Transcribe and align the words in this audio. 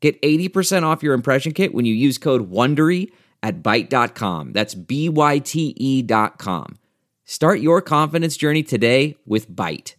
Get 0.00 0.20
80% 0.22 0.84
off 0.84 1.02
your 1.02 1.14
impression 1.14 1.52
kit 1.52 1.74
when 1.74 1.84
you 1.84 1.94
use 1.94 2.18
code 2.18 2.50
WONDERY 2.50 3.10
at 3.42 3.62
Byte.com. 3.62 4.52
That's 4.52 4.74
B-Y-T-E 4.74 6.02
dot 6.02 6.38
com. 6.38 6.78
Start 7.24 7.60
your 7.60 7.82
confidence 7.82 8.36
journey 8.36 8.62
today 8.62 9.16
with 9.26 9.50
Byte. 9.50 9.94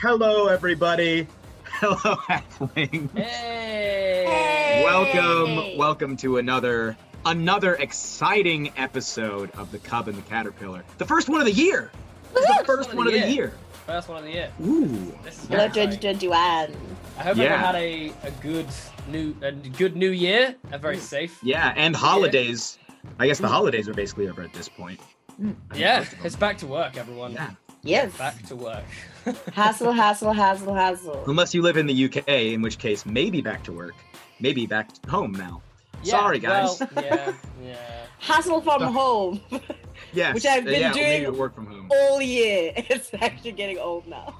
Hello, 0.00 0.48
everybody. 0.48 1.26
Hello, 1.64 2.16
Halfling. 2.16 3.16
Hey! 3.16 4.82
Welcome, 4.84 5.78
welcome 5.78 6.16
to 6.18 6.38
another 6.38 6.96
another 7.26 7.74
exciting 7.76 8.70
episode 8.76 9.50
of 9.52 9.72
the 9.72 9.78
Cub 9.78 10.08
and 10.08 10.18
the 10.18 10.22
Caterpillar. 10.22 10.84
The 10.98 11.06
first 11.06 11.28
one 11.28 11.40
of 11.40 11.46
the 11.46 11.52
year. 11.52 11.90
It's 12.36 12.58
the 12.58 12.64
first 12.64 12.94
one 12.94 13.06
of 13.06 13.12
the 13.12 13.30
year. 13.30 13.54
First 13.86 14.08
one 14.08 14.18
of 14.18 14.24
the 14.24 14.30
year. 14.30 14.50
Ooh. 14.64 15.14
This 15.22 15.42
is 15.42 15.48
Hello, 15.48 15.68
very 15.68 15.88
exciting. 15.94 16.18
2021. 16.18 16.72
I 17.18 17.22
hope 17.22 17.36
Yeah. 17.36 17.44
everyone 17.44 17.60
had 17.60 17.74
a, 17.74 18.12
a 18.22 18.30
good 18.40 18.66
new 19.08 19.34
a 19.42 19.52
good 19.52 19.94
new 19.94 20.10
year. 20.10 20.56
A 20.72 20.78
very 20.78 20.96
mm. 20.96 21.00
safe. 21.00 21.38
Yeah, 21.42 21.74
and 21.76 21.94
holidays. 21.94 22.78
I 23.18 23.26
guess 23.26 23.38
the 23.38 23.46
mm. 23.46 23.50
holidays 23.50 23.86
are 23.88 23.92
basically 23.94 24.28
over 24.28 24.42
at 24.42 24.54
this 24.54 24.70
point. 24.70 25.00
Mm. 25.40 25.54
I 25.70 25.76
Yeah, 25.76 25.98
most 25.98 26.14
it's 26.24 26.36
back 26.36 26.56
to 26.58 26.66
work, 26.66 26.96
everyone. 26.96 27.32
Yeah. 27.32 27.50
Yes. 27.82 28.16
Back 28.16 28.42
to 28.46 28.56
work. 28.56 28.84
Hassle, 29.52 29.92
hassle, 29.92 30.32
hassle, 30.32 30.74
hassle. 30.74 31.22
Unless 31.26 31.54
you 31.54 31.60
live 31.60 31.76
in 31.76 31.86
the 31.86 32.04
UK, 32.06 32.26
in 32.28 32.62
which 32.62 32.78
case 32.78 33.04
maybe 33.04 33.42
back 33.42 33.62
to 33.64 33.72
work, 33.72 33.94
maybe 34.40 34.66
back 34.66 34.88
home 35.06 35.32
now. 35.32 35.60
Yeah, 36.02 36.12
Sorry, 36.12 36.38
guys. 36.38 36.80
Well, 36.80 37.04
yeah, 37.04 37.32
yeah. 37.62 37.76
Hassle 38.18 38.62
from 38.62 38.82
home 38.82 39.40
yes. 40.14 40.34
which 40.34 40.46
I've 40.46 40.64
been 40.64 40.80
yeah, 40.80 40.92
doing- 40.92 41.22
Maybe 41.24 41.36
work 41.36 41.54
from 41.54 41.66
home. 41.66 41.90
all 41.92 42.20
year. 42.22 42.72
It's 42.76 43.10
actually 43.20 43.52
getting 43.52 43.78
old 43.78 44.06
now. 44.06 44.34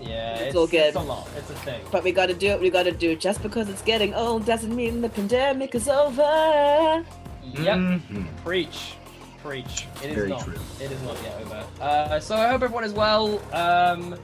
Yeah, 0.00 0.34
It's 0.34 0.42
it's, 0.48 0.56
all 0.56 0.66
good. 0.66 0.88
It's 0.88 0.96
a 0.96 1.00
lot. 1.00 1.26
It's 1.36 1.48
a 1.50 1.54
thing. 1.54 1.80
But 1.90 2.04
we 2.04 2.12
gotta 2.12 2.34
do 2.34 2.48
it. 2.48 2.60
we 2.60 2.68
gotta 2.70 2.92
do. 2.92 3.12
It. 3.12 3.20
Just 3.20 3.42
because 3.42 3.68
it's 3.70 3.80
getting 3.82 4.12
old 4.14 4.44
doesn't 4.44 4.74
mean 4.76 5.00
the 5.00 5.08
pandemic 5.08 5.74
is 5.74 5.88
over. 5.88 6.22
Yep. 7.54 7.76
Mhm. 7.78 8.26
Preach. 8.44 8.92
Preach. 9.42 9.86
It 10.04 10.10
is 10.10 10.14
Very 10.14 10.28
not. 10.28 10.44
true. 10.44 10.58
It 10.80 10.92
is 10.92 11.02
not 11.02 11.16
yet 11.22 11.40
over. 11.40 11.64
Uh, 11.80 12.20
so 12.20 12.36
I 12.36 12.48
hope 12.48 12.62
everyone 12.62 12.84
is 12.84 12.92
well. 12.92 13.40
Um, 13.54 14.14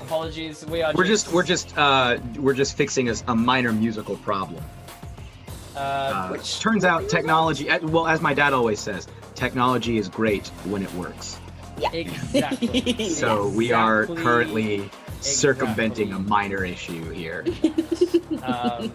apologies. 0.00 0.64
We 0.66 0.80
are 0.82 0.92
We're 0.94 1.04
just 1.04 1.30
we're 1.30 1.42
just 1.42 1.76
uh 1.76 2.16
we're 2.38 2.54
just 2.54 2.76
fixing 2.76 3.10
a, 3.10 3.14
a 3.28 3.34
minor 3.34 3.72
musical 3.72 4.16
problem. 4.16 4.64
Uh, 5.78 6.12
Uh, 6.12 6.28
which 6.28 6.60
turns 6.60 6.84
out 6.84 7.08
technology 7.08 7.70
uh, 7.70 7.78
well 7.88 8.06
as 8.06 8.20
my 8.20 8.34
dad 8.34 8.52
always 8.52 8.80
says, 8.80 9.06
technology 9.34 9.98
is 9.98 10.08
great 10.08 10.48
when 10.64 10.82
it 10.82 10.92
works. 10.94 11.38
Yeah. 11.80 11.92
exactly. 11.92 13.04
So 13.22 13.48
we 13.48 13.72
are 13.72 14.06
currently 14.06 14.90
circumventing 15.20 16.12
a 16.12 16.18
minor 16.18 16.64
issue 16.64 17.10
here. 17.10 17.44
Um, 18.42 18.92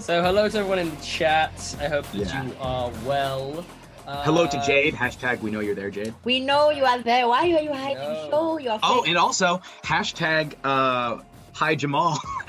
so 0.00 0.20
hello 0.22 0.48
to 0.48 0.58
everyone 0.58 0.80
in 0.80 0.90
the 0.90 0.96
chat. 1.02 1.52
I 1.80 1.86
hope 1.88 2.04
that 2.12 2.18
Yeah. 2.26 2.44
you 2.44 2.52
are 2.60 2.90
well. 3.06 3.64
Uh, 4.06 4.22
Hello 4.24 4.46
to 4.46 4.62
Jade. 4.66 4.94
Hashtag 4.94 5.40
we 5.40 5.50
know 5.50 5.60
you're 5.60 5.76
there, 5.76 5.90
Jade. 5.90 6.12
we 6.24 6.40
know 6.40 6.70
you 6.70 6.84
are 6.84 6.98
there. 6.98 7.28
Why 7.28 7.42
are 7.42 7.62
you 7.62 7.72
hiding? 7.72 7.98
No. 8.02 8.28
Show 8.30 8.58
your 8.58 8.72
face. 8.72 8.80
Oh, 8.82 9.04
and 9.06 9.16
also 9.16 9.62
hashtag 9.84 10.54
uh 10.64 11.22
hi 11.54 11.74
Jamal. 11.74 12.18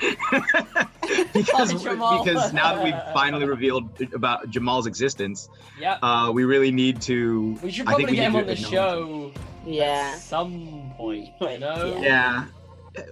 because 1.32 1.72
Hi, 1.72 1.78
Jamal. 1.90 2.24
because 2.24 2.52
now 2.52 2.74
that 2.74 2.84
we've 2.84 3.14
finally 3.14 3.46
revealed 3.46 3.88
about 4.12 4.50
Jamal's 4.50 4.86
existence, 4.86 5.48
Yeah. 5.78 5.98
uh 6.02 6.30
we 6.32 6.44
really 6.44 6.70
need 6.70 7.00
to 7.02 7.56
we 7.62 7.70
should 7.70 7.86
I 7.88 7.94
think 7.94 8.08
probably 8.08 8.12
we 8.12 8.16
get 8.16 8.24
him 8.24 8.36
on 8.36 8.46
the 8.46 8.52
acknowledge 8.52 8.70
show 8.70 9.32
yeah. 9.64 10.12
at 10.14 10.18
some 10.20 10.92
point. 10.96 11.30
You 11.40 11.58
know. 11.58 11.98
Yeah. 12.00 12.46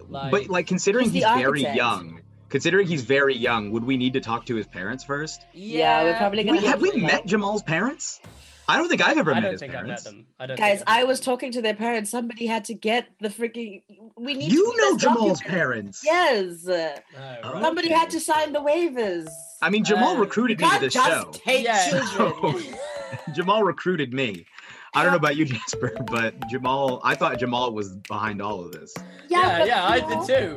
Like- 0.09 0.31
but 0.31 0.49
like 0.49 0.67
considering 0.67 1.07
He's 1.11 1.25
he's, 1.25 1.35
very 1.43 1.63
young, 1.63 2.21
considering 2.49 2.87
he's 2.87 3.03
very 3.03 3.37
young, 3.37 3.71
would 3.73 3.85
we 3.85 3.97
need 3.97 4.13
to 4.15 4.21
talk 4.21 4.47
to 4.47 4.55
his 4.55 4.67
parents 4.67 5.05
first? 5.05 5.45
Yeah, 5.53 6.03
we're 6.05 6.17
probably 6.17 6.43
gonna 6.45 6.59
Wait, 6.59 6.67
have 6.67 6.81
we 6.81 6.91
to- 6.93 6.99
met 6.99 7.27
Jamal's 7.27 7.63
parents? 7.63 8.21
I 8.67 8.79
don't 8.79 8.89
think 8.89 9.07
I've 9.07 9.19
ever 9.19 9.33
I 9.33 9.35
met 9.35 9.41
don't 9.43 9.53
his 9.53 9.61
think 9.61 9.73
parents. 9.73 10.07
I've 10.07 10.13
met 10.15 10.17
them. 10.19 10.27
I 10.41 10.47
don't. 10.47 10.57
Guys, 10.59 10.79
think 10.79 10.89
I've 10.89 11.01
I 11.03 11.05
was 11.05 11.21
them. 11.21 11.25
talking 11.25 11.53
to 11.53 11.61
their 11.63 11.75
parents. 11.75 12.11
Somebody 12.11 12.47
had 12.47 12.65
to 12.67 12.75
get 12.75 13.09
the 13.21 13.29
freaking. 13.29 13.83
We 14.17 14.35
need. 14.35 14.51
You 14.53 14.73
get 14.73 14.77
know 14.79 14.97
Jamal's 14.97 15.41
document. 15.41 15.43
parents. 15.45 16.03
Yes. 16.05 16.67
Oh, 16.69 16.95
right. 17.19 17.63
Somebody 17.63 17.91
had 17.91 18.09
to 18.11 18.21
sign 18.21 18.53
the 18.53 18.61
waivers. 18.61 19.29
I 19.61 19.69
mean, 19.71 19.85
Jamal 19.85 20.17
Uh, 20.17 20.21
recruited 20.21 20.59
me 20.61 20.65
Can't 20.67 20.81
to 20.81 20.87
this 20.87 20.95
just 20.95 21.09
show. 21.11 21.31
take 21.33 21.65
Yeah. 21.65 22.05
children. 22.17 22.65
Jamal 23.35 23.63
recruited 23.65 24.13
me. 24.15 24.47
I 24.95 25.03
don't 25.03 25.11
know 25.13 25.17
about 25.19 25.37
you, 25.37 25.45
Jasper, 25.45 25.93
but 26.07 26.35
Jamal, 26.49 27.01
I 27.05 27.15
thought 27.17 27.39
Jamal 27.39 27.73
was 27.75 27.97
behind 28.09 28.41
all 28.41 28.61
of 28.65 28.73
this. 28.73 28.95
Yeah, 29.29 29.59
but 29.59 29.67
yeah, 29.67 29.85
I 29.87 30.01
did 30.01 30.27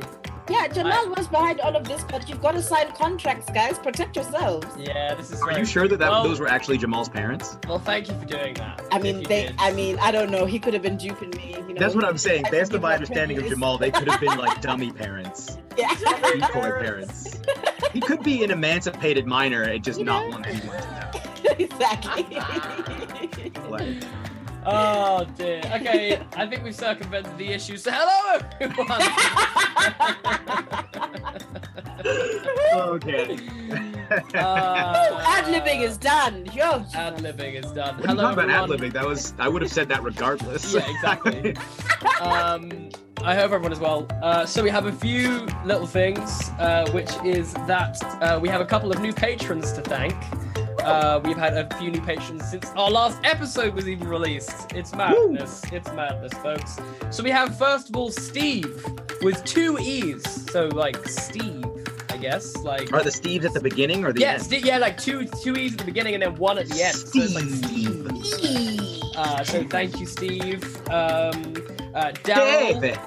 Yeah, 0.50 0.66
Jamal 0.68 1.08
was 1.14 1.28
behind 1.28 1.60
all 1.60 1.76
of 1.76 1.84
this, 1.84 2.02
but 2.04 2.28
you've 2.28 2.40
got 2.40 2.52
to 2.52 2.62
sign 2.62 2.90
contracts, 2.92 3.50
guys. 3.52 3.78
Protect 3.78 4.16
yourselves. 4.16 4.66
Yeah, 4.78 5.14
this 5.14 5.30
is. 5.30 5.42
Are 5.42 5.48
very 5.48 5.60
you 5.60 5.66
sure 5.66 5.86
that, 5.88 5.98
that 5.98 6.10
Well- 6.10 6.24
those 6.24 6.40
were 6.40 6.48
actually 6.48 6.78
Jamal's 6.78 7.08
parents? 7.08 7.58
Well, 7.68 7.78
thank 7.78 8.08
you 8.08 8.18
for 8.18 8.24
doing 8.24 8.54
that. 8.54 8.82
I 8.90 8.98
mean, 8.98 9.22
they. 9.24 9.46
did. 9.46 9.54
I 9.58 9.72
mean, 9.72 9.98
I 10.00 10.10
don't 10.10 10.30
know. 10.30 10.46
He 10.46 10.58
could 10.58 10.72
have 10.74 10.82
been 10.82 10.96
duping 10.96 11.30
me. 11.30 11.54
You 11.56 11.74
know. 11.74 11.80
That's 11.80 11.94
what 11.94 12.04
I'm 12.04 12.18
saying. 12.18 12.46
I 12.46 12.50
Based 12.50 12.72
on 12.74 12.80
my 12.80 12.88
my 12.88 12.94
understanding 12.94 13.38
of. 13.38 13.46
Jamal, 13.46 13.78
they 13.78 13.90
could 13.90 14.08
have 14.08 14.20
been 14.20 14.38
like 14.38 14.60
dummy 14.62 14.90
parents, 14.92 15.58
Yeah. 15.76 15.94
decoy 16.38 16.70
parents. 16.80 17.38
He 17.92 18.00
could 18.00 18.22
be 18.22 18.42
an 18.44 18.50
emancipated 18.50 19.26
minor 19.26 19.62
and 19.62 19.82
just 19.84 19.98
You 19.98 20.04
not 20.06 20.24
know? 20.24 20.30
want 20.30 20.46
anyone 20.46 20.76
to 20.76 21.56
exactly. 21.62 22.22
know. 22.34 23.68
Like, 23.68 24.04
Oh 24.66 25.26
dear. 25.36 25.60
Okay, 25.74 26.20
I 26.36 26.46
think 26.46 26.64
we've 26.64 26.74
circumvented 26.74 27.36
the 27.38 27.48
issue. 27.48 27.76
So 27.76 27.90
hello 27.90 28.40
everyone. 28.60 29.02
okay. 32.74 33.38
uh, 34.34 35.24
Ad 35.26 35.44
libbing 35.46 35.82
is 35.82 35.96
done. 35.96 36.46
Yo. 36.52 36.84
Ad 36.94 37.18
libbing 37.18 37.64
is 37.64 37.72
done. 37.72 37.96
What 37.96 38.10
are 38.10 38.12
you 38.12 38.18
hello 38.18 38.22
talking 38.22 38.44
about 38.44 38.50
ad 38.50 38.68
libbing? 38.70 38.92
That 38.92 39.06
was 39.06 39.34
I 39.38 39.48
would 39.48 39.62
have 39.62 39.70
said 39.70 39.88
that 39.88 40.02
regardless. 40.02 40.74
Yeah, 40.74 40.90
exactly. 40.90 41.56
um, 42.20 42.90
I 43.24 43.34
hope 43.34 43.52
everyone 43.52 43.72
is 43.72 43.80
well. 43.80 44.06
Uh, 44.22 44.46
so 44.46 44.62
we 44.62 44.70
have 44.70 44.86
a 44.86 44.92
few 44.92 45.46
little 45.64 45.86
things, 45.86 46.50
uh, 46.58 46.88
which 46.92 47.10
is 47.24 47.52
that 47.66 48.02
uh, 48.22 48.38
we 48.40 48.48
have 48.48 48.60
a 48.60 48.66
couple 48.66 48.92
of 48.92 49.00
new 49.00 49.12
patrons 49.12 49.72
to 49.72 49.80
thank. 49.82 50.14
Uh, 50.80 51.20
we've 51.24 51.36
had 51.36 51.54
a 51.54 51.68
few 51.78 51.90
new 51.90 52.00
patrons 52.00 52.48
since 52.48 52.70
our 52.76 52.90
last 52.90 53.18
episode 53.24 53.74
was 53.74 53.88
even 53.88 54.08
released. 54.08 54.72
It's 54.72 54.94
madness. 54.94 55.62
It's 55.72 55.90
madness, 55.92 56.32
folks. 56.34 56.78
So 57.10 57.22
we 57.22 57.30
have 57.30 57.56
first 57.58 57.88
of 57.88 57.96
all 57.96 58.10
Steve 58.10 58.84
with 59.22 59.44
two 59.44 59.78
E's. 59.80 60.22
So 60.50 60.68
like 60.68 60.96
Steve, 61.08 61.64
I 62.10 62.16
guess. 62.16 62.56
Like 62.58 62.92
Are 62.92 63.02
the 63.02 63.10
Steves 63.10 63.44
at 63.44 63.54
the 63.54 63.60
beginning 63.60 64.04
or 64.04 64.12
the 64.12 64.20
yeah, 64.20 64.32
end? 64.32 64.42
Ste- 64.42 64.64
yeah, 64.64 64.78
like 64.78 64.98
two 64.98 65.26
two 65.42 65.54
E's 65.56 65.72
at 65.72 65.78
the 65.78 65.84
beginning 65.84 66.14
and 66.14 66.22
then 66.22 66.34
one 66.36 66.58
at 66.58 66.68
the 66.68 66.82
end. 66.82 66.96
So 66.96 67.20
it's 67.20 67.34
like 67.34 67.44
Steve. 68.22 69.02
Uh, 69.16 69.42
so 69.42 69.64
thank 69.64 69.98
you, 69.98 70.06
Steve. 70.06 70.62
Um, 70.88 71.54
uh, 71.94 72.12
Daryl, 72.22 72.80
David. 72.80 72.98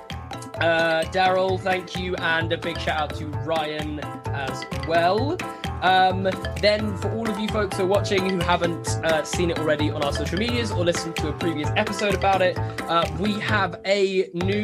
Uh, 0.62 1.04
Daryl, 1.12 1.60
thank 1.60 1.98
you, 1.98 2.16
and 2.18 2.54
a 2.54 2.58
big 2.58 2.80
shout 2.80 3.02
out 3.12 3.16
to 3.18 3.26
Ryan 3.28 4.00
as 4.28 4.64
well. 4.88 5.38
Um, 5.82 6.30
then, 6.62 6.96
for 6.98 7.12
all 7.14 7.28
of 7.28 7.40
you 7.40 7.48
folks 7.48 7.78
who 7.78 7.84
are 7.84 7.88
watching 7.88 8.30
who 8.30 8.38
haven't 8.38 8.88
uh, 9.04 9.24
seen 9.24 9.50
it 9.50 9.58
already 9.58 9.90
on 9.90 10.04
our 10.04 10.14
social 10.14 10.38
medias 10.38 10.70
or 10.72 10.86
listened 10.86 11.16
to 11.16 11.30
a 11.30 11.34
previous 11.34 11.70
episode 11.76 12.14
about 12.14 12.44
it, 12.44 12.56
uh, 12.82 13.04
we 13.20 13.34
have 13.40 13.82
a 13.86 14.30
new 14.34 14.64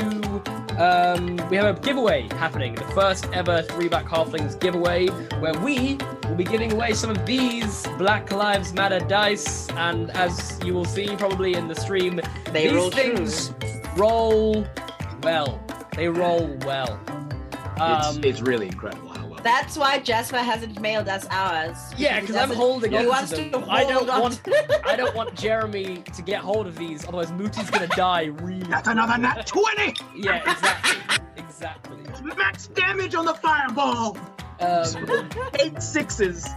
um, 0.77 1.37
we 1.49 1.57
have 1.57 1.75
a 1.75 1.79
giveaway 1.81 2.27
happening, 2.33 2.75
the 2.75 2.83
first 2.89 3.27
ever 3.33 3.63
Three 3.63 3.87
Black 3.87 4.05
Halflings 4.05 4.59
giveaway, 4.59 5.07
where 5.39 5.57
we 5.61 5.97
will 6.27 6.35
be 6.35 6.43
giving 6.43 6.71
away 6.71 6.93
some 6.93 7.09
of 7.09 7.25
these 7.25 7.87
Black 7.97 8.31
Lives 8.31 8.73
Matter 8.73 8.99
dice, 8.99 9.67
and 9.71 10.11
as 10.11 10.59
you 10.63 10.75
will 10.75 10.85
see 10.85 11.07
probably 11.15 11.55
in 11.55 11.67
the 11.67 11.73
stream, 11.75 12.21
They 12.51 12.65
these 12.67 12.73
roll 12.73 12.91
true. 12.91 13.01
things 13.15 13.51
roll 13.95 14.67
well. 15.23 15.59
They 15.97 16.07
roll 16.07 16.47
well. 16.65 16.99
It's, 17.79 17.81
Um, 18.07 18.23
it's 18.23 18.39
really 18.41 18.67
incredible 18.67 19.09
how 19.09 19.27
well. 19.27 19.39
That's 19.43 19.77
why 19.77 19.99
Jasper 19.99 20.37
hasn't 20.37 20.79
mailed 20.79 21.07
us 21.09 21.25
ours. 21.29 21.75
yeah, 21.97 22.19
because 22.21 22.35
I'm 22.35 22.49
holding 22.51 22.91
he 22.91 22.97
on 22.99 23.07
wants 23.07 23.31
to 23.31 23.37
them. 23.49 23.63
to 23.63 23.69
I 23.69 23.83
don't 23.83 24.09
on 24.09 24.21
want. 24.21 24.41
I 24.85 24.95
don't 24.95 25.15
want 25.15 25.35
Jeremy 25.35 26.03
to 26.15 26.21
get 26.21 26.39
hold 26.41 26.65
of 26.67 26.77
these, 26.77 27.03
otherwise 27.07 27.31
Mooti's 27.31 27.69
gonna 27.69 27.87
die. 27.87 28.25
Really. 28.25 28.63
That's 28.67 28.87
another 28.87 29.17
nat 29.17 29.45
20! 29.45 29.93
Yeah, 30.15 30.41
exactly. 30.51 31.17
Exactly. 31.37 31.97
Max 32.37 32.67
damage 32.67 33.13
on 33.15 33.25
the 33.25 33.33
fireball! 33.35 34.17
Um, 34.59 35.29
Eight 35.59 35.81
sixes. 35.81 36.47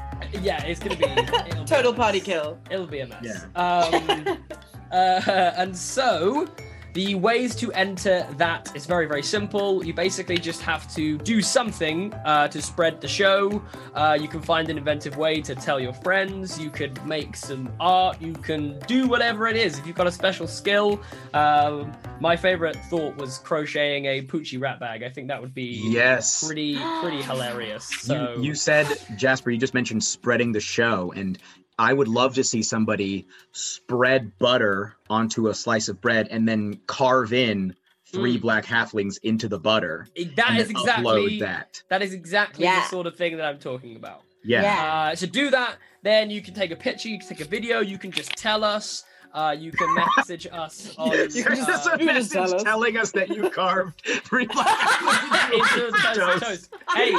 yeah, 0.41 0.63
it's 0.65 0.81
gonna 0.81 0.97
be 0.97 1.05
it'll 1.05 1.61
be 1.61 1.65
Total 1.67 1.93
party 1.95 2.21
kill. 2.21 2.59
It'll 2.71 2.87
be 2.87 3.01
a 3.01 3.07
mess. 3.07 3.23
Yeah. 3.23 3.61
Um, 3.61 4.39
uh, 4.93 5.53
and 5.57 5.77
so 5.77 6.49
the 6.93 7.15
ways 7.15 7.55
to 7.57 7.73
enter 7.73 8.27
that 8.37 8.75
is 8.75 8.87
very 8.87 9.07
very 9.07 9.23
simple. 9.23 9.85
You 9.85 9.95
basically 9.95 10.39
just 10.39 10.61
have 10.63 10.93
to 10.95 11.19
do 11.19 11.41
something 11.41 12.13
uh, 12.25 12.49
to 12.49 12.61
spread 12.61 13.01
the 13.01 13.09
show. 13.09 13.63
Uh, 13.95 14.19
you 14.21 14.29
can 14.29 14.41
find 14.41 14.69
an 14.69 14.79
inventive 14.79 15.17
way 15.17 15.41
to 15.43 15.55
tell 15.55 15.79
your 15.81 15.93
friends. 15.93 16.59
You 16.59 16.71
could 16.71 17.05
make 17.07 17.37
some 17.37 17.71
art. 17.81 18.21
You 18.21 18.33
can 18.33 18.79
do 18.87 19.07
whatever 19.09 19.47
it 19.49 19.57
is. 19.57 19.79
If 19.79 19.87
you've 19.87 19.97
got 19.97 20.07
a 20.07 20.13
special 20.13 20.47
skill, 20.47 21.01
um, 21.35 21.93
my 22.21 22.37
favorite 22.37 22.77
thought 22.89 23.17
was 23.17 23.39
crocheting 23.39 24.07
a 24.07 24.23
Poochie 24.23 24.61
rat 24.61 24.81
bag. 24.81 25.03
I 25.03 25.09
think 25.11 25.29
that 25.29 25.41
would 25.41 25.55
be 25.55 25.81
Yes. 25.85 26.45
pretty 26.47 26.77
pretty 27.01 27.23
hilarious. 27.31 27.85
So 27.85 28.35
You, 28.37 28.43
you 28.49 28.55
said, 28.55 28.87
Jasper, 29.17 29.51
you 29.51 29.59
just 29.59 29.75
mentioned 29.75 30.03
spreading 30.05 30.53
the 30.53 30.61
show, 30.61 31.13
and 31.17 31.39
I 31.79 31.93
would 31.93 32.09
love 32.09 32.35
to 32.35 32.45
see 32.45 32.63
somebody 32.63 33.27
spread 33.53 34.39
butter 34.39 34.97
onto 35.11 35.49
a 35.49 35.55
slice 35.55 35.89
of 35.89 36.01
bread 36.01 36.29
and 36.31 36.49
then 36.49 36.81
carve 36.87 37.33
in 37.33 37.75
three 38.12 38.39
Mm. 38.39 38.43
black 38.43 38.65
halflings 38.65 39.19
into 39.23 39.49
the 39.49 39.59
butter. 39.59 40.07
that 40.37 40.51
and 40.51 40.59
is 40.59 40.69
then 40.69 40.77
exactly 40.77 41.39
that. 41.41 41.83
That 41.91 42.03
is 42.03 42.12
exactly 42.15 42.65
Yeah. 42.65 42.81
the 42.81 42.89
sort 42.89 43.07
of 43.07 43.17
thing 43.17 43.37
that 43.37 43.45
I'm 43.47 43.59
talking 43.59 43.97
about. 43.97 44.23
Yeah. 44.43 44.62
Yeah. 44.62 44.95
Uh, 45.12 45.15
to 45.17 45.27
do 45.27 45.51
that, 45.51 45.77
then 46.03 46.31
you 46.31 46.41
can 46.41 46.55
take 46.55 46.71
a 46.71 46.77
picture, 46.77 47.09
you 47.09 47.19
can 47.19 47.29
take 47.29 47.41
a 47.41 47.45
video, 47.45 47.81
you 47.81 47.99
can 47.99 48.11
just 48.11 48.31
tell 48.37 48.65
us. 48.65 49.05
Uh, 49.32 49.55
you 49.59 49.71
can 49.71 49.94
message 50.17 50.47
us 50.50 50.94
on. 50.99 51.12
You 51.12 51.44
can 51.44 51.56
just 51.56 51.87
uh, 51.88 51.97
a 51.99 52.03
You 52.03 52.23
tell 52.25 52.55
us. 52.55 52.62
telling 52.65 52.97
us 52.97 53.12
that 53.12 53.29
you 53.29 53.49
carved 53.50 54.03
three 54.25 54.47
black 54.53 55.53
into 55.53 55.65
halflings 55.65 56.15
toast, 56.41 56.43
toast. 56.43 56.75
Hey, 56.94 57.15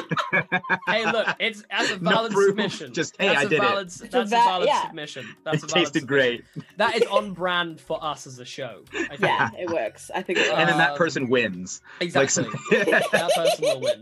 hey, 0.87 1.11
look, 1.11 1.27
it's 1.39 1.63
that's 1.69 1.91
a 1.91 1.99
No 1.99 2.09
valid 2.11 2.31
proof, 2.33 2.47
submission. 2.49 2.93
just, 2.93 3.15
hey, 3.17 3.27
that's 3.27 3.39
I 3.39 3.43
a 3.43 3.47
did 3.49 3.55
it. 3.55 3.61
valid, 3.61 3.87
a 3.87 3.97
That's 3.99 4.13
a 4.13 4.19
va- 4.23 4.29
valid 4.29 4.67
yeah. 4.67 4.87
submission. 4.87 5.35
That's 5.45 5.57
It 5.57 5.63
a 5.63 5.67
valid 5.67 5.85
tasted 5.85 5.99
submission. 6.01 6.07
great. 6.07 6.43
That 6.77 6.95
is 6.97 7.03
on 7.03 7.31
brand 7.33 7.79
for 7.79 8.03
us 8.03 8.27
as 8.27 8.39
a 8.39 8.45
show. 8.45 8.81
I 8.93 9.07
think. 9.07 9.21
Yeah, 9.21 9.49
it 9.57 9.69
works. 9.69 10.11
I 10.13 10.21
think 10.21 10.39
it 10.39 10.47
works. 10.49 10.59
And 10.59 10.69
then 10.69 10.77
that 10.79 10.95
person 10.97 11.29
wins. 11.29 11.81
Exactly. 12.01 12.43
Like, 12.71 13.09
that 13.11 13.31
person 13.35 13.63
will 13.63 13.79
win. 13.79 14.01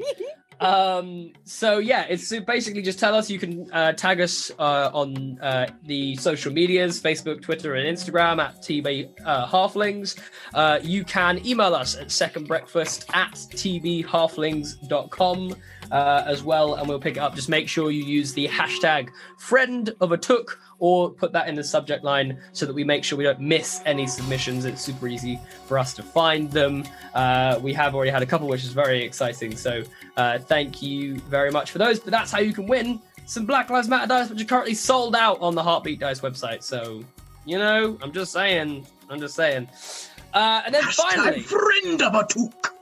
Um, 0.59 1.31
so 1.43 1.77
yeah, 1.79 2.05
it's 2.09 2.37
basically 2.41 2.81
just 2.81 2.99
tell 2.99 3.15
us. 3.15 3.29
You 3.29 3.39
can 3.39 3.71
uh, 3.71 3.93
tag 3.93 4.19
us 4.19 4.51
uh, 4.59 4.89
on 4.93 5.39
uh, 5.39 5.67
the 5.83 6.17
social 6.17 6.51
medias: 6.51 7.01
Facebook, 7.01 7.41
Twitter, 7.41 7.75
and 7.75 7.97
Instagram 7.97 8.43
at 8.43 8.61
TB 8.61 9.21
uh, 9.25 9.47
Halflings. 9.47 10.19
Uh, 10.53 10.79
you 10.81 11.05
can 11.05 11.45
email 11.45 11.75
us 11.75 11.95
at 11.95 12.07
secondbreakfast 12.07 13.15
at 13.15 13.33
tbhalflings.com 13.33 15.55
uh, 15.91 16.23
as 16.25 16.43
well, 16.43 16.75
and 16.75 16.87
we'll 16.87 16.99
pick 16.99 17.17
it 17.17 17.19
up. 17.19 17.35
Just 17.35 17.49
make 17.49 17.67
sure 17.67 17.91
you 17.91 18.03
use 18.03 18.33
the 18.33 18.47
hashtag 18.47 19.09
friend 19.37 19.93
of 20.01 20.11
a 20.11 20.17
took 20.17 20.59
or 20.79 21.09
put 21.09 21.31
that 21.33 21.47
in 21.47 21.55
the 21.55 21.63
subject 21.63 22.03
line 22.03 22.39
so 22.53 22.65
that 22.65 22.73
we 22.73 22.83
make 22.83 23.03
sure 23.03 23.17
we 23.17 23.23
don't 23.23 23.39
miss 23.39 23.81
any 23.85 24.07
submissions. 24.07 24.65
It's 24.65 24.81
super 24.81 25.07
easy 25.07 25.39
for 25.65 25.77
us 25.77 25.93
to 25.95 26.03
find 26.03 26.51
them. 26.51 26.83
Uh, 27.13 27.59
we 27.61 27.73
have 27.73 27.95
already 27.95 28.11
had 28.11 28.21
a 28.21 28.25
couple, 28.25 28.47
which 28.47 28.63
is 28.63 28.73
very 28.73 29.03
exciting. 29.03 29.55
So 29.55 29.83
uh, 30.17 30.39
thank 30.39 30.81
you 30.81 31.19
very 31.21 31.51
much 31.51 31.71
for 31.71 31.77
those. 31.77 31.99
But 31.99 32.11
that's 32.11 32.31
how 32.31 32.39
you 32.39 32.53
can 32.53 32.67
win 32.67 33.01
some 33.25 33.45
Black 33.45 33.69
Lives 33.69 33.87
Matter 33.87 34.07
dice, 34.07 34.29
which 34.29 34.41
are 34.41 34.45
currently 34.45 34.73
sold 34.73 35.15
out 35.15 35.39
on 35.39 35.53
the 35.53 35.61
Heartbeat 35.61 35.99
Dice 35.99 36.21
website. 36.21 36.63
So, 36.63 37.03
you 37.45 37.59
know, 37.59 37.97
I'm 38.01 38.11
just 38.11 38.31
saying. 38.31 38.87
I'm 39.09 39.19
just 39.19 39.35
saying. 39.35 39.67
Uh, 40.33 40.61
and 40.65 40.73
then 40.73 40.83
finally, 40.83 41.41
Hashtag 41.41 41.43
friend 41.43 42.01
of 42.01 42.15
a 42.15 42.25
took. 42.27 42.73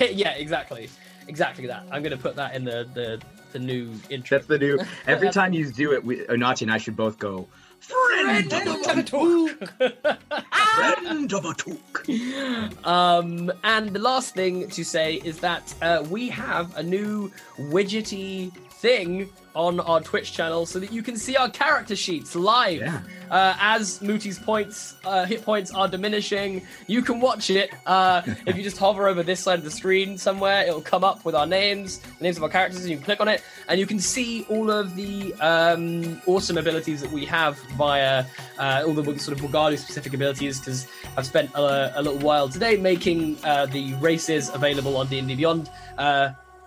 yeah, 0.00 0.32
exactly, 0.32 0.88
exactly 1.28 1.66
that. 1.66 1.84
I'm 1.90 2.02
gonna 2.02 2.16
put 2.16 2.36
that 2.36 2.54
in 2.54 2.64
the 2.64 2.88
the, 2.94 3.20
the 3.52 3.58
new 3.58 3.92
intro. 4.10 4.38
That's 4.38 4.48
the 4.48 4.58
new. 4.58 4.78
Every 5.06 5.30
time 5.30 5.52
you 5.52 5.70
do 5.70 5.92
it, 5.92 6.04
we, 6.04 6.18
Onati 6.26 6.62
and 6.62 6.72
I 6.72 6.78
should 6.78 6.96
both 6.96 7.18
go. 7.18 7.48
Friend 7.80 8.52
of 8.52 8.98
a 8.98 9.02
took. 9.02 9.68
Friend 10.76 11.32
of 11.32 11.44
a 11.44 11.54
took. 11.54 12.86
um, 12.86 13.52
and 13.64 13.90
the 13.90 13.98
last 13.98 14.34
thing 14.34 14.68
to 14.68 14.84
say 14.84 15.16
is 15.16 15.40
that 15.40 15.74
uh, 15.82 16.04
we 16.08 16.28
have 16.28 16.76
a 16.76 16.82
new 16.82 17.30
widgety 17.58 18.52
thing 18.74 19.30
on 19.54 19.80
our 19.80 20.00
Twitch 20.00 20.32
channel 20.32 20.66
so 20.66 20.78
that 20.78 20.92
you 20.92 21.02
can 21.02 21.16
see 21.16 21.36
our 21.36 21.50
character 21.50 21.96
sheets 21.96 22.34
live. 22.34 22.80
Yeah. 22.80 23.00
Uh, 23.30 23.56
as 23.60 24.00
Mooti's 24.00 24.38
points, 24.38 24.96
uh, 25.04 25.24
hit 25.24 25.42
points 25.42 25.70
are 25.70 25.88
diminishing, 25.88 26.66
you 26.86 27.00
can 27.00 27.20
watch 27.20 27.48
it. 27.48 27.70
Uh, 27.86 28.22
if 28.46 28.56
you 28.56 28.62
just 28.62 28.76
hover 28.76 29.08
over 29.08 29.22
this 29.22 29.40
side 29.40 29.58
of 29.58 29.64
the 29.64 29.70
screen 29.70 30.18
somewhere, 30.18 30.66
it'll 30.66 30.82
come 30.82 31.02
up 31.02 31.24
with 31.24 31.34
our 31.34 31.46
names, 31.46 31.98
the 31.98 32.24
names 32.24 32.36
of 32.36 32.42
our 32.42 32.48
characters, 32.48 32.82
and 32.82 32.90
you 32.90 32.96
can 32.96 33.04
click 33.04 33.20
on 33.20 33.28
it, 33.28 33.42
and 33.68 33.80
you 33.80 33.86
can 33.86 33.98
see 33.98 34.44
all 34.50 34.70
of 34.70 34.94
the 34.96 35.32
um, 35.34 36.20
awesome 36.26 36.58
abilities 36.58 37.00
that 37.00 37.10
we 37.10 37.24
have 37.24 37.58
via 37.78 38.24
uh, 38.58 38.82
all 38.86 38.92
the 38.92 39.18
sort 39.18 39.38
of 39.38 39.44
Wagadu 39.44 39.78
specific 39.78 40.12
abilities. 40.12 40.58
Because 40.58 40.86
I've 41.16 41.26
spent 41.26 41.50
a, 41.54 41.98
a 41.98 42.02
little 42.02 42.18
while 42.18 42.48
today 42.48 42.76
making 42.76 43.38
uh, 43.44 43.66
the 43.66 43.94
races 43.94 44.50
available 44.50 44.96
on 44.96 45.06
D&D 45.08 45.34
Beyond. 45.34 45.70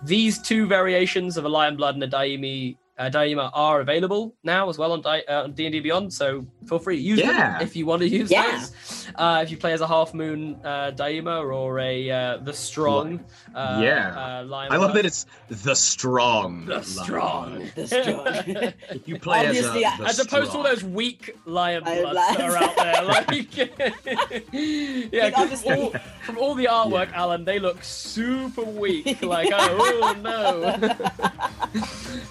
These 0.02 0.38
two 0.38 0.66
variations 0.66 1.36
of 1.36 1.44
a 1.44 1.48
Lion 1.48 1.76
Blood 1.76 1.94
and 1.94 2.04
a 2.04 2.08
Daimi 2.08 2.76
uh, 2.98 3.10
Daima 3.10 3.50
are 3.52 3.80
available 3.80 4.34
now 4.42 4.68
as 4.70 4.78
well 4.78 4.92
on 4.92 5.02
Di- 5.02 5.22
uh, 5.28 5.44
on 5.44 5.52
D&D 5.52 5.80
Beyond, 5.80 6.12
so 6.12 6.46
feel 6.66 6.78
free 6.78 6.96
to 6.96 7.02
use 7.02 7.18
Yeah. 7.20 7.58
them 7.58 7.62
if 7.62 7.76
you 7.76 7.84
want 7.86 8.00
to 8.02 8.08
use 8.08 8.30
Yeah. 8.30 8.58
those. 8.58 9.06
Uh, 9.14 9.40
if 9.42 9.50
you 9.50 9.56
play 9.56 9.72
as 9.72 9.80
a 9.82 9.86
Half 9.86 10.14
Moon 10.14 10.58
uh, 10.64 10.92
Daima 10.94 11.44
or 11.52 11.78
a 11.78 12.10
uh, 12.10 12.36
the 12.38 12.52
Strong 12.52 13.20
uh, 13.54 13.80
Yeah. 13.82 14.40
uh, 14.40 14.44
Lion 14.46 14.72
I 14.72 14.76
love 14.76 14.94
that 14.94 15.04
it's 15.06 15.26
the 15.48 15.74
strong. 15.76 16.64
the 16.66 16.74
Lion. 16.74 16.84
Strong. 16.84 17.70
The 17.76 17.86
strong. 17.86 18.72
If 18.90 19.06
you 19.08 19.18
play 19.18 19.46
Obviously, 19.46 19.84
as, 19.84 19.94
a, 19.98 20.02
the 20.02 20.08
As 20.08 20.18
opposed 20.18 20.52
to 20.52 20.56
all 20.58 20.64
those 20.64 20.82
weak 20.84 21.36
lion 21.44 21.84
Lion 21.84 22.02
bloods 22.02 22.36
that 22.36 22.40
are 22.40 22.56
out 22.56 22.76
there, 22.76 23.02
like 23.04 23.56
yeah, 24.52 25.30
'cause 25.30 25.42
obviously- 25.42 25.74
all, 25.74 25.90
from 26.24 26.38
all 26.38 26.54
the 26.54 26.64
artwork, 26.66 27.12
Alan, 27.12 27.44
they 27.44 27.58
look 27.58 27.82
super 27.84 28.62
weak. 28.62 29.22
Like 29.22 29.50
oh, 29.52 30.16
no, 30.22 30.72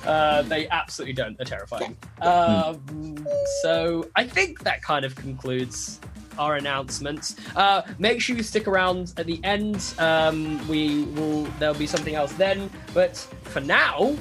uh, 0.09 0.41
they 0.55 0.69
absolutely 0.69 1.13
don't. 1.13 1.37
They're 1.37 1.45
terrifying. 1.45 1.97
Um, 2.21 3.25
so 3.61 4.09
I 4.15 4.25
think 4.25 4.63
that 4.63 4.81
kind 4.81 5.05
of 5.05 5.15
concludes 5.15 5.99
our 6.37 6.55
announcements. 6.55 7.35
Uh, 7.55 7.81
make 7.99 8.21
sure 8.21 8.35
you 8.35 8.43
stick 8.43 8.67
around 8.67 9.13
at 9.17 9.25
the 9.25 9.39
end. 9.43 9.93
Um, 9.99 10.65
we 10.67 11.03
will. 11.15 11.43
There'll 11.59 11.75
be 11.75 11.87
something 11.87 12.15
else 12.15 12.33
then. 12.33 12.69
But 12.93 13.15
for 13.43 13.61
now, 13.61 14.15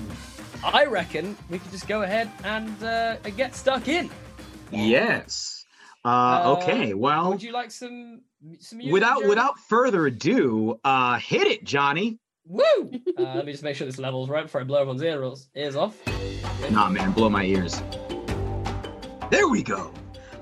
I 0.62 0.84
reckon 0.84 1.36
we 1.50 1.58
could 1.58 1.70
just 1.70 1.88
go 1.88 2.02
ahead 2.02 2.30
and 2.44 2.82
uh, 2.82 3.16
get 3.36 3.54
stuck 3.54 3.88
in. 3.88 4.10
Yes. 4.70 5.64
Uh, 6.04 6.08
Uh, 6.08 6.56
okay. 6.58 6.94
Well, 6.94 7.30
Would 7.30 7.42
you 7.42 7.52
like 7.52 7.70
some 7.70 8.20
some 8.58 8.78
music? 8.78 8.92
without 8.92 9.24
without 9.26 9.58
further 9.68 10.06
ado, 10.06 10.78
uh, 10.84 11.18
hit 11.18 11.46
it, 11.46 11.64
Johnny. 11.64 12.18
Woo! 12.46 12.62
Uh, 13.16 13.34
let 13.36 13.46
me 13.46 13.52
just 13.52 13.62
make 13.62 13.76
sure 13.76 13.86
this 13.86 13.98
level's 13.98 14.28
right 14.28 14.42
before 14.42 14.60
I 14.60 14.64
blow 14.64 14.78
everyone's 14.78 15.02
ears 15.02 15.48
ears 15.54 15.76
off. 15.76 15.96
Nah, 16.70 16.90
man, 16.90 17.12
blow 17.12 17.30
my 17.30 17.44
ears. 17.44 17.80
There 19.30 19.48
we 19.48 19.62
go. 19.62 19.92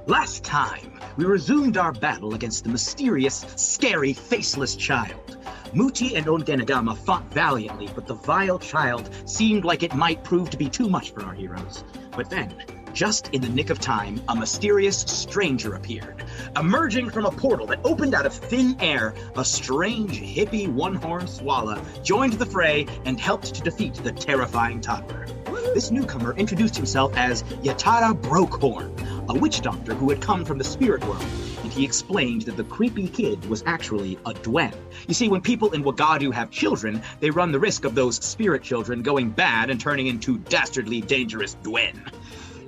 Last 0.06 0.42
time, 0.42 0.98
we 1.16 1.26
resumed 1.26 1.76
our 1.76 1.92
battle 1.92 2.34
against 2.34 2.64
the 2.64 2.70
mysterious, 2.70 3.44
scary, 3.56 4.14
faceless 4.14 4.74
child. 4.74 5.38
Mooti 5.74 6.16
and 6.16 6.26
Ongenagama 6.26 6.96
fought 6.96 7.30
valiantly, 7.32 7.88
but 7.94 8.06
the 8.06 8.14
vile 8.14 8.58
child 8.58 9.10
seemed 9.26 9.64
like 9.64 9.82
it 9.82 9.94
might 9.94 10.24
prove 10.24 10.48
to 10.50 10.56
be 10.56 10.68
too 10.68 10.88
much 10.88 11.12
for 11.12 11.22
our 11.24 11.34
heroes. 11.34 11.84
But 12.16 12.30
then, 12.30 12.54
just 12.92 13.28
in 13.28 13.40
the 13.40 13.48
nick 13.48 13.70
of 13.70 13.78
time, 13.78 14.20
a 14.28 14.36
mysterious 14.36 14.98
stranger 15.00 15.74
appeared. 15.74 16.24
Emerging 16.56 17.10
from 17.10 17.26
a 17.26 17.30
portal 17.30 17.66
that 17.66 17.80
opened 17.84 18.14
out 18.14 18.26
of 18.26 18.32
thin 18.32 18.76
air, 18.80 19.14
a 19.36 19.44
strange, 19.44 20.20
hippie, 20.20 20.72
one 20.72 20.94
horned 20.94 21.28
swallow 21.28 21.82
joined 22.02 22.34
the 22.34 22.46
fray 22.46 22.86
and 23.04 23.18
helped 23.18 23.54
to 23.54 23.62
defeat 23.62 23.94
the 23.94 24.12
terrifying 24.12 24.80
toddler. 24.80 25.26
This 25.74 25.90
newcomer 25.90 26.34
introduced 26.36 26.76
himself 26.76 27.16
as 27.16 27.44
Yatara 27.62 28.20
Brokehorn, 28.20 28.92
a 29.30 29.38
witch 29.38 29.62
doctor 29.62 29.94
who 29.94 30.10
had 30.10 30.20
come 30.20 30.44
from 30.44 30.58
the 30.58 30.64
spirit 30.64 31.02
world, 31.06 31.24
and 31.62 31.72
he 31.72 31.82
explained 31.82 32.42
that 32.42 32.58
the 32.58 32.64
creepy 32.64 33.08
kid 33.08 33.42
was 33.46 33.62
actually 33.64 34.18
a 34.26 34.34
Dwen. 34.34 34.74
You 35.08 35.14
see, 35.14 35.28
when 35.28 35.40
people 35.40 35.72
in 35.72 35.82
Wagadu 35.82 36.30
have 36.32 36.50
children, 36.50 37.00
they 37.20 37.30
run 37.30 37.52
the 37.52 37.58
risk 37.58 37.86
of 37.86 37.94
those 37.94 38.16
spirit 38.16 38.62
children 38.62 39.00
going 39.00 39.30
bad 39.30 39.70
and 39.70 39.80
turning 39.80 40.08
into 40.08 40.36
dastardly 40.38 41.00
dangerous 41.00 41.56
Dwen. 41.62 42.12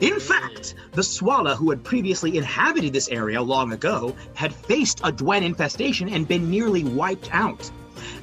In 0.00 0.18
fact, 0.18 0.74
the 0.92 1.02
Swala 1.02 1.54
who 1.56 1.70
had 1.70 1.84
previously 1.84 2.36
inhabited 2.36 2.92
this 2.92 3.08
area 3.08 3.40
long 3.40 3.72
ago 3.72 4.14
had 4.34 4.52
faced 4.52 5.00
a 5.04 5.12
Dwen 5.12 5.42
infestation 5.42 6.08
and 6.08 6.26
been 6.26 6.50
nearly 6.50 6.82
wiped 6.82 7.28
out. 7.32 7.70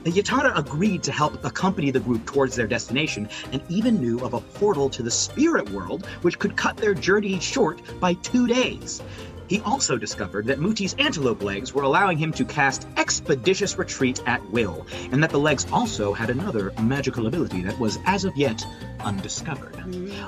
The 0.03 0.11
Yatara 0.11 0.57
agreed 0.57 1.01
to 1.03 1.11
help 1.11 1.43
accompany 1.45 1.91
the 1.91 1.99
group 2.01 2.25
towards 2.25 2.55
their 2.55 2.67
destination 2.67 3.29
and 3.53 3.61
even 3.69 4.01
knew 4.01 4.19
of 4.19 4.33
a 4.33 4.41
portal 4.41 4.89
to 4.89 5.01
the 5.01 5.11
spirit 5.11 5.69
world 5.69 6.05
which 6.23 6.39
could 6.39 6.57
cut 6.57 6.75
their 6.75 6.93
journey 6.93 7.39
short 7.39 7.81
by 7.99 8.15
two 8.15 8.47
days. 8.47 9.01
He 9.51 9.59
also 9.65 9.97
discovered 9.97 10.45
that 10.45 10.59
Mooti's 10.59 10.95
antelope 10.97 11.43
legs 11.43 11.73
were 11.73 11.83
allowing 11.83 12.17
him 12.17 12.31
to 12.31 12.45
cast 12.45 12.87
expeditious 12.95 13.77
retreat 13.77 14.23
at 14.25 14.41
will, 14.49 14.87
and 15.11 15.21
that 15.21 15.29
the 15.29 15.39
legs 15.39 15.67
also 15.73 16.13
had 16.13 16.29
another 16.29 16.71
magical 16.81 17.27
ability 17.27 17.61
that 17.63 17.77
was, 17.77 17.99
as 18.05 18.23
of 18.23 18.33
yet, 18.37 18.65
undiscovered. 19.01 19.75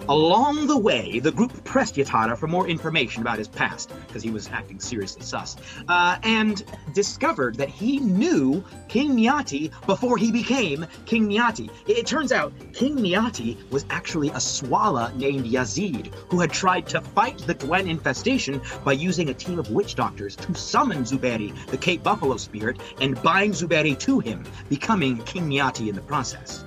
Along 0.10 0.68
the 0.68 0.77
way, 0.77 1.20
the 1.20 1.32
group 1.32 1.63
pressed 1.63 1.96
Yatara 1.96 2.38
for 2.38 2.48
more 2.48 2.68
information 2.68 3.22
about 3.22 3.38
his 3.38 3.48
past, 3.48 3.94
because 4.08 4.22
he 4.22 4.30
was 4.30 4.50
acting 4.50 4.82
seriously 4.82 5.22
sus, 5.22 5.56
uh, 5.88 6.18
and 6.24 6.65
discovered 6.94 7.56
that 7.56 7.70
he 7.70 8.00
knew 8.00 8.62
King 8.89 9.15
Nyati 9.15 9.72
before 9.86 10.18
he 10.18 10.34
became 10.34 10.86
King 11.06 11.30
Nyati. 11.30 11.70
It, 11.88 12.00
it 12.00 12.06
turns 12.06 12.34
out 12.34 12.51
King 12.74 12.98
Nyati 12.98 13.72
was 13.72 13.86
actually 13.89 14.32
a 14.32 14.42
Swala 14.42 15.15
named 15.15 15.46
Yazid, 15.46 16.13
who 16.27 16.42
had 16.42 16.51
tried 16.51 16.88
to 16.88 17.00
fight 17.00 17.38
the 17.38 17.56
Dwen 17.56 17.88
infestation 17.88 18.60
by 18.84 18.92
using 18.92 19.12
a 19.20 19.34
team 19.34 19.60
of 19.60 19.70
witch 19.70 19.96
doctors 19.96 20.36
to 20.38 20.53
summon 20.55 21.03
Zuberi, 21.03 21.53
the 21.67 21.77
Cape 21.77 22.01
Buffalo 22.01 22.38
spirit, 22.38 22.79
and 23.01 23.22
bind 23.22 23.53
Zuberi 23.53 23.98
to 24.00 24.20
him, 24.20 24.43
becoming 24.70 25.17
King 25.24 25.50
Nyati 25.50 25.89
in 25.89 25.96
the 25.96 26.01
process. 26.01 26.63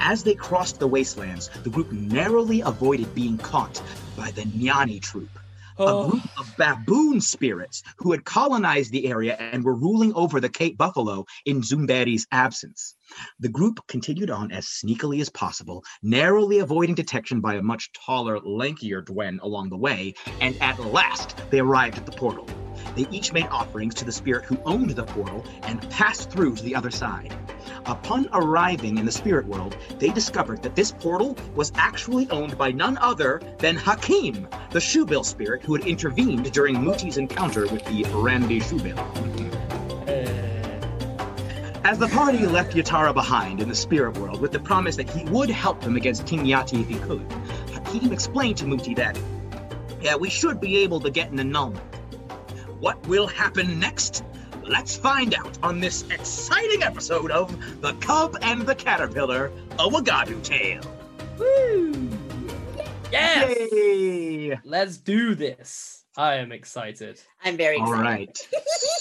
As 0.00 0.22
they 0.22 0.34
crossed 0.34 0.78
the 0.78 0.86
wastelands, 0.86 1.48
the 1.62 1.70
group 1.70 1.90
narrowly 1.92 2.60
avoided 2.60 3.14
being 3.14 3.38
caught 3.38 3.80
by 4.16 4.30
the 4.32 4.42
Nyani 4.42 5.00
troop, 5.00 5.30
Oh. 5.78 6.06
a 6.06 6.10
group 6.10 6.22
of 6.38 6.56
baboon 6.56 7.20
spirits 7.20 7.82
who 7.98 8.12
had 8.12 8.24
colonized 8.24 8.92
the 8.92 9.06
area 9.06 9.36
and 9.36 9.62
were 9.62 9.74
ruling 9.74 10.12
over 10.14 10.40
the 10.40 10.48
Cape 10.48 10.76
Buffalo 10.76 11.26
in 11.44 11.60
Zuberi's 11.60 12.26
absence. 12.32 12.95
The 13.40 13.48
group 13.48 13.80
continued 13.86 14.30
on 14.30 14.50
as 14.52 14.66
sneakily 14.66 15.20
as 15.20 15.28
possible, 15.28 15.84
narrowly 16.02 16.58
avoiding 16.58 16.94
detection 16.94 17.40
by 17.40 17.54
a 17.54 17.62
much 17.62 17.90
taller, 17.92 18.38
lankier 18.40 19.02
Dwen 19.04 19.38
along 19.42 19.70
the 19.70 19.76
way, 19.76 20.14
and 20.40 20.56
at 20.60 20.78
last 20.78 21.36
they 21.50 21.60
arrived 21.60 21.98
at 21.98 22.06
the 22.06 22.12
portal. 22.12 22.46
They 22.94 23.06
each 23.10 23.32
made 23.32 23.46
offerings 23.46 23.94
to 23.96 24.04
the 24.04 24.12
spirit 24.12 24.44
who 24.44 24.58
owned 24.64 24.90
the 24.90 25.04
portal 25.04 25.44
and 25.62 25.88
passed 25.90 26.30
through 26.30 26.56
to 26.56 26.62
the 26.62 26.74
other 26.74 26.90
side. 26.90 27.34
Upon 27.86 28.28
arriving 28.32 28.98
in 28.98 29.04
the 29.04 29.12
spirit 29.12 29.46
world, 29.46 29.76
they 29.98 30.08
discovered 30.08 30.62
that 30.62 30.74
this 30.74 30.92
portal 30.92 31.36
was 31.54 31.72
actually 31.76 32.28
owned 32.30 32.56
by 32.56 32.72
none 32.72 32.98
other 32.98 33.40
than 33.58 33.76
Hakim, 33.76 34.48
the 34.70 34.78
Shoebill 34.78 35.24
spirit 35.24 35.62
who 35.62 35.74
had 35.74 35.86
intervened 35.86 36.52
during 36.52 36.76
Mooti's 36.76 37.18
encounter 37.18 37.66
with 37.66 37.84
the 37.84 38.04
Randy 38.14 38.60
Shoebill. 38.60 39.85
As 41.86 42.00
the 42.00 42.08
party 42.08 42.44
left 42.46 42.74
Yatara 42.74 43.14
behind 43.14 43.62
in 43.62 43.68
the 43.68 43.74
spirit 43.76 44.18
world 44.18 44.40
with 44.40 44.50
the 44.50 44.58
promise 44.58 44.96
that 44.96 45.08
he 45.08 45.22
would 45.26 45.48
help 45.48 45.80
them 45.80 45.94
against 45.94 46.26
King 46.26 46.40
Nyati 46.40 46.80
if 46.80 46.88
he 46.88 46.98
could, 46.98 47.24
Hakim 47.70 48.12
explained 48.12 48.56
to 48.56 48.64
Mooti 48.64 48.96
that, 48.96 49.16
yeah, 50.00 50.16
we 50.16 50.28
should 50.28 50.60
be 50.60 50.78
able 50.78 50.98
to 50.98 51.12
get 51.12 51.30
an 51.30 51.38
annulment. 51.38 51.84
What 52.80 53.06
will 53.06 53.28
happen 53.28 53.78
next? 53.78 54.24
Let's 54.64 54.96
find 54.96 55.32
out 55.32 55.60
on 55.62 55.78
this 55.78 56.02
exciting 56.10 56.82
episode 56.82 57.30
of 57.30 57.56
The 57.80 57.92
Cub 58.00 58.36
and 58.42 58.62
the 58.62 58.74
Caterpillar, 58.74 59.52
a 59.78 59.88
Wagadu 59.88 60.42
Tale. 60.42 60.82
Woo! 61.38 62.10
Yes! 63.12 63.56
Yay! 63.70 64.58
Let's 64.64 64.98
do 64.98 65.36
this. 65.36 66.04
I 66.16 66.36
am 66.36 66.52
excited. 66.52 67.20
I'm 67.44 67.56
very 67.56 67.76
excited. 67.76 68.02
right. 68.02 68.48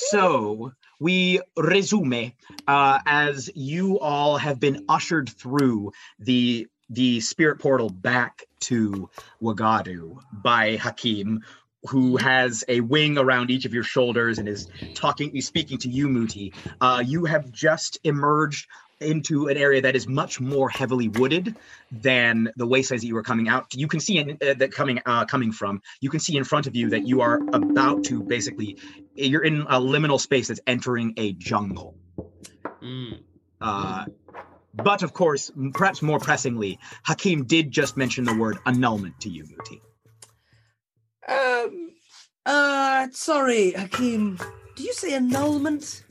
so 0.10 0.74
we 1.00 1.40
resume 1.58 2.34
uh, 2.68 3.00
as 3.06 3.50
you 3.56 4.00
all 4.00 4.38
have 4.38 4.60
been 4.60 4.86
ushered 4.90 5.30
through 5.30 5.92
the 6.20 6.68
the 6.90 7.20
spirit 7.20 7.60
portal 7.60 7.90
back 7.90 8.44
to 8.60 9.10
Wagadu 9.42 10.20
by 10.32 10.76
Hakim, 10.76 11.42
who 11.90 12.18
has 12.18 12.64
a 12.68 12.82
wing 12.82 13.18
around 13.18 13.50
each 13.50 13.66
of 13.66 13.74
your 13.74 13.84
shoulders 13.84 14.38
and 14.38 14.48
is 14.48 14.68
talking, 14.94 15.36
is 15.36 15.48
speaking 15.48 15.80
to 15.80 15.90
you, 15.90 16.08
Mooti. 16.08 16.54
Uh, 16.82 17.02
you 17.06 17.26
have 17.26 17.52
just 17.52 18.00
emerged 18.04 18.68
into 19.02 19.48
an 19.48 19.58
area 19.58 19.82
that 19.82 19.96
is 19.96 20.08
much 20.08 20.40
more 20.40 20.70
heavily 20.70 21.10
wooded 21.10 21.56
than 21.92 22.50
the 22.56 22.66
wastelands 22.66 23.04
that 23.04 23.08
you 23.08 23.16
were 23.16 23.24
coming 23.24 23.50
out. 23.50 23.74
You 23.74 23.88
can 23.88 24.00
see 24.00 24.18
in, 24.18 24.32
uh, 24.32 24.54
that 24.56 24.72
coming 24.72 25.02
uh, 25.06 25.25
coming 25.25 25.52
from. 25.52 25.82
You 26.02 26.10
can 26.10 26.20
see 26.20 26.38
in 26.38 26.44
front 26.44 26.68
of 26.68 26.75
you 26.75 26.90
that 26.90 27.08
you 27.08 27.22
are 27.22 27.40
about 27.54 28.04
to 28.06 28.24
basically. 28.24 28.78
You're 29.16 29.44
in 29.44 29.62
a 29.62 29.80
liminal 29.80 30.20
space 30.20 30.48
that's 30.48 30.62
entering 30.68 31.14
a 31.18 31.34
jungle. 31.34 31.96
Mm. 32.82 33.22
Uh, 33.62 34.06
but 34.74 35.04
of 35.04 35.14
course, 35.14 35.52
perhaps 35.74 36.02
more 36.02 36.20
pressingly, 36.20 36.80
Hakim 37.04 37.46
did 37.46 37.72
just 37.72 37.96
mention 37.96 38.25
the 38.25 38.36
word 38.36 38.58
annulment 38.66 39.20
to 39.22 39.30
you, 39.30 39.46
Mooti. 39.46 39.80
Um, 41.28 41.92
uh, 42.46 43.08
sorry, 43.12 43.72
Hakim. 43.72 44.38
Do 44.75 44.84
you 44.84 44.94
say 44.94 45.14
annulment? 45.14 46.05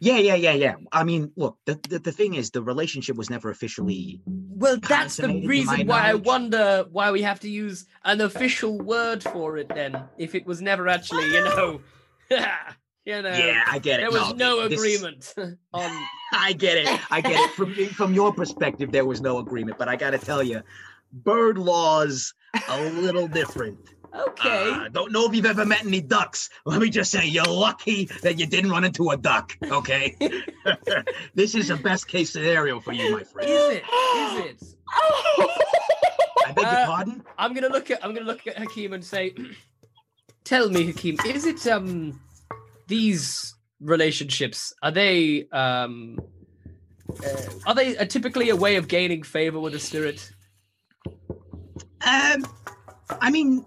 Yeah, 0.00 0.18
yeah, 0.18 0.34
yeah, 0.34 0.52
yeah. 0.52 0.74
I 0.92 1.04
mean, 1.04 1.32
look, 1.36 1.58
the, 1.66 1.78
the, 1.88 1.98
the 1.98 2.12
thing 2.12 2.34
is, 2.34 2.50
the 2.50 2.62
relationship 2.62 3.16
was 3.16 3.30
never 3.30 3.50
officially. 3.50 4.20
Well, 4.26 4.76
that's 4.78 5.16
the 5.16 5.46
reason 5.46 5.86
why 5.86 6.10
I 6.10 6.14
wonder 6.14 6.86
why 6.90 7.10
we 7.10 7.22
have 7.22 7.40
to 7.40 7.48
use 7.50 7.86
an 8.04 8.20
official 8.20 8.78
word 8.78 9.22
for 9.22 9.56
it 9.58 9.68
then, 9.68 10.04
if 10.18 10.34
it 10.34 10.46
was 10.46 10.60
never 10.62 10.88
actually, 10.88 11.26
you 11.26 11.44
know, 11.44 11.80
you 12.30 13.22
know, 13.22 13.32
yeah, 13.32 13.64
I 13.66 13.78
get 13.78 14.00
it. 14.00 14.10
there 14.10 14.20
was 14.20 14.34
no 14.34 14.68
this- 14.68 14.78
agreement 14.78 15.34
on. 15.72 16.06
I 16.32 16.52
get 16.52 16.78
it. 16.78 17.00
I 17.10 17.20
get 17.20 17.32
it. 17.32 17.50
From 17.50 17.74
from 17.88 18.14
your 18.14 18.32
perspective, 18.32 18.90
there 18.92 19.04
was 19.04 19.20
no 19.20 19.38
agreement, 19.38 19.78
but 19.78 19.88
I 19.88 19.96
got 19.96 20.10
to 20.10 20.18
tell 20.18 20.42
you, 20.42 20.62
bird 21.12 21.58
laws 21.58 22.32
a 22.68 22.82
little 22.90 23.28
different. 23.28 23.78
Okay. 24.14 24.70
Uh, 24.70 24.88
don't 24.88 25.10
know 25.12 25.26
if 25.26 25.34
you've 25.34 25.46
ever 25.46 25.64
met 25.64 25.84
any 25.86 26.00
ducks. 26.00 26.50
Let 26.66 26.80
me 26.82 26.90
just 26.90 27.10
say, 27.10 27.26
you're 27.26 27.44
lucky 27.44 28.10
that 28.22 28.38
you 28.38 28.46
didn't 28.46 28.70
run 28.70 28.84
into 28.84 29.08
a 29.10 29.16
duck. 29.16 29.56
Okay, 29.64 30.16
this 31.34 31.54
is 31.54 31.70
a 31.70 31.76
best 31.76 32.08
case 32.08 32.30
scenario 32.30 32.78
for 32.80 32.92
you, 32.92 33.12
my 33.16 33.24
friend. 33.24 33.48
Is 33.50 33.76
it? 33.76 33.82
Is 34.16 34.62
it? 34.62 34.76
I 36.46 36.52
beg 36.54 36.64
Uh, 36.64 36.70
your 36.76 36.86
pardon. 36.86 37.22
I'm 37.38 37.54
gonna 37.54 37.68
look 37.68 37.90
at 37.90 38.04
I'm 38.04 38.12
gonna 38.12 38.26
look 38.26 38.46
at 38.46 38.58
Hakim 38.58 38.92
and 38.92 39.02
say, 39.04 39.34
"Tell 40.44 40.68
me, 40.68 40.84
Hakim, 40.86 41.16
is 41.26 41.46
it 41.46 41.66
um 41.66 42.20
these 42.88 43.54
relationships 43.80 44.72
are 44.82 44.90
they 44.90 45.46
um 45.52 46.18
uh, 47.24 47.40
are 47.66 47.74
they 47.74 47.96
uh, 47.96 48.04
typically 48.04 48.50
a 48.50 48.56
way 48.56 48.76
of 48.76 48.88
gaining 48.88 49.22
favor 49.22 49.58
with 49.58 49.74
a 49.74 49.78
spirit? 49.78 50.30
Um, 52.06 52.46
I 53.20 53.30
mean, 53.30 53.64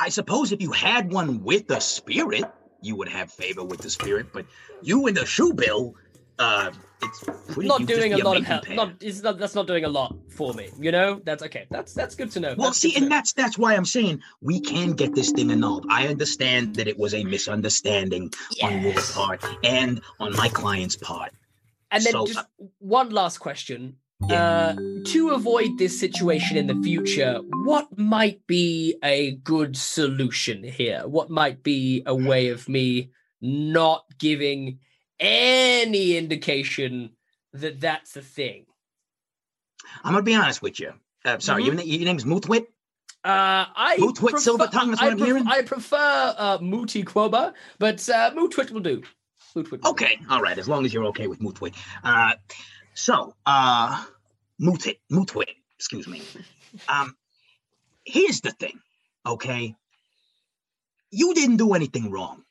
I 0.00 0.08
suppose 0.08 0.50
if 0.50 0.62
you 0.62 0.72
had 0.72 1.12
one 1.12 1.44
with 1.44 1.68
the 1.68 1.78
spirit, 1.78 2.44
you 2.80 2.96
would 2.96 3.08
have 3.08 3.30
favor 3.30 3.62
with 3.62 3.80
the 3.80 3.90
spirit. 3.90 4.32
But 4.32 4.46
you 4.80 5.06
and 5.06 5.16
the 5.16 5.26
shoe 5.26 5.52
bill, 5.52 5.94
uh, 6.38 6.70
it's 7.02 7.24
pretty, 7.48 7.68
Not 7.68 7.86
doing 7.86 8.14
a 8.14 8.18
lot 8.18 8.38
of 8.38 8.44
help. 8.44 8.68
Not 8.70 8.94
it's 9.02 9.22
not 9.22 9.38
that's 9.38 9.54
not 9.54 9.66
doing 9.66 9.84
a 9.84 9.88
lot 9.88 10.16
for 10.30 10.54
me. 10.54 10.70
You 10.78 10.90
know, 10.90 11.20
that's 11.22 11.42
okay. 11.44 11.66
That's 11.70 11.92
that's 11.92 12.14
good 12.14 12.30
to 12.32 12.40
know. 12.40 12.54
Well, 12.56 12.68
That's 12.68 12.78
see, 12.78 12.96
and 12.96 13.04
know. 13.04 13.08
that's 13.10 13.34
that's 13.34 13.58
why 13.58 13.74
I'm 13.74 13.84
saying 13.84 14.22
we 14.40 14.60
can 14.60 14.92
get 14.92 15.14
this 15.14 15.30
thing 15.32 15.50
annulled. 15.50 15.86
I 15.90 16.08
understand 16.08 16.76
that 16.76 16.88
it 16.88 16.98
was 16.98 17.12
a 17.12 17.22
misunderstanding 17.24 18.32
on 18.62 18.82
your 18.82 18.94
part 19.12 19.44
and 19.62 20.00
on 20.18 20.34
my 20.34 20.48
client's 20.48 20.96
part. 20.96 21.32
And 21.90 22.02
then 22.04 22.12
so- 22.12 22.26
just 22.26 22.46
one 22.78 23.10
last 23.10 23.38
question. 23.38 23.96
Yeah. 24.28 24.74
Uh, 24.76 24.76
to 25.06 25.30
avoid 25.30 25.78
this 25.78 25.98
situation 25.98 26.56
in 26.56 26.66
the 26.66 26.80
future, 26.82 27.40
what 27.64 27.88
might 27.98 28.46
be 28.46 28.96
a 29.02 29.32
good 29.36 29.76
solution 29.76 30.62
here? 30.62 31.02
What 31.06 31.30
might 31.30 31.62
be 31.62 32.02
a 32.06 32.14
way 32.14 32.48
of 32.48 32.68
me 32.68 33.10
not 33.40 34.04
giving 34.18 34.78
any 35.18 36.16
indication 36.16 37.10
that 37.54 37.80
that's 37.80 38.14
a 38.16 38.22
thing? 38.22 38.66
I'm 40.04 40.12
gonna 40.12 40.22
be 40.22 40.34
honest 40.34 40.60
with 40.62 40.78
you. 40.78 40.92
Uh, 41.24 41.38
sorry, 41.38 41.64
Mm-hmm. 41.64 41.78
your, 41.78 41.86
your 41.86 42.04
name's 42.04 42.24
Muthwit. 42.24 42.66
Uh, 43.24 43.66
I 43.74 43.96
Mootwit 43.98 44.30
prefer, 44.30 44.38
Silvertongue, 44.38 44.90
that's 44.90 45.02
I, 45.02 45.04
what 45.06 45.12
I'm 45.12 45.18
pref- 45.18 45.26
hearing? 45.28 45.46
I 45.46 45.62
prefer 45.62 46.34
uh, 46.38 46.58
Mooti 46.58 47.04
Quoba, 47.04 47.52
but 47.78 48.06
uh, 48.08 48.30
Mootwit 48.34 48.70
will 48.70 48.80
do. 48.80 49.02
Mootwit. 49.56 49.70
will 49.70 49.78
do. 49.78 49.88
Okay, 49.90 50.18
all 50.30 50.40
right, 50.42 50.56
as 50.58 50.68
long 50.68 50.84
as 50.84 50.94
you're 50.94 51.04
okay 51.06 51.26
with 51.26 51.40
Muthwit. 51.40 51.74
Uh, 52.04 52.32
so, 52.94 53.34
uh, 53.46 54.04
Muthwit, 54.60 54.98
Muthwit, 55.10 55.56
excuse 55.76 56.06
me. 56.06 56.22
Um, 56.88 57.16
here's 58.04 58.40
the 58.40 58.52
thing, 58.52 58.80
okay? 59.26 59.74
You 61.10 61.34
didn't 61.34 61.56
do 61.56 61.74
anything 61.74 62.10
wrong, 62.10 62.44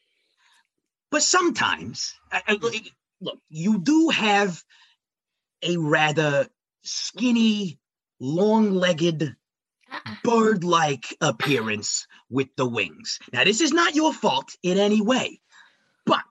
but 1.11 1.21
sometimes, 1.23 2.13
uh, 2.31 2.39
uh, 2.47 2.55
look, 2.61 2.75
look, 3.21 3.39
you 3.49 3.79
do 3.79 4.09
have 4.09 4.63
a 5.61 5.77
rather 5.77 6.47
skinny, 6.83 7.79
long-legged, 8.19 9.35
bird-like 10.23 11.17
appearance 11.21 12.07
with 12.29 12.47
the 12.55 12.65
wings. 12.65 13.19
Now, 13.33 13.43
this 13.43 13.61
is 13.61 13.71
not 13.71 13.95
your 13.95 14.13
fault 14.13 14.55
in 14.61 14.77
any 14.77 15.01
way, 15.01 15.41
but 16.05 16.25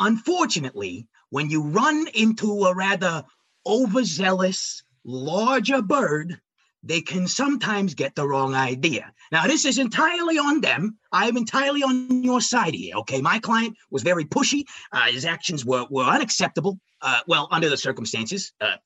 unfortunately, 0.00 1.08
when 1.30 1.50
you 1.50 1.62
run 1.62 2.06
into 2.14 2.64
a 2.64 2.74
rather 2.74 3.24
overzealous, 3.66 4.82
larger 5.04 5.82
bird, 5.82 6.40
they 6.82 7.00
can 7.00 7.26
sometimes 7.26 7.94
get 7.94 8.14
the 8.14 8.26
wrong 8.26 8.54
idea. 8.54 9.12
Now, 9.32 9.46
this 9.46 9.64
is 9.64 9.78
entirely 9.78 10.38
on 10.38 10.60
them. 10.60 10.96
I'm 11.10 11.36
entirely 11.36 11.82
on 11.82 12.22
your 12.22 12.40
side 12.40 12.74
here. 12.74 12.94
Okay, 12.98 13.20
my 13.20 13.38
client 13.40 13.76
was 13.90 14.02
very 14.02 14.24
pushy. 14.24 14.64
Uh, 14.92 15.06
his 15.06 15.24
actions 15.24 15.64
were 15.64 15.86
were 15.90 16.04
unacceptable. 16.04 16.78
Uh, 17.02 17.20
well, 17.26 17.48
under 17.50 17.68
the 17.68 17.76
circumstances. 17.76 18.52
Uh, 18.60 18.76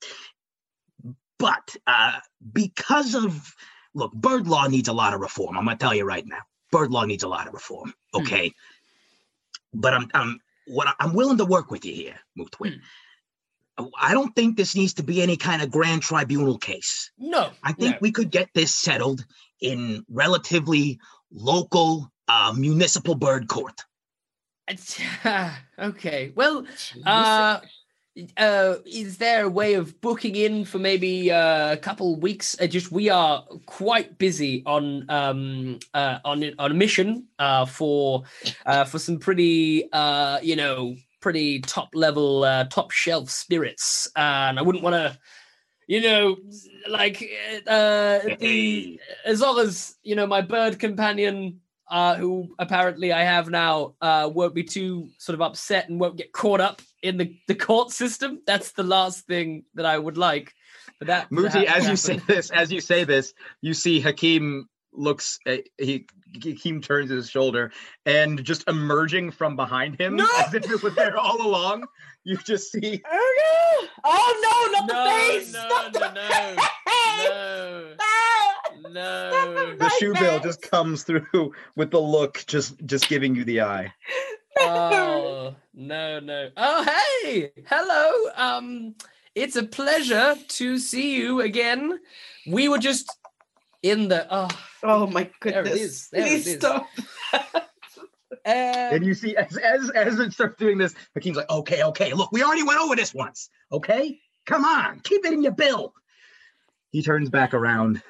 but 1.39 1.77
uh, 1.87 2.19
because 2.53 3.15
of 3.15 3.55
look, 3.95 4.13
bird 4.13 4.47
law 4.47 4.67
needs 4.67 4.89
a 4.89 4.93
lot 4.93 5.15
of 5.15 5.21
reform. 5.21 5.59
I'm 5.59 5.65
gonna 5.65 5.77
tell 5.77 5.95
you 5.95 6.05
right 6.05 6.27
now, 6.27 6.41
bird 6.73 6.91
law 6.91 7.05
needs 7.05 7.23
a 7.23 7.29
lot 7.29 7.47
of 7.47 7.55
reform. 7.55 7.93
Okay, 8.15 8.53
but 9.75 9.93
I'm 9.93 10.11
I'm 10.15 10.41
what 10.67 10.95
I'm 10.99 11.15
willing 11.15 11.39
to 11.39 11.45
work 11.45 11.71
with 11.71 11.85
you 11.85 11.93
here, 11.93 12.17
Mutwin. 12.39 12.81
I 13.99 14.13
don't 14.13 14.35
think 14.35 14.57
this 14.57 14.75
needs 14.75 14.95
to 14.95 15.03
be 15.03 15.23
any 15.23 15.37
kind 15.37 15.63
of 15.63 15.71
grand 15.71 16.03
tribunal 16.03 16.59
case. 16.59 17.11
No, 17.19 17.51
I 17.63 17.73
think 17.73 17.95
no. 17.95 17.99
we 18.01 18.13
could 18.13 18.31
get 18.31 18.49
this 18.55 18.75
settled 18.75 19.25
in 19.61 20.05
relatively 20.09 20.99
local 21.31 22.11
uh, 22.29 22.55
municipal 22.57 23.15
bird 23.15 23.49
court. 23.49 23.85
It's- 24.69 25.01
okay. 25.79 26.33
Well, 26.35 26.67
uh, 27.05 27.61
uh, 28.37 28.75
is 28.85 29.19
there 29.19 29.45
a 29.45 29.49
way 29.49 29.75
of 29.75 30.01
booking 30.01 30.37
in 30.37 30.65
for 30.65 30.79
maybe 30.79 31.31
uh, 31.31 31.73
a 31.73 31.77
couple 31.77 32.17
weeks? 32.17 32.57
Uh, 32.61 32.67
just 32.67 32.91
we 32.91 33.09
are 33.09 33.45
quite 33.67 34.19
busy 34.19 34.63
on 34.67 35.09
um 35.09 35.79
uh, 35.95 36.19
on 36.25 36.45
on 36.59 36.71
a 36.71 36.75
mission 36.75 37.27
uh, 37.39 37.65
for 37.65 38.25
uh, 38.67 38.85
for 38.85 38.99
some 38.99 39.19
pretty 39.19 39.91
uh 39.93 40.39
you 40.43 40.57
know 40.57 40.97
pretty 41.21 41.61
top 41.61 41.91
level 41.95 42.45
uh, 42.45 42.65
top 42.65 42.91
shelf 42.91 43.31
spirits, 43.31 44.09
and 44.17 44.59
I 44.59 44.63
wouldn't 44.63 44.85
want 44.85 44.95
to. 44.95 45.19
You 45.87 46.01
know, 46.03 46.37
like 46.89 47.21
uh, 47.67 48.21
the 48.39 49.01
as 49.25 49.41
long 49.41 49.59
as 49.59 49.97
you 50.05 50.15
know 50.15 50.27
my 50.27 50.41
bird 50.41 50.79
companion 50.79 51.61
uh, 51.91 52.15
who 52.15 52.55
apparently 52.59 53.13
I 53.13 53.25
have 53.25 53.51
now, 53.51 53.95
uh, 54.01 54.31
won't 54.33 54.55
be 54.55 54.63
too 54.63 55.09
sort 55.19 55.35
of 55.35 55.43
upset 55.43 55.89
and 55.89 55.99
won't 55.99 56.17
get 56.17 56.33
caught 56.33 56.61
up 56.61 56.81
in 57.03 57.17
the, 57.17 57.37
the 57.49 57.55
court 57.57 57.91
system. 57.91 58.41
That's 58.47 58.73
the 58.73 58.85
last 58.85 59.27
thing 59.27 59.65
that 59.75 59.85
I 59.85 59.99
would 59.99 60.17
like. 60.17 60.55
But 61.01 61.09
that 61.09 61.31
Mooti, 61.31 61.65
as 61.65 61.89
you 61.89 61.97
say 61.97 62.19
this, 62.19 62.51
as 62.51 62.71
you 62.71 62.81
say 62.81 63.05
this, 63.05 63.35
you 63.61 63.75
see 63.75 64.01
Hakim 64.01 64.69
looks. 64.93 65.39
Uh, 65.47 65.57
he 65.79 66.07
Hakim 66.43 66.81
turns 66.81 67.11
his 67.11 67.29
shoulder, 67.31 67.73
and 68.07 68.43
just 68.45 68.69
emerging 68.69 69.31
from 69.33 69.57
behind 69.57 70.01
him, 70.01 70.17
No! 70.17 70.29
as 70.39 70.55
if 70.55 70.71
it 70.71 70.83
was 70.83 70.95
there 70.95 71.17
all 71.17 71.41
along, 71.45 71.85
you 72.25 72.37
just 72.39 72.71
see 72.73 73.01
Oh 73.11 73.81
no! 73.83 73.89
Oh 74.05 74.73
no! 74.73 74.79
Not 74.79 74.89
no, 74.89 75.05
the 75.05 75.11
face! 75.33 75.53
no, 75.53 75.69
not 75.69 75.93
the 75.93 75.99
no, 76.01 76.07
no, 76.13 76.21
face! 76.29 77.29
no, 77.29 77.95
Ah! 78.01 78.55
no. 78.91 79.77
the 79.77 79.89
shoe 79.99 80.15
bill 80.15 80.41
just 80.41 80.63
comes 80.63 81.03
through 81.05 81.53
with 81.77 81.91
the 81.91 82.01
look, 82.01 82.45
just 82.47 82.85
just 82.87 83.09
giving 83.09 83.35
you 83.35 83.45
the 83.45 83.61
eye. 83.63 83.93
Oh 84.61 85.55
no, 85.75 86.21
no. 86.21 86.51
Oh 86.57 86.85
hey, 87.23 87.51
hello. 87.67 88.31
Um, 88.37 88.95
it's 89.35 89.57
a 89.57 89.63
pleasure 89.63 90.37
to 90.49 90.79
see 90.79 91.17
you 91.17 91.41
again. 91.41 91.99
We 92.47 92.69
were 92.69 92.79
just 92.79 93.11
in 93.83 94.09
the 94.09 94.27
oh. 94.31 94.49
Oh 94.83 95.07
my 95.07 95.31
There 95.43 95.61
it 95.61 95.65
goodness! 95.65 96.09
there 96.09 96.27
Please 96.27 96.47
is. 96.47 96.55
stop. 96.57 96.89
And 98.45 99.05
you 99.05 99.13
see, 99.15 99.37
as 99.37 99.57
as 99.59 99.91
as 99.91 100.19
it 100.19 100.33
starts 100.33 100.59
doing 100.59 100.79
this, 100.79 100.95
Hakim's 101.15 101.37
like, 101.37 101.51
Okay, 101.51 101.83
okay, 101.83 102.15
look, 102.15 102.33
we 102.33 102.43
already 102.43 102.63
went 102.63 102.81
over 102.81 102.97
this 102.97 103.13
once. 103.13 103.51
Okay, 103.71 104.19
come 104.47 104.65
on, 104.65 105.01
keep 105.01 105.27
it 105.27 105.33
in 105.33 105.43
your 105.43 105.53
bill. 105.53 105.93
He 106.91 107.03
turns 107.03 107.29
back 107.29 107.53
around. 107.55 108.03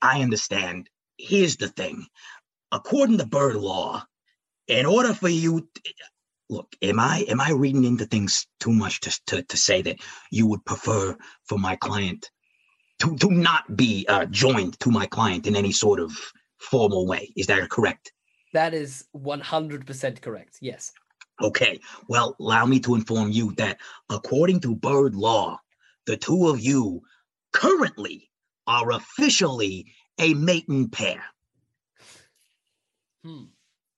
I 0.00 0.22
understand. 0.22 0.88
Here's 1.18 1.56
the 1.56 1.68
thing. 1.68 2.06
According 2.70 3.18
to 3.18 3.26
bird 3.26 3.56
law, 3.56 4.04
in 4.68 4.86
order 4.86 5.12
for 5.12 5.28
you 5.28 5.68
look, 6.48 6.74
am 6.82 7.00
I 7.00 7.24
am 7.28 7.40
I 7.40 7.50
reading 7.50 7.84
into 7.84 8.04
things 8.06 8.46
too 8.60 8.72
much 8.72 9.00
to, 9.00 9.20
to, 9.26 9.42
to 9.42 9.56
say 9.56 9.82
that 9.82 9.96
you 10.30 10.46
would 10.46 10.64
prefer 10.64 11.16
for 11.48 11.58
my 11.58 11.76
client 11.76 12.30
to, 13.04 13.16
to 13.16 13.30
not 13.30 13.76
be 13.76 14.06
uh, 14.08 14.26
joined 14.26 14.78
to 14.80 14.90
my 14.90 15.06
client 15.06 15.46
in 15.46 15.56
any 15.56 15.72
sort 15.72 16.00
of 16.00 16.12
formal 16.58 17.06
way? 17.06 17.32
Is 17.36 17.46
that 17.46 17.68
correct? 17.70 18.12
that 18.54 18.72
is 18.72 19.04
one 19.12 19.40
hundred 19.40 19.86
percent 19.86 20.22
correct. 20.22 20.56
Yes. 20.62 20.92
Okay, 21.42 21.80
well, 22.08 22.36
allow 22.40 22.64
me 22.64 22.78
to 22.80 22.94
inform 22.94 23.30
you 23.30 23.52
that 23.56 23.78
according 24.08 24.60
to 24.60 24.76
bird 24.76 25.14
law, 25.14 25.58
the 26.06 26.16
two 26.16 26.48
of 26.48 26.60
you 26.60 27.02
currently 27.52 28.30
are 28.66 28.92
officially 28.92 29.92
a 30.18 30.32
mating 30.34 30.88
pair. 30.88 31.22
Hmm. 33.24 33.46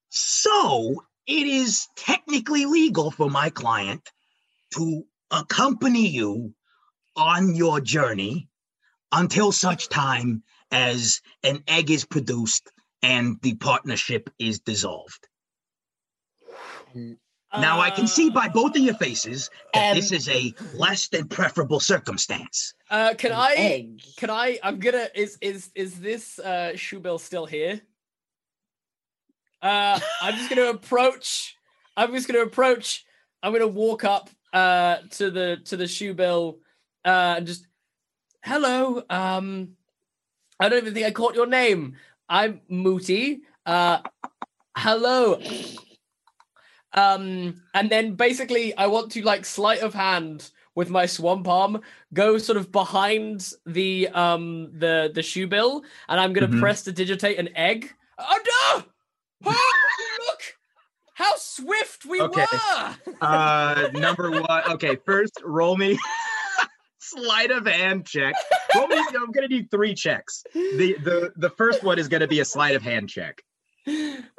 So 0.08 1.04
it 1.26 1.46
is 1.46 1.86
technically 1.94 2.64
legal 2.64 3.10
for 3.10 3.28
my 3.28 3.50
client 3.50 4.08
to 4.74 5.04
accompany 5.30 6.08
you 6.08 6.54
on 7.16 7.54
your 7.54 7.80
journey 7.80 8.48
until 9.12 9.52
such 9.52 9.88
time 9.88 10.42
as 10.70 11.20
an 11.42 11.62
egg 11.68 11.90
is 11.90 12.04
produced 12.04 12.70
and 13.02 13.36
the 13.42 13.54
partnership 13.54 14.30
is 14.38 14.60
dissolved. 14.60 15.28
Now 17.56 17.80
I 17.80 17.90
can 17.90 18.06
see 18.06 18.30
by 18.30 18.48
both 18.48 18.76
of 18.76 18.82
your 18.82 18.94
faces 18.94 19.48
that 19.72 19.94
this 19.94 20.10
Um, 20.10 20.16
is 20.16 20.28
a 20.28 20.52
less 20.74 21.08
than 21.08 21.28
preferable 21.28 21.80
circumstance. 21.80 22.74
Uh, 22.90 23.14
can 23.16 23.32
An 23.32 23.38
I? 23.38 23.54
egg. 23.56 24.02
Can 24.16 24.30
I? 24.30 24.58
I'm 24.62 24.78
gonna. 24.78 25.08
Is 25.14 25.38
is 25.40 25.70
is 25.74 26.00
this 26.00 26.38
uh 26.38 26.72
Shoebill 26.74 27.20
still 27.20 27.46
here? 27.46 27.80
Uh, 29.62 29.98
I'm 30.20 30.34
just 30.36 30.50
gonna 30.50 30.70
approach. 30.70 31.56
I'm 31.96 32.12
just 32.12 32.26
gonna 32.28 32.40
approach. 32.44 33.04
I'm 33.42 33.52
gonna 33.52 33.66
walk 33.68 34.04
up 34.04 34.28
uh 34.52 34.98
to 35.12 35.30
the 35.30 35.58
to 35.64 35.76
the 35.76 35.84
Shoebill 35.84 36.58
uh 37.04 37.34
and 37.38 37.46
just 37.46 37.66
hello. 38.46 39.02
Um, 39.10 39.76
I 40.60 40.68
don't 40.68 40.78
even 40.78 40.94
think 40.94 41.06
I 41.06 41.10
caught 41.10 41.34
your 41.34 41.46
name. 41.46 41.96
I'm 42.28 42.60
Mooti. 42.70 43.40
Uh, 43.66 43.98
hello. 44.76 45.40
Um, 46.94 47.62
and 47.74 47.90
then 47.90 48.14
basically, 48.14 48.74
I 48.76 48.86
want 48.86 49.12
to 49.12 49.22
like 49.22 49.44
sleight 49.44 49.80
of 49.80 49.92
hand 49.92 50.50
with 50.74 50.88
my 50.90 51.06
swamp 51.06 51.48
arm 51.48 51.80
go 52.12 52.38
sort 52.38 52.56
of 52.58 52.70
behind 52.70 53.52
the 53.66 54.08
um 54.08 54.70
the 54.78 55.10
the 55.12 55.22
shoe 55.22 55.46
bill, 55.46 55.84
and 56.08 56.20
I'm 56.20 56.32
gonna 56.32 56.48
Mhm. 56.48 56.60
prestidigitate 56.60 57.38
an 57.38 57.54
egg. 57.56 57.92
Oh 58.18 58.38
no! 58.78 58.84
Oh, 59.44 59.72
look 60.26 60.40
how 61.14 61.32
swift 61.36 62.06
we 62.06 62.20
Okay. 62.22 62.40
were. 62.40 62.96
Uh, 63.22 63.88
number 63.94 64.30
one. 64.30 64.62
Okay, 64.72 64.94
first 65.06 65.40
roll 65.42 65.74
me 65.74 65.98
sleight 67.06 67.50
of 67.50 67.66
hand 67.66 68.06
check. 68.06 68.34
Roll 68.74 68.88
me. 68.88 68.96
I'm 68.96 69.32
gonna 69.32 69.48
need 69.48 69.70
three 69.70 69.94
checks. 69.94 70.44
The 70.52 70.96
the 71.02 71.32
the 71.36 71.50
first 71.50 71.82
one 71.82 71.98
is 71.98 72.08
gonna 72.08 72.26
be 72.26 72.40
a 72.40 72.44
sleight 72.44 72.76
of 72.76 72.82
hand 72.82 73.08
check. 73.08 73.42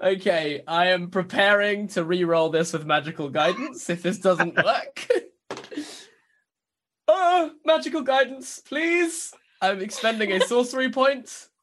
okay, 0.03 0.61
I 0.67 0.87
am 0.87 1.09
preparing 1.09 1.87
to 1.89 2.03
re-roll 2.03 2.49
this 2.49 2.73
with 2.73 2.85
magical 2.85 3.29
guidance 3.29 3.89
if 3.89 4.03
this 4.03 4.19
doesn't 4.19 4.55
work. 4.63 5.07
oh, 7.07 7.51
magical 7.65 8.01
guidance, 8.01 8.59
please. 8.59 9.33
I'm 9.61 9.81
expending 9.81 10.31
a 10.33 10.41
sorcery 10.41 10.89
point. 10.89 11.47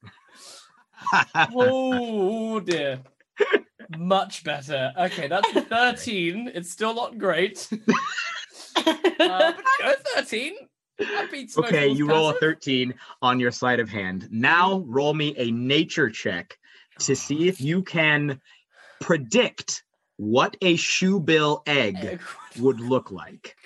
Oh 1.55 2.61
dear. 2.61 3.01
Much 3.99 4.43
better. 4.43 4.91
Okay, 4.99 5.29
that's 5.29 5.51
13. 5.53 6.51
It's 6.55 6.71
still 6.71 6.95
not 6.95 7.19
great. 7.19 7.69
Uh, 8.77 8.83
but 9.19 9.59
know, 9.81 9.95
13. 10.15 10.55
That 10.99 11.31
beats 11.31 11.57
most 11.57 11.67
Okay, 11.69 11.89
you 11.89 12.09
roll 12.09 12.31
a 12.31 12.35
13 12.35 12.95
on 13.23 13.41
your 13.41 13.51
sleight 13.51 13.81
of 13.81 13.89
hand. 13.89 14.29
Now 14.31 14.85
roll 14.87 15.15
me 15.15 15.35
a 15.37 15.51
nature 15.51 16.11
check 16.11 16.59
to 17.01 17.17
see 17.17 17.49
if 17.49 17.61
you 17.61 17.83
can 17.83 18.41
predict 19.01 19.83
what 20.17 20.57
a 20.63 20.77
shoe 20.77 21.21
bill 21.21 21.63
egg 21.67 22.21
would 22.59 22.81
look 22.81 23.11
like. 23.11 23.57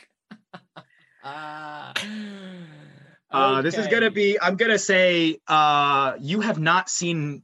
Ah. 1.23 1.93
Uh, 3.31 3.61
this 3.61 3.77
is 3.77 3.87
gonna 3.89 4.11
be. 4.11 4.39
I'm 4.41 4.57
gonna 4.57 4.79
say. 4.79 5.39
Uh, 5.47 6.15
you 6.19 6.41
have 6.41 6.59
not 6.59 6.89
seen. 6.89 7.43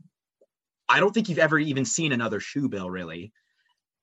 I 0.89 1.01
don't 1.01 1.13
think 1.13 1.29
you've 1.29 1.39
ever 1.39 1.59
even 1.59 1.85
seen 1.85 2.13
another 2.13 2.41
shoe 2.41 2.69
bill. 2.69 2.89
Really, 2.89 3.33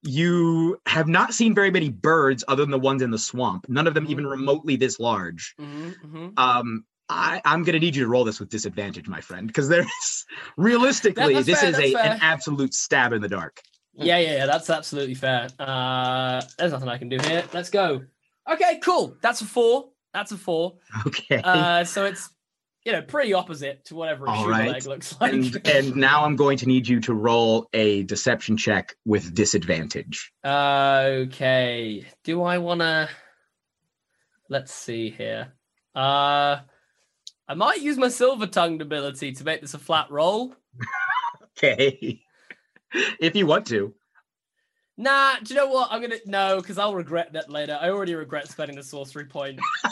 you 0.03 0.79
have 0.87 1.07
not 1.07 1.33
seen 1.33 1.53
very 1.53 1.71
many 1.71 1.89
birds 1.89 2.43
other 2.47 2.63
than 2.63 2.71
the 2.71 2.79
ones 2.79 3.01
in 3.01 3.11
the 3.11 3.17
swamp. 3.19 3.65
None 3.69 3.87
of 3.87 3.93
them 3.93 4.05
even 4.09 4.25
Mhm. 4.25 4.31
remotely 4.31 4.75
this 4.75 4.99
large. 4.99 5.53
Mhm, 5.59 5.95
mhm. 6.03 6.33
Um, 6.39 6.85
I, 7.09 7.41
I'm 7.43 7.63
gonna 7.63 7.79
need 7.79 7.95
you 7.95 8.03
to 8.03 8.09
roll 8.09 8.23
this 8.23 8.39
with 8.39 8.49
disadvantage, 8.49 9.07
my 9.07 9.19
friend, 9.21 9.45
because 9.47 9.67
there's 9.67 10.25
realistically 10.57 11.41
this 11.43 11.59
fair, 11.59 11.69
is 11.69 11.79
a 11.79 11.93
fair. 11.93 12.13
an 12.13 12.19
absolute 12.21 12.73
stab 12.73 13.13
in 13.13 13.21
the 13.21 13.27
dark. 13.29 13.61
Yeah, 13.93 14.17
yeah, 14.17 14.35
yeah, 14.37 14.45
that's 14.45 14.69
absolutely 14.69 15.15
fair. 15.15 15.49
Uh, 15.59 16.41
there's 16.57 16.71
nothing 16.71 16.87
I 16.87 16.97
can 16.97 17.09
do 17.09 17.17
here. 17.27 17.43
Let's 17.53 17.69
go. 17.69 18.03
Okay, 18.51 18.79
cool. 18.81 19.17
That's 19.21 19.41
a 19.41 19.45
four. 19.45 19.89
That's 20.13 20.31
a 20.31 20.37
four. 20.37 20.77
Okay. 21.07 21.41
Uh, 21.43 21.83
so 21.83 22.05
it's 22.05 22.29
you 22.85 22.91
know, 22.91 23.01
pretty 23.01 23.33
opposite 23.33 23.85
to 23.85 23.95
whatever 23.95 24.25
a 24.25 24.29
All 24.31 24.43
shoe 24.43 24.49
right. 24.49 24.75
egg 24.75 24.85
looks 24.85 25.19
like. 25.21 25.33
And, 25.33 25.61
and 25.67 25.95
now 25.95 26.25
I'm 26.25 26.35
going 26.35 26.57
to 26.57 26.65
need 26.65 26.87
you 26.87 26.99
to 27.01 27.13
roll 27.13 27.67
a 27.73 28.03
deception 28.03 28.57
check 28.57 28.95
with 29.05 29.33
disadvantage. 29.33 30.31
okay. 30.45 32.05
Do 32.23 32.43
I 32.43 32.57
wanna 32.57 33.09
let's 34.49 34.73
see 34.73 35.09
here. 35.11 35.53
Uh 35.95 36.59
I 37.47 37.53
might 37.53 37.81
use 37.81 37.97
my 37.97 38.07
silver 38.07 38.47
tongued 38.47 38.81
ability 38.81 39.33
to 39.33 39.43
make 39.43 39.61
this 39.61 39.73
a 39.73 39.79
flat 39.79 40.09
roll. 40.09 40.55
Okay. 41.57 42.23
if 43.19 43.35
you 43.35 43.45
want 43.45 43.67
to. 43.67 43.93
Nah, 44.97 45.35
do 45.43 45.53
you 45.53 45.59
know 45.59 45.67
what? 45.67 45.89
I'm 45.91 46.01
gonna 46.01 46.15
no, 46.25 46.57
because 46.57 46.77
I'll 46.77 46.95
regret 46.95 47.33
that 47.33 47.49
later. 47.49 47.77
I 47.79 47.89
already 47.89 48.13
regret 48.15 48.47
spending 48.49 48.77
the 48.77 48.83
sorcery 48.83 49.25
point. 49.25 49.59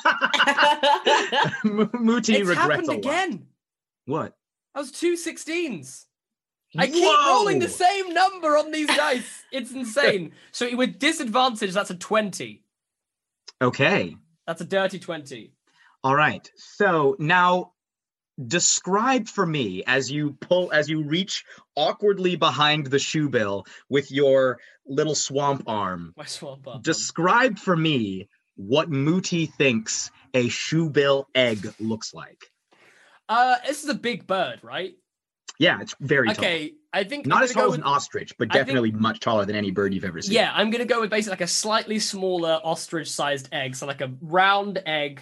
Mooti 1.65 2.35
it's 2.35 2.47
regrets 2.47 2.59
happened 2.59 2.89
again. 2.89 3.47
What? 4.05 4.35
I 4.75 4.79
was 4.79 4.91
two 4.91 5.13
16s. 5.13 6.05
I 6.77 6.87
keep 6.87 7.03
rolling 7.27 7.59
the 7.59 7.69
same 7.69 8.13
number 8.13 8.57
on 8.57 8.71
these 8.71 8.87
dice. 8.87 9.43
It's 9.51 9.71
insane. 9.71 10.33
So 10.51 10.75
with 10.75 10.99
disadvantage, 10.99 11.73
that's 11.73 11.89
a 11.89 11.95
20. 11.95 12.63
Okay. 13.61 14.15
That's 14.45 14.61
a 14.61 14.65
dirty 14.65 14.99
20. 14.99 15.51
All 16.03 16.15
right. 16.15 16.49
So 16.55 17.15
now 17.17 17.73
describe 18.47 19.27
for 19.27 19.45
me 19.45 19.83
as 19.85 20.09
you 20.11 20.33
pull 20.39 20.71
as 20.71 20.89
you 20.89 21.03
reach 21.03 21.43
awkwardly 21.75 22.35
behind 22.35 22.87
the 22.87 22.99
shoe 22.99 23.27
bill 23.27 23.65
with 23.89 24.11
your 24.11 24.59
little 24.85 25.15
swamp 25.15 25.63
arm. 25.67 26.13
My 26.15 26.25
swamp 26.25 26.67
up. 26.67 26.83
Describe 26.83 27.57
for 27.57 27.75
me 27.75 28.29
what 28.55 28.89
Mooti 28.89 29.51
thinks 29.53 30.11
a 30.33 30.49
shoe 30.49 30.89
bill 30.89 31.27
egg 31.35 31.73
looks 31.79 32.13
like. 32.13 32.45
Uh, 33.27 33.55
this 33.67 33.83
is 33.83 33.89
a 33.89 33.93
big 33.95 34.25
bird, 34.27 34.59
right? 34.63 34.93
Yeah, 35.59 35.81
it's 35.81 35.93
very 35.99 36.29
Okay, 36.31 36.73
I 36.93 37.03
think. 37.03 37.25
Not 37.27 37.39
I'm 37.39 37.43
as 37.43 37.51
tall 37.51 37.67
as 37.67 37.75
an 37.75 37.83
ostrich, 37.83 38.33
but 38.39 38.47
I 38.49 38.53
think- 38.53 38.67
definitely 38.67 38.91
much 38.91 39.19
taller 39.19 39.45
than 39.45 39.55
any 39.55 39.71
bird 39.71 39.93
you've 39.93 40.05
ever 40.05 40.21
seen. 40.21 40.33
Yeah, 40.33 40.51
I'm 40.53 40.69
gonna 40.69 40.85
go 40.85 41.01
with 41.01 41.09
basically 41.09 41.31
like 41.33 41.41
a 41.41 41.47
slightly 41.47 41.99
smaller 41.99 42.59
ostrich-sized 42.63 43.49
egg, 43.51 43.75
so 43.75 43.85
like 43.85 44.01
a 44.01 44.11
round 44.21 44.81
egg 44.85 45.21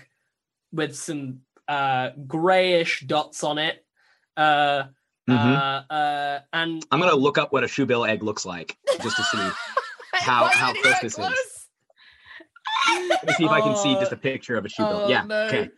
with 0.72 0.96
some 0.96 1.40
uh 1.68 2.12
grayish 2.28 3.02
dots 3.02 3.44
on 3.44 3.58
it. 3.58 3.84
Uh, 4.38 4.84
uh, 5.28 5.34
uh, 5.34 6.40
and 6.54 6.86
I'm 6.92 7.00
gonna 7.00 7.16
look 7.16 7.38
up 7.38 7.52
what 7.52 7.64
a 7.64 7.68
shoe 7.68 7.86
bill 7.88 8.06
egg 8.06 8.22
looks 8.24 8.46
like 8.46 8.78
just 9.02 9.18
to 9.18 9.24
see. 9.24 9.38
how- 10.14 10.46
how 10.46 10.74
close 10.74 11.00
this 11.02 11.18
is. 11.18 11.57
Let 13.10 13.26
me 13.26 13.34
see 13.34 13.46
if 13.46 13.52
I 13.52 13.62
can 13.62 13.76
see 13.76 13.94
just 13.96 14.12
a 14.12 14.18
picture 14.18 14.58
of 14.58 14.66
a 14.66 14.70
shoe 14.70 14.84
bill. 14.84 15.02
oh, 15.06 15.10
yeah. 15.10 15.24
no. 15.24 15.44
Okay. 15.48 15.70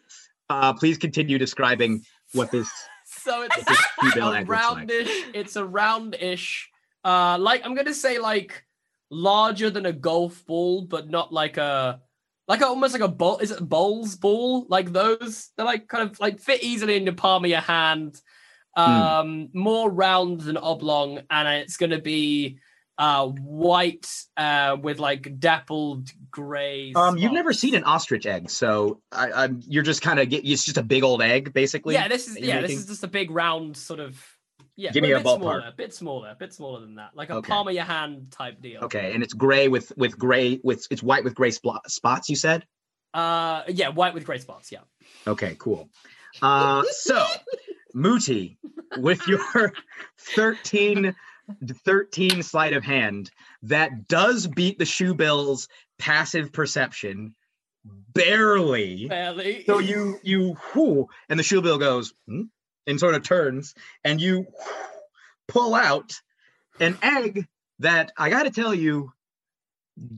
Uh, 0.50 0.74
please 0.74 0.98
continue 0.98 1.38
describing 1.38 2.04
what 2.34 2.52
this 2.52 2.70
So 3.06 3.44
it's 3.44 3.64
this 3.64 3.78
shoe 3.78 4.12
bill 4.16 4.30
a 4.32 4.40
looks 4.40 4.50
like. 4.50 4.88
roundish. 4.88 5.10
It's 5.34 5.56
a 5.56 5.64
roundish. 5.64 6.66
Uh, 7.04 7.38
like 7.40 7.66
I'm 7.66 7.76
gonna 7.76 7.94
say 7.94 8.20
like 8.20 8.64
larger 9.10 9.70
than 9.70 9.86
a 9.86 9.94
golf 9.94 10.46
ball, 10.46 10.84
but 10.84 11.10
not 11.10 11.32
like 11.34 11.58
a 11.58 12.02
like 12.48 12.62
a, 12.62 12.66
almost 12.66 12.94
like 12.94 13.04
a 13.04 13.08
ball. 13.08 13.38
Is 13.38 13.52
it 13.52 13.62
a 13.62 13.64
bowls 13.64 14.16
ball? 14.16 14.66
Like 14.70 14.92
those? 14.92 15.50
They're 15.56 15.66
like 15.66 15.88
kind 15.88 16.10
of 16.10 16.20
like 16.20 16.40
fit 16.40 16.64
easily 16.64 16.98
in 16.98 17.06
the 17.06 17.14
palm 17.14 17.46
of 17.46 17.52
your 17.52 17.62
hand. 17.62 18.20
Hmm. 18.76 18.92
Um, 18.92 19.50
more 19.54 19.90
round 19.90 20.42
than 20.42 20.58
oblong, 20.58 21.22
and 21.30 21.48
it's 21.48 21.78
gonna 21.78 22.02
be 22.02 22.60
uh 23.00 23.26
white 23.28 24.08
uh 24.38 24.78
with 24.80 25.00
like 25.00 25.40
dappled 25.40 26.10
gray. 26.30 26.94
Um, 26.94 27.18
you've 27.18 27.32
never 27.32 27.54
seen 27.54 27.74
an 27.74 27.84
ostrich 27.86 28.26
egg, 28.28 28.50
so 28.52 29.02
I, 29.12 29.32
I'm 29.32 29.62
you're 29.68 29.84
just 29.84 30.02
kind 30.02 30.20
of 30.20 30.30
get. 30.30 30.46
It's 30.46 30.64
just 30.66 30.78
a 30.78 30.84
big 30.84 31.04
old 31.04 31.22
egg, 31.22 31.54
basically. 31.54 31.96
Yeah, 31.96 32.08
this 32.10 32.28
is 32.28 32.38
yeah, 32.40 32.62
this 32.62 32.72
is 32.78 32.86
just 32.86 33.04
a 33.04 33.08
big 33.08 33.32
round 33.32 33.76
sort 33.78 34.00
of. 34.02 34.22
Yeah, 34.76 34.92
Give 34.92 35.04
me 35.04 35.12
a 35.12 35.16
a 35.16 35.20
bit 35.20 35.26
ballpark. 35.26 35.40
smaller, 35.40 35.60
a 35.68 35.74
bit 35.76 35.94
smaller, 35.94 36.30
a 36.30 36.36
bit 36.36 36.54
smaller 36.54 36.80
than 36.82 36.96
that, 36.96 37.10
like 37.14 37.30
a 37.30 37.36
Okay. 37.36 37.50
palm 37.50 37.68
of 37.68 37.74
your 37.74 37.84
hand 37.84 38.32
type 38.32 38.62
deal. 38.62 38.82
Okay, 38.84 39.14
and 39.14 39.24
it's 39.24 39.34
gray 39.34 39.68
with 39.68 39.92
with 39.98 40.18
gray 40.18 40.60
with 40.64 40.88
it's 40.92 41.02
white 41.04 41.24
with 41.24 41.36
gray 41.36 41.50
spl- 41.52 41.80
spots. 41.88 42.30
You 42.30 42.36
said. 42.36 42.66
Uh, 43.14 43.64
yeah, 43.68 43.90
white 43.90 44.14
with 44.14 44.24
grey 44.26 44.38
spots. 44.38 44.72
Yeah. 44.72 44.80
Okay, 45.28 45.56
cool. 45.60 45.90
Uh, 46.42 46.84
so 46.92 47.26
Mooti, 47.96 48.58
with 48.98 49.28
your 49.28 49.40
13, 50.20 51.16
13 51.86 52.44
sleight 52.44 52.74
of 52.74 52.84
hand, 52.84 53.32
that 53.64 54.08
does 54.08 54.48
beat 54.48 54.80
the 54.80 54.86
shoe 54.86 55.14
bill's 55.14 55.68
passive 55.98 56.52
perception 56.52 57.36
barely. 58.14 59.08
Barely. 59.08 59.64
So 59.66 59.80
you 59.80 60.20
you 60.24 60.58
whoo, 60.74 61.08
and 61.28 61.40
the 61.40 61.44
shoe 61.44 61.62
bill 61.62 61.78
goes 61.78 62.14
hmm, 62.28 62.44
and 62.88 63.00
sort 63.00 63.16
of 63.16 63.24
turns, 63.24 63.74
and 64.04 64.22
you 64.22 64.46
pull 65.48 65.76
out 65.76 66.14
an 66.80 66.98
egg 67.02 67.48
that 67.80 68.12
I 68.18 68.30
got 68.30 68.44
to 68.44 68.52
tell 68.52 68.74
you 68.74 69.12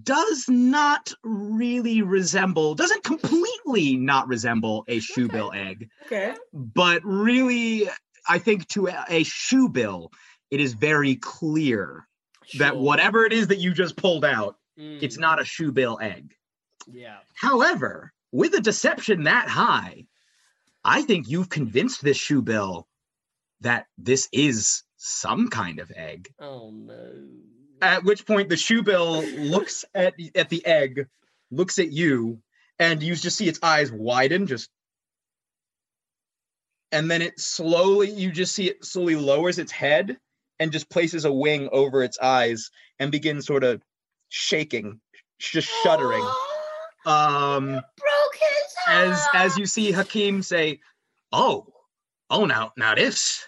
does 0.03 0.45
not 0.47 1.11
really 1.23 2.01
resemble, 2.01 2.75
doesn't 2.75 3.03
completely 3.03 3.97
not 3.97 4.27
resemble 4.27 4.83
a 4.87 4.99
shoe 4.99 5.27
bill 5.27 5.51
egg, 5.55 5.89
okay. 6.05 6.35
but 6.53 7.03
really, 7.03 7.89
I 8.27 8.37
think 8.37 8.67
to 8.69 8.87
a, 8.87 9.05
a 9.09 9.23
shoe 9.23 9.69
bill, 9.69 10.11
it 10.51 10.59
is 10.59 10.73
very 10.73 11.15
clear 11.15 12.07
that 12.59 12.77
whatever 12.77 13.25
it 13.25 13.33
is 13.33 13.47
that 13.47 13.59
you 13.59 13.73
just 13.73 13.95
pulled 13.95 14.25
out, 14.25 14.57
Mm, 14.79 15.01
it's 15.01 15.17
not 15.17 15.41
a 15.41 15.45
shoe 15.45 15.71
bill 15.71 15.99
egg. 16.01 16.33
Yeah. 16.87 17.17
However, 17.35 18.13
with 18.31 18.53
a 18.53 18.61
deception 18.61 19.23
that 19.23 19.47
high, 19.47 20.05
I 20.83 21.03
think 21.03 21.29
you've 21.29 21.49
convinced 21.49 22.03
this 22.03 22.17
shoe 22.17 22.41
bill 22.41 22.87
that 23.61 23.85
this 23.97 24.27
is 24.31 24.83
some 24.97 25.49
kind 25.49 25.79
of 25.79 25.91
egg. 25.95 26.33
Oh 26.39 26.71
no. 26.71 27.11
At 27.81 28.03
which 28.03 28.25
point 28.25 28.49
the 28.49 28.57
shoe 28.57 28.83
bill 28.83 29.23
looks 29.23 29.85
at 29.93 30.13
at 30.35 30.49
the 30.49 30.65
egg, 30.65 31.07
looks 31.51 31.79
at 31.79 31.91
you, 31.91 32.41
and 32.79 33.01
you 33.03 33.15
just 33.15 33.37
see 33.37 33.47
its 33.47 33.59
eyes 33.61 33.91
widen, 33.91 34.47
just 34.47 34.69
and 36.91 37.09
then 37.09 37.21
it 37.21 37.39
slowly 37.39 38.09
you 38.09 38.31
just 38.31 38.55
see 38.55 38.69
it 38.69 38.85
slowly 38.85 39.15
lowers 39.15 39.59
its 39.59 39.71
head 39.71 40.17
and 40.61 40.71
just 40.71 40.91
places 40.91 41.25
a 41.25 41.31
wing 41.33 41.67
over 41.71 42.03
its 42.03 42.19
eyes 42.19 42.69
and 42.99 43.11
begins 43.11 43.47
sort 43.47 43.63
of 43.63 43.81
shaking, 44.29 45.01
just 45.39 45.69
shuddering. 45.83 46.25
Um 47.03 47.81
as 48.87 49.27
as 49.33 49.57
you 49.57 49.65
see 49.65 49.91
Hakim 49.91 50.43
say, 50.43 50.79
"Oh, 51.31 51.65
oh 52.29 52.45
now 52.45 52.73
now 52.77 52.93
this, 52.93 53.43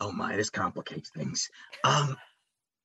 oh 0.00 0.10
my, 0.10 0.34
this 0.34 0.50
complicates 0.50 1.10
things." 1.10 1.48
Um, 1.84 2.16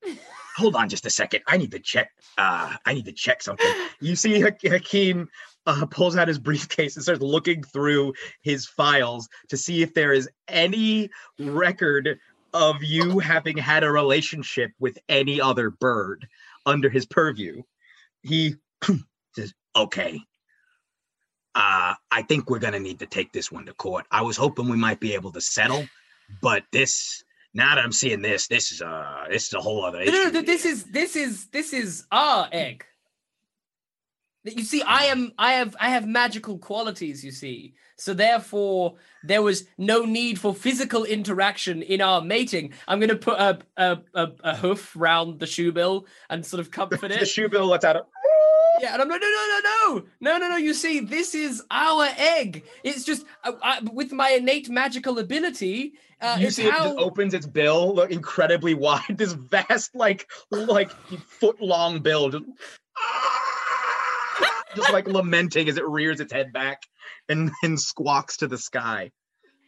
hold 0.58 0.76
on 0.76 0.90
just 0.90 1.08
a 1.08 1.10
second. 1.10 1.42
I 1.48 1.58
need 1.58 1.72
to 1.72 1.80
check. 1.80 2.12
Uh, 2.38 2.76
I 2.86 2.94
need 2.94 3.06
to 3.06 3.14
check 3.14 3.42
something. 3.42 3.68
You 4.00 4.16
see 4.16 4.42
Ha- 4.42 4.58
Hakim 4.62 5.28
uh, 5.66 5.86
pulls 5.88 6.16
out 6.16 6.28
his 6.28 6.40
briefcase 6.40 6.96
and 6.96 7.04
starts 7.04 7.22
looking 7.22 7.64
through 7.64 8.14
his 8.42 8.68
files 8.68 9.28
to 9.50 9.58
see 9.58 9.82
if 9.82 9.94
there 9.94 10.14
is 10.14 10.30
any 10.48 11.10
record 11.40 12.20
of 12.56 12.82
you 12.84 13.20
having 13.20 13.58
had 13.58 13.84
a 13.84 13.92
relationship 13.92 14.72
with 14.80 14.98
any 15.10 15.40
other 15.42 15.70
bird 15.70 16.26
under 16.66 16.90
his 16.90 17.06
purview. 17.06 17.62
He 18.24 18.56
says, 19.36 19.54
"Okay." 19.76 20.20
uh, 21.54 21.94
I 22.12 22.22
think 22.24 22.50
we're 22.50 22.60
gonna 22.60 22.80
need 22.80 23.00
to 23.00 23.06
take 23.06 23.32
this 23.32 23.52
one 23.52 23.66
to 23.66 23.74
court. 23.74 24.06
I 24.12 24.22
was 24.22 24.36
hoping 24.38 24.68
we 24.70 24.76
might 24.78 25.00
be 25.00 25.14
able 25.14 25.32
to 25.34 25.42
settle, 25.42 25.88
but 26.42 26.64
this 26.72 27.24
now 27.54 27.76
that 27.76 27.84
I'm 27.84 27.94
seeing 27.94 28.22
this, 28.22 28.48
this 28.48 28.72
is 28.74 28.82
uh 28.82 29.26
this 29.30 29.48
is 29.48 29.54
a 29.54 29.62
whole 29.62 29.86
other 29.86 30.00
No, 30.00 30.04
issue. 30.04 30.12
no, 30.12 30.30
no, 30.32 30.42
this 30.42 30.66
is 30.66 30.84
this 30.86 31.16
is 31.16 31.48
this 31.48 31.72
is 31.72 32.06
our 32.12 32.50
egg. 32.52 32.84
You 34.46 34.64
see, 34.64 34.84
I 34.84 35.06
am 35.06 35.34
I 35.40 35.54
have 35.54 35.76
I 35.80 35.90
have 35.90 36.08
magical 36.08 36.60
qualities, 36.60 37.26
you 37.26 37.32
see. 37.32 37.74
So 37.98 38.14
therefore 38.14 38.96
there 39.24 39.42
was 39.42 39.66
no 39.78 40.06
need 40.06 40.40
for 40.40 40.54
physical 40.54 41.04
interaction 41.04 41.82
in 41.82 42.00
our 42.00 42.22
mating. 42.22 42.74
I'm 42.88 43.00
gonna 43.00 43.16
put 43.16 43.40
a 43.40 43.60
a, 43.76 43.98
a, 44.14 44.32
a 44.44 44.56
hoof 44.56 44.94
round 44.96 45.40
the 45.40 45.48
shoe 45.48 45.72
bill 45.72 46.06
and 46.30 46.46
sort 46.46 46.60
of 46.60 46.70
comfort 46.80 47.12
it. 47.12 47.16
the 47.16 47.22
it. 47.22 47.28
shoe 47.28 47.50
bill 47.50 47.66
lets 47.66 47.86
out 47.86 47.96
a 47.96 48.06
Yeah, 48.82 48.94
and 48.94 49.02
I'm 49.02 49.08
like, 49.08 49.22
no, 49.22 49.28
no, 49.28 49.48
no, 49.48 49.60
no, 49.64 50.04
no, 50.20 50.38
no, 50.38 50.50
no. 50.50 50.58
You 50.58 50.74
see, 50.74 51.00
this 51.00 51.34
is 51.34 51.64
our 51.72 52.08
egg. 52.18 52.66
It's 52.84 53.06
just 53.06 53.26
uh, 53.46 53.54
I, 53.64 53.80
with 53.94 54.12
my 54.12 54.32
innate 54.32 54.70
magical 54.70 55.18
ability. 55.20 55.94
Uh, 56.22 56.38
you 56.40 56.50
see 56.50 56.68
it 56.68 56.74
how 56.74 56.86
just 56.86 56.98
opens 56.98 57.34
its 57.34 57.46
bill 57.46 57.96
look 57.96 58.12
incredibly 58.12 58.74
wide, 58.86 59.18
this 59.18 59.34
vast, 59.34 59.96
like 59.96 60.30
like 60.52 60.92
foot 60.92 61.62
long 61.62 62.00
bill, 62.00 62.30
just, 62.30 62.46
just 64.76 64.92
like 64.94 65.08
lamenting 65.08 65.68
as 65.70 65.78
it 65.78 65.86
rears 65.88 66.20
its 66.20 66.34
head 66.34 66.52
back 66.54 66.82
and 67.30 67.52
then 67.62 67.78
squawks 67.78 68.38
to 68.38 68.48
the 68.48 68.58
sky. 68.58 69.12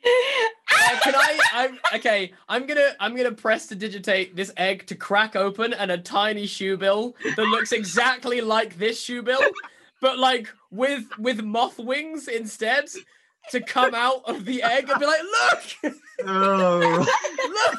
Uh, 0.06 1.00
can 1.02 1.16
I? 1.16 1.40
I'm 1.54 1.80
okay. 1.96 2.34
I'm 2.48 2.66
gonna 2.66 2.92
I'm 3.00 3.16
gonna 3.16 3.32
prestidigitate 3.32 4.36
this 4.36 4.52
egg 4.58 4.86
to 4.88 4.96
crack 4.96 5.36
open, 5.36 5.74
and 5.74 5.92
a 5.92 5.98
tiny 5.98 6.46
shoe 6.46 6.78
bill 6.78 7.16
that 7.24 7.38
looks 7.46 7.72
exactly 7.72 8.42
like 8.42 8.78
this 8.78 9.02
shoe 9.02 9.22
bill, 9.22 9.42
but 10.02 10.18
like 10.20 10.48
with 10.72 11.06
with 11.18 11.42
moth 11.44 11.80
wings 11.80 12.28
instead. 12.28 12.86
to 13.52 13.62
come 13.62 13.96
out 13.96 14.24
of 14.28 14.44
the 14.44 14.62
egg 14.62 14.90
and 14.90 15.00
be 15.00 15.06
like, 15.06 15.22
look, 15.24 15.94
Oh. 16.26 17.06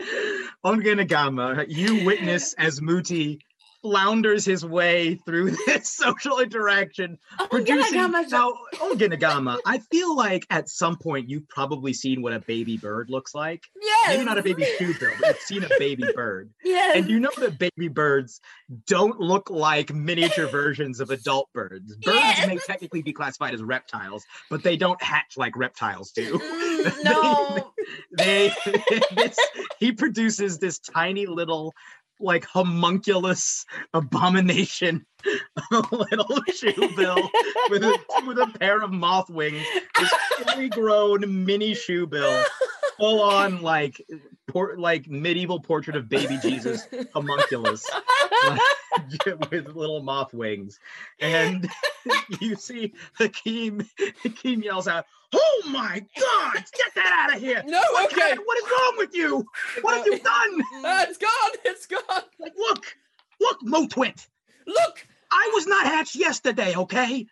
look. 0.00 0.52
Ongenagama, 0.64 1.64
you 1.68 2.04
witness 2.04 2.54
as 2.54 2.78
Mooti 2.78 3.38
flounders 3.82 4.44
his 4.44 4.64
way 4.64 5.16
through 5.26 5.50
this 5.66 5.88
social 5.92 6.38
interaction, 6.38 7.18
Oh, 7.38 7.46
producing. 7.50 7.94
Now, 8.30 8.52
Ongenagama, 8.76 9.58
I 9.66 9.78
feel 9.90 10.16
like 10.16 10.46
at 10.50 10.68
some 10.68 10.96
point 10.96 11.28
you've 11.28 11.48
probably 11.48 11.92
seen 11.92 12.22
what 12.22 12.32
a 12.32 12.38
baby 12.40 12.76
bird 12.76 13.10
looks 13.10 13.34
like. 13.34 13.64
Yes. 13.80 14.08
Maybe 14.08 14.24
not 14.24 14.38
a 14.38 14.42
baby 14.42 14.64
shoebill, 14.78 15.12
but 15.20 15.28
you've 15.28 15.38
seen 15.40 15.64
a 15.64 15.68
baby 15.78 16.04
bird. 16.14 16.50
Yes. 16.64 16.96
And 16.96 17.10
you 17.10 17.18
know 17.20 17.30
that 17.38 17.58
baby 17.58 17.88
birds 17.88 18.40
don't 18.86 19.18
look 19.20 19.50
like 19.50 19.92
miniature 19.92 20.46
versions 20.46 21.00
of 21.00 21.10
adult 21.10 21.48
birds. 21.52 21.96
Birds 21.96 22.16
Yes. 22.16 22.46
may 22.46 22.58
technically 22.58 23.02
be 23.02 23.12
classified 23.12 23.52
as 23.54 23.62
reptiles, 23.62 24.24
but 24.48 24.62
they 24.62 24.76
don't 24.76 25.02
hatch 25.02 25.36
like 25.36 25.56
reptiles 25.56 26.12
do. 26.12 26.38
Mm, 26.38 27.04
no. 27.04 27.72
they 28.16 28.52
this, 29.16 29.36
he 29.78 29.92
produces 29.92 30.58
this 30.58 30.78
tiny 30.78 31.26
little 31.26 31.74
like 32.22 32.44
homunculus 32.44 33.64
abomination 33.94 35.04
of 35.72 35.92
a 35.92 35.96
little 35.96 36.26
shoebill 36.50 37.28
with 37.70 37.84
a 37.84 37.98
with 38.26 38.38
a 38.38 38.46
pair 38.58 38.80
of 38.82 38.92
moth 38.92 39.30
wings 39.30 39.64
this 39.98 40.12
fully 40.38 40.68
grown 40.68 41.44
mini 41.44 41.72
shoebill 41.72 42.44
full 43.02 43.20
on 43.20 43.62
like 43.62 44.00
por- 44.46 44.76
like 44.78 45.08
medieval 45.08 45.58
portrait 45.58 45.96
of 45.96 46.08
baby 46.08 46.38
jesus 46.40 46.86
homunculus 47.14 47.84
with 49.50 49.66
little 49.74 50.00
moth 50.00 50.32
wings 50.32 50.78
and 51.18 51.68
you 52.40 52.54
see 52.54 52.92
Hakim 53.18 53.84
Hakim 54.22 54.62
yells 54.62 54.86
out 54.86 55.04
oh 55.32 55.62
my 55.72 55.98
god 56.20 56.54
get 56.54 56.94
that 56.94 57.26
out 57.28 57.36
of 57.36 57.42
here 57.42 57.60
No, 57.66 57.80
what, 57.90 58.12
okay. 58.12 58.36
what 58.44 58.58
is 58.58 58.64
wrong 58.70 58.94
with 58.98 59.14
you? 59.16 59.44
What 59.80 59.96
have 59.96 60.06
you 60.06 60.18
done? 60.18 60.62
Ah, 60.84 61.06
it's 61.08 61.18
gone. 61.18 61.50
It's 61.64 61.86
gone. 61.86 62.22
Like, 62.38 62.52
look, 62.56 62.84
look, 63.40 63.60
Motwit. 63.62 64.26
Look. 64.66 65.06
I 65.32 65.50
was 65.54 65.66
not 65.66 65.86
hatched 65.86 66.14
yesterday, 66.14 66.74
okay? 66.76 67.26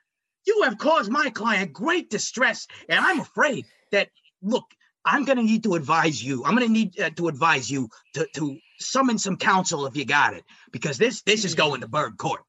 You 0.46 0.62
have 0.64 0.78
caused 0.78 1.10
my 1.10 1.30
client 1.30 1.72
great 1.72 2.08
distress, 2.10 2.66
and 2.88 2.98
I'm 2.98 3.20
afraid 3.20 3.66
that, 3.92 4.08
look, 4.42 4.64
I'm 5.04 5.24
going 5.24 5.38
to 5.38 5.44
need 5.44 5.62
to 5.64 5.74
advise 5.74 6.22
you. 6.22 6.44
I'm 6.44 6.54
going 6.54 6.66
to 6.66 6.72
need 6.72 7.00
uh, 7.00 7.10
to 7.10 7.28
advise 7.28 7.70
you 7.70 7.88
to, 8.14 8.26
to 8.34 8.58
summon 8.78 9.18
some 9.18 9.36
counsel 9.36 9.86
if 9.86 9.96
you 9.96 10.04
got 10.04 10.34
it, 10.34 10.44
because 10.72 10.98
this 10.98 11.22
this 11.22 11.44
is 11.44 11.54
going 11.54 11.80
to 11.80 11.88
bird 11.88 12.18
court. 12.18 12.42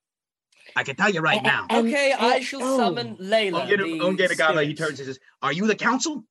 I 0.76 0.84
can 0.84 0.96
tell 0.96 1.10
you 1.10 1.22
right 1.22 1.44
now. 1.44 1.66
Okay, 1.70 2.14
I 2.18 2.40
shall 2.40 2.64
oh. 2.64 2.78
summon 2.78 3.18
Layla. 3.18 3.68
the 3.68 4.00
Ongenagama, 4.00 4.66
he 4.66 4.74
turns 4.74 5.00
and 5.00 5.08
says, 5.08 5.20
Are 5.42 5.52
you 5.52 5.68
the 5.68 5.76
counsel? 5.76 6.24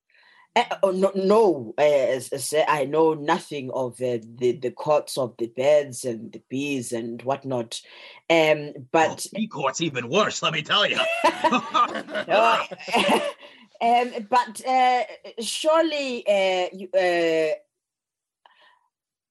Uh, 0.53 0.63
oh, 0.83 0.91
no, 0.91 1.11
no. 1.15 1.73
Uh, 1.77 1.81
as 1.81 2.33
I 2.33 2.37
say, 2.37 2.65
I 2.67 2.83
know 2.83 3.13
nothing 3.13 3.71
of 3.71 3.93
uh, 4.01 4.17
the 4.35 4.59
the 4.61 4.71
courts 4.71 5.17
of 5.17 5.35
the 5.37 5.47
birds 5.47 6.03
and 6.03 6.31
the 6.33 6.41
bees 6.49 6.91
and 6.91 7.21
whatnot. 7.21 7.79
Um, 8.29 8.73
But 8.91 9.09
but 9.09 9.27
bee 9.33 9.47
court's 9.47 9.79
even 9.79 10.09
worse, 10.09 10.43
let 10.43 10.53
me 10.53 10.61
tell 10.61 10.85
you. 10.85 10.99
Um, 13.81 14.27
but 14.29 14.61
uh, 14.65 15.03
surely 15.39 16.23
uh, 16.27 16.67
you, 16.71 16.87
uh, 16.93 17.55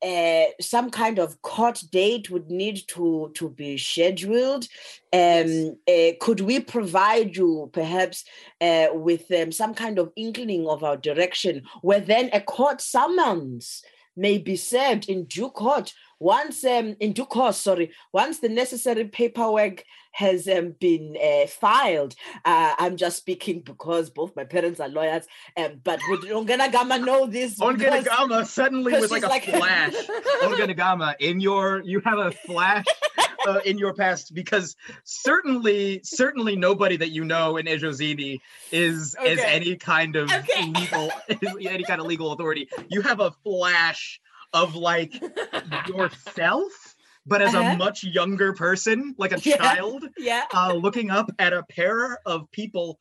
uh, 0.03 0.47
some 0.61 0.91
kind 0.91 1.19
of 1.19 1.41
court 1.43 1.83
date 1.93 2.31
would 2.31 2.51
need 2.51 2.81
to 2.89 3.31
to 3.35 3.51
be 3.51 3.77
scheduled. 3.79 4.67
Um, 5.13 5.77
uh, 5.87 6.13
could 6.21 6.41
we 6.41 6.61
provide 6.61 7.37
you 7.37 7.71
perhaps 7.73 8.25
uh, 8.61 8.89
with 8.93 9.31
um, 9.31 9.53
some 9.53 9.75
kind 9.75 9.99
of 9.99 10.11
inkling 10.17 10.67
of 10.67 10.83
our 10.83 10.97
direction, 10.97 11.63
where 11.83 12.01
then 12.01 12.31
a 12.33 12.41
court 12.41 12.81
summons 12.81 13.83
may 14.17 14.39
be 14.39 14.57
served 14.57 15.09
in 15.09 15.25
due 15.25 15.51
court 15.51 15.93
once 16.21 16.65
um, 16.65 16.95
in 17.01 17.13
due 17.13 17.25
course 17.25 17.57
sorry 17.57 17.91
once 18.13 18.39
the 18.39 18.49
necessary 18.49 19.05
paperwork 19.07 19.83
has 20.13 20.47
um, 20.49 20.75
been 20.81 21.17
uh, 21.23 21.47
filed 21.47 22.15
uh, 22.45 22.75
i'm 22.79 22.97
just 22.97 23.17
speaking 23.17 23.61
because 23.61 24.11
both 24.11 24.35
my 24.37 24.45
parents 24.45 24.79
are 24.81 24.89
lawyers 24.89 25.27
um, 25.57 25.81
but 25.83 25.99
would 26.09 26.21
ongenagama 26.21 27.03
know 27.05 27.27
this 27.27 27.59
Ongenagama 27.61 28.47
suddenly 28.47 28.93
with 28.93 29.11
like 29.11 29.25
a 29.25 29.29
like- 29.29 29.45
flash. 29.45 29.95
Ongenagama, 30.43 31.15
in 31.21 31.41
your 31.41 31.83
you 31.85 32.01
have 32.01 32.19
a 32.19 32.31
flash 32.33 32.85
uh, 33.47 33.61
in 33.65 33.79
your 33.79 33.95
past 33.95 34.35
because 34.35 34.77
certainly 35.05 36.01
certainly 36.05 36.57
nobody 36.57 36.97
that 36.97 37.11
you 37.11 37.25
know 37.25 37.57
in 37.57 37.67
Ejozini 37.67 38.41
is 38.73 39.17
is 39.25 39.39
any 39.41 39.77
kind 39.77 40.17
of 40.17 40.31
Okay. 40.31 40.67
legal 40.67 41.11
any 41.69 41.85
kind 41.85 42.01
of 42.01 42.07
legal 42.07 42.33
authority. 42.33 42.69
You 42.89 43.01
have 43.03 43.21
a 43.21 43.31
flash 43.45 44.21
of 44.53 44.75
like 44.75 45.21
yourself, 45.87 46.73
but 47.27 47.43
as 47.43 47.55
Uh-huh. 47.55 47.73
a 47.73 47.77
much 47.77 48.05
younger 48.05 48.53
person, 48.53 49.15
like 49.19 49.33
a 49.33 49.41
Yeah. 49.45 49.57
child, 49.57 50.05
yeah 50.19 50.45
uh, 50.55 50.73
looking 50.75 51.11
up 51.11 51.31
at 51.39 51.53
a 51.53 51.63
pair 51.65 52.19
of 52.27 52.51
people 52.51 52.99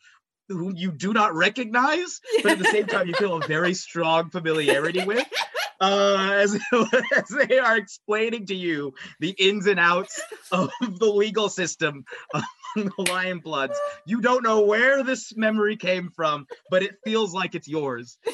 who 0.48 0.74
you 0.76 0.92
do 0.92 1.14
not 1.14 1.36
recognize, 1.36 2.20
but 2.42 2.52
at 2.54 2.58
the 2.58 2.66
same 2.66 2.88
time 2.88 3.08
you 3.08 3.14
feel 3.16 3.36
a 3.36 3.44
very 3.44 3.74
strong 3.74 4.30
familiarity 4.32 5.04
with, 5.06 5.28
uh, 5.82 6.32
as, 6.34 6.60
as 7.18 7.30
they 7.48 7.58
are 7.60 7.78
explaining 7.78 8.46
to 8.48 8.56
you 8.56 8.94
the 9.20 9.32
ins 9.40 9.68
and 9.68 9.80
outs 9.80 10.20
of 10.52 10.70
the 10.82 11.06
legal 11.06 11.50
system 11.50 12.04
among 12.34 12.92
the 12.98 13.12
Lion 13.12 13.40
Bloods. 13.40 13.78
You 14.06 14.22
don't 14.22 14.44
know 14.44 14.62
where 14.62 15.04
this 15.04 15.36
memory 15.36 15.76
came 15.76 16.10
from, 16.16 16.48
but 16.70 16.84
it 16.84 16.96
feels 17.04 17.34
like 17.34 17.56
it's 17.56 17.68
yours. 17.68 18.18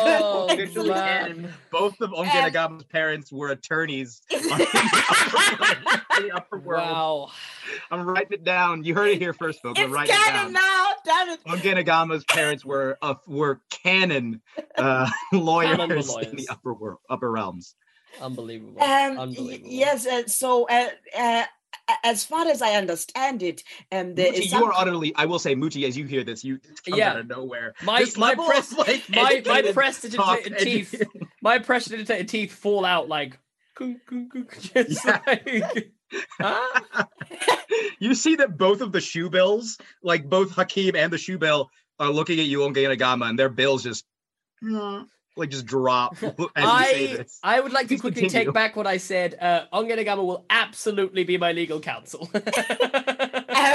Oh, 0.00 0.46
Officially 0.50 0.90
canon, 0.90 1.42
man. 1.42 1.54
Both 1.70 2.00
of 2.00 2.10
Ongenagama's 2.10 2.84
parents 2.84 3.32
were 3.32 3.48
attorneys 3.50 4.20
in 4.30 4.40
the 4.40 6.30
upper 6.34 6.58
world. 6.58 6.82
Wow. 6.82 7.30
I'm 7.90 8.06
writing 8.06 8.32
it 8.32 8.44
down. 8.44 8.84
You 8.84 8.94
heard 8.94 9.10
it 9.10 9.18
here 9.18 9.32
first, 9.32 9.60
folks. 9.62 9.78
I'm 9.80 9.86
it's 9.86 9.94
writing 9.94 10.14
it 10.14 10.28
down. 10.28 10.52
now 10.52 10.88
damn 11.04 11.28
it 11.30 11.40
Ongenagama's 11.46 12.24
parents 12.24 12.64
were 12.64 12.98
uh, 13.02 13.14
were 13.26 13.60
canon 13.70 14.40
uh, 14.76 15.08
lawyers, 15.32 15.76
Canon 15.76 15.98
in 15.98 16.06
lawyers. 16.06 16.30
the 16.32 16.48
upper 16.50 16.72
world, 16.80 16.98
upper 17.10 17.30
realms. 17.30 17.74
Unbelievable. 18.20 18.82
Um, 18.82 19.18
Unbelievable. 19.18 19.70
yes, 19.70 20.06
uh, 20.06 20.26
so 20.26 20.66
uh, 20.68 20.88
uh, 21.16 21.44
as 22.02 22.24
far 22.24 22.46
as 22.48 22.62
I 22.62 22.72
understand 22.72 23.42
it, 23.42 23.62
um, 23.92 24.14
there 24.14 24.32
Mooti, 24.32 24.50
you 24.50 24.64
are 24.64 24.72
utterly. 24.74 25.14
I 25.14 25.26
will 25.26 25.38
say, 25.38 25.54
Mooti, 25.54 25.86
as 25.86 25.96
you 25.96 26.06
hear 26.06 26.24
this, 26.24 26.42
you 26.42 26.54
it 26.56 26.82
comes 26.84 26.96
Yeah. 26.98 27.10
out 27.10 27.18
of 27.18 27.28
nowhere. 27.28 27.74
My 27.82 28.00
This 28.00 28.16
my 28.16 28.30
level 28.30 28.44
of, 28.44 28.50
press 28.50 28.72
like, 28.76 29.08
my 29.10 29.22
my 29.22 29.58
educated 29.60 29.74
talk, 29.74 29.74
prestidigitated 29.74 30.58
teeth 30.58 30.94
edu- 31.14 31.28
my 31.42 31.58
prestidigitated 31.58 32.28
teeth 32.28 32.52
fall 32.52 32.84
out 32.84 33.08
like 33.08 33.38
just 34.58 35.04
Yeah. 35.04 35.20
like 35.26 35.92
Huh? 36.40 37.06
you 38.00 38.14
see 38.14 38.36
that 38.36 38.56
both 38.56 38.80
of 38.80 38.92
the 38.92 39.00
shoe 39.00 39.28
bills, 39.28 39.76
like 40.02 40.26
both 40.28 40.50
Hakim 40.52 40.96
and 40.96 41.12
the 41.12 41.18
shoe 41.18 41.36
bill, 41.36 41.70
are 42.00 42.08
looking 42.10 42.40
at 42.40 42.46
you, 42.46 42.60
Ongenagama, 42.60 43.28
and 43.28 43.38
their 43.38 43.50
bills 43.50 43.82
just 43.82 44.04
like 45.38 45.50
just 45.50 45.66
drop 45.66 46.16
as 46.22 46.28
you 46.28 46.32
say 46.36 47.24
I. 47.42 47.56
I 47.56 47.60
would 47.60 47.72
like 47.72 47.84
to 47.88 47.94
Please 47.94 48.00
quickly 48.00 48.22
continue. 48.22 48.46
take 48.46 48.54
back 48.54 48.76
what 48.76 48.86
I 48.86 48.96
said. 48.96 49.36
Uh, 49.40 49.64
Ongenagama 49.72 50.24
will 50.24 50.44
absolutely 50.50 51.24
be 51.24 51.38
my 51.38 51.52
legal 51.52 51.80
counsel. 51.80 52.28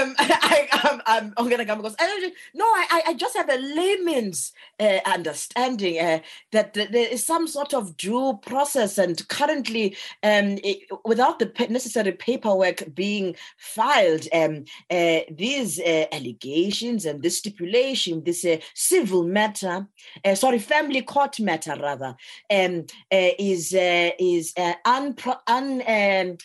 um, 0.01 0.15
I, 0.19 0.67
I'm, 0.71 1.01
I'm, 1.05 1.33
I'm 1.37 1.49
gonna 1.49 1.65
come 1.65 1.81
goes. 1.81 1.95
"I 1.99 2.05
don't- 2.07 2.33
No, 2.53 2.65
I, 2.65 3.01
I- 3.07 3.13
just 3.13 3.37
have 3.37 3.49
a 3.49 3.57
layman's 3.57 4.51
uh, 4.79 4.99
understanding 5.05 5.99
uh, 5.99 6.19
that 6.51 6.73
there 6.73 7.07
is 7.15 7.23
some 7.25 7.47
sort 7.47 7.73
of 7.73 7.95
due 7.97 8.39
process, 8.41 8.97
and 8.97 9.25
currently, 9.27 9.95
um, 10.23 10.57
i- 10.65 10.81
without 11.05 11.39
the 11.39 11.51
necessary 11.69 12.11
paperwork 12.11 12.83
being 12.95 13.35
filed, 13.57 14.27
um, 14.33 14.65
uh, 14.89 15.19
these 15.31 15.79
uh, 15.79 16.05
allegations 16.11 17.05
and 17.05 17.21
this 17.21 17.37
stipulation, 17.37 18.23
this 18.23 18.43
uh, 18.45 18.57
civil 18.73 19.23
matter, 19.23 19.87
uh, 20.25 20.35
sorry, 20.35 20.59
family 20.59 21.01
court 21.01 21.39
matter 21.39 21.75
rather, 21.79 22.15
um, 22.51 22.85
is 23.11 23.73
is 24.19 24.53
unpro- 24.85 25.39
un, 25.47 25.81
um, 25.87 26.37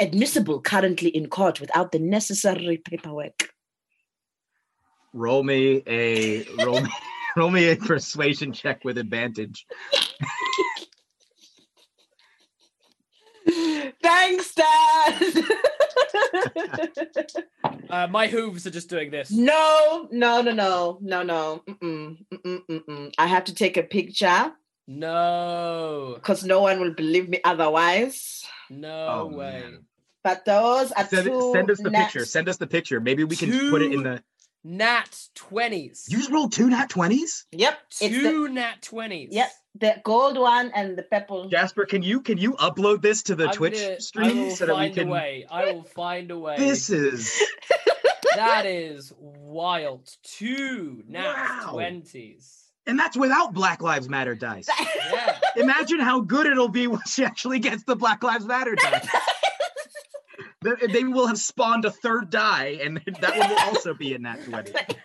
admissible 0.00 0.60
currently 0.60 1.10
in 1.10 1.26
court 1.28 1.60
without 1.60 1.92
the 1.92 1.98
necessary 1.98 2.31
paperwork. 2.84 3.50
Roll 5.12 5.42
me 5.42 5.82
a 5.86 6.44
roll 6.64 6.80
me, 6.80 6.88
roll 7.36 7.50
me 7.50 7.68
a 7.70 7.76
persuasion 7.76 8.52
check 8.52 8.84
with 8.84 8.96
advantage. 8.98 9.66
Thanks, 14.02 14.54
Dad. 14.54 15.34
uh, 17.90 18.06
my 18.08 18.26
hooves 18.28 18.66
are 18.66 18.70
just 18.70 18.88
doing 18.88 19.10
this. 19.10 19.30
no, 19.30 20.08
no, 20.10 20.40
no, 20.42 20.52
no, 20.52 20.98
no, 21.00 21.22
no. 21.22 21.62
Mm-mm, 21.68 22.16
mm-mm, 22.32 22.66
mm-mm. 22.66 23.12
I 23.18 23.26
have 23.26 23.44
to 23.44 23.54
take 23.54 23.76
a 23.76 23.82
picture 23.82 24.52
No, 24.86 26.12
because 26.14 26.44
no 26.44 26.60
one 26.62 26.80
will 26.80 26.94
believe 26.94 27.28
me 27.28 27.40
otherwise. 27.44 28.44
no 28.70 29.28
Oh, 29.30 29.36
way. 29.36 29.60
man. 29.62 29.84
But 30.24 30.44
those 30.44 30.92
are 30.92 31.06
Send, 31.06 31.26
two. 31.26 31.50
send 31.52 31.70
us 31.70 31.80
the 31.80 31.90
nat- 31.90 32.04
picture. 32.04 32.24
Send 32.24 32.48
us 32.48 32.56
the 32.56 32.66
picture. 32.66 33.00
Maybe 33.00 33.24
we 33.24 33.34
can 33.36 33.70
put 33.70 33.82
it 33.82 33.92
in 33.92 34.02
the 34.02 34.22
nat 34.64 35.10
20s. 35.36 36.04
You 36.08 36.28
rolled 36.32 36.52
two 36.52 36.70
nat 36.70 36.88
20s? 36.88 37.44
Yep. 37.52 37.78
It's 37.90 37.98
the, 37.98 38.08
Two 38.10 38.48
nat 38.48 38.82
20s. 38.82 39.28
yep. 39.32 39.50
The 39.80 39.96
gold 40.04 40.38
one 40.38 40.70
and 40.74 40.96
the 40.96 41.02
purple. 41.02 41.48
Jasper, 41.48 41.86
can 41.86 42.02
you 42.02 42.20
can 42.20 42.38
you 42.38 42.52
upload 42.54 43.02
this 43.02 43.22
to 43.24 43.34
the 43.34 43.46
I'm 43.48 43.52
Twitch 43.54 43.80
gonna- 43.80 43.94
I 43.94 43.98
stream 43.98 44.38
will 44.38 44.50
so 44.54 44.66
that 44.66 44.74
we 44.76 44.82
find 44.82 44.94
can 44.94 45.08
a 45.08 45.10
way. 45.12 45.46
I 45.50 45.64
will 45.72 45.82
find 45.82 46.30
a 46.30 46.38
way. 46.38 46.56
This 46.56 46.90
is 46.90 47.42
That 48.36 48.64
is 48.66 49.12
wild. 49.18 50.08
Two 50.22 51.02
nat 51.08 51.32
Wow. 51.34 51.70
20s. 51.74 52.60
and 52.86 52.98
that's 52.98 53.16
without 53.16 53.52
Black 53.54 53.82
Lives 53.82 54.08
Matter 54.08 54.34
dice. 54.34 54.68
Yeah. 55.12 55.38
Imagine 55.56 56.00
how 56.00 56.20
good 56.20 56.46
it'll 56.46 56.68
be 56.70 56.86
when 56.86 57.00
she 57.06 57.22
actually 57.24 57.58
gets 57.58 57.82
the 57.84 57.94
Black 57.96 58.22
Lives 58.22 58.46
Matter 58.46 58.74
dice. 58.74 59.06
They- 60.62 60.86
they 60.86 61.04
will 61.04 61.26
have 61.26 61.38
spawned 61.38 61.84
a 61.84 61.90
third 61.90 62.30
die, 62.30 62.78
and 62.82 62.98
that 63.20 63.38
one 63.38 63.48
will 63.50 63.58
also 63.60 63.94
be 63.94 64.14
in 64.14 64.22
that 64.22 64.44
20. 64.44 64.72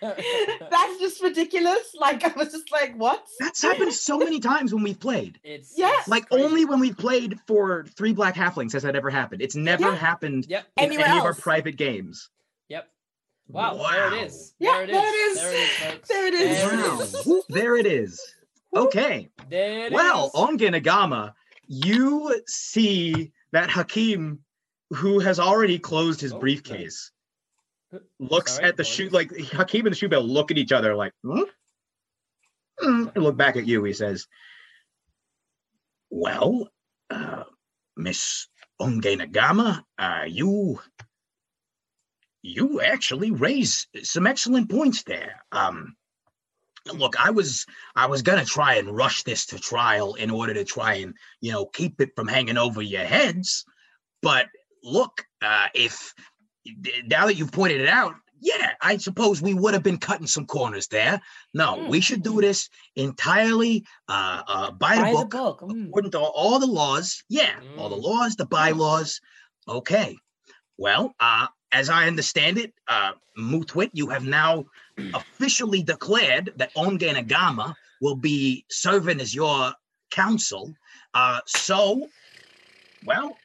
That's 0.70 0.98
just 1.00 1.22
ridiculous. 1.22 1.94
Like 1.98 2.24
I 2.24 2.32
was 2.36 2.52
just 2.52 2.70
like, 2.72 2.94
what? 2.96 3.24
That's 3.40 3.62
happened 3.62 3.92
so 3.92 4.18
many 4.18 4.40
times 4.40 4.72
when 4.74 4.82
we've 4.82 4.98
played. 5.00 5.38
It's 5.44 5.74
Yeah. 5.76 5.92
Like 6.06 6.28
crazy. 6.28 6.44
only 6.44 6.64
when 6.64 6.80
we've 6.80 6.96
played 6.96 7.38
for 7.46 7.84
three 7.96 8.12
black 8.12 8.34
halflings 8.34 8.72
has 8.72 8.82
that 8.82 8.96
ever 8.96 9.10
happened. 9.10 9.42
It's 9.42 9.56
never 9.56 9.84
Yeah. 9.90 9.94
happened 9.96 10.46
Yep. 10.48 10.66
in 10.76 10.84
Anywhere 10.84 11.06
any 11.06 11.18
of 11.18 11.24
our 11.24 11.34
private 11.34 11.76
games. 11.76 12.28
Yep. 12.68 12.88
Wow, 13.48 13.76
wow. 13.76 13.90
There 13.92 14.14
it 14.14 14.22
is. 14.26 14.54
Yeah, 14.58 14.72
there 14.72 14.82
it 14.84 14.90
is. 14.90 15.36
there 15.40 15.52
it 15.54 15.54
is. 15.54 15.78
There 15.78 15.88
it 15.88 15.94
is, 15.94 15.94
folks. 15.94 16.08
There 16.08 16.26
it 16.26 16.34
is. 16.34 16.58
There 16.58 16.76
Wow. 16.78 17.00
is. 17.00 17.44
There 17.48 17.76
it 17.76 17.86
is. 17.86 18.34
Okay. 18.76 19.28
There 19.48 19.86
it 19.86 19.92
Well, 19.92 20.26
is. 20.26 20.32
Ongenagama, 20.32 21.32
you 21.66 22.42
see 22.46 23.32
that 23.52 23.70
Hakim, 23.70 24.40
who 24.90 25.18
has 25.18 25.38
already 25.38 25.78
closed 25.78 26.20
his 26.20 26.32
Oh, 26.32 26.38
briefcase, 26.38 27.10
looks 28.18 28.54
Sorry, 28.54 28.68
at 28.68 28.76
the 28.76 28.84
shoe 28.84 29.08
like 29.10 29.36
Hakim 29.36 29.86
and 29.86 29.94
the 29.94 29.98
shoebill 29.98 30.26
look 30.26 30.50
at 30.50 30.58
each 30.58 30.72
other 30.72 30.94
like, 30.94 31.12
huh? 31.26 31.46
Hmm, 32.80 33.08
and 33.14 33.24
look 33.24 33.36
back 33.36 33.56
at 33.56 33.66
you. 33.66 33.82
He 33.84 33.92
says, 33.92 34.26
"Well, 36.10 36.70
uh, 37.10 37.44
Miss 37.96 38.46
Ongenagama, 38.80 39.82
uh, 39.98 40.24
you 40.26 40.80
you 42.42 42.80
actually 42.80 43.30
raise 43.30 43.86
some 44.02 44.26
excellent 44.26 44.70
points 44.70 45.02
there. 45.02 45.44
Um, 45.50 45.96
look, 46.94 47.16
I 47.22 47.30
was 47.30 47.66
I 47.96 48.06
was 48.06 48.22
gonna 48.22 48.44
try 48.44 48.74
and 48.74 48.96
rush 48.96 49.24
this 49.24 49.46
to 49.46 49.58
trial 49.58 50.14
in 50.14 50.30
order 50.30 50.54
to 50.54 50.64
try 50.64 50.94
and 50.94 51.14
you 51.40 51.52
know 51.52 51.66
keep 51.66 52.00
it 52.00 52.14
from 52.14 52.28
hanging 52.28 52.56
over 52.56 52.80
your 52.80 53.04
heads, 53.04 53.64
but 54.22 54.46
look, 54.82 55.24
uh, 55.42 55.66
if 55.74 56.14
now 57.06 57.26
that 57.26 57.34
you've 57.36 57.52
pointed 57.52 57.80
it 57.80 57.88
out, 57.88 58.14
yeah, 58.40 58.72
I 58.80 58.98
suppose 58.98 59.42
we 59.42 59.54
would 59.54 59.74
have 59.74 59.82
been 59.82 59.98
cutting 59.98 60.26
some 60.28 60.46
corners 60.46 60.86
there. 60.86 61.20
No, 61.54 61.84
we 61.88 62.00
should 62.00 62.22
do 62.22 62.40
this 62.40 62.68
entirely 62.94 63.84
uh, 64.08 64.42
uh, 64.46 64.70
by, 64.70 64.94
the 64.96 65.02
By 65.02 65.10
the 65.10 65.16
book, 65.26 65.30
book. 65.30 65.60
mm. 65.62 65.88
according 65.88 66.12
to 66.12 66.20
all 66.20 66.58
the 66.60 66.66
laws. 66.66 67.22
Yeah, 67.28 67.54
all 67.76 67.88
the 67.88 67.96
Mm. 67.96 68.02
laws, 68.02 68.36
the 68.36 68.46
bylaws. 68.46 69.20
Okay. 69.66 70.16
Well, 70.76 71.14
uh, 71.18 71.48
as 71.72 71.90
I 71.90 72.06
understand 72.06 72.58
it, 72.58 72.72
uh, 72.86 73.12
Mutwit, 73.36 73.90
you 73.92 74.08
have 74.10 74.24
now 74.24 74.66
officially 75.14 75.82
declared 75.82 76.52
that 76.56 76.72
Ongenagama 76.76 77.74
will 78.00 78.14
be 78.16 78.64
serving 78.70 79.20
as 79.20 79.34
your 79.34 79.72
counsel. 80.12 80.72
Uh, 81.12 81.40
so, 81.46 82.06
well, 83.04 83.36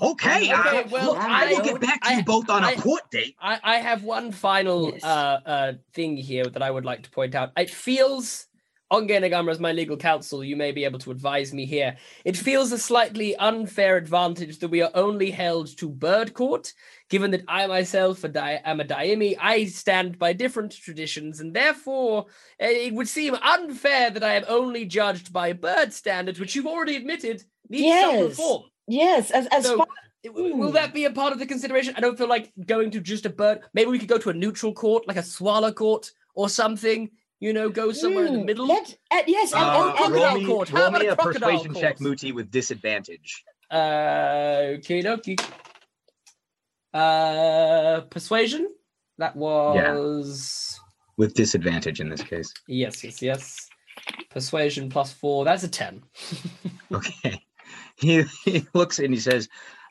okay. 0.00 0.50
uh, 0.50 0.60
Okay, 0.60 0.88
well, 0.90 1.12
look, 1.14 1.18
I, 1.18 1.52
will 1.52 1.62
get 1.64 1.80
back 1.80 2.02
to 2.02 2.12
you 2.12 2.18
I- 2.18 2.22
both 2.22 2.48
on 2.50 2.62
a 2.64 2.68
I- 2.68 2.74
court 2.76 3.10
date. 3.10 3.36
I, 3.40 3.58
I 3.62 3.76
have 3.78 4.02
one 4.04 4.32
final 4.32 4.92
Yes. 4.92 5.04
uh, 5.04 5.40
uh, 5.46 5.72
thing 5.94 6.16
here 6.16 6.44
that 6.44 6.62
I 6.62 6.70
would 6.70 6.84
like 6.84 7.02
to 7.04 7.10
point 7.10 7.34
out. 7.34 7.52
It 7.56 7.70
feels, 7.70 8.46
Ongenagama 8.92 9.50
as 9.50 9.58
my 9.58 9.72
legal 9.72 9.96
counsel, 9.96 10.44
you 10.44 10.54
may 10.54 10.70
be 10.70 10.84
able 10.84 10.98
to 11.00 11.10
advise 11.10 11.52
me 11.52 11.66
here. 11.66 11.96
It 12.24 12.36
feels 12.36 12.70
a 12.72 12.78
slightly 12.78 13.34
unfair 13.36 13.96
advantage 13.96 14.58
that 14.60 14.68
we 14.68 14.80
are 14.82 14.92
only 14.94 15.30
held 15.32 15.76
to 15.78 15.88
bird 15.88 16.34
court, 16.34 16.72
given 17.08 17.32
that 17.32 17.42
I 17.48 17.66
myself 17.66 18.22
a 18.22 18.28
di- 18.28 18.60
am 18.64 18.78
a 18.80 18.84
daimi. 18.84 19.36
I 19.40 19.64
stand 19.64 20.18
by 20.20 20.34
different 20.34 20.70
traditions, 20.72 21.40
and 21.40 21.52
therefore 21.52 22.26
uh, 22.62 22.66
it 22.66 22.94
would 22.94 23.08
seem 23.08 23.34
unfair 23.34 24.10
that 24.10 24.22
I 24.22 24.34
am 24.34 24.44
only 24.46 24.84
judged 24.84 25.32
by 25.32 25.52
bird 25.52 25.92
standards, 25.92 26.38
which 26.38 26.54
you've 26.54 26.66
already 26.66 26.94
admitted 26.96 27.42
needs 27.68 28.00
some 28.00 28.20
reform. 28.20 28.62
Yes, 28.88 29.30
as 29.30 29.46
as 29.48 29.64
So, 29.64 29.78
far 29.78 29.86
Will 30.32 30.72
that 30.72 30.92
be 30.92 31.04
a 31.04 31.10
part 31.10 31.32
of 31.32 31.38
the 31.38 31.46
consideration? 31.46 31.94
I 31.96 32.00
don't 32.00 32.18
feel 32.18 32.28
like 32.28 32.52
going 32.66 32.90
to 32.92 33.00
just 33.00 33.26
a 33.26 33.30
bird. 33.30 33.60
Maybe 33.74 33.90
we 33.90 33.98
could 33.98 34.08
go 34.08 34.18
to 34.18 34.30
a 34.30 34.34
neutral 34.34 34.72
court, 34.72 35.06
like 35.06 35.16
a 35.16 35.22
swallow 35.22 35.72
court 35.72 36.10
or 36.34 36.48
something. 36.48 37.10
You 37.38 37.52
know, 37.52 37.68
go 37.68 37.92
somewhere 37.92 38.26
in 38.26 38.32
the 38.32 38.38
Mm, 38.40 38.46
middle. 38.46 38.66
Let, 38.66 38.96
uh, 39.10 39.22
yes, 39.26 39.52
and, 39.52 39.62
Uh, 39.62 39.68
and, 39.68 39.88
and, 39.88 39.96
crocodile 39.98 40.24
roll 40.26 40.34
me, 40.38 40.46
court. 40.46 40.68
How 40.70 40.78
roll 40.78 40.88
about 40.88 41.00
me 41.02 41.06
a 41.06 41.12
a 41.12 41.16
crocodile 41.16 41.50
persuasion 41.50 41.74
check, 41.74 41.98
court? 41.98 42.18
Mooti, 42.18 42.32
with 42.34 42.50
disadvantage. 42.50 43.44
Uh, 43.70 44.74
okay, 44.78 45.02
dokie. 45.02 45.38
Uh, 46.94 48.00
persuasion. 48.10 48.68
That 49.18 49.36
was 49.36 50.80
With 51.16 51.34
disadvantage 51.34 52.00
in 52.00 52.08
this 52.08 52.22
case. 52.22 52.52
yes, 52.66 53.04
yes, 53.04 53.20
yes. 53.22 53.68
Persuasion 54.30 54.88
plus 54.88 55.12
four. 55.12 55.44
That's 55.44 55.62
a 55.62 55.68
ten. 55.68 56.02
Okay. 56.92 57.45
He, 58.00 58.24
he 58.44 58.66
looks 58.74 58.98
and 58.98 59.12
he 59.12 59.20
says, 59.20 59.48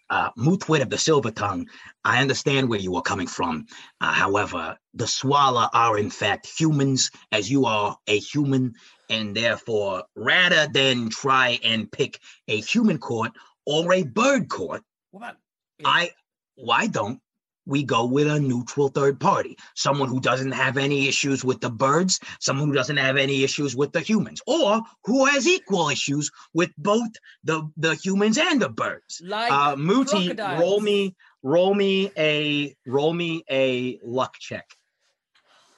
uh, 0.09 0.29
Mutwit 0.37 0.81
of 0.81 0.89
the 0.89 0.97
Silver 0.97 1.31
Tongue, 1.31 1.67
I 2.03 2.21
understand 2.21 2.69
where 2.69 2.79
you 2.79 2.95
are 2.95 3.01
coming 3.01 3.27
from. 3.27 3.65
Uh, 3.99 4.13
however, 4.13 4.77
the 4.93 5.05
Swala 5.05 5.69
are 5.73 5.97
in 5.97 6.09
fact 6.11 6.47
humans, 6.47 7.09
as 7.31 7.49
you 7.49 7.65
are 7.65 7.97
a 8.07 8.19
human, 8.19 8.75
and 9.09 9.35
therefore, 9.35 10.03
rather 10.15 10.67
than 10.71 11.09
try 11.09 11.59
and 11.63 11.91
pick 11.91 12.19
a 12.47 12.61
human 12.61 12.99
court 12.99 13.31
or 13.65 13.91
a 13.93 14.03
bird 14.03 14.49
court, 14.49 14.83
What 15.11 15.23
about? 15.23 15.37
I 15.83 16.11
why 16.55 16.87
don't 16.87 17.19
we 17.65 17.83
go 17.83 18.05
with 18.05 18.27
a 18.27 18.39
neutral 18.39 18.87
third 18.89 19.19
party? 19.19 19.57
Someone 19.75 20.09
who 20.09 20.19
doesn't 20.19 20.51
have 20.51 20.77
any 20.77 21.07
issues 21.07 21.43
with 21.43 21.61
the 21.61 21.69
birds, 21.69 22.19
someone 22.39 22.67
who 22.67 22.73
doesn't 22.73 22.97
have 22.97 23.17
any 23.17 23.43
issues 23.43 23.75
with 23.75 23.91
the 23.91 24.01
humans, 24.01 24.41
or 24.47 24.81
who 25.03 25.25
has 25.25 25.47
equal 25.47 25.89
issues 25.89 26.31
with 26.53 26.71
both 26.77 27.11
the 27.43 27.69
the 27.77 27.95
humans 27.95 28.37
and 28.37 28.61
the 28.61 28.69
birds. 28.69 29.21
Like 29.23 29.51
Uh 29.51 29.75
Mooti, 29.75 30.37
roll 30.59 30.79
me 30.79 31.15
roll 31.43 31.73
me 31.73 32.11
a 32.17 32.75
roll 32.85 33.13
me 33.13 33.43
a 33.49 33.99
luck 34.03 34.35
check. 34.39 34.69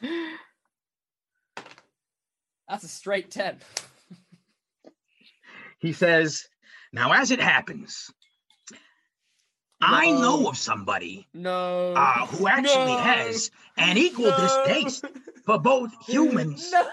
That's 2.68 2.84
a 2.84 2.88
straight 2.88 3.32
ten. 3.32 3.58
He 5.80 5.94
says, 5.94 6.48
Now 6.92 7.14
as 7.14 7.30
it 7.30 7.40
happens, 7.40 8.10
I 9.80 10.10
know 10.12 10.48
of 10.48 10.58
somebody 10.58 11.28
No. 11.34 11.94
uh, 11.94 12.26
who 12.28 12.48
actually 12.48 12.94
No. 12.94 12.98
has 12.98 13.52
an 13.78 13.98
equal 13.98 14.32
distaste 14.32 15.06
for 15.46 15.60
both 15.60 15.92
humans 16.08 16.72
No. 16.72 16.86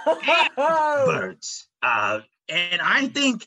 birds. 1.07 1.67
Uh, 1.83 2.21
and 2.49 2.81
I 2.83 3.09
think 3.09 3.47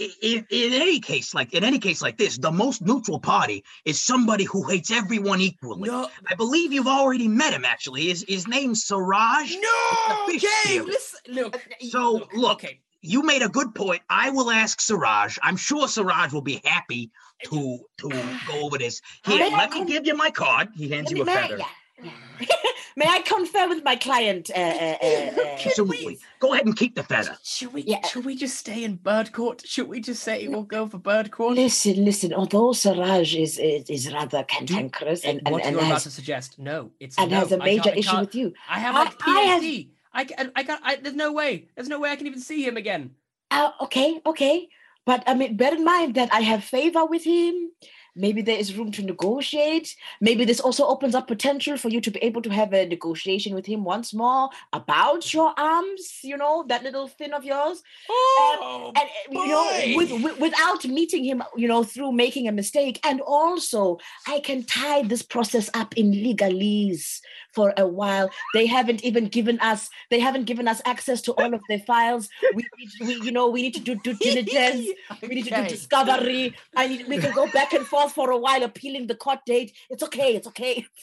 i- 0.00 0.10
i- 0.22 0.44
in 0.50 0.72
any 0.72 1.00
case, 1.00 1.34
like 1.34 1.52
in 1.52 1.64
any 1.64 1.78
case 1.78 2.00
like 2.00 2.16
this, 2.16 2.38
the 2.38 2.50
most 2.50 2.80
neutral 2.82 3.20
party 3.20 3.64
is 3.84 4.00
somebody 4.00 4.44
who 4.44 4.66
hates 4.68 4.90
everyone 4.90 5.40
equally. 5.40 5.88
No. 5.90 6.08
I 6.30 6.34
believe 6.34 6.72
you've 6.72 6.86
already 6.88 7.28
met 7.28 7.52
him. 7.52 7.64
Actually, 7.64 8.06
his 8.08 8.24
his 8.26 8.46
name's 8.48 8.84
Siraj. 8.84 9.54
No. 9.60 10.24
Okay. 10.34 10.80
Listen. 10.80 11.20
Look. 11.28 11.68
So, 11.90 12.26
look. 12.34 12.64
Okay. 12.64 12.80
You 13.00 13.22
made 13.22 13.42
a 13.42 13.48
good 13.48 13.74
point. 13.76 14.02
I 14.10 14.30
will 14.30 14.50
ask 14.50 14.80
Siraj. 14.80 15.38
I'm 15.42 15.56
sure 15.56 15.86
Siraj 15.86 16.32
will 16.32 16.42
be 16.42 16.60
happy 16.64 17.10
to 17.44 17.78
to 17.98 18.08
go 18.46 18.60
over 18.64 18.78
this. 18.78 19.00
Here, 19.24 19.38
May 19.38 19.52
I 19.54 19.58
let 19.58 19.70
me 19.70 19.78
con- 19.78 19.86
give 19.86 20.06
you 20.06 20.16
my 20.16 20.30
card. 20.30 20.68
He 20.76 20.88
hands 20.88 21.10
you 21.10 21.22
a 21.22 21.24
may, 21.24 21.34
feather. 21.34 21.58
yeah, 21.58 22.10
yeah. 22.40 22.46
may 22.96 23.06
I 23.06 23.20
confer 23.20 23.68
with 23.68 23.84
my 23.84 23.96
client? 23.96 24.50
Uh, 24.54 24.58
uh, 24.58 24.96
uh, 25.02 25.06
uh, 25.06 25.56
Absolutely. 25.64 26.18
Go 26.40 26.52
ahead 26.52 26.66
and 26.66 26.76
keep 26.76 26.94
the 26.94 27.02
feather. 27.02 27.36
Should 27.42 27.72
we? 27.72 27.82
Yeah. 27.82 28.06
Should 28.06 28.24
we 28.24 28.36
just 28.36 28.56
stay 28.56 28.84
in 28.84 28.96
bird 28.96 29.32
court? 29.32 29.62
Should 29.66 29.88
we 29.88 30.00
just 30.00 30.22
say 30.22 30.46
we'll 30.48 30.62
go 30.62 30.86
for 30.88 30.98
bird 30.98 31.30
court? 31.30 31.54
listen, 31.56 32.04
listen. 32.04 32.32
Although 32.32 32.72
Siraj 32.72 33.34
is 33.34 33.58
is, 33.58 33.88
is 33.90 34.12
rather 34.12 34.42
cantankerous 34.44 35.24
and, 35.24 35.40
and, 35.44 35.52
what 35.52 35.64
and 35.64 35.72
you're 35.74 35.80
about 35.80 35.92
has 35.94 36.04
to 36.04 36.10
suggest? 36.10 36.58
No, 36.58 36.90
it's 37.00 37.16
and 37.18 37.30
no, 37.30 37.38
has 37.38 37.52
a 37.52 37.60
I 37.62 37.64
major 37.64 37.90
issue 37.90 38.10
can't- 38.10 38.20
with 38.26 38.34
you. 38.34 38.54
I 38.68 38.78
have 38.80 38.94
I- 38.94 39.04
like 39.04 39.14
I 39.26 39.40
have- 39.40 39.84
I 40.10 40.24
can. 40.24 40.50
I 40.56 40.62
got. 40.64 40.80
I, 40.82 40.96
there's 40.96 41.14
no 41.14 41.32
way. 41.32 41.68
There's 41.76 41.88
no 41.88 42.00
way 42.00 42.10
I 42.10 42.16
can 42.16 42.26
even 42.26 42.40
see 42.40 42.66
him 42.66 42.76
again. 42.76 43.10
Uh, 43.50 43.70
okay, 43.82 44.20
okay. 44.26 44.68
But 45.08 45.24
I 45.26 45.32
mean, 45.32 45.56
bear 45.56 45.72
in 45.72 45.84
mind 45.84 46.16
that 46.16 46.28
I 46.34 46.42
have 46.42 46.62
favor 46.62 47.06
with 47.06 47.24
him, 47.24 47.72
maybe 48.14 48.42
there 48.42 48.58
is 48.58 48.76
room 48.76 48.90
to 48.92 49.02
negotiate. 49.02 49.94
Maybe 50.20 50.44
this 50.44 50.60
also 50.60 50.86
opens 50.86 51.14
up 51.14 51.28
potential 51.28 51.76
for 51.76 51.88
you 51.88 52.00
to 52.00 52.10
be 52.10 52.20
able 52.20 52.42
to 52.42 52.50
have 52.50 52.72
a 52.72 52.86
negotiation 52.86 53.54
with 53.54 53.66
him 53.66 53.84
once 53.84 54.12
more 54.14 54.50
about 54.72 55.32
your 55.32 55.54
arms, 55.58 56.18
you 56.22 56.36
know, 56.36 56.64
that 56.68 56.82
little 56.82 57.08
fin 57.08 57.32
of 57.32 57.44
yours. 57.44 57.82
Oh, 58.08 58.92
and 58.96 59.08
you 59.30 59.48
know, 59.48 59.96
with, 59.96 60.22
with, 60.22 60.40
without 60.40 60.84
meeting 60.84 61.24
him, 61.24 61.42
you 61.56 61.68
know, 61.68 61.84
through 61.84 62.12
making 62.12 62.48
a 62.48 62.52
mistake. 62.52 63.00
And 63.04 63.20
also, 63.20 63.98
I 64.26 64.40
can 64.40 64.64
tie 64.64 65.02
this 65.02 65.22
process 65.22 65.70
up 65.74 65.96
in 65.96 66.12
legalese 66.12 67.20
for 67.52 67.72
a 67.76 67.86
while. 67.86 68.30
They 68.54 68.66
haven't 68.66 69.04
even 69.04 69.26
given 69.26 69.58
us, 69.60 69.90
they 70.10 70.20
haven't 70.20 70.44
given 70.44 70.68
us 70.68 70.80
access 70.84 71.20
to 71.22 71.32
all 71.32 71.54
of 71.54 71.62
their 71.68 71.80
files. 71.80 72.28
We, 72.54 72.64
need, 72.78 72.90
we 73.00 73.14
you 73.26 73.32
know, 73.32 73.48
we 73.48 73.62
need 73.62 73.74
to 73.74 73.80
do 73.80 73.94
due 73.96 74.14
diligence. 74.14 74.88
We 75.22 75.34
need 75.34 75.46
to 75.46 75.56
do 75.62 75.68
discovery. 75.68 76.54
I 76.76 76.86
need, 76.86 77.08
we 77.08 77.18
can 77.18 77.32
go 77.32 77.50
back 77.50 77.72
and 77.72 77.84
forth 77.86 77.97
for 78.06 78.30
a 78.30 78.38
while, 78.38 78.62
appealing 78.62 79.06
the 79.06 79.16
court 79.16 79.40
date. 79.46 79.72
It's 79.90 80.02
okay. 80.04 80.36
It's 80.36 80.46
okay. 80.48 80.86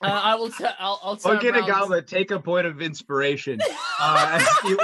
Uh, 0.00 0.06
I 0.06 0.36
will. 0.36 0.48
T- 0.48 0.64
I'll. 0.78 1.00
I'll 1.02 1.16
turn 1.16 1.38
round. 1.38 1.42
Ongenagama, 1.42 2.06
take 2.06 2.30
a 2.30 2.38
point 2.38 2.68
of 2.68 2.80
inspiration. 2.80 3.58
Uh, 3.98 4.44
you, 4.64 4.78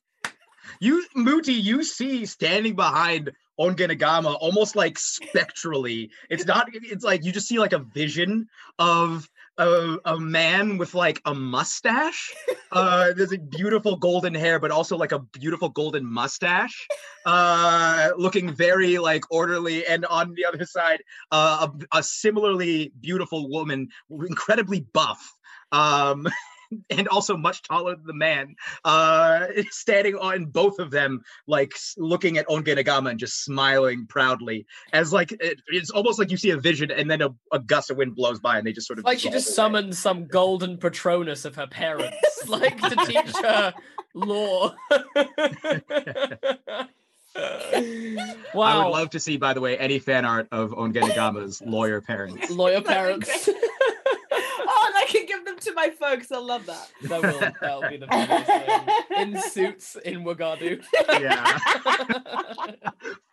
you, 0.80 1.04
Mooti, 1.14 1.62
you 1.62 1.84
see 1.84 2.24
standing 2.24 2.74
behind 2.74 3.32
Ongenagama 3.60 4.38
almost 4.40 4.74
like 4.74 4.98
spectrally. 4.98 6.10
It's 6.30 6.46
not, 6.46 6.68
it's 6.72 7.04
like 7.04 7.26
you 7.26 7.32
just 7.32 7.46
see 7.46 7.58
like 7.58 7.74
a 7.74 7.78
vision 7.78 8.48
of 8.78 9.28
a, 9.58 9.98
a 10.04 10.18
man 10.18 10.78
with 10.78 10.94
like 10.94 11.20
a 11.24 11.34
mustache. 11.34 12.32
Uh, 12.70 13.12
there's 13.14 13.32
a 13.32 13.38
beautiful 13.38 13.96
golden 13.96 14.34
hair, 14.34 14.58
but 14.58 14.70
also 14.70 14.96
like 14.96 15.12
a 15.12 15.18
beautiful 15.18 15.68
golden 15.68 16.04
mustache. 16.04 16.86
Uh, 17.26 18.10
looking 18.16 18.52
very 18.54 18.98
like 18.98 19.24
orderly. 19.30 19.86
And 19.86 20.04
on 20.06 20.34
the 20.34 20.44
other 20.44 20.64
side, 20.64 21.02
uh, 21.32 21.68
a, 21.92 21.98
a 21.98 22.02
similarly 22.02 22.92
beautiful 23.00 23.48
woman, 23.50 23.88
incredibly 24.10 24.80
buff. 24.80 25.34
Um, 25.72 26.26
and 26.90 27.08
also 27.08 27.36
much 27.36 27.62
taller 27.62 27.94
than 27.96 28.06
the 28.06 28.14
man, 28.14 28.54
uh, 28.84 29.46
standing 29.70 30.16
on 30.16 30.46
both 30.46 30.78
of 30.78 30.90
them, 30.90 31.20
like 31.46 31.72
looking 31.96 32.38
at 32.38 32.46
Ongenagama 32.48 33.10
and 33.10 33.18
just 33.18 33.44
smiling 33.44 34.06
proudly, 34.08 34.66
as 34.92 35.12
like 35.12 35.32
it, 35.32 35.60
it's 35.68 35.90
almost 35.90 36.18
like 36.18 36.30
you 36.30 36.36
see 36.36 36.50
a 36.50 36.56
vision, 36.58 36.90
and 36.90 37.10
then 37.10 37.22
a, 37.22 37.30
a 37.52 37.58
gust 37.58 37.90
of 37.90 37.96
wind 37.96 38.14
blows 38.14 38.40
by, 38.40 38.58
and 38.58 38.66
they 38.66 38.72
just 38.72 38.86
sort 38.86 38.98
of 38.98 39.04
Like 39.04 39.18
she 39.18 39.30
just 39.30 39.48
away. 39.48 39.54
summoned 39.54 39.96
some 39.96 40.26
golden 40.26 40.76
patronus 40.78 41.44
of 41.44 41.54
her 41.56 41.66
parents, 41.66 42.16
like 42.46 42.80
to 42.80 42.96
teach 43.06 43.36
her 43.42 43.74
law. 44.14 44.74
wow. 48.54 48.80
I 48.80 48.84
would 48.84 48.90
love 48.90 49.10
to 49.10 49.20
see, 49.20 49.36
by 49.36 49.54
the 49.54 49.60
way, 49.60 49.78
any 49.78 49.98
fan 49.98 50.24
art 50.24 50.48
of 50.52 50.70
Ongenagama's 50.72 51.62
lawyer 51.62 52.00
parents. 52.00 52.50
lawyer 52.50 52.80
parents. 52.80 53.44
great. 53.44 53.56
oh, 54.32 54.84
and 54.86 54.96
I 54.96 55.04
can 55.08 55.26
give 55.38 55.44
them 55.46 55.58
to 55.58 55.72
my 55.74 55.90
folks. 55.90 56.30
I 56.32 56.38
love 56.38 56.66
that. 56.66 56.88
that 57.02 57.22
will 57.22 57.40
that'll 57.60 57.88
be 57.88 57.96
the 57.96 58.06
funniest 58.06 58.46
thing. 58.46 59.34
In 59.34 59.40
suits 59.42 59.96
in 60.04 60.24
Wagadu. 60.24 60.82
Yeah, 61.08 61.58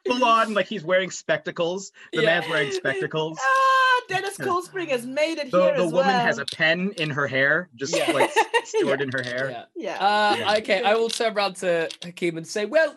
full 0.07 0.23
on, 0.23 0.53
like 0.53 0.67
he's 0.67 0.83
wearing 0.83 1.11
spectacles. 1.11 1.91
The 2.13 2.21
Yeah. 2.21 2.25
man's 2.39 2.49
wearing 2.49 2.71
spectacles. 2.71 3.39
Ah, 3.41 4.01
Dennis 4.07 4.37
Coldspring 4.37 4.89
has 4.89 5.05
made 5.05 5.37
it 5.39 5.51
The, 5.51 5.61
here 5.63 5.77
the 5.77 5.83
as 5.85 5.91
woman 5.91 6.07
well. 6.07 6.25
has 6.25 6.37
a 6.37 6.45
pen 6.45 6.93
in 6.97 7.09
her 7.11 7.27
hair, 7.27 7.69
just 7.75 7.95
Yeah. 7.95 8.11
like 8.11 8.31
stored 8.65 9.01
in 9.01 9.09
her 9.11 9.23
hair. 9.23 9.49
Yeah. 9.75 9.95
yeah. 9.99 10.05
Uh, 10.05 10.35
Yeah. 10.37 10.55
Okay, 10.59 10.83
I 10.83 10.95
will 10.95 11.09
turn 11.09 11.33
around 11.35 11.55
to 11.57 11.89
Hakim 12.03 12.37
and 12.37 12.47
say, 12.47 12.65
well, 12.65 12.95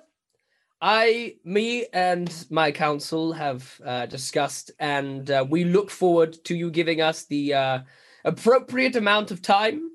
I, 0.81 1.37
me, 1.45 1.87
and 1.93 2.33
my 2.51 2.71
council 2.71 3.33
have 3.33 3.81
uh, 3.85 4.07
discussed, 4.07 4.71
and 4.79 5.29
uh, 5.29 5.45
we 5.49 5.65
look 5.65 5.91
forward 5.91 6.37
to 6.45 6.55
you 6.55 6.71
giving 6.71 7.01
us 7.01 7.25
the 7.25 7.55
uh, 7.55 7.79
appropriate 8.25 8.97
amount 8.97 9.31
of 9.31 9.43
time 9.43 9.91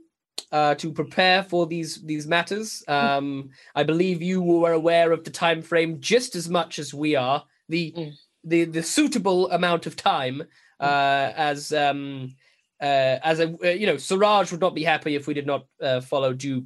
uh, 0.52 0.76
to 0.76 0.92
prepare 0.92 1.44
for 1.44 1.66
these 1.66 2.02
these 2.04 2.28
matters. 2.28 2.84
Um, 2.88 3.50
I 3.76 3.84
believe 3.84 4.22
you 4.22 4.42
were 4.42 4.74
aware 4.74 5.12
of 5.12 5.24
the 5.24 5.32
time 5.32 5.62
frame 5.62 6.00
just 6.00 6.36
as 6.36 6.50
much 6.50 6.80
as 6.80 6.94
we 6.94 7.16
are. 7.16 7.44
The 7.70 7.94
Mm. 7.98 8.14
the 8.44 8.66
the 8.66 8.84
suitable 8.84 9.50
amount 9.52 9.86
of 9.86 9.96
time 9.96 10.44
uh, 10.80 11.32
as 11.36 11.72
um, 11.72 12.36
uh, 12.82 13.20
as 13.24 13.40
a 13.40 13.56
uh, 13.64 13.70
you 13.70 13.88
know, 13.88 13.98
Siraj 13.98 14.52
would 14.52 14.62
not 14.62 14.76
be 14.76 14.84
happy 14.84 15.16
if 15.16 15.28
we 15.28 15.34
did 15.34 15.48
not 15.48 15.66
uh, 15.82 16.02
follow 16.02 16.34
due, 16.34 16.66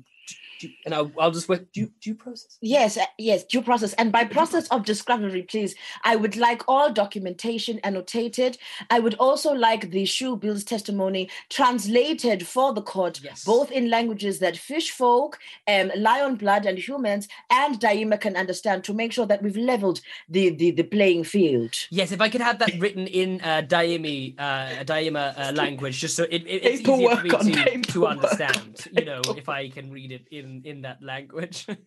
due 0.59 0.69
and 0.85 0.93
I'll, 0.93 1.11
I'll 1.19 1.31
just 1.31 1.49
wait 1.49 1.71
due 1.71 1.91
due 2.01 2.15
process. 2.15 2.57
Yes, 2.61 2.97
uh, 2.97 3.05
yes, 3.17 3.43
due 3.43 3.61
process. 3.61 3.93
And 3.93 4.11
by 4.11 4.25
process 4.25 4.67
of 4.69 4.85
discovery, 4.85 5.43
please, 5.43 5.75
I 6.03 6.15
would 6.15 6.35
like 6.37 6.63
all 6.67 6.91
documentation 6.91 7.79
annotated. 7.83 8.57
I 8.89 8.99
would 8.99 9.15
also 9.15 9.53
like 9.53 9.91
the 9.91 10.03
shoebill's 10.03 10.63
testimony 10.63 11.29
translated 11.49 12.47
for 12.47 12.73
the 12.73 12.81
court, 12.81 13.19
Yes. 13.23 13.43
both 13.43 13.71
in 13.71 13.89
languages 13.89 14.39
that 14.39 14.57
fish 14.57 14.91
folk, 14.91 15.39
um, 15.67 15.91
lion 15.95 16.35
blood, 16.35 16.65
and 16.65 16.77
humans, 16.77 17.27
and 17.49 17.79
Daima 17.79 18.19
can 18.19 18.35
understand 18.35 18.83
to 18.85 18.93
make 18.93 19.11
sure 19.11 19.25
that 19.25 19.41
we've 19.43 19.57
leveled 19.57 20.01
the, 20.29 20.49
the, 20.49 20.71
the 20.71 20.83
playing 20.83 21.23
field. 21.23 21.73
Yes, 21.89 22.11
if 22.11 22.21
I 22.21 22.29
could 22.29 22.41
have 22.41 22.59
that 22.59 22.79
written 22.79 23.07
in 23.07 23.41
uh, 23.41 23.61
Daimi, 23.67 24.35
uh, 24.39 24.83
Daima 24.83 25.37
uh, 25.37 25.51
language, 25.53 25.99
just 25.99 26.15
so 26.15 26.23
it, 26.23 26.43
it, 26.43 26.65
it's 26.65 26.81
easier 26.81 27.15
for 27.15 27.43
me 27.43 27.53
to, 27.53 27.81
to 27.93 28.07
understand. 28.07 28.87
You 28.91 29.05
know, 29.05 29.21
if 29.35 29.49
I 29.49 29.69
can 29.69 29.91
read 29.91 30.11
it 30.11 30.25
in 30.31 30.46
in 30.65 30.81
that 30.81 31.01
language. 31.01 31.67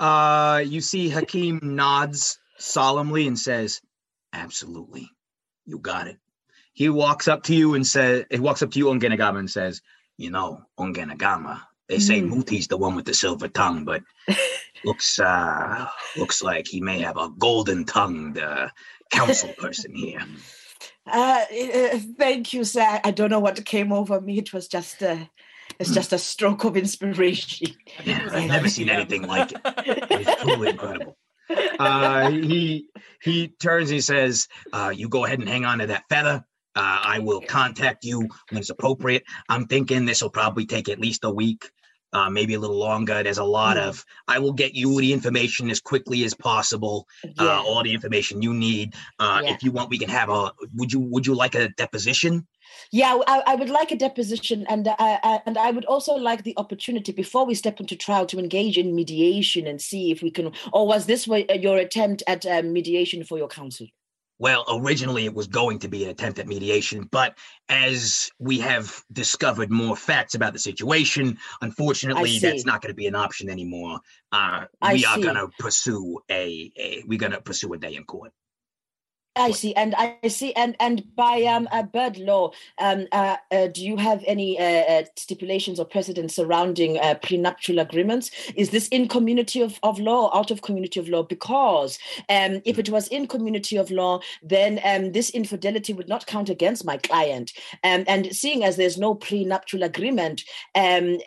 Uh, 0.00 0.62
you 0.64 0.80
see 0.80 1.10
Hakim 1.10 1.60
nods 1.62 2.38
solemnly 2.56 3.26
and 3.26 3.38
says, 3.38 3.82
"Absolutely, 4.32 5.06
you 5.66 5.78
got 5.78 6.06
it." 6.06 6.16
He 6.72 6.88
walks 6.88 7.28
up 7.28 7.42
to 7.44 7.54
you 7.54 7.74
and 7.74 7.86
says, 7.86 8.24
"He 8.30 8.38
walks 8.38 8.62
up 8.62 8.70
to 8.70 8.78
you, 8.78 8.88
on 8.88 8.98
Ongenagama, 8.98 9.40
and 9.40 9.50
says, 9.50 9.82
you 10.16 10.30
know, 10.30 10.62
Ongenagama. 10.78 11.60
They 11.90 11.98
say 11.98 12.22
Mm. 12.22 12.30
Mooti's 12.30 12.66
the 12.66 12.78
one 12.78 12.94
with 12.94 13.04
the 13.04 13.12
silver 13.12 13.48
tongue, 13.48 13.84
but 13.84 14.02
looks 14.86 15.18
uh 15.18 15.86
looks 16.16 16.42
like 16.42 16.66
he 16.66 16.80
may 16.80 17.00
have 17.00 17.18
a 17.18 17.28
golden 17.38 17.84
tongued 17.84 18.38
uh, 18.38 18.68
council 19.10 19.52
person 19.58 19.94
here." 19.94 20.24
Uh, 21.06 21.44
uh, 21.50 21.98
thank 22.16 22.52
you, 22.52 22.62
sir. 22.64 23.00
I 23.02 23.10
don't 23.10 23.30
know 23.30 23.40
what 23.40 23.64
came 23.64 23.92
over 23.92 24.20
me. 24.20 24.38
It 24.38 24.52
was 24.52 24.68
just 24.68 25.02
a, 25.02 25.28
it's 25.80 25.90
just 25.90 26.12
a 26.12 26.18
stroke 26.18 26.64
of 26.64 26.76
inspiration. 26.76 27.74
I 27.98 28.02
think 28.02 28.18
it 28.18 28.24
was 28.24 28.32
a 28.34 28.36
I've 28.36 28.48
never 28.48 28.68
seen 28.68 28.88
anything 28.90 29.22
like 29.22 29.50
it. 29.52 29.60
It's 29.64 30.42
truly 30.42 30.70
incredible. 30.70 31.16
Uh, 31.80 32.30
he 32.30 32.86
he 33.22 33.48
turns 33.48 33.90
and 33.90 33.94
he 33.94 34.00
says, 34.00 34.46
uh, 34.72 34.92
"You 34.94 35.08
go 35.08 35.24
ahead 35.24 35.40
and 35.40 35.48
hang 35.48 35.64
on 35.64 35.78
to 35.78 35.86
that 35.86 36.04
feather. 36.08 36.44
Uh, 36.76 37.00
I 37.02 37.18
will 37.18 37.40
contact 37.40 38.04
you 38.04 38.20
when 38.20 38.58
it's 38.60 38.70
appropriate. 38.70 39.24
I'm 39.48 39.66
thinking 39.66 40.04
this 40.04 40.22
will 40.22 40.30
probably 40.30 40.66
take 40.66 40.88
at 40.88 41.00
least 41.00 41.24
a 41.24 41.30
week, 41.30 41.68
uh, 42.12 42.28
maybe 42.30 42.54
a 42.54 42.60
little 42.60 42.78
longer. 42.78 43.22
There's 43.22 43.38
a 43.38 43.44
lot 43.44 43.76
Hmm. 43.76 43.88
of. 43.88 44.04
I 44.28 44.38
will 44.38 44.52
get 44.52 44.74
you 44.74 45.00
the 45.00 45.12
information 45.12 45.70
as 45.70 45.80
quickly 45.80 46.24
as 46.24 46.34
possible. 46.34 47.06
Uh, 47.38 47.62
all 47.66 47.82
the 47.82 47.92
information 47.92 48.42
you 48.42 48.52
need. 48.54 48.94
Uh, 49.18 49.40
Yeah. 49.42 49.52
If 49.54 49.62
you 49.62 49.72
want, 49.72 49.90
we 49.90 49.98
can 49.98 50.08
have 50.10 50.28
a. 50.28 50.52
Would 50.74 50.92
you 50.92 51.00
Would 51.00 51.26
you 51.26 51.34
like 51.34 51.54
a 51.54 51.68
deposition? 51.70 52.46
Yeah, 52.92 53.18
I, 53.26 53.42
I 53.46 53.54
would 53.56 53.68
like 53.70 53.90
a 53.90 53.96
deposition, 53.96 54.64
and 54.68 54.86
uh, 54.86 54.94
I, 54.98 55.40
and 55.46 55.58
I 55.58 55.70
would 55.70 55.84
also 55.86 56.14
like 56.14 56.44
the 56.44 56.54
opportunity 56.56 57.12
before 57.12 57.44
we 57.44 57.54
step 57.54 57.80
into 57.80 57.96
trial 57.96 58.26
to 58.26 58.38
engage 58.38 58.78
in 58.78 58.94
mediation 58.94 59.66
and 59.66 59.80
see 59.80 60.10
if 60.12 60.22
we 60.22 60.30
can. 60.30 60.52
Or 60.72 60.86
was 60.86 61.06
this 61.06 61.28
uh, 61.28 61.42
your 61.60 61.78
attempt 61.78 62.22
at 62.26 62.46
um, 62.46 62.72
mediation 62.72 63.24
for 63.24 63.38
your 63.38 63.48
counsel? 63.48 63.86
Well, 64.40 64.64
originally 64.70 65.26
it 65.26 65.34
was 65.34 65.48
going 65.48 65.80
to 65.80 65.88
be 65.88 66.04
an 66.04 66.10
attempt 66.10 66.38
at 66.38 66.48
mediation, 66.48 67.06
but 67.10 67.36
as 67.68 68.30
we 68.38 68.58
have 68.60 69.04
discovered 69.12 69.70
more 69.70 69.94
facts 69.94 70.34
about 70.34 70.54
the 70.54 70.58
situation, 70.58 71.36
unfortunately, 71.60 72.38
that's 72.38 72.64
not 72.64 72.80
going 72.80 72.88
to 72.88 72.96
be 72.96 73.06
an 73.06 73.14
option 73.14 73.50
anymore. 73.50 74.00
Uh, 74.32 74.64
I 74.80 74.94
we 74.94 75.04
are 75.04 75.18
going 75.18 75.34
to 75.34 75.48
pursue 75.58 76.20
a, 76.30 76.72
a 76.78 77.04
we're 77.06 77.18
going 77.18 77.32
to 77.32 77.40
pursue 77.42 77.70
a 77.74 77.76
day 77.76 77.96
in 77.96 78.04
court. 78.04 78.32
I 79.36 79.52
see, 79.52 79.74
and 79.76 79.94
I 79.94 80.16
see, 80.28 80.52
and 80.54 80.74
and 80.80 81.14
by 81.14 81.42
um 81.44 81.68
uh, 81.70 81.84
bird 81.84 82.18
law, 82.18 82.50
um 82.78 83.06
uh, 83.12 83.36
uh, 83.52 83.68
do 83.68 83.84
you 83.86 83.96
have 83.96 84.24
any 84.26 84.58
uh, 84.58 84.64
uh, 84.64 85.04
stipulations 85.16 85.78
or 85.78 85.84
precedents 85.84 86.34
surrounding 86.34 86.98
uh, 86.98 87.14
prenuptial 87.22 87.78
agreements? 87.78 88.30
Is 88.56 88.70
this 88.70 88.88
in 88.88 89.06
community 89.06 89.60
of, 89.60 89.78
of 89.84 90.00
law 90.00 90.26
or 90.26 90.36
out 90.36 90.50
of 90.50 90.62
community 90.62 90.98
of 90.98 91.08
law? 91.08 91.22
Because 91.22 91.98
um 92.28 92.60
if 92.64 92.78
it 92.78 92.90
was 92.90 93.06
in 93.08 93.28
community 93.28 93.76
of 93.76 93.90
law, 93.92 94.20
then 94.42 94.80
um 94.84 95.12
this 95.12 95.30
infidelity 95.30 95.92
would 95.92 96.08
not 96.08 96.26
count 96.26 96.48
against 96.50 96.84
my 96.84 96.96
client. 96.96 97.52
Um 97.84 98.04
and 98.08 98.34
seeing 98.34 98.64
as 98.64 98.76
there's 98.76 98.98
no 98.98 99.14
prenuptial 99.14 99.84
agreement, 99.84 100.42
um 100.74 101.18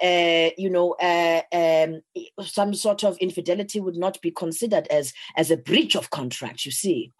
you 0.58 0.70
know 0.70 0.96
um 1.54 2.02
some 2.42 2.74
sort 2.74 3.06
of 3.06 3.18
infidelity 3.20 3.80
would 3.80 3.96
not 3.98 4.22
be 4.22 4.30
considered 4.30 4.88
as 4.88 5.14
as 5.38 5.52
a 5.52 5.58
breach 5.58 5.96
of 5.96 6.10
contract. 6.10 6.66
You 6.66 6.72
see. 6.74 7.14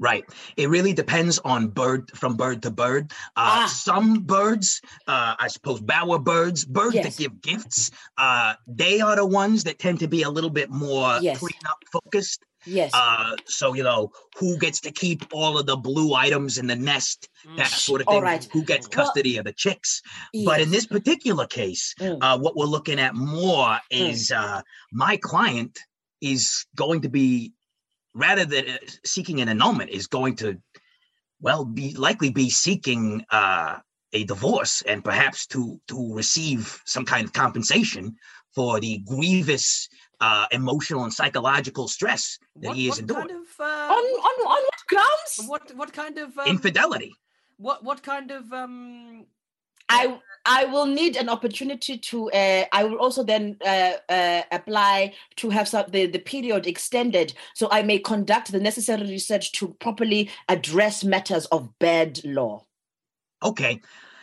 Right. 0.00 0.24
It 0.56 0.70
really 0.70 0.94
depends 0.94 1.38
on 1.40 1.68
bird 1.68 2.10
from 2.16 2.36
bird 2.36 2.62
to 2.62 2.70
bird. 2.70 3.12
Uh, 3.36 3.64
Ah. 3.64 3.66
Some 3.66 4.20
birds, 4.20 4.80
uh, 5.06 5.34
I 5.38 5.48
suppose, 5.48 5.80
bower 5.80 6.18
birds, 6.18 6.64
birds 6.64 6.94
Yes. 6.94 7.04
that 7.04 7.22
give 7.22 7.40
gifts, 7.42 7.90
uh, 8.16 8.54
they 8.66 9.00
are 9.00 9.14
the 9.14 9.26
ones 9.26 9.64
that 9.64 9.78
tend 9.78 9.98
to 10.00 10.08
be 10.08 10.22
a 10.22 10.30
little 10.30 10.48
bit 10.50 10.70
more 10.70 11.18
Yes. 11.20 11.38
cleanup 11.38 11.78
focused. 11.92 12.42
Yes. 12.66 12.90
Uh, 12.94 13.36
so 13.46 13.72
you 13.74 13.82
know 13.82 14.10
who 14.38 14.56
gets 14.58 14.80
to 14.80 14.90
keep 14.90 15.24
all 15.32 15.58
of 15.58 15.64
the 15.66 15.76
blue 15.76 16.14
items 16.14 16.56
in 16.58 16.66
the 16.66 16.76
nest, 16.76 17.28
that 17.56 17.68
sort 17.70 18.00
of 18.02 18.06
thing. 18.06 18.22
right. 18.22 18.46
Who 18.52 18.62
gets 18.62 18.86
Well- 18.88 19.04
custody 19.06 19.36
of 19.38 19.44
the 19.44 19.52
chicks? 19.52 20.00
But 20.44 20.60
in 20.62 20.70
this 20.70 20.86
particular 20.86 21.46
case, 21.46 21.94
Mm. 22.00 22.18
uh, 22.22 22.38
what 22.38 22.56
we're 22.56 22.66
looking 22.66 22.98
at 23.00 23.14
more 23.14 23.78
Mm. 23.92 24.10
is 24.10 24.30
uh, 24.30 24.60
my 24.92 25.16
client 25.18 25.78
is 26.22 26.66
going 26.76 27.00
to 27.02 27.08
be 27.08 27.52
rather 28.14 28.44
than 28.44 28.68
uh, 28.68 28.76
seeking 29.04 29.40
an 29.40 29.48
annulment 29.48 29.90
is 29.90 30.06
going 30.06 30.36
to 30.36 30.58
well 31.40 31.64
be 31.64 31.94
likely 31.96 32.30
be 32.30 32.50
seeking 32.50 33.24
uh, 33.30 33.78
a 34.12 34.24
divorce 34.24 34.82
and 34.82 35.04
perhaps 35.04 35.46
to 35.46 35.80
to 35.88 36.14
receive 36.14 36.80
some 36.86 37.04
kind 37.04 37.24
of 37.24 37.32
compensation 37.32 38.14
for 38.54 38.80
the 38.80 38.98
grievous 39.06 39.88
uh, 40.20 40.46
emotional 40.50 41.04
and 41.04 41.12
psychological 41.14 41.88
stress 41.88 42.38
that 42.56 42.68
What, 42.68 42.76
he 42.76 42.88
is 42.88 42.90
what 42.90 43.00
enduring. 43.00 43.28
kind 43.28 43.40
of 43.40 43.60
on, 43.60 43.66
uh, 43.66 43.94
on, 44.28 44.34
on 44.56 44.62
what 44.64 44.80
grounds? 44.88 45.32
what 45.46 45.76
what 45.76 45.92
kind 45.92 46.18
of 46.18 46.36
um, 46.38 46.46
Infidelity. 46.46 47.12
what 47.58 47.82
what 47.84 48.02
kind 48.02 48.30
of 48.30 48.52
um 48.52 49.26
I 49.88 50.18
I 50.46 50.64
will 50.66 50.86
need 50.86 51.16
an 51.16 51.28
opportunity 51.28 51.98
to. 51.98 52.30
Uh, 52.30 52.64
I 52.72 52.84
will 52.84 52.98
also 52.98 53.22
then 53.22 53.56
uh, 53.64 53.92
uh, 54.08 54.42
apply 54.50 55.14
to 55.36 55.50
have 55.50 55.68
some, 55.68 55.86
the 55.90 56.06
the 56.06 56.18
period 56.18 56.66
extended, 56.66 57.34
so 57.54 57.68
I 57.70 57.82
may 57.82 57.98
conduct 57.98 58.52
the 58.52 58.60
necessary 58.60 59.02
research 59.02 59.52
to 59.52 59.68
properly 59.80 60.30
address 60.48 61.04
matters 61.04 61.46
of 61.46 61.78
bad 61.78 62.20
law. 62.24 62.64
Okay, 63.42 63.80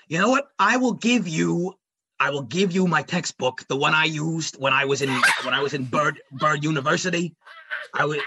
you 0.08 0.18
know 0.18 0.30
what? 0.30 0.50
I 0.60 0.78
will 0.78 0.94
give 0.94 1.28
you. 1.28 1.74
I 2.20 2.32
will 2.32 2.44
give 2.44 2.72
you 2.72 2.88
my 2.88 3.04
textbook, 3.04 3.64
the 3.68 3.76
one 3.76 3.94
I 3.94 4.06
used 4.06 4.56
when 4.60 4.74
I 4.74 4.86
was 4.86 5.04
in 5.04 5.10
when 5.44 5.54
I 5.54 5.62
was 5.62 5.74
in 5.74 5.86
Bird 5.86 6.20
Bird 6.32 6.64
University. 6.64 7.36
I 7.94 8.06
would. 8.06 8.22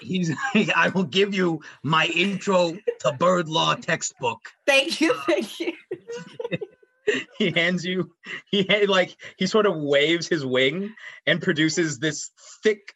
He's. 0.00 0.32
I 0.76 0.90
will 0.94 1.04
give 1.04 1.34
you 1.34 1.60
my 1.82 2.06
intro 2.14 2.76
to 3.00 3.12
bird 3.18 3.48
law 3.48 3.74
textbook. 3.74 4.38
Thank 4.64 5.00
you, 5.00 5.14
thank 5.26 5.58
you. 5.58 5.72
he 7.38 7.50
hands 7.50 7.84
you 7.84 8.12
he 8.50 8.86
like 8.86 9.16
he 9.36 9.46
sort 9.46 9.66
of 9.66 9.76
waves 9.76 10.28
his 10.28 10.44
wing 10.44 10.94
and 11.26 11.42
produces 11.42 11.98
this 11.98 12.30
thick 12.62 12.94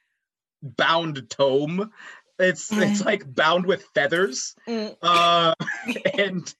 bound 0.62 1.28
tome. 1.30 1.90
It's 2.38 2.70
it's 2.72 3.04
like 3.04 3.34
bound 3.34 3.66
with 3.66 3.86
feathers. 3.94 4.54
Mm. 4.68 4.96
uh 5.02 5.54
and 6.18 6.54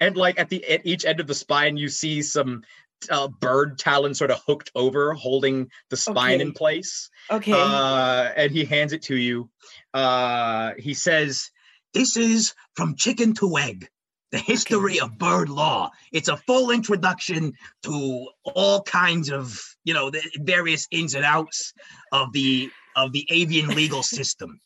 and 0.00 0.16
like 0.16 0.38
at 0.38 0.48
the 0.48 0.64
at 0.68 0.86
each 0.86 1.04
end 1.04 1.20
of 1.20 1.26
the 1.26 1.34
spine 1.34 1.76
you 1.76 1.88
see 1.88 2.22
some 2.22 2.62
uh, 3.10 3.28
bird 3.28 3.78
talon 3.78 4.12
sort 4.12 4.30
of 4.30 4.42
hooked 4.44 4.72
over 4.74 5.14
holding 5.14 5.70
the 5.90 5.96
spine 5.96 6.40
in 6.40 6.52
place. 6.52 7.10
Okay. 7.30 7.52
uh 7.54 8.30
and 8.36 8.52
he 8.52 8.64
hands 8.64 8.92
it 8.92 9.02
to 9.02 9.16
you. 9.16 9.50
Uh 9.94 10.72
he 10.78 10.94
says 10.94 11.50
This 11.94 12.16
is 12.16 12.54
from 12.74 12.96
chicken 12.96 13.34
to 13.34 13.56
egg, 13.58 13.88
the 14.30 14.38
history 14.38 15.00
of 15.00 15.18
bird 15.18 15.48
law. 15.48 15.90
It's 16.12 16.28
a 16.28 16.36
full 16.36 16.70
introduction 16.70 17.54
to 17.84 18.28
all 18.44 18.82
kinds 18.82 19.30
of, 19.30 19.60
you 19.84 19.94
know, 19.94 20.10
the 20.10 20.22
various 20.40 20.86
ins 20.90 21.14
and 21.14 21.24
outs 21.24 21.72
of 22.12 22.32
the 22.32 22.70
of 22.96 23.12
the 23.12 23.26
avian 23.30 23.68
legal 23.68 24.02
system. 24.02 24.60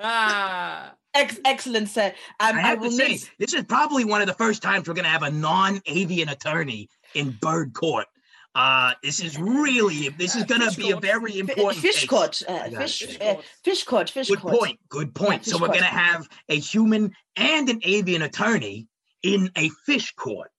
Ex- 1.14 1.38
excellent, 1.44 1.88
sir. 1.88 2.06
Um, 2.40 2.56
I 2.56 2.58
I, 2.58 2.60
have 2.60 2.80
will 2.80 2.90
to 2.90 2.96
say, 2.96 3.08
need. 3.08 3.28
this 3.38 3.54
is 3.54 3.62
probably 3.64 4.04
one 4.04 4.20
of 4.20 4.26
the 4.26 4.34
first 4.34 4.62
times 4.62 4.88
we're 4.88 4.94
going 4.94 5.04
to 5.04 5.10
have 5.10 5.22
a 5.22 5.30
non-avian 5.30 6.28
attorney 6.28 6.88
in 7.14 7.30
bird 7.40 7.72
court. 7.72 8.06
Uh, 8.54 8.92
this 9.02 9.20
is 9.20 9.38
really, 9.38 10.08
this 10.10 10.36
is 10.36 10.44
going 10.44 10.60
to 10.60 10.76
be 10.76 10.90
a 10.92 10.96
very 11.00 11.38
important 11.40 11.80
fish 11.82 12.00
case. 12.00 12.08
court, 12.08 12.42
uh, 12.48 12.52
I 12.52 12.68
got 12.70 12.72
it. 12.72 12.78
fish, 12.82 12.98
Fish 13.00 13.18
uh, 13.20 13.34
court. 13.34 13.44
fish 13.64 13.84
court, 13.84 14.10
fish 14.10 14.28
Good 14.28 14.40
court. 14.40 14.54
point. 14.58 14.80
Good 14.88 15.14
point. 15.14 15.44
so 15.44 15.58
we're 15.58 15.66
going 15.68 15.80
to 15.80 15.84
have 15.86 16.28
a 16.48 16.56
human 16.58 17.12
and 17.36 17.68
an 17.68 17.80
avian 17.82 18.22
attorney 18.22 18.86
in 19.24 19.50
a 19.56 19.68
fish 19.86 20.12
court. 20.14 20.50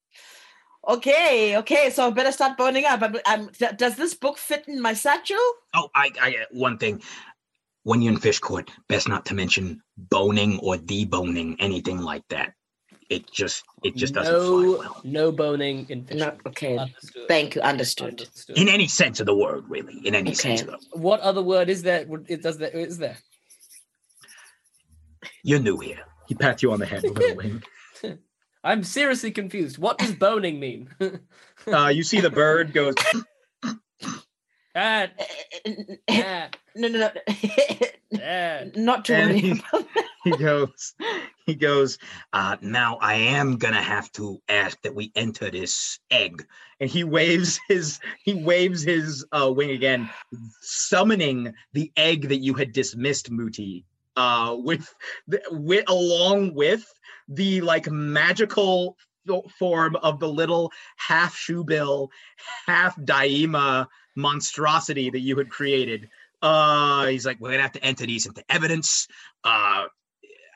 Okay, 0.88 1.58
okay. 1.58 1.89
So 1.89 2.06
I 2.08 2.10
better 2.12 2.32
start 2.32 2.58
boning 2.58 2.86
up. 2.86 3.02
Um, 3.02 3.16
um, 3.26 3.50
th- 3.58 3.78
does 3.78 3.96
this 3.96 4.14
book 4.14 4.38
fit 4.38 4.66
in 4.68 4.82
my 4.82 4.93
satchel? 4.93 5.38
Oh, 5.74 5.89
I, 5.96 6.12
I 6.22 6.36
one 6.52 6.78
thing. 6.78 7.02
When 7.84 8.02
you're 8.02 8.14
in 8.14 8.20
fish 8.20 8.39
court, 8.39 8.72
best 8.89 9.08
not 9.08 9.26
to 9.28 9.36
mention 9.36 9.82
boning 9.98 10.60
or 10.60 10.76
deboning, 10.76 11.56
anything 11.60 12.00
like 12.00 12.24
that. 12.30 12.54
It 13.10 13.32
just, 13.32 13.64
it 13.84 13.95
just 13.95 14.14
doesn't 14.16 14.34
fly 14.34 14.41
no, 14.41 14.78
well 14.80 15.01
no 15.03 15.32
boning 15.32 15.86
in 15.89 16.06
fish. 16.06 16.18
No. 16.18 16.36
Okay. 16.47 16.78
Understood. 16.78 17.28
Thank 17.28 17.56
you. 17.56 17.62
Understood. 17.62 18.10
Understood. 18.22 18.58
in 18.58 18.68
any 18.68 18.88
sense 18.88 19.20
of 19.20 19.28
the 19.28 19.36
word, 19.36 19.64
really. 19.70 19.99
In 20.08 20.16
any 20.16 20.34
sense 20.34 20.62
of 20.62 20.70
Okay. 20.70 20.78
the. 20.93 20.99
What 20.99 21.20
other 21.20 21.41
word 21.43 21.70
is 21.70 21.84
there? 21.84 22.06
It 22.28 22.41
does 22.41 22.58
there 22.58 22.70
is 22.72 22.97
there? 22.97 23.18
You're 25.43 25.60
new 25.60 25.78
here. 25.78 25.99
he 26.28 26.34
pats 26.36 26.64
you 26.64 26.72
on 26.72 26.80
the 26.80 26.86
head 26.88 27.03
with 27.03 27.18
a 27.18 27.34
wing 27.36 27.64
I'm 28.64 28.84
seriously 28.84 29.30
confused. 29.32 29.78
What 29.78 29.99
does 29.99 30.14
boning 30.14 30.60
mean? 30.60 30.89
uh 31.68 31.88
you 31.88 32.01
see 32.03 32.20
the 32.20 32.32
bird 32.32 32.74
goes 32.74 32.95
ah, 34.76 35.08
no, 36.76 36.88
no, 36.88 36.99
no. 36.99 38.71
Not 38.76 39.05
to 39.05 39.15
And 39.15 39.30
worry 39.32 39.39
he- 39.41 39.61
he 40.23 40.32
goes 40.38 40.93
he 41.45 41.55
goes 41.55 41.97
Uh, 42.34 42.57
now 42.61 42.97
I 43.01 43.15
am 43.15 43.57
gonna 43.57 43.82
have 43.82 44.11
to 44.13 44.41
ask 44.49 44.82
that 44.84 44.95
we 44.95 45.11
enter 45.15 45.51
this 45.51 45.99
egg. 46.11 46.45
and 46.80 46.89
he 46.89 47.03
waves 47.03 47.59
his 47.67 47.99
he 48.23 48.34
waves 48.34 48.84
his 48.84 49.26
uh, 49.32 49.51
wing 49.51 49.71
again, 49.71 50.09
summoning 50.61 51.53
the 51.73 51.91
egg 51.97 52.30
that 52.30 52.38
you 52.39 52.53
had 52.53 52.71
dismissed, 52.73 53.32
Mooti, 53.32 53.84
uh, 54.15 54.55
with 54.57 54.93
the, 55.28 55.41
with 55.51 55.86
along 55.89 56.53
with 56.55 56.86
the 57.28 57.61
like 57.61 57.89
magical 57.89 58.97
form 59.57 59.95
of 59.97 60.19
the 60.19 60.30
little 60.30 60.71
half 60.97 61.36
shoebill, 61.36 62.09
half 62.67 62.95
daima 62.97 63.88
monstrosity 64.15 65.09
that 65.09 65.19
you 65.21 65.38
had 65.38 65.49
created. 65.49 66.09
Uh, 66.42 67.08
He's 67.08 67.26
like, 67.26 67.40
we're 67.40 67.52
gonna 67.52 67.64
have 67.64 67.72
to 67.74 67.84
enter 67.84 68.06
these 68.06 68.26
into 68.26 68.44
evidence. 68.50 69.08
Uh, 69.44 69.86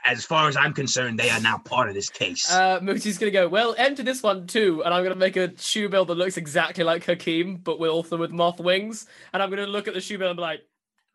as 0.05 0.23
far 0.25 0.47
as 0.47 0.55
I'm 0.55 0.73
concerned, 0.73 1.19
they 1.19 1.29
are 1.29 1.41
now 1.41 1.57
part 1.57 1.89
of 1.89 1.93
this 1.95 2.09
case. 2.09 2.49
Uh, 2.51 2.79
Mooti's 2.79 3.17
gonna 3.17 3.31
go. 3.31 3.47
Well, 3.47 3.75
enter 3.77 4.01
this 4.03 4.23
one 4.23 4.47
too, 4.47 4.81
and 4.83 4.93
I'm 4.93 5.03
gonna 5.03 5.15
make 5.15 5.35
a 5.35 5.49
shoebill 5.49 6.07
that 6.07 6.15
looks 6.15 6.37
exactly 6.37 6.83
like 6.83 7.03
Hakim, 7.05 7.57
but 7.57 7.79
with 7.79 7.91
also 7.91 8.17
with 8.17 8.31
moth 8.31 8.59
wings. 8.59 9.07
And 9.33 9.43
I'm 9.43 9.49
gonna 9.49 9.67
look 9.67 9.87
at 9.87 9.93
the 9.93 9.99
shoebill 9.99 10.27
and 10.29 10.37
be 10.37 10.41
like, 10.41 10.61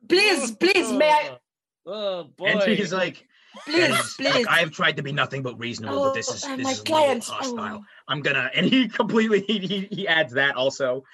Please, 0.09 0.51
please, 0.53 0.93
may 0.93 1.11
I? 1.11 1.39
Oh 1.87 2.25
boy! 2.25 2.47
and 2.47 2.63
he's 2.79 2.93
like, 2.95 3.27
Please, 3.67 3.95
please. 4.17 4.35
Look, 4.35 4.49
I 4.49 4.61
have 4.61 4.71
tried 4.71 4.97
to 4.97 5.03
be 5.03 5.13
nothing 5.13 5.43
but 5.43 5.59
reasonable, 5.59 6.05
but 6.05 6.15
this 6.15 6.31
Oh, 6.31 6.35
is 6.35 6.43
this 6.43 6.65
my 6.65 6.71
is 6.71 6.79
a 6.79 6.83
little 6.83 6.85
clients. 6.97 7.29
hostile. 7.29 7.59
Oh, 7.61 7.85
I'm 8.09 8.23
gonna, 8.23 8.51
and 8.55 8.65
he 8.67 8.89
completely 8.89 9.41
he 9.43 9.59
he, 9.59 9.89
he 9.91 10.09
adds 10.09 10.33
that 10.35 10.57
also. 10.57 11.05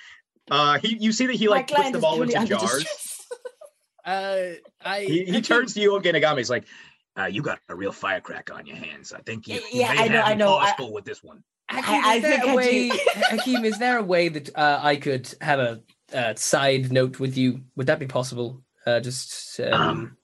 Uh, 0.51 0.79
he 0.79 0.97
you 0.99 1.11
see 1.13 1.27
that 1.27 1.35
he 1.37 1.49
like 1.49 1.67
puts 1.69 1.77
client 1.77 1.93
them 1.95 2.01
is 2.01 2.05
all 2.05 2.23
into 2.23 2.39
under 2.39 2.57
jars. 2.57 2.85
Distress. 4.05 4.57
uh, 4.85 4.89
I 4.89 5.01
He, 5.05 5.25
he 5.25 5.41
turns 5.41 5.75
to 5.75 5.81
you 5.81 5.93
Ongenagama. 5.93 6.39
He's 6.39 6.51
like, 6.51 6.65
Uh, 7.19 7.27
you 7.27 7.43
got 7.43 7.59
a 7.69 7.75
real 7.75 7.93
firecracker 7.93 8.55
on 8.55 8.67
your 8.67 8.77
hands. 8.77 9.13
I 9.13 9.21
think 9.21 9.49
you, 9.49 9.55
you 9.57 9.81
yeah, 9.81 9.93
may 9.93 10.05
I 10.05 10.09
know, 10.09 10.15
have 10.23 10.27
I 10.27 10.35
know, 10.35 10.57
I- 10.57 10.67
forceful 10.67 10.93
with 10.93 11.05
this 11.05 11.23
one. 11.23 11.43
Hakim, 11.69 12.05
I 12.05 12.15
is 12.17 12.23
there 12.23 12.31
think 12.33 12.45
a 12.45 12.49
I 12.51 12.55
way? 12.57 12.89
do. 12.91 12.99
Hakim, 13.31 13.65
is 13.65 13.79
there 13.79 13.99
a 13.99 14.03
way 14.03 14.29
that 14.29 14.57
uh, 14.57 14.81
I 14.83 14.97
could 14.97 15.33
have 15.41 15.61
a 15.61 15.81
uh, 16.13 16.35
side 16.35 16.91
note 16.93 17.21
with 17.21 17.37
you? 17.39 17.61
Would 17.77 17.87
that 17.87 18.01
be 18.01 18.07
possible? 18.07 18.63
Uh, 18.87 18.99
just 19.01 19.61
um, 19.61 19.73
Um, 19.73 20.17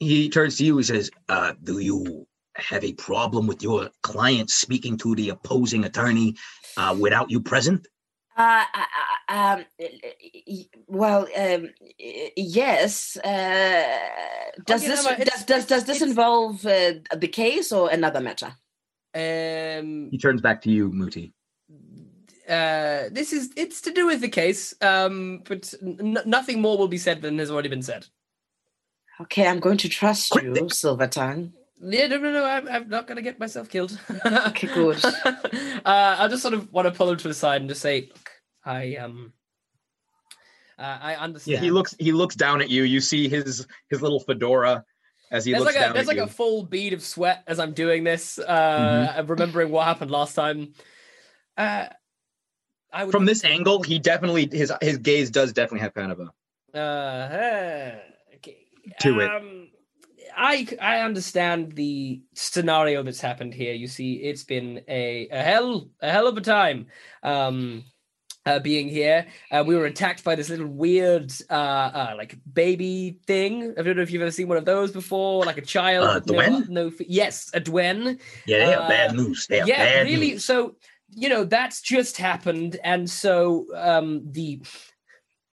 He 0.00 0.30
turns 0.30 0.56
to 0.58 0.64
you. 0.64 0.78
He 0.78 0.84
says, 0.84 1.10
uh, 1.28 1.52
"Do 1.62 1.78
you 1.80 2.26
have 2.56 2.84
a 2.84 2.92
problem 2.94 3.46
with 3.46 3.62
your 3.62 3.90
client 4.02 4.48
speaking 4.50 4.96
to 4.98 5.14
the 5.14 5.28
opposing 5.30 5.84
attorney 5.84 6.36
uh, 6.78 6.96
without 6.98 7.30
you 7.30 7.40
present?" 7.42 7.86
Uh, 8.36 8.64
um, 9.28 9.64
well, 10.86 11.26
um, 11.36 11.68
yes. 12.36 13.16
Uh, 13.18 13.84
does 14.66 14.82
Okay, 14.82 14.88
this 14.88 15.04
no, 15.04 15.16
does, 15.24 15.44
does 15.44 15.66
does 15.66 15.84
this 15.84 16.02
involve 16.02 16.64
uh, 16.66 16.94
the 17.16 17.28
case 17.28 17.72
or 17.72 17.90
another 17.90 18.20
matter? 18.20 18.52
um, 19.14 20.08
he 20.10 20.18
turns 20.18 20.40
back 20.40 20.60
to 20.62 20.70
you, 20.70 20.90
Mooti. 20.90 21.32
uh, 22.48 23.08
this 23.10 23.32
is 23.32 23.50
it's 23.56 23.80
to 23.82 23.90
do 23.92 24.06
with 24.06 24.20
the 24.20 24.28
case. 24.28 24.74
Um, 24.80 25.42
but 25.48 25.72
n- 25.82 26.18
nothing 26.26 26.60
more 26.60 26.78
will 26.78 26.88
be 26.88 26.98
said 26.98 27.22
than 27.22 27.38
has 27.38 27.50
already 27.50 27.68
been 27.68 27.82
said. 27.82 28.06
Okay, 29.20 29.46
I'm 29.48 29.60
going 29.60 29.78
to 29.78 29.88
trust 29.88 30.30
Quick, 30.30 30.44
you, 30.44 30.54
Dick. 30.54 30.72
Silver 30.72 31.06
Tongue. 31.08 31.52
Yeah, 31.80 32.06
no, 32.08 32.18
no, 32.18 32.32
no. 32.32 32.44
I'm, 32.44 32.68
I'm 32.68 32.88
not 32.88 33.06
gonna 33.06 33.22
get 33.22 33.38
myself 33.38 33.68
killed. 33.68 33.98
Okay, 34.24 34.66
good. 34.68 35.04
uh, 35.04 36.16
I 36.18 36.26
just 36.28 36.42
sort 36.42 36.54
of 36.54 36.72
want 36.72 36.86
to 36.86 36.92
pull 36.94 37.10
him 37.10 37.16
to 37.18 37.28
the 37.28 37.34
side 37.34 37.60
and 37.60 37.68
just 37.70 37.80
say, 37.82 38.08
"Look, 38.12 38.27
I 38.68 38.96
um, 38.96 39.32
uh, 40.78 40.98
I 41.00 41.14
understand." 41.16 41.56
Yeah, 41.56 41.60
he 41.62 41.70
looks 41.70 41.94
he 41.98 42.12
looks 42.12 42.36
down 42.36 42.60
at 42.60 42.68
you. 42.70 42.82
You 42.84 43.00
see 43.00 43.28
his 43.28 43.66
his 43.88 44.02
little 44.02 44.20
fedora, 44.20 44.84
as 45.30 45.44
he 45.44 45.52
There's 45.52 45.64
looks 45.64 45.74
like 45.74 45.82
a 45.82 45.86
down 45.86 45.94
there's 45.96 46.08
at 46.08 46.14
like 46.14 46.18
you. 46.18 46.24
a 46.24 46.28
full 46.28 46.64
bead 46.64 46.92
of 46.92 47.02
sweat 47.02 47.42
as 47.46 47.58
I'm 47.58 47.72
doing 47.72 48.04
this, 48.04 48.38
uh, 48.38 48.44
Mm-hmm. 48.78 49.26
remembering 49.26 49.70
what 49.70 49.86
happened 49.86 50.10
last 50.10 50.34
time. 50.34 50.74
Uh, 51.56 51.86
I 52.92 53.04
would 53.04 53.12
From 53.12 53.24
this 53.26 53.44
angle, 53.44 53.82
he 53.82 53.98
definitely 53.98 54.48
his 54.52 54.72
his 54.80 54.98
gaze 54.98 55.30
does 55.30 55.52
definitely 55.52 55.80
have 55.80 55.94
kind 55.94 56.12
of 56.12 56.20
a 56.20 56.32
Uh, 56.78 57.96
okay. 58.36 58.58
To 59.00 59.20
it. 59.20 59.30
Um, 59.30 59.68
I 60.36 60.66
I 60.80 61.00
understand 61.00 61.72
the 61.72 62.22
scenario 62.34 63.02
that's 63.02 63.20
happened 63.20 63.54
here. 63.54 63.74
You 63.74 63.88
see, 63.88 64.14
it's 64.14 64.44
been 64.44 64.82
a, 64.88 65.28
a 65.30 65.42
hell 65.42 65.88
a 66.00 66.10
hell 66.10 66.26
of 66.26 66.36
a 66.36 66.40
time. 66.40 66.86
Um, 67.22 67.84
uh, 68.48 68.58
being 68.60 68.88
here, 68.88 69.26
uh, 69.52 69.62
we 69.66 69.74
were 69.76 69.86
attacked 69.86 70.22
by 70.24 70.34
this 70.34 70.48
little 70.48 70.66
weird, 70.84 71.30
uh, 71.50 71.90
uh, 72.00 72.14
like 72.20 72.32
baby 72.52 73.18
thing. 73.26 73.74
I 73.78 73.82
don't 73.82 73.96
know 73.96 74.02
if 74.02 74.10
you've 74.10 74.22
ever 74.22 74.30
seen 74.40 74.48
one 74.48 74.58
of 74.58 74.64
those 74.64 74.90
before, 74.92 75.44
like 75.44 75.58
a 75.58 75.66
child. 75.76 76.06
Uh, 76.06 76.20
no, 76.26 76.58
no, 76.68 76.92
yes, 77.06 77.50
a 77.54 77.60
Dwen. 77.60 78.18
Yeah, 78.46 78.58
they 78.66 78.74
are 78.74 78.82
Uh, 78.84 78.88
bad 78.88 79.14
news. 79.14 79.46
They 79.48 79.60
are 79.60 79.68
yeah, 79.68 79.84
bad 79.84 80.06
really. 80.06 80.30
news. 80.32 80.44
So 80.44 80.76
you 81.14 81.28
know 81.28 81.44
that's 81.44 81.80
just 81.80 82.16
happened, 82.16 82.72
and 82.84 83.08
so 83.08 83.66
um, 83.74 84.22
the 84.32 84.60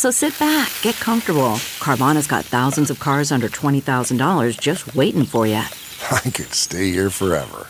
So 0.00 0.10
sit 0.10 0.38
back, 0.38 0.72
get 0.80 0.94
comfortable. 0.94 1.60
Carvana's 1.78 2.26
got 2.26 2.46
thousands 2.46 2.88
of 2.88 3.00
cars 3.00 3.30
under 3.30 3.50
$20,000 3.50 4.58
just 4.58 4.94
waiting 4.94 5.26
for 5.26 5.46
you. 5.46 5.56
I 6.10 6.30
could 6.30 6.54
stay 6.54 6.90
here 6.90 7.10
forever. 7.10 7.66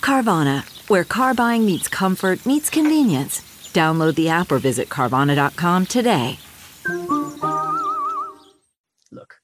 Carvana, 0.00 0.66
where 0.88 1.04
car 1.04 1.34
buying 1.34 1.64
meets 1.64 1.86
comfort, 1.86 2.44
meets 2.44 2.68
convenience. 2.68 3.42
Download 3.74 4.16
the 4.16 4.28
app 4.28 4.50
or 4.50 4.58
visit 4.58 4.88
Carvana.com 4.88 5.86
today. 5.86 6.40
look, 9.12 9.36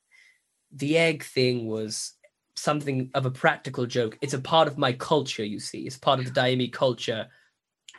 the 0.72 0.98
egg 0.98 1.22
thing 1.22 1.68
was 1.68 2.14
something 2.56 3.12
of 3.14 3.26
a 3.26 3.30
practical 3.30 3.86
joke. 3.86 4.18
It's 4.20 4.34
a 4.34 4.40
part 4.40 4.66
of 4.66 4.76
my 4.76 4.92
culture, 4.92 5.44
you 5.44 5.60
see. 5.60 5.82
It's 5.82 5.98
part 5.98 6.18
of 6.18 6.24
the 6.24 6.32
Daimi 6.32 6.72
culture 6.72 7.28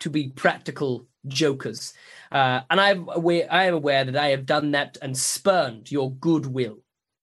to 0.01 0.09
be 0.09 0.27
practical 0.35 1.07
jokers. 1.27 1.93
Uh, 2.35 2.59
and 2.69 2.81
I'm 2.81 3.07
aware, 3.07 3.47
I 3.49 3.63
am 3.63 3.75
aware 3.75 4.03
that 4.03 4.17
I 4.17 4.27
have 4.27 4.45
done 4.45 4.71
that 4.71 4.97
and 5.01 5.17
spurned 5.17 5.89
your 5.89 6.11
goodwill. 6.15 6.79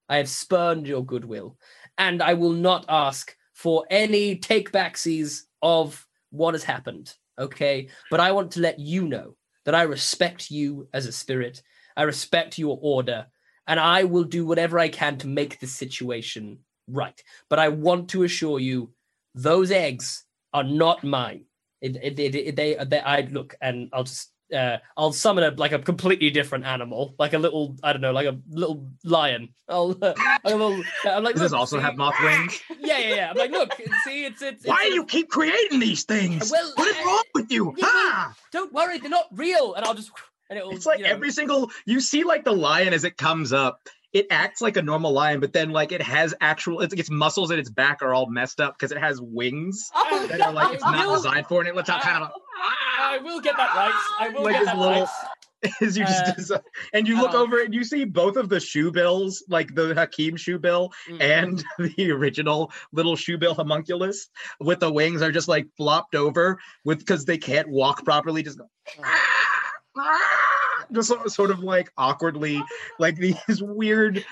I 0.09 0.17
have 0.17 0.29
spurned 0.29 0.87
your 0.87 1.05
goodwill. 1.05 1.59
And 1.99 2.23
I 2.23 2.33
will 2.33 2.55
not 2.55 2.87
ask 2.89 3.37
for 3.53 3.85
any 3.91 4.37
take-backsies 4.37 5.43
of 5.61 6.07
what 6.31 6.55
has 6.55 6.65
happened. 6.65 7.15
Okay. 7.39 7.91
But 8.11 8.21
I 8.21 8.33
want 8.33 8.53
to 8.53 8.61
let 8.61 8.79
you 8.79 9.07
know 9.07 9.37
that 9.67 9.75
I 9.75 9.83
respect 9.83 10.51
you 10.51 10.89
as 10.95 11.05
a 11.05 11.13
spirit. 11.13 11.63
I 11.95 12.05
respect 12.05 12.59
your 12.59 12.79
order 12.81 13.27
and 13.67 13.79
I 13.79 14.05
will 14.05 14.25
do 14.25 14.47
whatever 14.47 14.79
I 14.79 14.89
can 14.89 15.19
to 15.19 15.27
make 15.27 15.61
the 15.61 15.67
situation 15.67 16.61
right. 16.89 17.23
But 17.51 17.59
I 17.59 17.69
want 17.69 18.09
to 18.11 18.23
assure 18.23 18.61
you, 18.61 18.95
those 19.35 19.71
eggs 19.71 20.25
are 20.55 20.65
not 20.65 21.05
mine. 21.05 21.45
It, 21.83 21.97
it, 21.97 22.19
it- 22.19 22.57
they, 22.57 22.77
they, 22.85 23.01
I 23.01 23.21
look, 23.23 23.57
and 23.61 23.91
I'll 23.93 24.05
just, 24.05 24.32
uh, 24.53 24.79
I'll 24.97 25.13
summon 25.13 25.45
a 25.45 25.51
like 25.53 25.73
a 25.73 25.79
completely 25.79 26.31
different 26.31 26.65
animal, 26.65 27.15
like 27.19 27.33
a 27.33 27.39
little, 27.39 27.77
I 27.83 27.93
don't 27.93 28.03
know, 28.03 28.13
like 28.13 28.27
a 28.27 28.39
little 28.51 28.91
lion. 29.05 29.49
I'll, 29.69 29.97
uh, 30.03 30.13
like 30.45 30.55
little, 30.55 30.83
I'm 31.05 31.25
like, 31.25 31.35
Does 31.35 31.43
this 31.43 31.53
also 31.53 31.79
see?" 31.79 31.83
have 31.83 31.97
moth 31.97 32.15
wings? 32.23 32.61
Yeah, 32.81 32.99
yeah, 32.99 33.15
yeah. 33.15 33.31
I'm 33.31 33.37
like, 33.37 33.51
look, 33.51 33.73
see, 34.05 34.25
it's, 34.25 34.43
it's. 34.43 34.67
Why 34.67 34.77
it's 34.83 34.91
do 34.91 34.95
you 34.95 35.05
keep 35.07 35.31
creating 35.31 35.81
these 35.81 36.05
things? 36.05 36.51
Well, 36.51 36.73
what 36.75 36.89
is 36.89 36.97
I- 36.99 37.05
wrong 37.05 37.23
with 37.35 37.51
you? 37.53 37.75
Yeah, 37.77 37.87
Ah! 37.89 38.35
Don't 38.53 38.73
worry, 38.73 38.99
they're 38.99 39.11
not 39.11 39.27
real. 39.33 39.75
And 39.75 39.85
I'll 39.85 39.95
just, 39.95 40.11
and 40.51 40.59
it'll. 40.59 40.73
It's 40.73 40.87
like 40.87 40.99
you 40.99 41.05
know, 41.05 41.11
every 41.11 41.31
single 41.31 41.71
you 41.87 42.01
see 42.01 42.25
like 42.25 42.45
the 42.45 42.53
lion 42.53 42.93
as 42.93 43.05
it 43.05 43.17
comes 43.17 43.53
up. 43.53 43.81
It 44.13 44.27
acts 44.31 44.61
like 44.61 44.77
a 44.77 44.83
normal 44.83 45.11
lion, 45.11 45.41
but 45.41 45.55
then 45.55 45.71
like 45.71 45.91
it 45.91 46.03
has 46.03 46.35
actual 46.43 46.83
its, 46.83 46.93
its 46.93 47.09
muscles 47.11 47.51
in 47.51 47.59
its 47.59 47.71
back 47.71 48.03
are 48.03 48.13
all 48.13 48.27
messed 48.29 48.61
up 48.61 48.75
because 48.79 48.93
it 48.93 48.99
has 48.99 49.19
wings 49.23 49.89
Oh, 49.95 50.27
that 50.31 50.39
are 50.39 50.53
like 50.53 50.75
it's 50.75 50.85
not 50.85 51.17
designed 51.17 51.47
for, 51.47 51.61
and 51.61 51.69
it 51.71 51.75
lets 51.75 51.89
out 51.89 52.03
kind 52.03 52.23
of 52.23 52.31
I 53.13 53.19
will 53.19 53.41
get 53.41 53.57
that 53.57 53.75
right. 53.77 54.07
I 54.21 54.29
will 54.31 54.43
Like 54.45 54.55
get 54.57 54.65
that 54.67 54.79
little- 54.79 55.03
right. 55.03 55.09
you 55.81 55.91
just 55.91 56.51
Uh, 56.51 56.59
and 56.93 57.07
you 57.07 57.21
look 57.21 57.35
uh, 57.35 57.39
over 57.43 57.63
and 57.63 57.73
you 57.73 57.85
see 57.85 58.05
both 58.05 58.37
of 58.37 58.49
the 58.49 58.57
shoebills, 58.57 59.43
like 59.49 59.73
the 59.77 59.95
Hakim 59.95 60.37
shoe 60.37 60.59
bill 60.59 60.91
Mm. 61.09 61.21
and 61.23 61.65
the 61.97 62.11
original 62.11 62.73
little 62.93 63.15
shoebill 63.15 63.55
homunculus 63.55 64.29
with 64.59 64.81
the 64.81 64.91
wings 64.93 65.23
are 65.23 65.31
just 65.31 65.47
like 65.47 65.69
flopped 65.77 66.17
over 66.17 66.59
with 66.85 66.99
because 66.99 67.25
they 67.25 67.39
can't 67.39 67.69
walk 67.69 68.05
properly, 68.05 68.43
just 68.43 68.59
go 68.59 68.67
just 69.05 69.07
sort 69.95 70.07
of- 70.97 71.33
sort 71.33 71.51
of 71.51 71.61
like 71.61 71.91
awkwardly 71.97 72.63
like 72.99 73.17
these 73.17 73.63
weird 73.63 74.25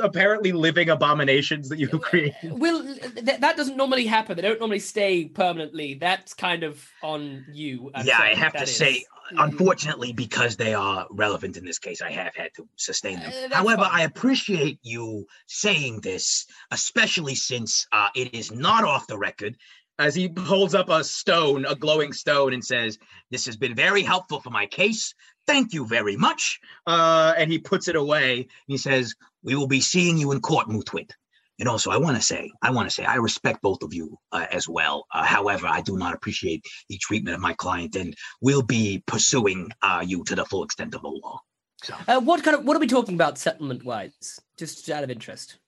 apparently 0.00 0.52
living 0.52 0.90
abominations 0.90 1.68
that 1.68 1.78
you 1.78 1.88
create 1.88 2.34
Well, 2.44 2.82
th- 2.84 3.40
that 3.40 3.56
doesn't 3.56 3.76
normally 3.76 4.06
happen. 4.06 4.36
They 4.36 4.42
don't 4.42 4.60
normally 4.60 4.78
stay 4.78 5.26
permanently. 5.26 5.94
That's 5.94 6.34
kind 6.34 6.62
of 6.62 6.84
on 7.02 7.44
you. 7.52 7.90
I'm 7.94 8.06
Yeah, 8.06 8.18
I 8.20 8.34
have 8.34 8.52
to 8.52 8.60
that 8.60 8.68
say. 8.68 9.04
Mm. 9.32 9.44
unfortunately, 9.44 10.12
because 10.14 10.56
they 10.56 10.72
are 10.72 11.06
relevant 11.10 11.58
in 11.58 11.64
this 11.66 11.78
case, 11.78 12.00
I 12.00 12.10
have 12.10 12.34
had 12.34 12.50
to 12.54 12.66
sustain 12.76 13.20
them. 13.20 13.30
Uh, 13.52 13.54
However, 13.56 13.82
fine. 13.82 14.00
I 14.00 14.04
appreciate 14.04 14.78
you 14.82 15.26
saying 15.46 16.00
this, 16.00 16.46
especially 16.70 17.34
since 17.34 17.86
uh, 17.92 18.08
it 18.14 18.34
is 18.34 18.50
not 18.50 18.84
off 18.84 19.06
the 19.06 19.18
record. 19.18 19.56
as 19.98 20.14
he 20.14 20.30
holds 20.38 20.74
up 20.74 20.88
a 20.88 21.02
stone 21.04 21.66
a 21.66 21.74
glowing 21.74 22.12
stone 22.12 22.52
and 22.54 22.64
says 22.64 22.98
This 23.30 23.44
has 23.46 23.56
been 23.56 23.74
very 23.74 24.02
helpful 24.02 24.40
for 24.40 24.50
my 24.50 24.64
case. 24.66 25.12
Thank 25.52 25.72
you 25.76 25.82
very 25.96 26.16
much. 26.26 26.42
uh 26.94 27.32
and 27.38 27.46
he 27.52 27.58
puts 27.70 27.88
it 27.90 27.96
away 28.04 28.28
He 28.72 28.78
says, 28.86 29.04
We 29.46 29.54
will 29.58 29.70
be 29.78 29.82
seeing 29.92 30.16
you 30.22 30.28
in 30.34 30.40
court, 30.50 30.66
Mutwit. 30.68 31.10
And 31.60 31.68
also, 31.68 31.90
I 31.90 31.98
want 32.04 32.16
to 32.16 32.22
say, 32.22 32.42
I 32.62 32.70
want 32.70 32.88
to 32.88 32.94
say, 32.98 33.04
I 33.04 33.16
respect 33.16 33.58
both 33.62 33.82
of 33.82 33.92
you 33.98 34.06
uh, 34.36 34.46
as 34.58 34.68
well. 34.68 34.96
Uh, 35.12 35.24
however, 35.36 35.66
I 35.66 35.80
do 35.80 35.94
not 36.02 36.14
appreciate 36.14 36.62
the 36.90 36.98
treatment 37.06 37.34
of 37.34 37.40
my 37.40 37.54
client, 37.64 37.96
and 37.96 38.14
we'll 38.40 38.62
be 38.62 39.02
pursuing 39.06 39.60
uh, 39.82 40.04
you 40.06 40.22
to 40.24 40.34
the 40.36 40.44
full 40.44 40.62
extent 40.62 40.94
of 40.94 41.02
the 41.02 41.08
law. 41.08 41.40
So 41.82 41.94
Uh, 42.06 42.20
what 42.20 42.44
kind 42.44 42.56
of 42.56 42.64
what 42.64 42.76
are 42.76 42.80
we 42.80 42.86
talking 42.86 43.14
about 43.20 43.38
settlement 43.38 43.82
wise? 43.84 44.38
Just 44.56 44.88
out 44.90 45.02
of 45.04 45.10
interest. 45.10 45.58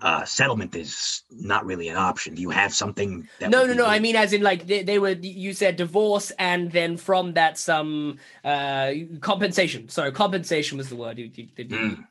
Uh, 0.00 0.24
settlement 0.24 0.74
is 0.74 1.22
not 1.30 1.64
really 1.64 1.88
an 1.88 1.96
option. 1.96 2.34
Do 2.34 2.42
you 2.42 2.50
have 2.50 2.72
something? 2.72 3.28
That 3.40 3.50
no, 3.50 3.66
no, 3.66 3.72
no. 3.72 3.84
good? 3.84 3.90
I 3.90 3.98
mean, 3.98 4.16
as 4.16 4.32
in, 4.32 4.42
like 4.42 4.66
they, 4.66 4.82
they 4.82 4.98
were. 4.98 5.10
You 5.10 5.52
said 5.52 5.76
divorce, 5.76 6.30
and 6.38 6.70
then 6.70 6.96
from 6.96 7.34
that, 7.34 7.58
some 7.58 8.18
uh 8.44 8.92
compensation. 9.20 9.88
Sorry, 9.88 10.12
compensation 10.12 10.78
was 10.78 10.88
the 10.88 10.96
word. 10.96 11.18
You, 11.18 11.30
you, 11.34 11.46
did 11.56 11.70
Mm. 11.70 12.06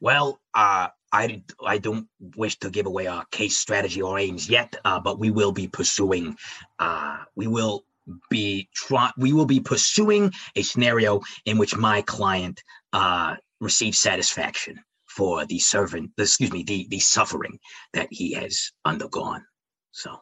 Well, 0.00 0.40
uh, 0.54 0.88
I 1.12 1.42
I 1.64 1.78
don't 1.78 2.08
wish 2.36 2.58
to 2.60 2.70
give 2.70 2.86
away 2.86 3.06
our 3.06 3.24
case 3.30 3.56
strategy 3.56 4.02
or 4.02 4.18
aims 4.18 4.48
yet, 4.48 4.76
uh, 4.84 5.00
but 5.00 5.18
we 5.18 5.30
will 5.30 5.52
be 5.52 5.68
pursuing. 5.68 6.36
Uh, 6.78 7.18
we 7.34 7.46
will 7.46 7.84
be 8.30 8.68
try. 8.74 9.10
We 9.16 9.32
will 9.32 9.46
be 9.46 9.60
pursuing 9.60 10.32
a 10.56 10.62
scenario 10.62 11.20
in 11.46 11.58
which 11.58 11.76
my 11.76 12.02
client 12.02 12.62
uh, 12.92 13.36
receives 13.60 13.98
satisfaction 13.98 14.82
for 15.16 15.44
the 15.46 15.58
servant. 15.58 16.10
Excuse 16.18 16.52
me, 16.52 16.62
the 16.64 16.86
the 16.90 16.98
suffering 17.00 17.58
that 17.92 18.08
he 18.10 18.32
has 18.32 18.72
undergone. 18.84 19.44
So, 19.92 20.20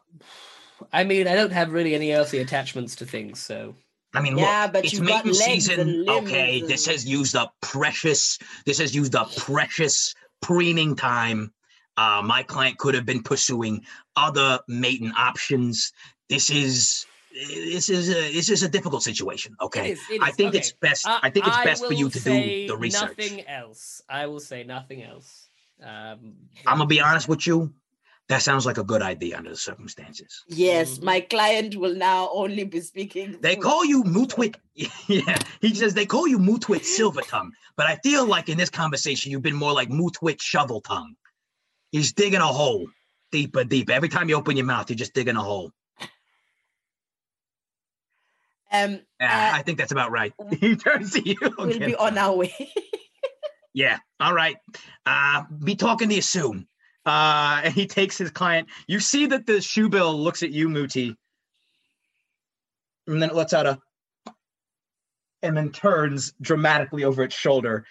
I 0.91 1.03
mean, 1.03 1.27
I 1.27 1.35
don't 1.35 1.51
have 1.51 1.71
really 1.71 1.95
any 1.95 2.13
earthly 2.13 2.39
attachments 2.39 2.95
to 2.97 3.05
things, 3.05 3.39
so. 3.39 3.75
I 4.15 4.21
mean, 4.21 4.37
Yeah, 4.37 4.63
look, 4.65 4.73
but 4.73 4.85
it's 4.85 4.93
you've 4.93 5.07
got 5.07 5.25
mating 5.25 5.39
legs 5.39 5.65
season. 5.65 5.79
and 5.79 6.05
limbs 6.05 6.29
Okay, 6.29 6.61
this 6.61 6.85
has 6.85 7.03
used 7.03 7.35
up 7.35 7.55
precious. 7.61 8.37
This 8.65 8.77
has 8.77 8.93
used 8.93 9.15
up 9.15 9.35
precious 9.35 10.13
preening 10.43 10.95
time. 10.95 11.51
Uh, 11.97 12.21
my 12.23 12.43
client 12.43 12.77
could 12.77 12.93
have 12.93 13.05
been 13.07 13.23
pursuing 13.23 13.83
other 14.15 14.59
mating 14.67 15.11
options. 15.17 15.91
This 16.29 16.51
is 16.51 17.07
this 17.33 17.89
is 17.89 18.09
a 18.09 18.33
this 18.33 18.49
is 18.49 18.63
a 18.63 18.69
difficult 18.69 19.03
situation. 19.03 19.55
Okay, 19.61 19.91
It 19.91 19.93
is, 19.93 19.99
it 20.11 20.21
I 20.21 20.31
think 20.31 20.49
okay. 20.49 20.59
it's 20.59 20.73
best. 20.73 21.07
Uh, 21.07 21.19
I 21.21 21.29
think 21.29 21.47
it's 21.47 21.63
best 21.63 21.85
for 21.85 21.93
you 21.93 22.09
to 22.09 22.19
do 22.19 22.67
the 22.67 22.77
research. 22.77 23.17
Nothing 23.17 23.47
else. 23.47 24.01
I 24.09 24.27
will 24.27 24.39
say 24.39 24.63
nothing 24.63 25.03
else. 25.03 25.47
Um, 25.81 26.33
I'm 26.67 26.77
gonna 26.77 26.85
be 26.85 27.01
honest 27.01 27.27
with 27.27 27.45
you. 27.47 27.73
That 28.29 28.41
sounds 28.41 28.65
like 28.65 28.77
a 28.77 28.85
good 28.85 29.01
idea 29.01 29.37
under 29.37 29.49
the 29.49 29.57
circumstances. 29.57 30.43
Yes, 30.47 31.01
my 31.01 31.19
client 31.19 31.75
will 31.75 31.93
now 31.93 32.29
only 32.31 32.63
be 32.63 32.79
speaking. 32.79 33.37
They 33.41 33.57
call 33.57 33.83
you 33.83 34.03
Mutwit. 34.03 34.55
Yeah, 35.07 35.37
he 35.61 35.75
says 35.75 35.93
they 35.93 36.05
call 36.05 36.27
you 36.27 36.39
Mutwit 36.39 36.83
Silver 36.83 37.21
Tongue, 37.21 37.51
but 37.75 37.85
I 37.85 37.97
feel 37.97 38.25
like 38.25 38.49
in 38.49 38.57
this 38.57 38.69
conversation 38.69 39.31
you've 39.31 39.41
been 39.41 39.55
more 39.55 39.73
like 39.73 39.89
Mutwit 39.89 40.41
Shovel 40.41 40.81
Tongue. 40.81 41.15
He's 41.91 42.13
digging 42.13 42.39
a 42.39 42.47
hole 42.47 42.87
deeper, 43.33 43.63
deeper. 43.63 43.91
Every 43.91 44.09
time 44.09 44.29
you 44.29 44.35
open 44.35 44.55
your 44.55 44.65
mouth, 44.65 44.89
you're 44.89 44.95
just 44.95 45.13
digging 45.13 45.35
a 45.35 45.41
hole. 45.41 45.71
Um, 48.73 48.99
Yeah, 49.19 49.51
Uh, 49.53 49.57
I 49.57 49.61
think 49.61 49.77
that's 49.77 49.91
about 49.91 50.11
right. 50.11 50.33
he 50.59 50.75
turns 50.75 51.11
to 51.13 51.27
you. 51.27 51.37
we'll 51.57 51.79
be 51.79 51.95
on 51.95 52.17
our 52.17 52.35
way. 52.35 52.53
Yeah. 53.75 53.97
All 54.19 54.35
right. 54.35 54.57
Uh, 55.03 55.45
be 55.63 55.75
talking 55.75 56.07
to 56.09 56.13
you 56.13 56.21
soon. 56.21 56.67
Uh, 57.07 57.61
and 57.63 57.73
he 57.73 57.87
takes 57.87 58.19
his 58.19 58.29
client. 58.29 58.67
You 58.87 58.99
see 58.99 59.25
that 59.25 59.47
the 59.47 59.53
shoebill 59.53 60.15
looks 60.15 60.43
at 60.43 60.51
you, 60.51 60.69
Mooti, 60.69 61.15
and 63.07 63.19
then 63.19 63.31
it 63.31 63.35
lets 63.35 63.51
out 63.51 63.65
a, 63.65 63.79
and 65.41 65.57
then 65.57 65.71
turns 65.71 66.33
dramatically 66.39 67.03
over 67.03 67.23
its 67.23 67.35
shoulder 67.35 67.85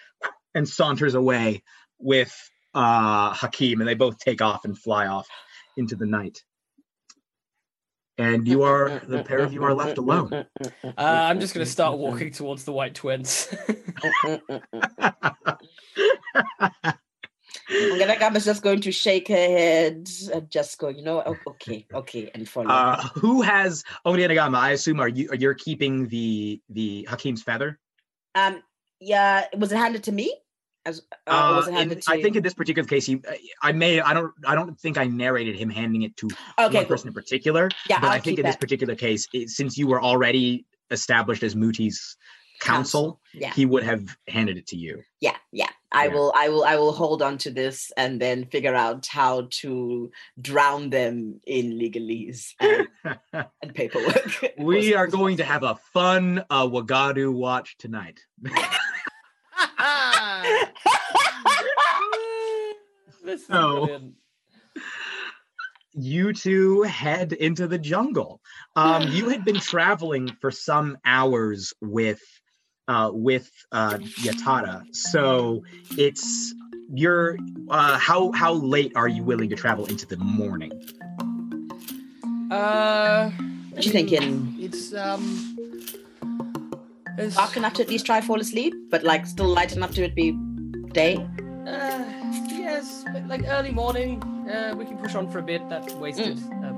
and 0.55 0.67
saunters 0.69 1.15
away 1.15 1.63
with 1.99 2.33
uh, 2.73 3.33
Hakim, 3.33 3.81
and 3.81 3.87
they 3.87 3.93
both 3.93 4.17
take 4.19 4.41
off 4.41 4.63
and 4.63 4.77
fly 4.77 5.07
off 5.07 5.27
into 5.75 5.97
the 5.97 6.05
night. 6.05 6.43
And 8.17 8.47
you 8.47 8.63
are 8.63 9.01
the 9.07 9.23
pair 9.23 9.39
of 9.39 9.53
you 9.53 9.63
are 9.63 9.73
left 9.73 9.97
alone. 9.97 10.31
uh, 10.31 10.45
I'm 10.97 11.39
just 11.39 11.53
going 11.53 11.65
to 11.65 11.71
start 11.71 11.97
walking 11.97 12.31
towards 12.31 12.63
the 12.63 12.71
White 12.71 12.93
Twins. 12.93 13.47
Ongenagama 17.71 18.35
is 18.35 18.45
just 18.45 18.61
going 18.61 18.81
to 18.81 18.91
shake 18.91 19.29
her 19.29 19.35
head 19.35 20.07
and 20.33 20.49
just 20.51 20.77
go, 20.77 20.89
you 20.89 21.01
know, 21.01 21.23
oh, 21.25 21.37
okay, 21.47 21.87
okay, 21.93 22.29
and 22.35 22.47
follow. 22.47 22.69
Uh, 22.69 23.01
who 23.15 23.41
has 23.41 23.83
Ongenagama? 24.05 24.57
I 24.57 24.71
assume 24.71 24.99
are 24.99 25.07
you 25.07 25.29
are 25.29 25.35
you're 25.35 25.53
keeping 25.55 26.07
the 26.07 26.61
the 26.69 27.07
Hakim's 27.09 27.41
feather? 27.41 27.79
um, 28.35 28.61
yeah, 28.99 29.45
was 29.57 29.71
it 29.71 29.77
handed 29.77 30.03
to 30.03 30.11
me? 30.11 30.33
As 30.85 31.01
uh, 31.27 31.49
or 31.51 31.55
was 31.55 31.67
it 31.67 31.71
in- 31.71 31.75
handed 31.75 32.01
to 32.01 32.11
I 32.11 32.21
think 32.21 32.35
in 32.35 32.43
this 32.43 32.53
particular 32.53 32.87
case, 32.87 33.05
he, 33.05 33.21
I 33.61 33.71
may, 33.71 34.01
I 34.01 34.13
don't, 34.13 34.33
I 34.45 34.53
don't 34.55 34.77
think 34.79 34.97
I 34.97 35.05
narrated 35.05 35.55
him 35.55 35.69
handing 35.69 36.01
it 36.01 36.15
to 36.17 36.27
Okay, 36.27 36.35
one 36.59 36.71
cool. 36.71 36.85
person 36.85 37.07
in 37.07 37.13
particular. 37.13 37.69
Yeah, 37.89 37.99
but 38.01 38.07
I'll 38.07 38.13
I 38.13 38.19
think 38.19 38.39
in 38.39 38.45
this 38.45 38.57
particular 38.57 38.95
case, 38.95 39.27
it, 39.33 39.49
since 39.49 39.77
you 39.77 39.87
were 39.87 40.01
already 40.01 40.65
established 40.91 41.41
as 41.43 41.55
Mooti's 41.55 42.17
counsel, 42.59 43.19
Yeah. 43.33 43.53
he 43.53 43.65
would 43.65 43.83
have 43.83 44.03
handed 44.27 44.57
it 44.57 44.67
to 44.67 44.77
you. 44.77 45.01
yeah 45.19 45.35
yeah 45.51 45.67
i 45.91 46.05
Yeah. 46.07 46.13
will 46.13 46.33
i 46.35 46.47
will 46.49 46.63
i 46.63 46.75
will 46.77 46.93
hold 46.93 47.21
on 47.21 47.37
to 47.39 47.51
this 47.51 47.91
and 47.97 48.21
then 48.21 48.45
figure 48.45 48.73
out 48.75 49.05
how 49.07 49.47
to 49.61 50.11
drown 50.39 50.89
them 50.89 51.41
in 51.45 51.71
legalese 51.77 52.53
and, 52.61 52.87
and 53.61 53.73
paperwork 53.75 54.29
we 54.57 54.93
are 54.99 55.07
going 55.07 55.37
to 55.37 55.43
have 55.43 55.63
a 55.63 55.75
fun 55.93 56.43
uh, 56.49 56.65
Wagadu 56.65 57.33
watch 57.33 57.75
tonight. 57.79 58.19
this 63.23 63.47
So- 63.47 63.85
brilliant. 63.85 64.13
you 65.93 66.33
two 66.33 66.81
head 66.83 67.33
into 67.33 67.67
the 67.67 67.77
jungle. 67.77 68.41
Um, 68.75 69.09
you 69.11 69.29
had 69.29 69.45
been 69.45 69.59
traveling 69.59 70.35
for 70.41 70.49
some 70.51 70.97
hours 71.05 71.73
with 71.81 72.21
uh, 72.87 73.11
with 73.13 73.49
uh, 73.71 73.97
Yatada, 74.25 74.83
so 74.93 75.63
it's 75.97 76.53
you're 76.93 77.37
uh, 77.69 77.97
how 77.97 78.31
how 78.33 78.53
late 78.53 78.91
are 78.95 79.07
you 79.07 79.23
willing 79.23 79.49
to 79.49 79.55
travel 79.55 79.85
into 79.85 80.05
the 80.05 80.17
morning? 80.17 80.71
Uh, 82.51 83.29
what 83.71 83.85
you 83.85 83.91
thinking 83.91 84.55
it's 84.59 84.93
um. 84.93 85.49
It's, 87.15 87.35
dark 87.35 87.55
enough 87.57 87.73
to 87.73 87.83
at 87.83 87.89
least 87.89 88.07
try 88.07 88.21
fall 88.21 88.39
asleep 88.41 88.73
but 88.89 89.03
like 89.03 89.27
still 89.27 89.45
light 89.45 89.75
enough 89.75 89.93
to 89.93 90.03
it 90.03 90.15
be 90.15 90.31
day 90.93 91.15
Uh, 91.67 92.03
yes, 92.73 93.05
like 93.27 93.43
early 93.47 93.71
morning. 93.71 94.21
Uh, 94.49 94.75
we 94.77 94.85
can 94.85 94.97
push 94.97 95.15
on 95.15 95.29
for 95.29 95.39
a 95.39 95.43
bit. 95.43 95.67
That's 95.69 95.93
wasted 95.93 96.37
a 96.37 96.73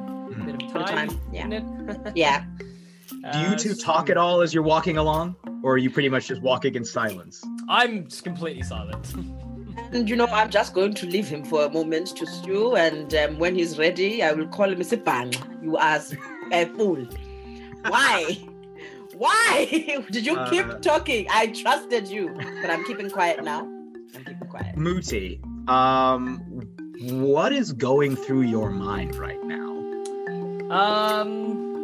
bit 0.45 0.55
of 0.55 0.59
Bit 0.59 0.65
of 0.65 0.71
time. 0.85 1.07
time, 1.09 1.19
yeah. 1.31 1.47
isn't 1.47 1.53
it? 1.53 2.11
yeah 2.15 2.43
Do 3.09 3.39
you 3.39 3.47
Uh, 3.47 3.55
two 3.55 3.73
talk 3.75 4.09
at 4.09 4.17
all 4.17 4.41
as 4.41 4.53
you're 4.53 4.63
walking 4.63 4.97
along, 4.97 5.35
or 5.63 5.73
are 5.73 5.77
you 5.77 5.89
pretty 5.89 6.09
much 6.09 6.27
just 6.27 6.41
walking 6.41 6.75
in 6.75 6.83
silence? 6.85 7.43
I'm 7.69 8.07
just 8.07 8.23
completely 8.23 8.63
silent. 8.63 9.13
and 9.91 10.09
you 10.09 10.15
know 10.15 10.25
i'm 10.27 10.49
just 10.49 10.73
going 10.73 10.93
to 10.93 11.05
leave 11.05 11.27
him 11.27 11.43
for 11.43 11.65
a 11.65 11.69
moment 11.69 12.07
to 12.15 12.25
stew 12.25 12.75
and 12.77 13.13
um, 13.15 13.37
when 13.37 13.53
he's 13.53 13.77
ready 13.77 14.23
i 14.23 14.31
will 14.31 14.47
call 14.47 14.69
him 14.71 14.79
and 14.79 14.85
say 14.91 14.95
bang 14.95 15.31
you 15.61 15.77
as 15.79 16.15
a 16.53 16.65
fool 16.77 17.05
why 17.89 18.37
why 19.17 19.65
did 20.11 20.25
you 20.25 20.35
Uh, 20.37 20.49
keep 20.49 20.67
talking 20.81 21.27
i 21.29 21.47
trusted 21.47 22.07
you 22.07 22.29
but 22.61 22.69
i'm 22.69 22.85
keeping 22.85 23.09
quiet 23.09 23.43
now 23.43 23.59
i'm 24.15 24.23
keeping 24.23 24.47
quiet 24.55 24.75
Mooti, 24.77 25.27
um, 25.67 26.39
what 26.99 27.51
is 27.51 27.73
going 27.73 28.15
through 28.15 28.41
your 28.41 28.69
mind 28.69 29.15
right 29.15 29.43
now? 29.43 29.71
Um, 30.69 31.75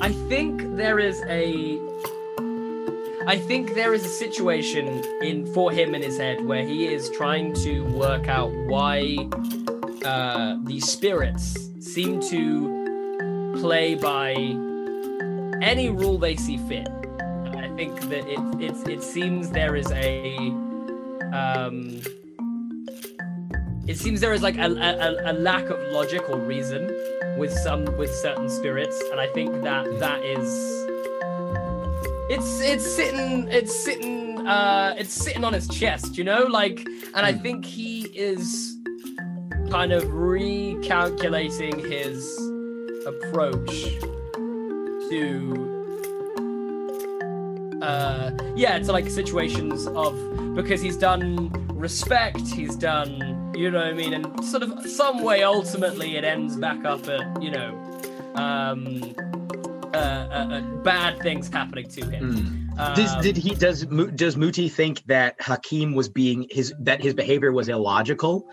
I 0.00 0.12
think 0.28 0.76
there 0.76 0.98
is 0.98 1.22
a. 1.28 1.78
I 3.26 3.36
think 3.36 3.74
there 3.74 3.92
is 3.92 4.04
a 4.06 4.08
situation 4.08 5.04
in 5.22 5.52
for 5.52 5.70
him 5.70 5.94
in 5.94 6.02
his 6.02 6.16
head 6.16 6.44
where 6.46 6.64
he 6.64 6.86
is 6.86 7.10
trying 7.10 7.52
to 7.64 7.82
work 7.82 8.26
out 8.28 8.50
why 8.68 9.16
uh, 10.04 10.56
the 10.64 10.80
spirits 10.80 11.70
seem 11.80 12.20
to 12.30 13.54
play 13.60 13.94
by 13.96 14.32
any 15.60 15.90
rule 15.90 16.16
they 16.16 16.36
see 16.36 16.56
fit. 16.56 16.88
I 17.54 17.68
think 17.76 18.00
that 18.08 18.26
it 18.26 18.40
it, 18.62 18.88
it 18.88 19.02
seems 19.02 19.50
there 19.50 19.76
is 19.76 19.90
a 19.92 20.48
um, 21.32 22.00
it 23.88 23.96
seems 23.96 24.20
there 24.20 24.34
is 24.34 24.42
like 24.42 24.58
a, 24.58 24.66
a, 24.66 25.32
a 25.32 25.34
lack 25.34 25.70
of 25.70 25.80
logic 25.90 26.28
or 26.28 26.38
reason 26.38 26.94
with 27.38 27.50
some 27.50 27.84
with 27.96 28.14
certain 28.14 28.48
spirits 28.48 29.00
and 29.10 29.18
i 29.18 29.26
think 29.28 29.62
that 29.62 29.86
that 29.98 30.22
is 30.22 30.46
it's 32.28 32.60
it's 32.60 32.86
sitting 32.86 33.48
it's 33.48 33.74
sitting 33.74 34.46
uh 34.46 34.94
it's 34.98 35.12
sitting 35.12 35.42
on 35.42 35.54
his 35.54 35.66
chest 35.68 36.18
you 36.18 36.24
know? 36.24 36.42
Like 36.44 36.86
and 37.14 37.24
i 37.24 37.32
think 37.32 37.64
he 37.64 38.02
is 38.14 38.76
kind 39.70 39.92
of 39.92 40.04
recalculating 40.04 41.80
his 41.90 42.36
approach 43.06 43.70
to 45.08 45.64
uh 47.80 48.30
yeah 48.54 48.78
to 48.78 48.92
like 48.92 49.08
situations 49.08 49.86
of 49.88 50.14
because 50.54 50.82
he's 50.82 50.96
done 50.96 51.50
respect 51.74 52.40
he's 52.48 52.76
done 52.76 53.37
you 53.58 53.70
know 53.70 53.78
what 53.78 53.88
i 53.88 53.92
mean? 53.92 54.14
And 54.14 54.44
sort 54.44 54.62
of 54.62 54.86
some 54.86 55.22
way 55.22 55.42
ultimately 55.42 56.16
it 56.16 56.24
ends 56.24 56.56
back 56.56 56.84
up 56.84 57.08
at 57.08 57.42
you 57.42 57.50
know 57.50 57.70
um 58.34 59.14
uh, 59.94 59.96
uh, 59.96 60.48
uh, 60.52 60.60
bad 60.82 61.18
things 61.20 61.48
happening 61.48 61.88
to 61.88 62.04
him. 62.10 62.70
Does, 62.94 63.14
Um, 63.14 63.22
did 63.22 63.36
he 63.36 63.54
does 63.54 63.86
does 64.14 64.36
Mooti 64.36 64.70
think 64.70 65.02
that 65.06 65.34
Hakim 65.40 65.94
was 65.94 66.08
being 66.08 66.46
his 66.50 66.72
that 66.80 67.02
his 67.02 67.14
behavior 67.14 67.52
was 67.52 67.68
illogical? 67.68 68.46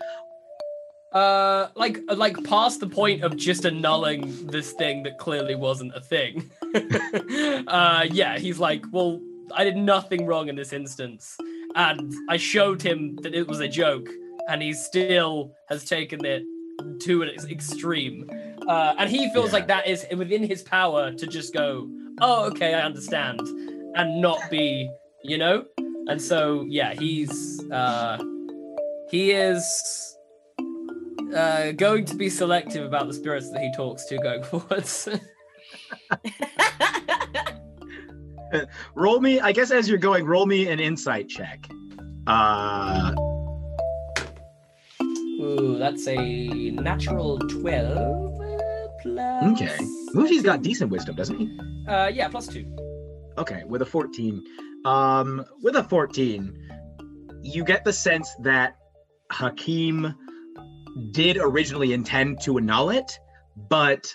Uh, 1.12 1.68
like 1.76 1.98
like 2.14 2.42
past 2.44 2.80
the 2.80 2.86
point 2.86 3.22
of 3.22 3.36
just 3.36 3.64
annulling 3.64 4.46
this 4.46 4.72
thing 4.72 5.02
that 5.04 5.18
clearly 5.18 5.54
wasn't 5.54 5.94
a 5.94 6.00
thing. 6.00 6.50
uh, 7.68 8.04
yeah, 8.10 8.38
he's 8.38 8.58
like, 8.58 8.84
well, 8.92 9.20
I 9.54 9.62
did 9.64 9.76
nothing 9.76 10.26
wrong 10.26 10.48
in 10.48 10.56
this 10.56 10.72
instance, 10.72 11.36
and 11.76 12.12
I 12.28 12.36
showed 12.36 12.82
him 12.82 13.16
that 13.22 13.34
it 13.34 13.46
was 13.46 13.60
a 13.60 13.68
joke, 13.68 14.08
and 14.48 14.62
he 14.62 14.72
still 14.72 15.52
has 15.68 15.84
taken 15.84 16.24
it 16.24 16.42
to 17.00 17.22
an 17.22 17.30
extreme. 17.50 18.30
Uh, 18.68 18.94
and 18.98 19.10
he 19.10 19.30
feels 19.32 19.52
like 19.52 19.66
that 19.68 19.86
is 19.86 20.06
within 20.16 20.42
his 20.42 20.62
power 20.62 21.12
to 21.12 21.26
just 21.26 21.52
go, 21.54 21.88
oh, 22.20 22.46
okay, 22.46 22.74
I 22.74 22.82
understand, 22.82 23.40
and 23.94 24.20
not 24.20 24.38
be, 24.50 24.90
you 25.22 25.38
know. 25.38 25.64
And 26.08 26.20
so, 26.20 26.64
yeah, 26.68 26.94
he's 26.94 27.64
uh, 27.70 28.18
he 29.10 29.32
is 29.32 30.16
uh, 31.34 31.72
going 31.72 32.04
to 32.06 32.14
be 32.14 32.30
selective 32.30 32.84
about 32.84 33.08
the 33.08 33.14
spirits 33.14 33.50
that 33.50 33.60
he 33.60 33.72
talks 33.76 34.04
to 34.06 34.18
going 34.18 34.42
forwards. 34.50 35.08
roll 38.94 39.20
me, 39.20 39.40
I 39.40 39.52
guess 39.52 39.70
as 39.70 39.88
you're 39.88 39.98
going, 39.98 40.24
roll 40.24 40.46
me 40.46 40.68
an 40.68 40.80
insight 40.80 41.28
check. 41.28 41.68
Uh 42.26 43.14
Ooh, 45.40 45.76
that's 45.78 46.06
a 46.08 46.70
natural 46.70 47.38
12 47.38 47.96
uh, 47.96 48.88
plus. 49.02 49.62
okay. 49.62 49.76
Mooti's 50.14 50.42
got 50.42 50.62
decent 50.62 50.90
wisdom, 50.90 51.14
doesn't 51.14 51.38
he? 51.38 51.58
Uh, 51.88 52.08
yeah, 52.08 52.28
plus 52.28 52.46
two. 52.46 52.64
Okay, 53.38 53.62
with 53.66 53.82
a 53.82 53.86
14. 53.86 54.42
Um, 54.84 55.44
with 55.62 55.76
a 55.76 55.84
14, 55.84 56.54
you 57.42 57.64
get 57.64 57.84
the 57.84 57.92
sense 57.92 58.34
that 58.42 58.76
Hakim 59.30 60.14
did 61.10 61.36
originally 61.36 61.92
intend 61.92 62.40
to 62.42 62.56
annul 62.56 62.90
it, 62.90 63.18
but 63.56 64.14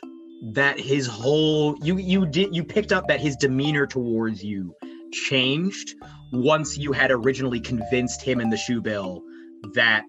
that 0.54 0.80
his 0.80 1.06
whole 1.06 1.78
you 1.84 1.98
you 1.98 2.26
did 2.26 2.56
you 2.56 2.64
picked 2.64 2.92
up 2.92 3.08
that 3.08 3.20
his 3.20 3.36
demeanor 3.36 3.86
towards 3.86 4.44
you 4.44 4.74
changed 5.14 5.94
once 6.32 6.78
you 6.78 6.92
had 6.94 7.12
originally 7.12 7.60
convinced 7.60 8.24
him 8.24 8.40
in 8.40 8.50
the 8.50 8.58
shoebill 8.58 9.22
that 9.76 10.06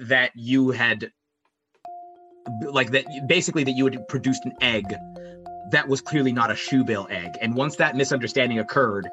that 0.00 0.30
you 0.34 0.70
had 0.70 1.10
like 2.70 2.90
that 2.90 3.04
basically 3.26 3.64
that 3.64 3.72
you 3.72 3.84
had 3.86 4.06
produced 4.08 4.44
an 4.44 4.52
egg 4.60 4.94
that 5.70 5.88
was 5.88 6.00
clearly 6.00 6.30
not 6.30 6.50
a 6.50 6.54
shoebill 6.54 7.10
egg. 7.10 7.38
And 7.40 7.54
once 7.54 7.76
that 7.76 7.96
misunderstanding 7.96 8.58
occurred 8.58 9.08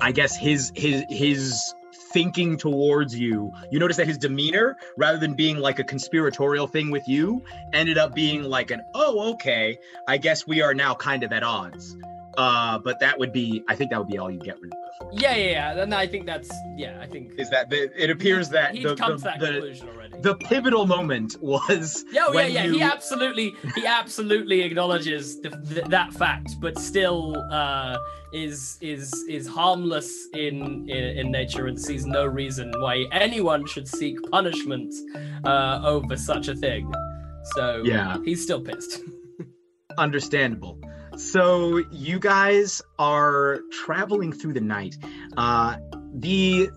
i 0.00 0.12
guess 0.12 0.36
his 0.36 0.72
his 0.74 1.04
his 1.08 1.74
thinking 2.12 2.56
towards 2.56 3.16
you 3.16 3.52
you 3.70 3.78
notice 3.78 3.96
that 3.96 4.06
his 4.06 4.18
demeanor 4.18 4.76
rather 4.96 5.18
than 5.18 5.34
being 5.34 5.58
like 5.58 5.78
a 5.78 5.84
conspiratorial 5.84 6.66
thing 6.66 6.90
with 6.90 7.06
you 7.06 7.42
ended 7.72 7.98
up 7.98 8.14
being 8.14 8.42
like 8.42 8.70
an 8.70 8.80
oh 8.94 9.32
okay 9.32 9.78
i 10.08 10.16
guess 10.16 10.46
we 10.46 10.62
are 10.62 10.74
now 10.74 10.94
kind 10.94 11.22
of 11.22 11.32
at 11.32 11.42
odds 11.42 11.96
uh 12.42 12.74
but 12.86 12.96
that 13.04 13.14
would 13.20 13.32
be 13.42 13.46
i 13.72 13.74
think 13.76 13.86
that 13.90 13.98
would 14.02 14.12
be 14.14 14.18
all 14.22 14.30
you 14.36 14.40
get 14.50 14.56
rid 14.64 14.72
of 14.72 14.78
Yeah, 15.24 15.34
yeah, 15.42 15.50
yeah. 15.58 15.68
Then 15.78 15.90
I 16.04 16.06
think 16.12 16.22
that's 16.32 16.50
yeah. 16.82 16.94
I 17.04 17.06
think 17.12 17.24
is 17.42 17.48
that 17.54 17.64
the, 17.72 17.80
it 18.04 18.10
appears 18.16 18.46
that 18.56 18.68
he'd 18.74 18.86
the, 18.88 18.94
come 19.02 19.12
the, 19.12 19.16
to 19.18 19.24
that 19.28 19.38
the, 19.44 19.50
conclusion 19.52 19.86
already. 19.92 20.14
the 20.28 20.34
pivotal 20.50 20.84
moment 20.96 21.30
was 21.52 21.84
Yeah, 22.16 22.26
oh, 22.28 22.32
yeah, 22.34 22.46
yeah. 22.56 22.64
you- 22.66 22.74
He 22.78 22.82
absolutely, 22.96 23.48
he 23.78 23.82
absolutely 24.00 24.58
acknowledges 24.68 25.24
the, 25.44 25.50
th- 25.70 25.86
that 25.96 26.10
fact, 26.22 26.48
but 26.64 26.74
still 26.90 27.18
uh, 27.60 27.96
is 28.44 28.56
is 28.92 29.04
is 29.36 29.44
harmless 29.58 30.10
in, 30.46 30.56
in 30.96 31.02
in 31.20 31.26
nature 31.40 31.64
and 31.70 31.78
sees 31.88 32.04
no 32.18 32.22
reason 32.42 32.66
why 32.84 32.94
anyone 33.26 33.62
should 33.72 33.88
seek 34.00 34.16
punishment 34.38 34.90
uh, 35.52 35.76
over 35.94 36.14
such 36.32 36.46
a 36.54 36.56
thing. 36.64 36.84
So 37.56 37.64
Yeah. 37.92 38.18
he's 38.26 38.40
still 38.46 38.62
pissed. 38.68 38.92
understandable 40.06 40.74
so 41.20 41.82
you 41.90 42.18
guys 42.18 42.82
are 42.98 43.60
traveling 43.84 44.32
through 44.32 44.54
the 44.54 44.60
night. 44.60 44.96
Uh 45.36 45.76
the 46.14 46.70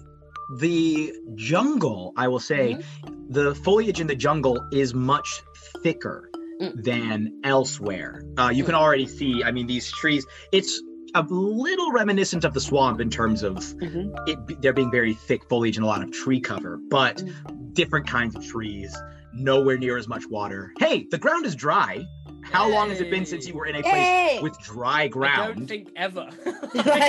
the 0.57 1.13
jungle 1.35 2.13
i 2.17 2.27
will 2.27 2.39
say 2.39 2.75
mm-hmm. 2.75 3.31
the 3.31 3.55
foliage 3.55 3.99
in 3.99 4.07
the 4.07 4.15
jungle 4.15 4.59
is 4.71 4.93
much 4.93 5.41
thicker 5.81 6.29
mm. 6.61 6.83
than 6.83 7.39
elsewhere. 7.43 8.23
Uh 8.37 8.51
you 8.53 8.63
can 8.63 8.75
mm. 8.75 8.79
already 8.79 9.07
see 9.07 9.43
i 9.43 9.51
mean 9.51 9.65
these 9.67 9.91
trees 9.91 10.25
it's 10.51 10.81
a 11.15 11.23
little 11.29 11.91
reminiscent 11.91 12.43
of 12.43 12.53
the 12.53 12.61
swamp 12.61 12.99
in 12.99 13.09
terms 13.09 13.43
of 13.43 13.55
mm-hmm. 13.55 14.13
it 14.27 14.45
be- 14.45 14.55
there 14.55 14.73
being 14.73 14.91
very 14.91 15.13
thick 15.13 15.47
foliage 15.47 15.77
and 15.77 15.85
a 15.85 15.87
lot 15.87 16.03
of 16.03 16.11
tree 16.11 16.39
cover 16.39 16.79
but 16.89 17.17
mm. 17.17 17.73
different 17.73 18.05
kinds 18.07 18.35
of 18.35 18.45
trees 18.45 18.95
nowhere 19.33 19.77
near 19.79 19.97
as 19.97 20.07
much 20.07 20.27
water. 20.27 20.71
Hey 20.77 21.07
the 21.09 21.17
ground 21.17 21.45
is 21.45 21.55
dry 21.55 22.05
how 22.53 22.69
long 22.69 22.89
has 22.89 23.01
it 23.01 23.09
been 23.09 23.25
since 23.25 23.47
you 23.47 23.53
were 23.53 23.65
in 23.65 23.75
a 23.75 23.81
place 23.81 23.93
Hey! 23.93 24.39
with 24.41 24.57
dry 24.59 25.01
I 25.03 25.07
ground 25.09 25.55
don't 25.57 25.67
think 25.67 25.89
ever. 25.95 26.29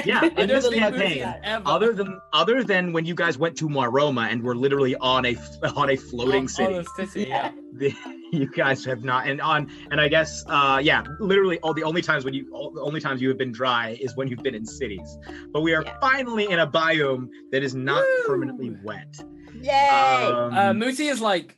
yeah, 0.05 0.21
I 0.23 0.27
in 0.27 0.35
don't 0.35 0.49
this 0.49 0.69
think 0.69 0.77
campaign, 0.83 1.35
ever. 1.45 1.63
other 1.67 1.93
than 1.93 2.21
other 2.33 2.65
than 2.65 2.93
when 2.93 3.05
you 3.05 3.15
guys 3.15 3.39
went 3.39 3.57
to 3.59 3.69
Maroma 3.69 4.29
and 4.31 4.43
were 4.43 4.57
literally 4.57 4.97
on 4.97 5.27
a 5.27 5.37
on 5.77 5.91
a 5.91 5.97
floating 5.97 6.43
On- 6.43 6.49
city, 6.49 6.75
on 6.79 6.85
city, 6.97 7.27
yeah. 7.29 7.53
the- 7.75 7.95
you 8.33 8.49
guys 8.51 8.85
have 8.85 9.05
not. 9.05 9.29
And 9.29 9.41
on 9.41 9.71
and 9.93 10.01
I 10.01 10.09
guess 10.09 10.45
uh 10.49 10.81
yeah, 10.83 11.05
literally 11.21 11.59
all 11.61 11.73
the 11.73 11.85
only 11.85 12.03
times 12.03 12.25
when 12.25 12.35
you 12.35 12.51
all, 12.53 12.71
the 12.73 12.81
only 12.81 13.01
times 13.01 13.23
you 13.23 13.29
have 13.29 13.39
been 13.39 13.53
dry 13.53 13.91
is 14.01 14.17
when 14.17 14.27
you've 14.27 14.43
been 14.43 14.57
in 14.57 14.65
cities. 14.67 15.17
But 15.53 15.61
we 15.61 15.73
are 15.73 15.85
finally 16.01 16.51
in 16.51 16.59
a 16.59 16.67
biome 16.67 17.29
that 17.53 17.63
is 17.63 17.75
not 17.77 18.05
permanently 18.27 18.75
wet. 18.83 19.15
Yay! 19.61 19.79
Um, 20.27 20.53
uh, 20.53 20.73
Mooti 20.73 21.09
is 21.11 21.21
like, 21.21 21.57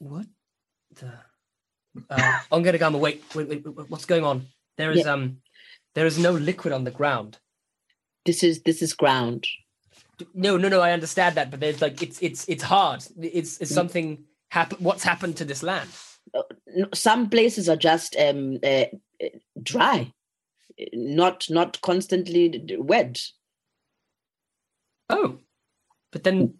what? 0.00 0.26
Uh, 2.10 2.38
Ongenagama, 2.50 2.98
wait, 2.98 3.22
wait, 3.34 3.48
wait, 3.48 3.66
wait, 3.66 3.90
what's 3.90 4.06
going 4.06 4.24
on? 4.24 4.46
There 4.78 4.92
is 4.92 5.04
Yeah. 5.04 5.12
um, 5.12 5.38
there 5.94 6.06
is 6.06 6.18
no 6.18 6.32
liquid 6.32 6.72
on 6.72 6.84
the 6.84 6.90
ground. 6.90 7.38
This 8.24 8.42
is 8.42 8.62
this 8.62 8.82
is 8.82 8.94
ground. 8.94 9.46
No, 10.34 10.56
no, 10.56 10.68
no. 10.68 10.80
I 10.80 10.92
understand 10.92 11.34
that, 11.34 11.50
but 11.50 11.60
there's 11.60 11.82
like 11.82 12.02
it's 12.02 12.22
it's 12.22 12.48
it's 12.48 12.62
hard. 12.62 13.04
It's 13.20 13.60
it's 13.60 13.74
something 13.74 14.24
happen. 14.50 14.78
What's 14.80 15.02
happened 15.02 15.36
to 15.38 15.44
this 15.44 15.62
land? 15.62 15.90
Some 16.94 17.28
places 17.28 17.68
are 17.68 17.76
just 17.76 18.16
um, 18.16 18.58
uh, 18.62 18.86
uh, 19.22 19.28
dry, 19.62 20.12
not 20.94 21.50
not 21.50 21.80
constantly 21.80 22.64
wet. 22.78 23.20
Oh, 25.10 25.38
but 26.12 26.24
then, 26.24 26.54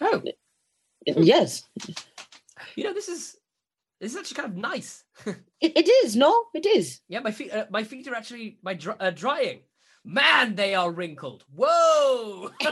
oh, 0.00 0.22
yes, 1.06 1.62
you 2.74 2.84
know 2.84 2.92
this 2.92 3.08
is 3.08 3.36
this 4.04 4.12
is 4.12 4.18
actually 4.18 4.42
kind 4.42 4.52
of 4.52 4.56
nice. 4.56 5.04
it, 5.26 5.72
it 5.76 5.88
is. 5.88 6.14
No, 6.14 6.44
it 6.54 6.66
is. 6.66 7.00
Yeah, 7.08 7.20
my 7.20 7.30
feet 7.30 7.52
uh, 7.52 7.64
my 7.70 7.84
feet 7.84 8.06
are 8.06 8.14
actually 8.14 8.58
my 8.62 8.74
dry, 8.74 8.94
uh, 9.00 9.10
drying. 9.10 9.60
Man, 10.04 10.54
they 10.54 10.74
are 10.74 10.90
wrinkled. 10.90 11.44
Whoa! 11.56 12.50
you 12.60 12.70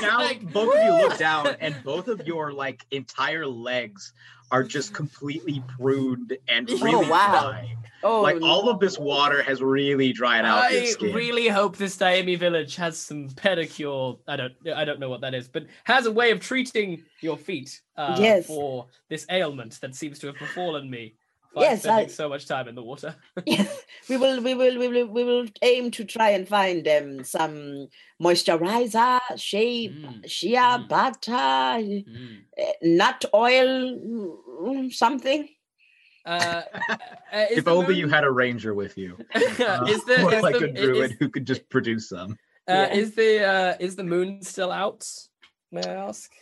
now 0.00 0.30
both 0.52 0.74
of 0.76 0.84
you 0.84 0.92
look 0.92 1.18
down 1.18 1.56
and 1.60 1.74
both 1.82 2.06
of 2.08 2.24
your 2.26 2.52
like 2.52 2.86
entire 2.92 3.46
legs 3.46 4.12
are 4.52 4.62
just 4.62 4.94
completely 4.94 5.62
pruned 5.76 6.36
and 6.48 6.68
Oh, 6.70 6.78
really 6.84 7.08
wow. 7.10 7.50
dry. 7.50 7.76
Oh, 8.04 8.20
like 8.20 8.40
all 8.42 8.68
of 8.68 8.78
this 8.78 8.98
water 8.98 9.42
has 9.42 9.60
really 9.62 10.12
dried 10.12 10.44
out 10.44 10.58
I 10.64 10.84
skin. 10.84 11.14
really 11.14 11.48
hope 11.48 11.76
this 11.78 11.96
Daemi 11.96 12.38
village 12.38 12.76
has 12.76 12.96
some 12.98 13.30
pedicure. 13.30 14.18
I 14.28 14.36
don't, 14.36 14.52
I 14.72 14.84
don't 14.84 15.00
know 15.00 15.08
what 15.08 15.22
that 15.22 15.34
is, 15.34 15.48
but 15.48 15.64
has 15.84 16.04
a 16.06 16.12
way 16.12 16.30
of 16.30 16.38
treating 16.38 17.02
your 17.22 17.38
feet 17.38 17.80
uh, 17.96 18.16
Yes. 18.20 18.46
for 18.46 18.86
this 19.08 19.24
ailment 19.30 19.80
that 19.80 19.94
seems 19.96 20.18
to 20.20 20.26
have 20.28 20.38
befallen 20.38 20.88
me. 20.88 21.14
By 21.54 21.62
Yes, 21.62 21.80
spending 21.82 22.06
I- 22.06 22.10
so 22.12 22.28
much 22.28 22.46
time 22.46 22.68
in 22.68 22.74
the 22.74 22.82
water. 22.82 23.14
yes, 23.46 23.80
we 24.08 24.16
will 24.16 24.40
we 24.42 24.54
will 24.54 24.78
we 24.78 24.88
will 24.88 25.06
we 25.06 25.24
will 25.24 25.46
aim 25.62 25.90
to 25.92 26.04
try 26.04 26.30
and 26.30 26.48
find 26.48 26.86
um 26.88 27.24
some 27.24 27.88
moisturizer 28.20 29.20
shea 29.36 29.94
shea 30.26 30.78
butter 30.88 31.30
uh, 31.32 32.72
nut 32.82 33.24
oil 33.34 33.98
mm, 33.98 34.92
something 34.92 35.48
Uh, 36.26 36.62
uh, 37.32 37.46
if 37.50 37.68
only 37.68 37.86
moon- 37.94 37.96
you 37.98 38.08
had 38.08 38.24
a 38.24 38.30
ranger 38.30 38.72
with 38.72 38.96
you, 38.96 39.18
uh, 39.34 39.84
is 39.92 40.04
the, 40.04 40.40
like 40.42 40.58
the, 40.58 40.64
a 40.64 40.72
druid 40.72 41.10
is, 41.12 41.16
who 41.18 41.28
could 41.28 41.46
just 41.46 41.68
produce 41.68 42.08
some. 42.08 42.38
uh, 42.66 42.88
is 42.92 43.14
the 43.14 43.44
uh, 43.44 43.74
is 43.78 43.94
the 43.94 44.04
moon 44.04 44.40
still 44.42 44.72
out? 44.72 45.04
May 45.70 45.84
I 45.84 46.08
ask? 46.08 46.32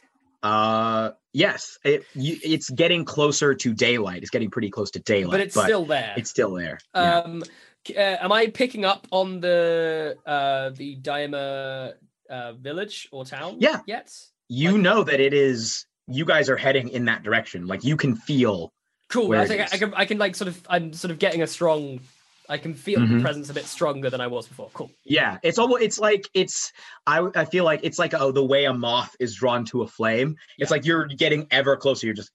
Uh, 0.42 1.10
yes, 1.32 1.78
it, 1.84 2.04
you, 2.14 2.36
it's 2.42 2.68
getting 2.70 3.04
closer 3.04 3.54
to 3.54 3.72
daylight. 3.74 4.22
It's 4.22 4.30
getting 4.30 4.50
pretty 4.50 4.70
close 4.70 4.90
to 4.92 4.98
daylight, 4.98 5.32
But 5.32 5.40
it's 5.40 5.60
still 5.60 5.84
there. 5.84 6.14
It's 6.16 6.30
still 6.30 6.52
there. 6.54 6.78
Um, 6.94 7.44
c- 7.86 7.96
uh, 7.96 8.24
am 8.24 8.32
I 8.32 8.48
picking 8.48 8.84
up 8.84 9.06
on 9.10 9.40
the 9.40 10.16
uh 10.26 10.70
the 10.70 10.96
Daima 10.96 11.94
uh 12.28 12.52
village 12.54 13.08
or 13.12 13.24
town? 13.24 13.56
Yeah. 13.60 13.80
Yet? 13.86 14.12
you 14.48 14.76
know 14.76 15.02
that 15.02 15.20
it 15.20 15.32
is. 15.32 15.86
You 16.08 16.24
guys 16.24 16.50
are 16.50 16.56
heading 16.56 16.88
in 16.88 17.06
that 17.06 17.22
direction. 17.22 17.66
Like 17.66 17.84
you 17.84 17.96
can 17.96 18.16
feel. 18.16 18.72
Cool. 19.08 19.34
I 19.34 19.46
think 19.46 19.60
I. 19.60 19.64
I 19.72 19.78
can 19.78 19.94
I 19.94 20.04
can 20.04 20.18
like 20.18 20.34
sort 20.34 20.48
of 20.48 20.60
I'm 20.68 20.92
sort 20.92 21.10
of 21.10 21.18
getting 21.18 21.42
a 21.42 21.46
strong 21.46 22.00
I 22.48 22.58
can 22.58 22.74
feel 22.74 22.98
Mhm. 23.00 23.16
the 23.18 23.22
presence 23.22 23.48
a 23.50 23.54
bit 23.54 23.64
stronger 23.64 24.10
than 24.10 24.20
I 24.20 24.26
was 24.26 24.48
before. 24.48 24.70
Cool. 24.74 24.90
Yeah, 25.04 25.38
it's 25.42 25.58
almost 25.58 25.82
it's 25.82 25.98
like 25.98 26.28
it's 26.34 26.72
I 27.06 27.28
I 27.34 27.44
feel 27.44 27.64
like 27.64 27.80
it's 27.82 27.98
like 27.98 28.14
oh 28.14 28.32
the 28.32 28.44
way 28.44 28.64
a 28.64 28.74
moth 28.74 29.14
is 29.20 29.34
drawn 29.36 29.64
to 29.66 29.82
a 29.82 29.86
flame. 29.88 30.36
It's 30.58 30.70
like 30.70 30.84
you're 30.84 31.06
getting 31.06 31.46
ever 31.50 31.76
closer. 31.76 32.06
You're 32.06 32.14
just 32.16 32.30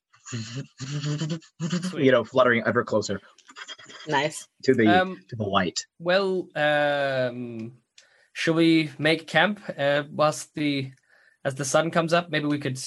you 1.97 2.11
know 2.11 2.23
fluttering 2.23 2.63
ever 2.65 2.83
closer 2.83 3.21
Nice. 4.07 4.47
to 4.63 4.73
the 4.73 4.87
Um, 4.87 5.21
to 5.29 5.35
the 5.35 5.43
light. 5.43 5.79
Well, 5.99 6.47
um, 6.55 7.73
shall 8.33 8.53
we 8.53 8.91
make 8.97 9.27
camp 9.27 9.61
uh, 9.77 10.03
whilst 10.11 10.53
the 10.55 10.91
as 11.43 11.55
the 11.55 11.65
sun 11.65 11.91
comes 11.91 12.13
up? 12.13 12.29
Maybe 12.29 12.45
we 12.45 12.59
could 12.59 12.79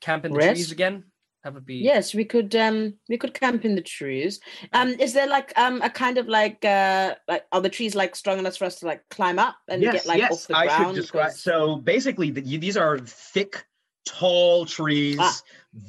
camp 0.00 0.24
in 0.24 0.32
the 0.32 0.38
Rest? 0.38 0.50
trees 0.56 0.72
again. 0.72 1.04
Have 1.46 1.54
it 1.56 1.64
be 1.64 1.76
Yes, 1.76 2.12
we 2.12 2.24
could 2.24 2.56
um 2.56 2.94
we 3.08 3.16
could 3.16 3.32
camp 3.32 3.64
in 3.64 3.76
the 3.76 3.80
trees. 3.80 4.40
Um 4.72 4.88
is 4.98 5.12
there 5.12 5.28
like 5.28 5.56
um 5.56 5.80
a 5.80 5.88
kind 5.88 6.18
of 6.18 6.26
like 6.26 6.64
uh 6.64 7.14
like 7.28 7.44
are 7.52 7.60
the 7.60 7.68
trees 7.68 7.94
like 7.94 8.16
strong 8.16 8.40
enough 8.40 8.56
for 8.56 8.64
us 8.64 8.80
to 8.80 8.86
like 8.86 9.02
climb 9.10 9.38
up 9.38 9.54
and 9.68 9.80
yes, 9.80 9.92
get 9.94 10.06
like 10.06 10.18
yes. 10.18 10.32
off 10.32 10.48
the 10.48 10.56
I 10.56 10.66
ground? 10.66 10.96
should 10.96 11.02
describe. 11.02 11.26
'Cause- 11.30 11.40
So 11.40 11.76
basically, 11.76 12.32
the, 12.32 12.40
you, 12.40 12.58
these 12.58 12.76
are 12.76 12.98
thick, 12.98 13.64
tall 14.06 14.64
trees. 14.64 15.18
Ah. 15.20 15.36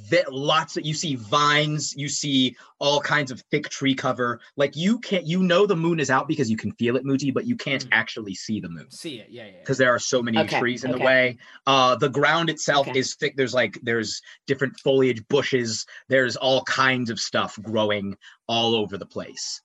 That 0.10 0.34
lots 0.34 0.74
that 0.74 0.84
you 0.84 0.94
see 0.94 1.16
vines, 1.16 1.96
you 1.96 2.10
see 2.10 2.58
all 2.78 3.00
kinds 3.00 3.32
of 3.32 3.40
thick 3.52 3.70
tree 3.70 3.96
cover. 3.96 4.42
Like 4.58 4.76
you 4.76 5.00
can't, 5.00 5.26
you 5.26 5.42
know, 5.42 5.66
the 5.66 5.78
moon 5.78 6.02
is 6.02 6.10
out 6.10 6.28
because 6.28 6.52
you 6.52 6.58
can 6.58 6.74
feel 6.74 6.98
it, 6.98 7.06
Mooti, 7.06 7.34
but 7.34 7.46
you 7.46 7.56
can't 7.56 7.88
actually 7.94 8.36
see 8.36 8.60
the 8.60 8.68
moon 8.68 8.92
see 8.92 9.20
it. 9.20 9.30
Yeah, 9.30 9.44
yeah. 9.46 9.52
yeah. 9.52 9.60
because 9.62 9.78
there 9.78 9.96
are 9.96 10.00
so 10.00 10.22
many 10.22 10.40
Okay, 10.40 10.60
trees 10.60 10.84
in 10.84 10.92
the 10.92 10.98
way. 10.98 11.38
Uh, 11.68 11.96
the 11.96 12.10
ground 12.10 12.50
itself 12.50 12.86
Okay. 12.90 13.00
is 13.00 13.16
thick. 13.16 13.38
There's 13.38 13.54
like 13.54 13.80
there's 13.82 14.22
different 14.46 14.78
foliage, 14.82 15.26
bushes. 15.30 15.86
There's 16.10 16.36
all 16.36 16.64
kinds 16.64 17.10
of 17.10 17.18
stuff 17.18 17.58
growing 17.62 18.18
all 18.50 18.76
over 18.76 18.98
the 18.98 19.06
place. 19.06 19.62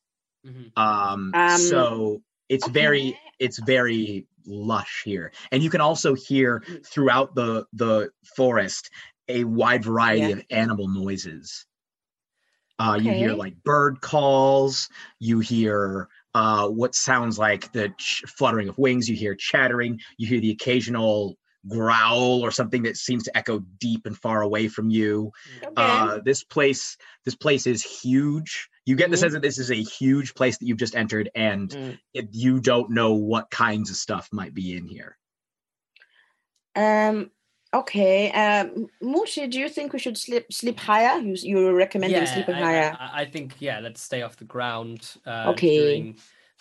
Mhm. 0.47 0.71
Um, 0.79 1.33
Um, 1.35 1.59
so 1.59 2.23
it's 2.49 2.69
very 2.69 3.19
it's 3.41 3.59
very 3.59 4.29
lush 4.47 5.03
here, 5.05 5.33
and 5.51 5.63
you 5.63 5.71
can 5.71 5.81
also 5.81 6.15
hear 6.15 6.61
Mm. 6.69 6.87
throughout 6.87 7.35
the 7.35 7.67
the 7.73 8.11
forest 8.37 8.91
a 9.29 9.45
wide 9.45 9.85
variety 9.85 10.21
Yeah. 10.23 10.29
of 10.37 10.43
animal 10.51 10.89
noises. 10.89 11.67
Uh, 12.79 12.99
You 13.01 13.13
hear 13.13 13.35
like 13.35 13.63
bird 13.63 14.01
calls. 14.01 14.89
You 15.21 15.39
hear 15.41 16.09
uh, 16.35 16.67
what 16.69 16.95
sounds 16.95 17.39
like 17.39 17.71
the 17.73 17.91
ch- 17.99 18.25
fluttering 18.27 18.69
of 18.69 18.79
wings. 18.79 19.09
You 19.09 19.15
hear 19.15 19.35
chattering. 19.35 20.01
You 20.17 20.27
hear 20.27 20.41
the 20.41 20.51
occasional 20.51 21.37
growl 21.69 22.41
or 22.43 22.51
something 22.51 22.83
that 22.85 22.97
seems 22.97 23.23
to 23.25 23.37
echo 23.37 23.61
deep 23.79 24.07
and 24.07 24.17
far 24.19 24.41
away 24.43 24.67
from 24.67 24.91
you. 24.91 25.31
Okay. 25.63 25.73
Uh, 25.77 26.19
this 26.25 26.43
place, 26.43 26.97
this 27.25 27.37
place 27.37 27.67
is 27.69 27.83
huge. 27.85 28.69
You 28.85 28.97
get 28.97 29.11
the 29.11 29.17
Mhm. 29.17 29.21
sense 29.21 29.33
that 29.35 29.43
this 29.43 29.59
is 29.59 29.71
a 29.71 29.81
huge 29.81 30.35
place 30.35 30.59
that 30.59 30.67
you've 30.67 30.79
just 30.79 30.97
entered, 30.97 31.31
and 31.35 31.71
Mm. 31.71 31.99
it, 32.15 32.29
you 32.33 32.61
don't 32.61 32.91
know 32.91 33.15
what 33.15 33.51
kinds 33.51 33.91
of 33.91 33.97
stuff 33.97 34.29
might 34.33 34.55
be 34.55 34.77
in 34.77 34.87
here. 34.87 35.17
Um. 36.75 37.31
Okay. 37.75 38.31
Um. 38.33 38.89
Mushi, 39.03 39.51
do 39.51 39.59
you 39.61 39.69
think 39.69 39.93
we 39.93 39.99
should 39.99 40.19
sleep 40.19 40.53
sleep 40.53 40.79
higher? 40.79 41.19
You 41.21 41.35
you 41.41 41.57
were 41.59 41.75
recommending 41.75 42.27
sleeping 42.27 42.55
I, 42.57 42.61
higher. 42.61 42.97
I, 42.99 43.23
I 43.23 43.25
think 43.27 43.55
yeah. 43.61 43.81
Let's 43.81 44.03
stay 44.03 44.23
off 44.23 44.37
the 44.37 44.45
ground. 44.45 45.09
Uh, 45.27 45.47
Okay. 45.51 45.79
During 45.79 46.19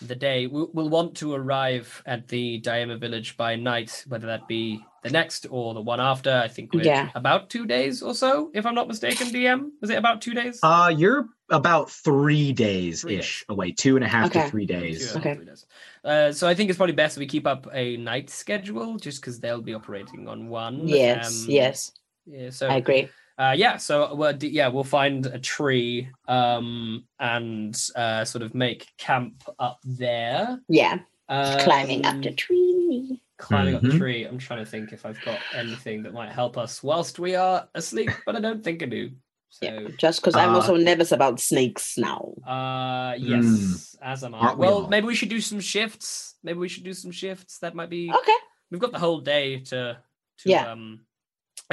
the 0.08 0.16
day, 0.16 0.47
we'll, 0.47 0.70
we'll 0.74 0.89
want 0.89 1.16
to 1.18 1.34
arrive 1.34 2.02
at 2.06 2.28
the 2.28 2.60
Diema 2.62 2.99
village 2.99 3.38
by 3.38 3.56
night, 3.56 4.04
whether 4.08 4.28
that 4.28 4.47
be 4.47 4.84
the 5.04 5.10
next 5.10 5.47
or 5.49 5.74
the 5.74 5.82
one 5.82 5.99
after. 5.99 6.32
I 6.32 6.47
think 6.47 6.74
we're 6.74 6.84
Yeah. 6.84 7.10
about 7.16 7.49
two 7.49 7.66
days 7.66 8.02
or 8.02 8.14
so, 8.14 8.52
if 8.54 8.66
I'm 8.66 8.76
not 8.76 8.88
mistaken. 8.88 9.28
DM 9.28 9.70
was 9.82 9.89
it 9.89 9.97
about 9.97 10.22
two 10.22 10.34
days? 10.34 10.60
Uh, 10.64 10.93
you're 10.95 11.28
about 11.49 11.89
three 11.89 12.54
days 12.54 13.04
ish 13.06 13.43
away, 13.49 13.72
two 13.72 13.95
and 13.95 14.06
a 14.06 14.08
half 14.08 14.28
Okay. 14.28 14.43
to 14.43 14.49
three 14.49 14.66
days. 14.66 15.12
and 15.16 15.26
Okay. 15.26 15.36
three 15.36 15.45
days. 15.45 15.66
Uh, 16.04 16.32
so 16.32 16.47
I 16.47 16.54
think 16.56 16.70
it's 16.70 16.78
probably 16.78 16.95
best 16.95 17.18
we 17.18 17.26
keep 17.26 17.45
up 17.47 17.68
a 17.74 17.97
night 17.97 18.30
schedule, 18.30 18.97
just 18.97 19.22
because 19.22 19.39
they'll 19.39 19.62
be 19.62 19.74
operating 19.74 20.28
on 20.28 20.47
one. 20.47 20.88
yes. 20.88 21.43
Um, 21.45 21.49
yes. 21.52 21.91
Yeah. 22.26 22.49
So 22.52 22.68
I 22.68 22.76
agree. 22.78 23.10
Uh, 23.42 23.54
yeah, 23.54 23.76
so 23.78 24.14
well, 24.14 24.34
d- 24.34 24.50
yeah, 24.50 24.68
we'll 24.68 24.84
find 24.84 25.26
a 25.26 25.39
tree 25.39 26.08
um, 26.28 27.04
and 27.20 27.76
uh, 27.96 28.24
sort 28.24 28.44
of 28.44 28.54
make 28.54 28.86
camp 29.00 29.44
up 29.58 29.80
there. 29.84 30.60
Yeah. 30.70 31.00
Climbing 31.28 32.06
up 32.06 32.22
the 32.22 32.30
Um, 32.30 32.36
tree. 32.36 33.22
Climbing 33.38 33.76
up 33.76 33.82
the 33.82 33.88
Mhm. 33.88 33.98
tree. 33.98 34.24
I'm 34.26 34.38
trying 34.38 34.64
to 34.64 34.70
think 34.70 34.92
if 34.94 35.06
I've 35.08 35.20
got 35.26 35.39
anything 35.56 36.04
that 36.04 36.14
might 36.14 36.32
help 36.32 36.56
us 36.56 36.84
whilst 36.84 37.18
we 37.18 37.34
are 37.36 37.68
asleep, 37.74 38.12
but 38.28 38.36
I 38.36 38.42
don't 38.42 38.64
think 38.64 38.84
I 38.84 38.86
do. 38.86 39.10
So, 39.50 39.66
Yeah. 39.66 39.88
Just 39.98 40.22
because 40.22 40.36
I'm 40.36 40.52
Uh, 40.52 40.56
also 40.58 40.76
nervous 40.76 41.12
about 41.12 41.39
snakes 41.39 41.98
now. 41.98 42.34
uh, 42.46 43.16
yes, 43.18 43.44
Mm. 43.44 43.96
as 44.04 44.24
am 44.24 44.36
I. 44.36 44.39
Aren't 44.39 44.58
Well, 44.60 44.84
all? 44.84 44.88
maybe 44.88 45.08
we 45.08 45.16
should 45.16 45.30
do 45.30 45.42
some 45.42 45.60
shifts. 45.62 46.36
Maybe 46.44 46.60
we 46.60 46.70
should 46.70 46.84
do 46.84 46.94
some 46.94 47.12
shifts. 47.12 47.58
That 47.60 47.74
might 47.74 47.89
be. 47.89 48.12
Okay. 48.14 48.38
We've 48.70 48.80
got 48.80 48.92
the 48.92 49.00
whole 49.00 49.20
day 49.22 49.62
to. 49.72 49.98
to 50.39 50.50
Yeah. 50.50 50.72
Um, 50.72 51.06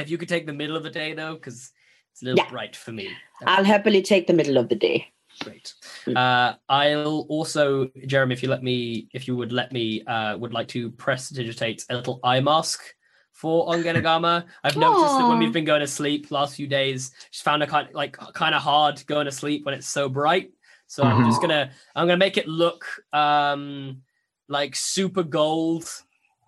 if 0.01 0.09
you 0.09 0.17
could 0.17 0.29
take 0.29 0.45
the 0.45 0.53
middle 0.53 0.75
of 0.75 0.83
the 0.83 0.89
day 0.89 1.13
though, 1.13 1.35
because 1.35 1.71
it's 2.11 2.21
a 2.21 2.25
little 2.25 2.43
Yeah. 2.43 2.49
bright 2.49 2.75
for 2.75 2.91
me. 2.91 3.09
I'll 3.45 3.63
happily 3.63 4.01
take 4.01 4.27
the 4.27 4.33
middle 4.33 4.57
of 4.57 4.69
the 4.69 4.75
day. 4.75 5.11
Great. 5.43 5.73
Mm. 6.05 6.17
Uh, 6.17 6.57
I'll 6.67 7.21
also, 7.29 7.87
Jeremy, 8.05 8.33
if 8.33 8.43
you 8.43 8.49
let 8.49 8.63
me, 8.63 9.07
if 9.13 9.27
you 9.27 9.37
would 9.37 9.51
let 9.51 9.71
me, 9.71 10.03
uh, 10.03 10.37
would 10.37 10.53
like 10.53 10.67
to 10.69 10.91
prestidigitate 10.91 11.85
a 11.89 11.95
little 11.95 12.19
eye 12.23 12.41
mask 12.41 12.81
for 13.31 13.67
Ongenagama. 13.67 14.45
I've 14.63 14.75
noticed 14.75 15.17
that 15.17 15.27
when 15.27 15.39
we've 15.39 15.53
been 15.53 15.63
going 15.65 15.79
to 15.79 15.87
sleep 15.87 16.29
last 16.29 16.55
few 16.55 16.67
days, 16.67 17.11
just 17.31 17.43
found 17.43 17.63
it 17.63 17.69
kind 17.69 17.87
of 17.87 17.93
like 17.93 18.17
kind 18.33 18.53
of 18.53 18.61
hard 18.61 19.05
going 19.05 19.25
to 19.25 19.31
sleep 19.31 19.65
when 19.65 19.73
it's 19.73 19.87
so 19.87 20.09
bright. 20.09 20.51
So 20.87 21.03
I'm 21.03 21.23
just 21.23 21.39
gonna, 21.39 21.71
I'm 21.95 22.07
gonna 22.07 22.17
make 22.17 22.37
it 22.37 22.47
look 22.47 22.83
um 23.13 24.01
like 24.49 24.75
super 24.75 25.23
gold, 25.23 25.85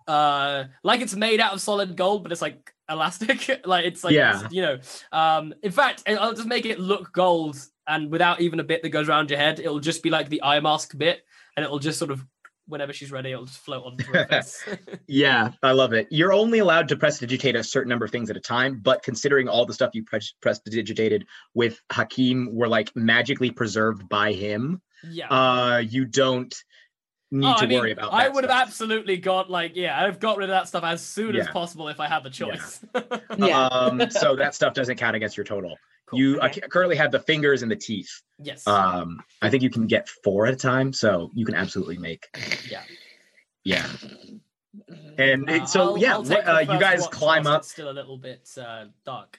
uh, 0.08 0.64
like 0.82 1.00
it's 1.00 1.14
made 1.14 1.40
out 1.40 1.54
of 1.54 1.60
solid 1.60 1.96
gold, 1.96 2.24
but 2.24 2.32
it's 2.32 2.42
like 2.42 2.74
elastic. 2.92 3.60
like 3.66 3.84
it's 3.84 4.04
like 4.04 4.14
Yeah. 4.14 4.46
you 4.50 4.62
know. 4.62 4.78
Um, 5.10 5.54
in 5.62 5.72
fact, 5.72 6.02
I'll 6.06 6.34
just 6.34 6.48
make 6.48 6.66
it 6.66 6.78
look 6.78 7.12
gold, 7.12 7.56
and 7.86 8.10
without 8.10 8.40
even 8.40 8.60
a 8.60 8.64
bit 8.64 8.82
that 8.82 8.90
goes 8.90 9.08
around 9.08 9.30
your 9.30 9.38
head, 9.38 9.58
it'll 9.58 9.80
just 9.80 10.02
be 10.02 10.10
like 10.10 10.28
the 10.28 10.42
eye 10.42 10.60
mask 10.60 10.96
bit, 10.96 11.24
and 11.56 11.64
it'll 11.64 11.78
just 11.78 11.98
sort 11.98 12.10
of, 12.10 12.24
whenever 12.66 12.92
she's 12.92 13.10
ready, 13.10 13.32
it'll 13.32 13.44
just 13.44 13.58
float 13.58 13.84
onto 13.84 14.04
her 14.12 14.26
face. 14.30 14.64
Yeah, 15.08 15.50
I 15.62 15.72
love 15.72 15.92
it. 15.92 16.06
You're 16.10 16.32
only 16.32 16.60
allowed 16.60 16.88
to 16.88 16.96
prestidigitate 16.96 17.56
a 17.56 17.64
certain 17.64 17.90
number 17.90 18.04
of 18.04 18.10
things 18.10 18.30
at 18.30 18.36
a 18.36 18.40
time, 18.40 18.80
but 18.82 19.02
considering 19.02 19.48
all 19.48 19.66
the 19.66 19.74
stuff 19.74 19.90
you 19.94 20.04
press 20.04 20.32
prestidigitated 20.40 21.26
with 21.54 21.80
Hakim 21.90 22.48
were 22.54 22.68
like 22.68 22.90
magically 22.94 23.50
preserved 23.50 24.08
by 24.08 24.32
him, 24.32 24.80
yeah. 25.10 25.26
uh, 25.28 25.78
you 25.78 26.04
don't 26.06 26.54
need 27.32 27.46
Oh, 27.48 27.56
to 27.56 27.64
I 27.64 27.66
mean, 27.66 27.78
worry 27.80 27.92
about. 27.92 28.12
I 28.12 28.24
that 28.24 28.34
would 28.34 28.44
have 28.44 28.50
absolutely 28.68 29.16
got 29.16 29.50
like, 29.50 29.72
yeah, 29.74 30.00
I've 30.04 30.20
got 30.20 30.36
rid 30.36 30.50
of 30.50 30.54
that 30.54 30.68
stuff 30.68 30.84
as 30.84 31.02
soon 31.02 31.34
as 31.34 31.48
possible 31.48 31.88
if 31.88 31.98
I 31.98 32.06
had 32.06 32.22
the 32.22 32.30
choice. 32.30 32.84
Yeah. 33.38 33.66
Um, 33.66 34.02
so 34.10 34.36
that 34.36 34.54
stuff 34.54 34.74
doesn't 34.74 34.96
count 34.98 35.16
against 35.16 35.36
your 35.36 35.44
total. 35.44 35.76
Cool. 36.06 36.18
You 36.20 36.40
uh, 36.40 36.46
Okay. 36.46 36.60
currently 36.60 36.96
have 36.96 37.10
the 37.10 37.20
fingers 37.20 37.62
and 37.62 37.70
the 37.72 37.76
teeth. 37.76 38.10
yes. 38.38 38.66
Um, 38.66 39.20
I 39.40 39.48
think 39.50 39.62
you 39.62 39.70
can 39.70 39.86
get 39.86 40.08
four 40.08 40.46
at 40.46 40.52
a 40.52 40.56
time, 40.56 40.92
so 40.92 41.30
you 41.34 41.44
can 41.46 41.54
absolutely 41.54 41.96
make. 41.98 42.26
Yeah. 42.70 42.82
Yeah. 43.64 43.86
And 45.18 45.48
Uh, 45.48 45.52
it, 45.54 45.68
so 45.68 45.80
I'll- 45.80 45.98
yeah, 45.98 46.12
I'll 46.14 46.24
what, 46.24 46.46
uh, 46.48 46.58
you 46.60 46.78
guys 46.80 47.06
climb 47.08 47.46
up. 47.46 47.64
Still 47.64 47.90
a 47.90 47.92
little 47.92 48.18
bit 48.18 48.48
uh, 48.60 48.86
dark. 49.04 49.38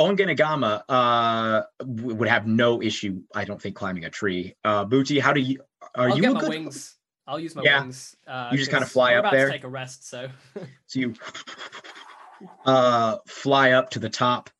Ongenagama 0.00 0.82
uh 0.88 1.62
w- 1.78 2.16
would 2.16 2.28
have 2.28 2.48
no 2.48 2.82
issue, 2.82 3.22
I 3.32 3.44
don't 3.44 3.62
think, 3.62 3.76
climbing 3.76 4.04
a 4.04 4.10
tree. 4.10 4.56
Uh 4.64 4.84
Mooti, 4.86 5.20
how 5.20 5.32
do 5.32 5.40
you 5.40 5.60
are 5.94 6.08
I'll 6.10 6.16
you 6.16 6.22
get 6.22 6.32
my 6.32 6.40
good 6.40 6.48
wings. 6.50 6.96
I'll 7.26 7.40
use 7.40 7.54
my 7.54 7.62
Yeah. 7.62 7.82
wings. 7.82 8.16
Uh, 8.26 8.48
You 8.52 8.58
just 8.58 8.70
kind 8.70 8.82
of 8.82 8.90
fly 8.90 9.14
up 9.14 9.30
there? 9.32 9.46
To 9.46 9.52
take 9.52 9.64
a 9.64 9.68
rest, 9.68 10.08
so 10.08 10.28
so 10.86 11.00
you 11.00 11.14
uh 12.66 13.16
fly 13.26 13.72
up 13.72 13.90
to 13.90 13.98
the 13.98 14.10
top 14.10 14.50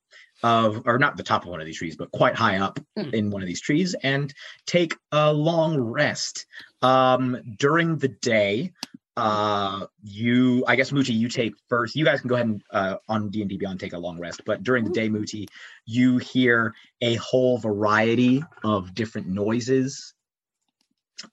of 0.43 0.82
or 0.87 0.99
not 0.99 1.16
the 1.16 1.22
top 1.22 1.43
of 1.45 1.49
one 1.49 1.61
of 1.61 1.66
these 1.66 1.78
trees, 1.78 1.97
but 1.97 2.11
quite 2.12 2.35
high 2.35 2.59
up 2.59 2.78
Hmm. 2.97 3.11
in 3.12 3.30
one 3.30 3.43
of 3.43 3.49
these 3.49 3.61
trees 3.61 3.95
and 4.03 4.32
take 4.66 4.95
a 5.12 5.32
long 5.32 5.78
rest. 5.78 6.47
Um 6.82 7.41
during 7.59 7.99
the 7.99 8.09
day, 8.09 8.72
uh 9.16 9.87
you 10.03 10.64
I 10.66 10.76
guess 10.76 10.91
Mooti, 10.93 11.14
you 11.14 11.28
take 11.28 11.55
first. 11.68 11.95
You 11.97 12.05
guys 12.05 12.20
can 12.20 12.28
go 12.28 12.35
ahead 12.37 12.47
and 12.47 12.62
uh 12.70 12.97
on 13.09 13.30
D&D 13.30 13.57
Beyond 13.57 13.80
take 13.80 13.93
a 13.95 13.99
long 13.99 14.18
rest, 14.18 14.43
but 14.47 14.62
during 14.62 14.85
the 14.85 14.91
day, 14.91 15.09
Mooti, 15.09 15.47
you 15.87 16.18
hear 16.18 16.74
a 17.01 17.14
whole 17.16 17.59
variety 17.59 18.43
of 18.64 18.95
different 18.95 19.26
noises. 19.28 20.14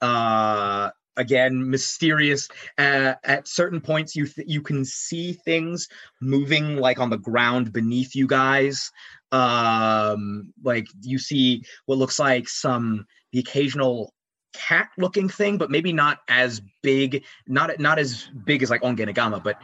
Uh 0.02 0.90
again 1.18 1.70
mysterious. 1.70 2.48
Uh, 2.78 3.14
at 3.24 3.48
certain 3.48 3.82
points 3.82 4.16
you 4.16 4.26
th- 4.26 4.48
you 4.48 4.62
can 4.62 4.86
see 4.86 5.34
things 5.34 5.88
moving 6.22 6.78
like 6.78 7.00
on 7.00 7.10
the 7.10 7.18
ground 7.18 7.74
beneath 7.74 8.16
you 8.16 8.28
guys. 8.28 8.92
Um 9.32 10.54
like 10.64 10.88
you 11.02 11.18
see 11.20 11.64
what 11.86 11.98
looks 11.98 12.20
like 12.20 12.50
some 12.50 13.06
the 13.32 13.40
occasional 13.40 14.14
cat 14.54 14.90
looking 14.98 15.30
thing 15.30 15.58
but 15.58 15.72
maybe 15.72 15.94
not 15.94 16.20
as 16.28 16.62
big 16.84 17.24
not 17.48 17.80
not 17.80 17.98
as 17.98 18.28
big 18.46 18.62
as 18.62 18.70
like 18.70 18.82
ongenagama 18.82 19.42
but 19.42 19.58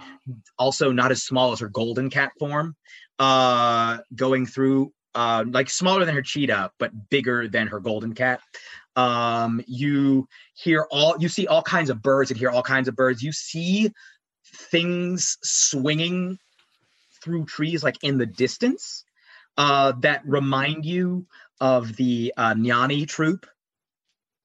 also 0.57 0.93
not 0.93 1.11
as 1.11 1.23
small 1.23 1.51
as 1.51 1.59
her 1.59 1.67
golden 1.69 2.09
cat 2.09 2.31
form. 2.39 2.75
Uh 3.19 3.97
going 4.15 4.45
through 4.45 4.93
uh 5.15 5.43
like 5.49 5.69
smaller 5.69 6.05
than 6.05 6.15
her 6.15 6.21
cheetah 6.21 6.71
but 6.79 7.09
bigger 7.09 7.47
than 7.49 7.67
her 7.67 7.79
golden 7.79 8.13
cat 8.13 8.39
Um, 8.97 9.63
you 9.67 10.27
hear 10.55 10.87
all 10.91 11.15
you 11.19 11.29
see 11.29 11.47
all 11.47 11.61
kinds 11.61 11.89
of 11.89 12.01
birds 12.01 12.31
and 12.31 12.39
hear 12.39 12.49
all 12.49 12.63
kinds 12.63 12.87
of 12.87 12.95
birds. 12.95 13.21
You 13.21 13.31
see 13.31 13.91
things 14.71 15.37
swinging 15.43 16.39
through 17.23 17.45
trees 17.45 17.83
like 17.83 18.03
in 18.03 18.17
the 18.17 18.25
distance 18.25 19.05
uh, 19.57 19.93
that 19.99 20.21
remind 20.25 20.85
you 20.85 21.27
of 21.61 21.95
the 21.95 22.33
uh, 22.37 22.53
Nyani 22.55 23.07
troop 23.07 23.45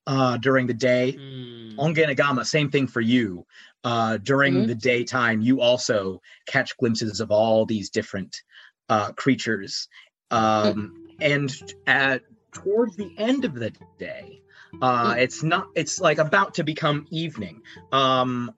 uh, 0.06 0.36
during 0.36 0.66
the 0.66 0.74
day. 0.74 1.12
Hmm. 1.12 1.78
Ongenagama, 1.80 2.44
same 2.44 2.70
thing 2.70 2.86
for 2.86 3.00
you. 3.00 3.46
Uh, 3.84 4.18
during 4.18 4.54
Mhm. 4.54 4.66
the 4.66 4.74
daytime, 4.74 5.40
you 5.40 5.60
also 5.60 6.20
catch 6.46 6.76
glimpses 6.76 7.20
of 7.20 7.30
all 7.30 7.64
these 7.64 7.90
different 7.90 8.42
uh, 8.88 9.12
creatures. 9.12 9.88
Um, 10.30 11.08
and 11.20 11.50
at 11.86 12.22
towards 12.52 12.96
the 12.96 13.10
end 13.16 13.44
of 13.46 13.54
the 13.54 13.72
day, 13.98 14.41
uh, 14.80 15.14
it's 15.18 15.42
not. 15.42 15.68
It's 15.74 16.00
like 16.00 16.18
about 16.18 16.54
to 16.54 16.64
become 16.64 17.06
evening. 17.10 17.62
Um, 17.90 18.54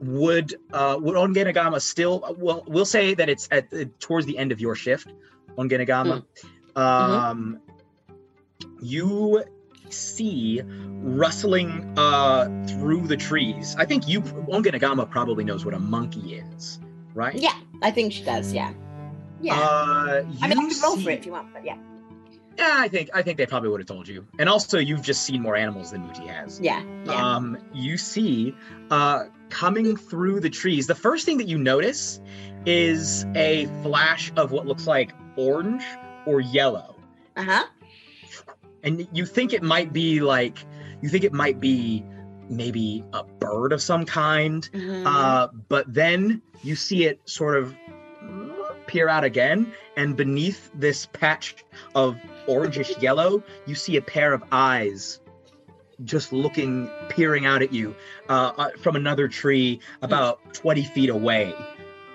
would 0.00 0.54
uh, 0.72 0.96
would 1.00 1.16
Ongenagama 1.16 1.80
still? 1.80 2.36
Well, 2.38 2.64
we'll 2.66 2.84
say 2.84 3.14
that 3.14 3.28
it's 3.28 3.48
at 3.50 3.72
uh, 3.72 3.84
towards 3.98 4.26
the 4.26 4.38
end 4.38 4.52
of 4.52 4.60
your 4.60 4.74
shift, 4.74 5.12
Ongenagama. 5.58 6.24
Um, 6.76 7.60
you 8.80 9.44
see 9.88 10.62
rustling 10.64 11.92
uh 11.98 12.44
through 12.66 13.06
the 13.08 13.16
trees. 13.16 13.74
I 13.76 13.84
think 13.84 14.06
you 14.06 14.20
Ongenagama 14.22 15.10
probably 15.10 15.42
knows 15.42 15.64
what 15.64 15.74
a 15.74 15.80
monkey 15.80 16.34
is, 16.34 16.78
right? 17.14 17.34
Yeah, 17.34 17.58
I 17.82 17.90
think 17.90 18.12
she 18.12 18.22
does. 18.22 18.52
Yeah. 18.52 18.72
Yeah. 19.42 19.58
Uh, 19.58 20.22
I 20.42 20.48
mean, 20.48 20.58
I 20.58 20.68
can 20.68 20.80
roll 20.82 20.96
for 21.00 21.10
it 21.10 21.20
if 21.20 21.26
you 21.26 21.32
want, 21.32 21.52
but 21.52 21.64
yeah. 21.64 21.76
Yeah, 22.58 22.74
I 22.78 22.88
think 22.88 23.10
I 23.14 23.22
think 23.22 23.38
they 23.38 23.46
probably 23.46 23.68
would 23.70 23.80
have 23.80 23.86
told 23.86 24.06
you. 24.08 24.26
And 24.38 24.48
also, 24.48 24.78
you've 24.78 25.02
just 25.02 25.22
seen 25.22 25.40
more 25.42 25.56
animals 25.56 25.92
than 25.92 26.02
Mooti 26.02 26.26
has. 26.26 26.60
Yeah. 26.60 26.82
Yeah. 27.04 27.12
Um, 27.14 27.56
you 27.72 27.96
see, 27.96 28.54
uh, 28.90 29.24
coming 29.48 29.96
through 29.96 30.40
the 30.40 30.50
trees. 30.50 30.86
The 30.86 30.94
first 30.94 31.24
thing 31.26 31.38
that 31.38 31.48
you 31.48 31.56
notice 31.58 32.20
is 32.66 33.24
a 33.34 33.66
flash 33.82 34.30
of 34.36 34.52
what 34.52 34.66
looks 34.66 34.86
like 34.86 35.12
orange 35.36 35.82
or 36.26 36.40
yellow. 36.40 36.96
Uh 37.36 37.42
huh. 37.44 37.64
and 38.82 39.06
you 39.12 39.24
think 39.24 39.52
it 39.52 39.62
might 39.62 39.92
be 39.92 40.20
like 40.20 40.58
you 41.00 41.08
think 41.08 41.24
it 41.24 41.32
might 41.32 41.60
be 41.60 42.04
maybe 42.50 43.04
a 43.12 43.22
bird 43.24 43.72
of 43.72 43.80
some 43.80 44.04
kind 44.04 44.68
Mm-hmm. 44.72 45.06
uh, 45.06 45.46
but 45.68 45.92
then 45.92 46.42
you 46.62 46.74
see 46.76 47.04
it 47.04 47.20
sort 47.24 47.56
of 47.56 47.74
peer 48.86 49.08
out 49.08 49.24
again 49.24 49.72
and 49.96 50.16
beneath 50.16 50.70
this 50.74 51.06
patch 51.12 51.64
of 51.94 52.16
orangish 52.50 53.00
yellow 53.00 53.42
you 53.66 53.74
see 53.74 53.96
a 53.96 54.02
pair 54.02 54.32
of 54.32 54.42
eyes 54.52 55.20
just 56.04 56.32
looking 56.32 56.90
peering 57.08 57.44
out 57.44 57.62
at 57.62 57.72
you 57.72 57.94
uh, 58.28 58.52
uh, 58.56 58.70
from 58.78 58.96
another 58.96 59.28
tree 59.28 59.80
about 60.02 60.54
20 60.54 60.82
feet 60.84 61.10
away 61.10 61.54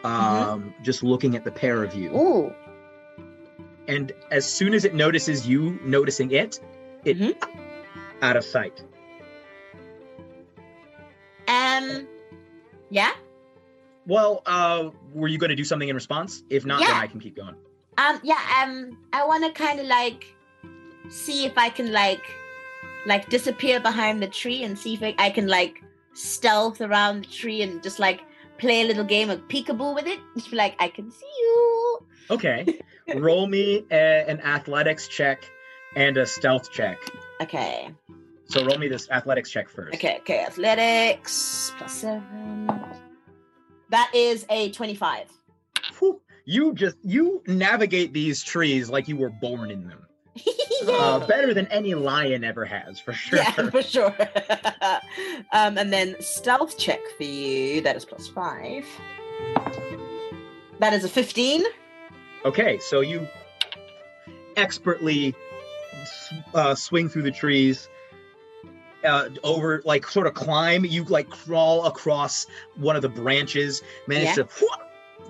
um, 0.03 0.73
just 0.83 1.03
looking 1.03 1.36
at 1.36 1.43
the 1.43 1.51
pair 1.51 1.83
of 1.83 1.93
you 1.95 2.11
Ooh. 2.15 2.53
and 3.88 4.11
as 4.31 4.45
soon 4.45 4.73
as 4.73 4.86
it 4.86 4.93
notices 4.93 5.47
you 5.47 5.79
noticing 5.83 6.31
it, 6.31 6.59
it 7.05 7.38
out 8.21 8.36
of 8.36 8.43
sight. 8.43 8.83
Um. 11.47 12.07
Yeah. 12.89 13.11
Well, 14.07 14.43
uh, 14.45 14.89
were 15.13 15.27
you 15.27 15.38
going 15.38 15.49
to 15.49 15.55
do 15.55 15.63
something 15.63 15.89
in 15.89 15.95
response? 15.95 16.43
If 16.49 16.65
not, 16.65 16.79
then 16.79 16.91
I 16.91 17.07
can 17.07 17.19
keep 17.19 17.36
going. 17.36 17.55
Um. 17.97 18.19
Yeah. 18.23 18.39
Um. 18.63 18.97
I 19.13 19.25
want 19.25 19.43
to 19.43 19.51
kind 19.51 19.79
of 19.79 19.87
like 19.87 20.35
see 21.09 21.45
if 21.45 21.57
I 21.57 21.69
can 21.69 21.91
like 21.91 22.25
like 23.05 23.29
disappear 23.29 23.79
behind 23.79 24.21
the 24.21 24.27
tree 24.27 24.63
and 24.63 24.77
see 24.77 24.95
if 24.95 25.03
I, 25.03 25.15
I 25.17 25.29
can 25.29 25.47
like 25.47 25.83
stealth 26.13 26.81
around 26.81 27.25
the 27.25 27.29
tree 27.29 27.61
and 27.61 27.81
just 27.83 27.99
like 27.99 28.21
play 28.57 28.81
a 28.81 28.85
little 28.85 29.03
game 29.03 29.29
of 29.29 29.39
peekaboo 29.47 29.93
with 29.95 30.07
it. 30.07 30.19
Just 30.35 30.51
be 30.51 30.57
like, 30.57 30.75
I 30.79 30.87
can 30.87 31.11
see 31.11 31.25
you. 31.39 32.05
Okay, 32.31 32.79
roll 33.15 33.47
me 33.47 33.85
a, 33.91 34.25
an 34.27 34.41
athletics 34.41 35.07
check 35.07 35.49
and 35.95 36.17
a 36.17 36.25
stealth 36.25 36.71
check. 36.71 36.97
Okay. 37.41 37.91
So 38.47 38.63
roll 38.63 38.77
me 38.77 38.87
this 38.87 39.09
athletics 39.09 39.49
check 39.49 39.69
first. 39.69 39.95
Okay. 39.95 40.17
Okay. 40.19 40.45
Athletics 40.45 41.73
plus 41.77 41.93
seven. 41.93 42.71
That 43.89 44.11
is 44.13 44.45
a 44.49 44.71
twenty-five. 44.71 45.27
You 46.45 46.73
just 46.73 46.95
you 47.03 47.41
navigate 47.47 48.13
these 48.13 48.43
trees 48.43 48.89
like 48.89 49.07
you 49.07 49.17
were 49.17 49.29
born 49.29 49.71
in 49.71 49.87
them. 49.87 50.05
Uh, 50.87 51.25
better 51.25 51.51
than 51.51 51.65
any 51.67 51.95
lion 51.95 52.43
ever 52.43 52.63
has, 52.63 52.99
for 52.99 53.11
sure. 53.11 53.39
Yeah, 53.39 53.69
for 53.71 53.81
sure. 53.81 54.15
um, 55.51 55.79
and 55.79 55.91
then 55.91 56.15
stealth 56.19 56.77
check 56.77 56.99
for 57.17 57.23
you. 57.23 57.81
That 57.81 57.95
is 57.95 58.05
plus 58.05 58.27
five. 58.27 58.85
That 60.79 60.93
is 60.93 61.03
a 61.03 61.09
fifteen. 61.09 61.63
Okay, 62.43 62.77
so 62.79 62.99
you 62.99 63.27
expertly 64.57 65.33
uh, 66.53 66.75
swing 66.75 67.09
through 67.09 67.23
the 67.23 67.31
trees, 67.31 67.89
uh, 69.03 69.29
over 69.43 69.81
like 69.85 70.05
sort 70.05 70.27
of 70.27 70.35
climb. 70.35 70.85
You 70.85 71.03
like 71.05 71.29
crawl 71.29 71.85
across 71.85 72.45
one 72.75 72.95
of 72.95 73.01
the 73.01 73.09
branches, 73.09 73.81
manage 74.07 74.37
Yeah. 74.37 74.43
to, 74.43 74.47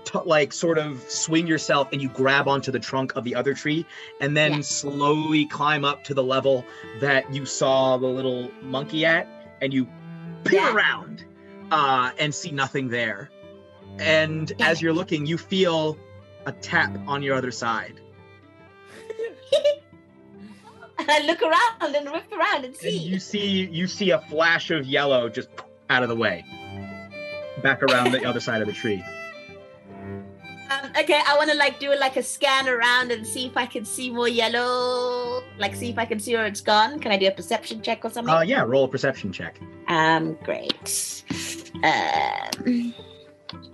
to 0.05 0.19
like 0.19 0.53
sort 0.53 0.77
of 0.77 1.01
swing 1.09 1.47
yourself, 1.47 1.89
and 1.91 2.01
you 2.01 2.09
grab 2.09 2.47
onto 2.47 2.71
the 2.71 2.79
trunk 2.79 3.15
of 3.15 3.23
the 3.23 3.35
other 3.35 3.53
tree, 3.53 3.85
and 4.21 4.35
then 4.35 4.53
Yeah. 4.53 4.61
slowly 4.61 5.45
climb 5.45 5.83
up 5.85 6.03
to 6.05 6.13
the 6.13 6.23
level 6.23 6.63
that 6.99 7.31
you 7.33 7.45
saw 7.45 7.97
the 7.97 8.07
little 8.07 8.49
monkey 8.61 9.05
at, 9.05 9.27
and 9.61 9.73
you 9.73 9.87
peer 10.43 10.59
Yeah. 10.61 10.73
around 10.73 11.25
uh, 11.71 12.11
and 12.19 12.33
see 12.33 12.51
nothing 12.51 12.87
there. 12.89 13.29
And 13.99 14.51
as 14.59 14.81
you're 14.81 14.93
looking, 14.93 15.25
you 15.25 15.37
feel 15.37 15.97
a 16.45 16.51
tap 16.51 16.95
on 17.07 17.23
your 17.23 17.35
other 17.35 17.51
side. 17.51 17.99
And 20.99 21.09
I 21.11 21.19
look 21.25 21.41
around 21.41 21.95
and 21.95 22.11
whip 22.11 22.23
around 22.31 22.55
and 22.57 22.65
And 22.65 22.75
see. 22.75 22.97
you 22.97 23.19
see 23.19 23.47
you 23.71 23.87
see 23.87 24.11
a 24.11 24.19
flash 24.19 24.69
of 24.71 24.85
yellow 24.85 25.29
just 25.29 25.49
out 25.89 26.03
of 26.03 26.09
the 26.09 26.15
way. 26.15 26.43
Back 27.63 27.81
around 27.83 28.11
the 28.11 28.25
other 28.25 28.39
side 28.39 28.61
of 28.61 28.67
the 28.67 28.73
tree. 28.73 29.03
Okay, 30.97 31.19
I 31.27 31.35
want 31.35 31.51
to 31.51 31.57
like 31.57 31.77
do 31.79 31.93
like 31.99 32.15
a 32.15 32.23
scan 32.23 32.69
around 32.69 33.11
and 33.11 33.27
see 33.27 33.45
if 33.47 33.57
I 33.57 33.65
can 33.65 33.83
see 33.83 34.09
more 34.09 34.29
yellow. 34.29 35.43
Like 35.57 35.75
see 35.75 35.89
if 35.89 35.97
I 35.97 36.05
can 36.05 36.19
see 36.19 36.33
where 36.35 36.45
it's 36.45 36.61
gone. 36.61 36.99
Can 36.99 37.11
I 37.11 37.17
do 37.17 37.27
a 37.27 37.31
perception 37.31 37.81
check 37.81 38.05
or 38.05 38.09
something? 38.09 38.33
Uh 38.33 38.41
yeah, 38.41 38.61
roll 38.61 38.85
a 38.85 38.87
perception 38.87 39.33
check. 39.33 39.59
Um, 39.89 40.37
great. 40.43 41.23
Um, 41.83 42.93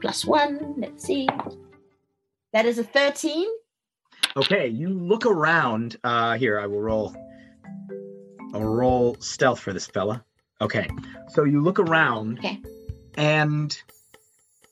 plus 0.02 0.26
one. 0.26 0.74
Let's 0.78 1.04
see. 1.06 1.30
That 2.54 2.66
is 2.66 2.80
a 2.80 2.84
thirteen. 2.84 3.48
Okay, 4.36 4.68
you 4.68 4.90
look 4.90 5.26
around. 5.28 5.98
Uh 6.04 6.36
here, 6.38 6.60
I 6.60 6.66
will 6.66 6.82
roll 6.82 7.16
I'll 8.56 8.64
roll 8.64 9.16
stealth 9.20 9.60
for 9.60 9.74
this 9.74 9.86
fella. 9.86 10.26
Okay. 10.60 10.90
So 11.30 11.44
you 11.44 11.62
look 11.62 11.80
around 11.80 12.40
Okay. 12.40 12.60
and 13.16 13.78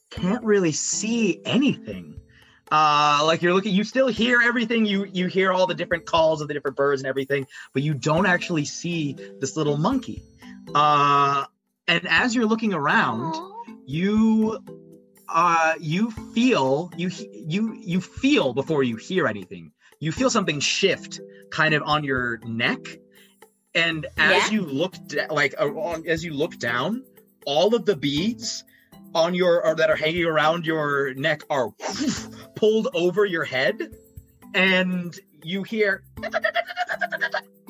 can't 0.09 0.43
really 0.43 0.71
see 0.71 1.41
anything. 1.45 2.15
Uh 2.71 3.21
like 3.25 3.41
you're 3.41 3.53
looking 3.53 3.73
you 3.73 3.83
still 3.83 4.07
hear 4.07 4.41
everything. 4.41 4.85
You 4.85 5.05
you 5.05 5.27
hear 5.27 5.51
all 5.51 5.65
the 5.67 5.73
different 5.73 6.05
calls 6.05 6.41
of 6.41 6.47
the 6.47 6.53
different 6.53 6.77
birds 6.77 7.01
and 7.01 7.07
everything, 7.07 7.47
but 7.73 7.81
you 7.83 7.93
don't 7.93 8.25
actually 8.25 8.65
see 8.65 9.13
this 9.39 9.57
little 9.57 9.77
monkey. 9.77 10.21
Uh 10.75 11.45
and 11.87 12.07
as 12.07 12.35
you're 12.35 12.45
looking 12.45 12.73
around, 12.73 13.33
you 13.87 14.59
uh 15.27 15.73
you 15.79 16.11
feel 16.33 16.91
you 16.95 17.09
you 17.33 17.73
you 17.79 18.01
feel 18.01 18.53
before 18.53 18.83
you 18.83 18.95
hear 18.95 19.27
anything 19.27 19.71
you 19.99 20.11
feel 20.11 20.29
something 20.29 20.59
shift 20.59 21.19
kind 21.51 21.73
of 21.75 21.83
on 21.83 22.03
your 22.03 22.39
neck 22.47 22.79
and 23.75 24.07
as 24.17 24.49
Yeah. 24.49 24.49
you 24.57 24.61
look 24.65 24.95
da- 25.07 25.27
like 25.31 25.53
uh, 25.59 25.99
as 26.07 26.23
you 26.23 26.33
look 26.33 26.57
down 26.57 27.03
all 27.45 27.75
of 27.75 27.85
the 27.85 27.95
beads 27.95 28.63
on 29.15 29.33
your 29.33 29.65
or 29.65 29.75
that 29.75 29.89
are 29.89 29.95
hanging 29.95 30.25
around 30.25 30.65
your 30.65 31.13
neck 31.15 31.41
are 31.49 31.69
pulled 32.55 32.87
over 32.93 33.25
your 33.25 33.43
head 33.43 33.95
and 34.53 35.19
you 35.43 35.63
hear 35.63 36.03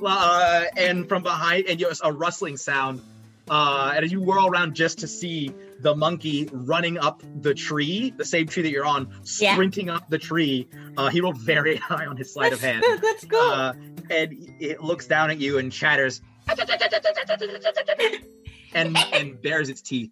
uh, 0.06 0.64
and 0.78 1.08
from 1.08 1.24
behind 1.24 1.66
and 1.68 1.80
there's 1.80 2.02
a 2.04 2.12
rustling 2.12 2.58
sound 2.58 3.02
uh, 3.50 3.94
and 3.96 4.06
as 4.06 4.12
you 4.12 4.22
whirl 4.22 4.48
around 4.48 4.76
just 4.76 5.00
to 5.00 5.08
see 5.08 5.52
the 5.80 5.96
monkey 5.96 6.48
running 6.52 7.00
up 7.00 7.24
the 7.42 7.54
tree, 7.54 8.14
the 8.16 8.26
same 8.26 8.46
tree 8.46 8.62
that 8.62 8.70
you're 8.70 8.86
on, 8.86 9.12
Yeah. 9.40 9.54
sprinting 9.54 9.90
up 9.90 10.08
the 10.08 10.20
tree. 10.20 10.68
Uh, 10.96 11.10
he 11.10 11.20
rolled 11.20 11.38
very 11.40 11.76
high 11.78 12.06
on 12.06 12.16
his 12.16 12.32
sleight 12.32 12.54
of 12.54 12.62
hand. 12.62 12.84
Let's 13.02 13.26
go. 13.26 13.52
Uh, 13.52 13.74
and 14.12 14.36
it 14.60 14.84
looks 14.84 15.08
down 15.08 15.32
at 15.32 15.40
you 15.40 15.58
and 15.58 15.72
chatters 15.72 16.22
and 18.74 18.98
and 19.14 19.42
bares 19.42 19.70
its 19.70 19.82
teeth. 19.82 20.12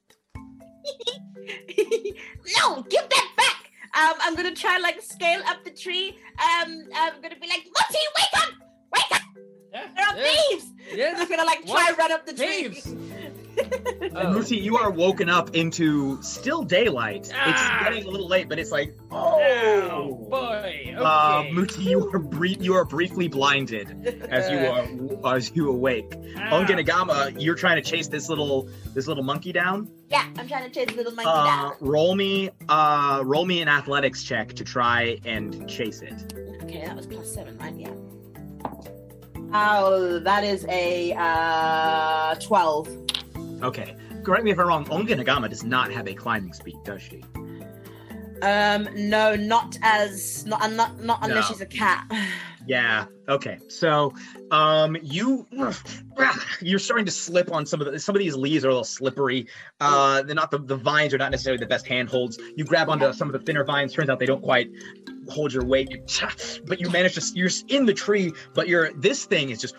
no, 2.60 2.82
give 2.84 3.08
that 3.10 3.30
back. 3.38 3.72
Um, 3.96 4.14
I'm 4.22 4.36
gonna 4.36 4.54
try 4.56 4.78
like 4.78 5.02
scale 5.02 5.42
up 5.48 5.64
the 5.64 5.72
tree. 5.72 6.18
Um, 6.40 6.84
I'm 6.96 7.22
gonna 7.22 7.36
be 7.40 7.48
like, 7.48 7.66
Mooti, 7.66 8.04
wake 8.18 8.44
up, 8.44 8.54
wake 8.94 9.12
up. 9.16 9.22
Yeah, 9.74 9.88
There 9.96 10.06
are 10.06 10.18
yeah, 10.18 10.32
thieves. 10.50 10.66
yeah. 10.94 11.14
I'm 11.18 11.28
gonna 11.30 11.46
like 11.46 11.66
try 11.66 11.74
What? 11.90 11.98
run 11.98 12.12
up 12.12 12.26
the 12.26 12.34
tree. 12.34 12.70
Thieves. 12.70 12.96
And 14.02 14.16
Oh. 14.30 14.34
Mooti, 14.40 14.60
you 14.62 14.78
are 14.78 14.90
woken 14.90 15.30
up 15.30 15.56
into 15.56 16.20
still 16.24 16.64
daylight. 16.64 17.32
Ah. 17.36 17.50
It's 17.50 17.84
getting 17.84 18.08
a 18.08 18.10
little 18.10 18.28
late, 18.28 18.50
but 18.50 18.58
it's 18.58 18.72
like, 18.72 18.96
Oh 19.12 19.40
oh. 19.92 20.28
boy. 20.30 20.38
Okay. 20.66 20.96
Uh, 20.98 21.44
Mooti, 21.54 21.84
you 21.84 22.10
are 22.12 22.18
brief. 22.20 22.58
You 22.60 22.74
are 22.76 22.86
briefly 22.86 23.28
blinded 23.28 24.08
as 24.30 24.50
you 24.50 24.58
are 25.24 25.36
as 25.36 25.52
you 25.56 25.70
awake. 25.70 26.12
Ah. 26.38 26.50
Ongenagama, 26.52 27.40
you're 27.40 27.56
trying 27.56 27.82
to 27.82 27.88
chase 27.88 28.08
this 28.08 28.28
little 28.30 28.70
this 28.96 29.08
little 29.08 29.24
monkey 29.24 29.52
down. 29.52 29.90
Yeah, 30.10 30.26
I'm 30.38 30.48
trying 30.48 30.64
to 30.64 30.74
chase 30.74 30.96
little 30.96 31.12
monkey 31.14 31.30
Uh, 31.30 31.46
down. 31.46 31.74
roll 31.82 32.16
me, 32.16 32.50
uh, 32.70 33.22
roll 33.26 33.46
me 33.46 33.62
an 33.62 33.68
athletics 33.68 34.24
check 34.24 34.54
to 34.54 34.64
try 34.64 35.18
and 35.26 35.68
chase 35.70 36.02
it. 36.02 36.34
Okay, 36.64 36.84
that 36.86 36.96
was 36.96 37.06
plus 37.06 37.32
seven, 37.34 37.58
right? 37.60 37.76
Yeah. 37.76 37.92
Oh, 39.54 40.20
that 40.20 40.44
is 40.44 40.66
a 40.70 41.14
uh 41.18 42.36
twelve. 42.36 42.88
Okay, 43.64 43.96
correct 44.24 44.44
me 44.44 44.52
if 44.52 44.60
I'm 44.60 44.68
wrong. 44.68 44.86
Ongenagama 44.86 45.50
does 45.50 45.64
not 45.64 45.92
have 45.92 46.08
a 46.08 46.14
climbing 46.14 46.54
speed, 46.54 46.78
does 46.84 47.02
she? 47.02 47.24
Um, 48.42 48.88
no, 48.96 49.36
not 49.36 49.78
as 49.82 50.46
not 50.46 50.72
not 50.74 51.02
not 51.04 51.20
unless 51.24 51.50
No. 51.50 51.54
she's 51.54 51.62
a 51.62 51.66
cat. 51.66 52.06
Yeah. 52.68 53.06
Okay. 53.30 53.60
So, 53.70 54.14
um, 54.52 54.98
you 55.02 55.48
you're 56.62 56.80
starting 56.80 57.06
to 57.06 57.12
slip 57.12 57.52
on 57.52 57.66
some 57.66 57.82
of 57.82 57.92
the 57.92 58.00
some 58.00 58.16
of 58.16 58.20
these 58.20 58.36
leaves 58.36 58.64
are 58.66 58.70
a 58.70 58.72
little 58.72 58.84
slippery. 58.84 59.48
Uh, 59.80 60.22
they're 60.24 60.36
not 60.36 60.52
the 60.52 60.60
the 60.60 60.76
vines 60.76 61.14
are 61.14 61.18
not 61.18 61.32
necessarily 61.32 61.60
the 61.60 61.66
best 61.66 61.88
handholds. 61.88 62.38
You 62.56 62.66
grab 62.66 62.90
onto 62.90 63.12
some 63.14 63.28
of 63.28 63.34
the 63.34 63.40
thinner 63.40 63.64
vines. 63.64 63.94
Turns 63.94 64.10
out 64.10 64.20
they 64.20 64.26
don't 64.26 64.44
quite 64.44 64.70
hold 65.30 65.54
your 65.54 65.66
weight. 65.66 65.90
But 66.66 66.80
you 66.80 66.90
manage 66.90 67.16
to 67.16 67.22
you're 67.36 67.50
in 67.70 67.86
the 67.86 67.94
tree. 67.94 68.34
But 68.54 68.68
you're 68.68 68.92
this 68.94 69.26
thing 69.26 69.50
is 69.50 69.60
just 69.62 69.76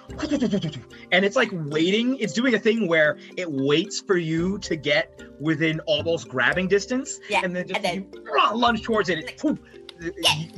and 1.12 1.24
it's 1.24 1.36
like 1.36 1.51
waiting. 1.52 2.16
It's 2.19 2.32
doing 2.32 2.55
a 2.55 2.59
thing 2.59 2.89
where 2.89 3.19
it 3.36 3.51
waits 3.51 4.01
for 4.01 4.16
you 4.16 4.59
to 4.60 4.77
get 4.77 5.20
within 5.40 5.81
almost 5.81 6.28
grabbing 6.28 6.69
distance. 6.69 7.20
Yeah, 7.28 7.40
And 7.44 7.55
then 7.55 7.69
just 7.69 7.77
and 7.77 7.85
then- 7.85 8.23
you 8.24 8.52
lunge 8.55 8.82
towards 8.82 9.09
it. 9.09 9.19
It, 9.19 9.44
it 9.44 9.59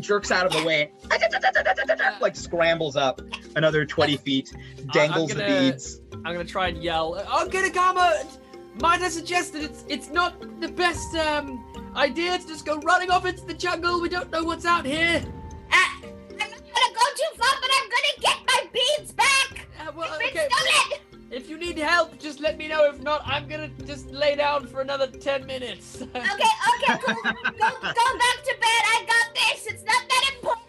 jerks 0.00 0.30
out 0.30 0.46
of 0.46 0.52
the 0.52 0.62
way 0.64 0.90
like 2.20 2.36
scrambles 2.36 2.96
up 2.96 3.20
another 3.56 3.84
20 3.86 4.16
feet, 4.18 4.52
dangles 4.92 5.32
gonna- 5.32 5.44
the 5.48 5.70
beads. 5.72 6.00
I'm 6.24 6.32
gonna 6.34 6.44
try 6.44 6.68
and 6.68 6.82
yell. 6.82 7.22
Oh, 7.28 7.48
Ginagama! 7.50 8.26
Might 8.80 9.00
I 9.00 9.08
suggest 9.08 9.52
that 9.54 9.62
it's 9.62 9.84
it's 9.88 10.10
not 10.10 10.38
the 10.60 10.68
best 10.68 11.14
um 11.16 11.64
idea 11.96 12.38
to 12.38 12.46
just 12.46 12.64
go 12.66 12.78
running 12.80 13.10
off 13.10 13.24
into 13.26 13.44
the 13.46 13.54
jungle. 13.54 14.00
We 14.00 14.08
don't 14.08 14.30
know 14.30 14.44
what's 14.44 14.64
out 14.66 14.84
here. 14.84 15.22
Ah, 15.72 15.98
I'm 16.02 16.36
not 16.36 16.48
gonna 16.50 16.94
go 16.94 17.06
too 17.16 17.36
far, 17.36 17.50
but 17.60 17.70
I'm 17.78 17.88
gonna 17.88 18.20
get 18.20 18.36
my 18.46 18.68
beads 18.72 19.12
back. 19.12 19.66
Uh, 19.80 19.92
well, 19.96 20.08
It's 20.20 20.32
been 20.32 20.42
okay. 20.42 20.48
stolen. 20.50 21.00
If 21.30 21.48
you 21.48 21.58
need 21.58 21.78
help, 21.78 22.18
just 22.18 22.40
let 22.40 22.58
me 22.58 22.66
know. 22.66 22.84
If 22.86 23.00
not, 23.02 23.22
I'm 23.24 23.48
gonna 23.48 23.68
just 23.86 24.10
lay 24.10 24.34
down 24.34 24.66
for 24.66 24.80
another 24.80 25.06
ten 25.06 25.46
minutes. 25.46 26.02
Okay, 26.14 26.18
okay, 26.24 26.98
cool. 27.04 27.14
go, 27.22 27.70
go 27.70 28.18
back 28.18 28.38
to 28.44 28.54
bed. 28.60 28.82
I 28.94 29.04
got 29.06 29.34
this. 29.34 29.66
It's 29.66 29.84
not 29.84 30.02
that 30.08 30.30
important. 30.34 30.66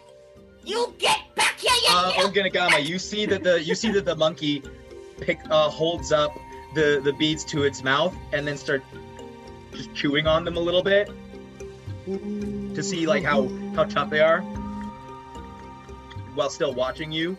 You 0.64 0.94
get 0.98 1.34
back 1.34 1.58
here, 1.58 1.72
you 1.82 1.88
Uh, 1.90 2.12
little- 2.16 2.30
Ongenagama, 2.30 2.84
you 2.84 2.98
see 2.98 3.26
that 3.26 3.42
the 3.42 3.60
you 3.62 3.74
see 3.74 3.90
that 3.92 4.04
the 4.04 4.14
monkey 4.14 4.62
pick 5.20 5.40
uh, 5.50 5.68
holds 5.68 6.12
up 6.12 6.32
the 6.74 7.00
the 7.02 7.12
beads 7.14 7.44
to 7.46 7.64
its 7.64 7.82
mouth 7.82 8.14
and 8.32 8.46
then 8.46 8.56
start 8.56 8.82
just 9.74 9.92
chewing 9.94 10.26
on 10.26 10.44
them 10.44 10.56
a 10.56 10.60
little 10.60 10.82
bit 10.82 11.10
to 12.06 12.82
see 12.82 13.06
like 13.06 13.24
how 13.24 13.48
how 13.74 13.84
tough 13.84 14.10
they 14.10 14.20
are 14.20 14.40
while 16.34 16.50
still 16.50 16.72
watching 16.72 17.10
you. 17.10 17.36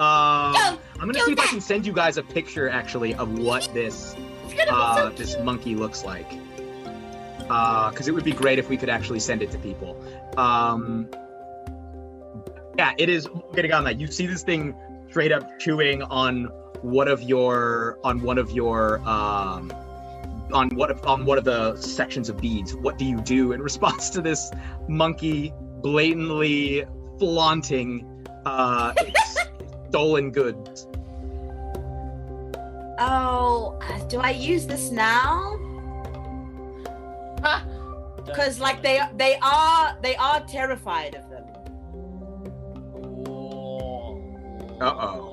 Um, 0.00 0.78
I'm 0.98 1.10
gonna 1.10 1.20
see 1.20 1.32
if 1.32 1.38
I 1.38 1.46
can 1.46 1.60
send 1.60 1.86
you 1.86 1.92
guys 1.92 2.16
a 2.16 2.22
picture 2.22 2.68
actually 2.68 3.14
of 3.14 3.38
what 3.38 3.68
this 3.72 4.16
It's 4.44 4.54
gonna 4.54 4.64
be 4.64 4.70
uh, 4.70 4.96
so 4.96 5.10
this 5.10 5.38
monkey 5.40 5.74
looks 5.76 6.04
like. 6.04 6.28
Because 7.38 8.08
it 8.08 8.14
would 8.14 8.24
be 8.24 8.32
great 8.32 8.58
if 8.58 8.68
we 8.68 8.76
could 8.76 8.88
actually 8.88 9.20
send 9.20 9.42
it 9.42 9.50
to 9.52 9.58
people. 9.58 9.96
Um, 10.36 11.08
yeah, 12.76 12.92
it 12.98 13.08
is 13.08 13.28
getting 13.54 13.72
on 13.72 13.84
that. 13.84 14.00
You 14.00 14.06
see 14.06 14.26
this 14.26 14.42
thing 14.42 14.74
straight 15.10 15.30
up 15.30 15.60
chewing 15.60 16.02
on 16.02 16.46
one 16.82 17.06
of 17.06 17.22
your 17.22 17.98
on 18.02 18.20
one 18.22 18.38
of 18.38 18.50
your 18.50 18.98
um, 19.08 19.72
on 20.52 20.70
what 20.70 20.90
of- 20.90 21.06
on 21.06 21.24
one 21.24 21.38
of 21.38 21.44
the 21.44 21.76
sections 21.76 22.28
of 22.28 22.40
beads. 22.40 22.74
What 22.74 22.98
do 22.98 23.04
you 23.04 23.20
do 23.20 23.52
in 23.52 23.62
response 23.70 24.10
to 24.10 24.20
this 24.20 24.50
monkey 24.88 25.52
blatantly 25.82 26.84
flaunting 27.18 28.26
uh, 28.44 28.92
stolen 29.94 30.32
goods? 30.32 30.88
Oh, 32.98 33.78
do 34.08 34.18
I 34.18 34.30
use 34.30 34.66
this 34.66 34.90
now? 34.90 35.56
Because 38.26 38.58
like 38.58 38.82
they 38.82 38.98
they 39.16 39.36
are 39.40 39.96
they 40.02 40.16
are 40.16 40.40
terrified 40.48 41.14
of 41.14 41.30
them. 41.30 41.44
Uh 44.80 44.94
oh. 45.06 45.30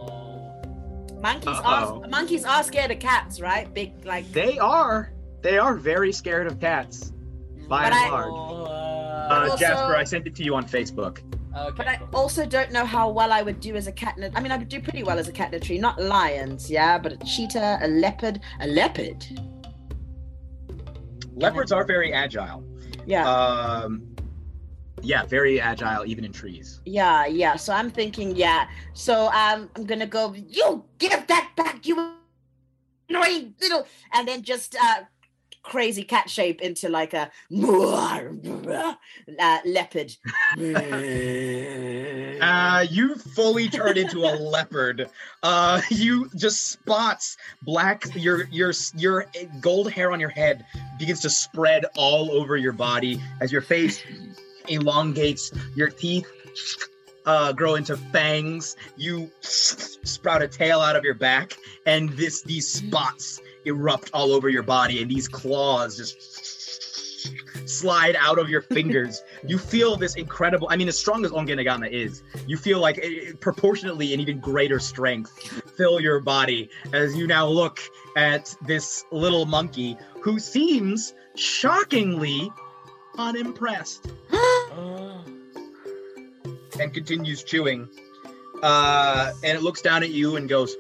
Monkeys 1.24 1.48
Uh-oh. 1.48 2.02
are 2.04 2.08
monkeys 2.08 2.46
are 2.46 2.62
scared 2.62 2.92
of 2.92 3.00
cats, 3.00 3.42
right? 3.42 3.74
Big 3.74 4.06
like. 4.06 4.32
They 4.32 4.60
are. 4.60 5.12
They 5.42 5.58
are 5.58 5.74
very 5.76 6.12
scared 6.12 6.46
of 6.46 6.60
cats. 6.60 7.14
By 7.68 7.90
But 7.90 7.94
and 7.94 7.96
I- 7.96 8.10
large. 8.12 8.34
Uh, 8.34 8.68
Uh, 9.32 9.44
also- 9.44 9.58
Jasper, 9.58 9.96
I 9.96 10.04
sent 10.04 10.28
it 10.28 10.36
to 10.36 10.44
you 10.44 10.54
on 10.56 10.66
Facebook. 10.66 11.16
Okay. 11.56 11.74
But 11.78 11.88
I 11.88 12.00
also 12.14 12.46
don't 12.46 12.72
know 12.72 12.86
how 12.86 13.10
well 13.10 13.32
I 13.32 13.42
would 13.42 13.60
do 13.60 13.76
as 13.76 13.88
a 13.88 13.92
cat 13.92 14.18
in 14.18 14.24
a, 14.24 14.32
I 14.36 14.42
mean, 14.42 14.52
I 14.52 14.58
would 14.58 14.70
do 14.70 14.82
pretty 14.82 15.04
well 15.04 15.20
as 15.20 15.28
a 15.28 15.32
cat 15.32 15.50
in 15.50 15.56
a 15.56 15.60
tree. 15.60 15.78
Not 15.78 16.02
lions, 16.02 16.70
yeah, 16.70 16.98
but 16.98 17.14
a 17.14 17.18
cheetah, 17.18 17.80
a 17.82 17.88
leopard, 17.88 18.40
a 18.60 18.68
leopard. 18.68 19.26
Leopards 21.36 21.72
are 21.72 21.86
very 21.86 22.14
agile. 22.14 22.64
Yeah, 23.06 23.28
Um, 23.28 24.04
yeah, 25.02 25.26
very 25.26 25.60
agile, 25.60 26.06
even 26.06 26.24
in 26.24 26.32
trees. 26.32 26.82
yeah, 26.86 27.26
yeah. 27.26 27.56
So 27.56 27.74
I'm 27.74 27.90
thinking, 27.90 28.36
yeah. 28.36 28.68
So 28.94 29.28
um, 29.32 29.70
I'm 29.76 29.86
gonna 29.86 30.06
go. 30.06 30.34
You 30.36 30.84
give 31.00 31.26
that 31.28 31.52
back, 31.56 31.88
you 31.88 32.14
annoying 33.10 33.56
little, 33.60 33.88
and 34.14 34.28
then 34.28 34.44
just 34.44 34.76
uh, 34.76 35.02
crazy 35.64 36.04
cat 36.04 36.30
shape 36.30 36.62
into 36.62 36.90
like 36.90 37.14
a 37.14 37.32
uh, 39.40 39.60
leopard. 39.66 40.16
Uh, 42.42 42.86
you 42.90 43.14
fully 43.16 43.70
turn 43.70 43.98
into 44.00 44.22
a 44.22 44.34
leopard. 44.36 45.08
Uh, 45.44 45.80
you 45.92 46.28
just 46.36 46.72
spots 46.72 47.38
black. 47.62 48.04
Your 48.16 48.46
your 48.46 48.74
your 48.96 49.28
gold 49.60 49.92
hair 49.92 50.12
on 50.12 50.20
your 50.20 50.30
head 50.30 50.66
begins 50.98 51.20
to 51.20 51.30
spread 51.30 51.86
all 51.96 52.32
over 52.32 52.58
your 52.58 52.74
body 52.74 53.22
as 53.42 53.52
your 53.52 53.62
face 53.62 54.04
elongates. 54.68 55.52
Your 55.76 55.90
teeth 55.90 56.28
uh, 57.26 57.54
grow 57.54 57.76
into 57.76 57.96
fangs. 57.96 58.76
You 58.98 59.30
sprout 59.42 60.42
a 60.42 60.48
tail 60.48 60.80
out 60.82 60.96
of 60.96 61.04
your 61.04 61.14
back, 61.14 61.54
and 61.86 62.10
this 62.10 62.42
these 62.42 62.68
spots 62.68 63.40
erupt 63.66 64.12
all 64.14 64.32
over 64.34 64.50
your 64.50 64.64
body, 64.64 65.02
and 65.02 65.10
these 65.10 65.28
claws 65.28 65.98
just 65.98 67.70
slide 67.70 68.16
out 68.20 68.40
of 68.40 68.50
your 68.50 68.62
fingers. 68.62 69.24
you 69.48 69.58
feel 69.58 69.96
this 69.96 70.16
incredible. 70.16 70.68
I 70.70 70.76
mean, 70.76 70.88
as 70.88 70.98
strong 70.98 71.24
as 71.26 71.32
Ongenagama 71.32 71.90
is, 71.90 72.24
you 72.48 72.58
feel 72.58 72.80
like 72.80 73.00
eh, 73.02 73.34
proportionately 73.40 74.14
an 74.14 74.20
even 74.20 74.40
greater 74.40 74.80
strength 74.80 75.32
fill 75.78 76.00
your 76.00 76.20
body 76.20 76.70
as 76.94 77.16
you 77.16 77.28
now 77.28 77.48
look 77.48 77.80
at 78.16 78.56
this 78.66 79.06
little 79.12 79.46
monkey 79.46 79.98
who 80.22 80.40
seems 80.40 81.14
shockingly 81.36 82.52
unimpressed 83.18 84.12
and 86.80 86.94
continues 86.94 87.44
chewing. 87.44 87.88
Uh, 88.62 89.32
and 89.44 89.58
it 89.58 89.62
looks 89.62 89.82
down 89.82 90.04
at 90.04 90.10
you 90.10 90.36
and 90.36 90.48
goes 90.48 90.76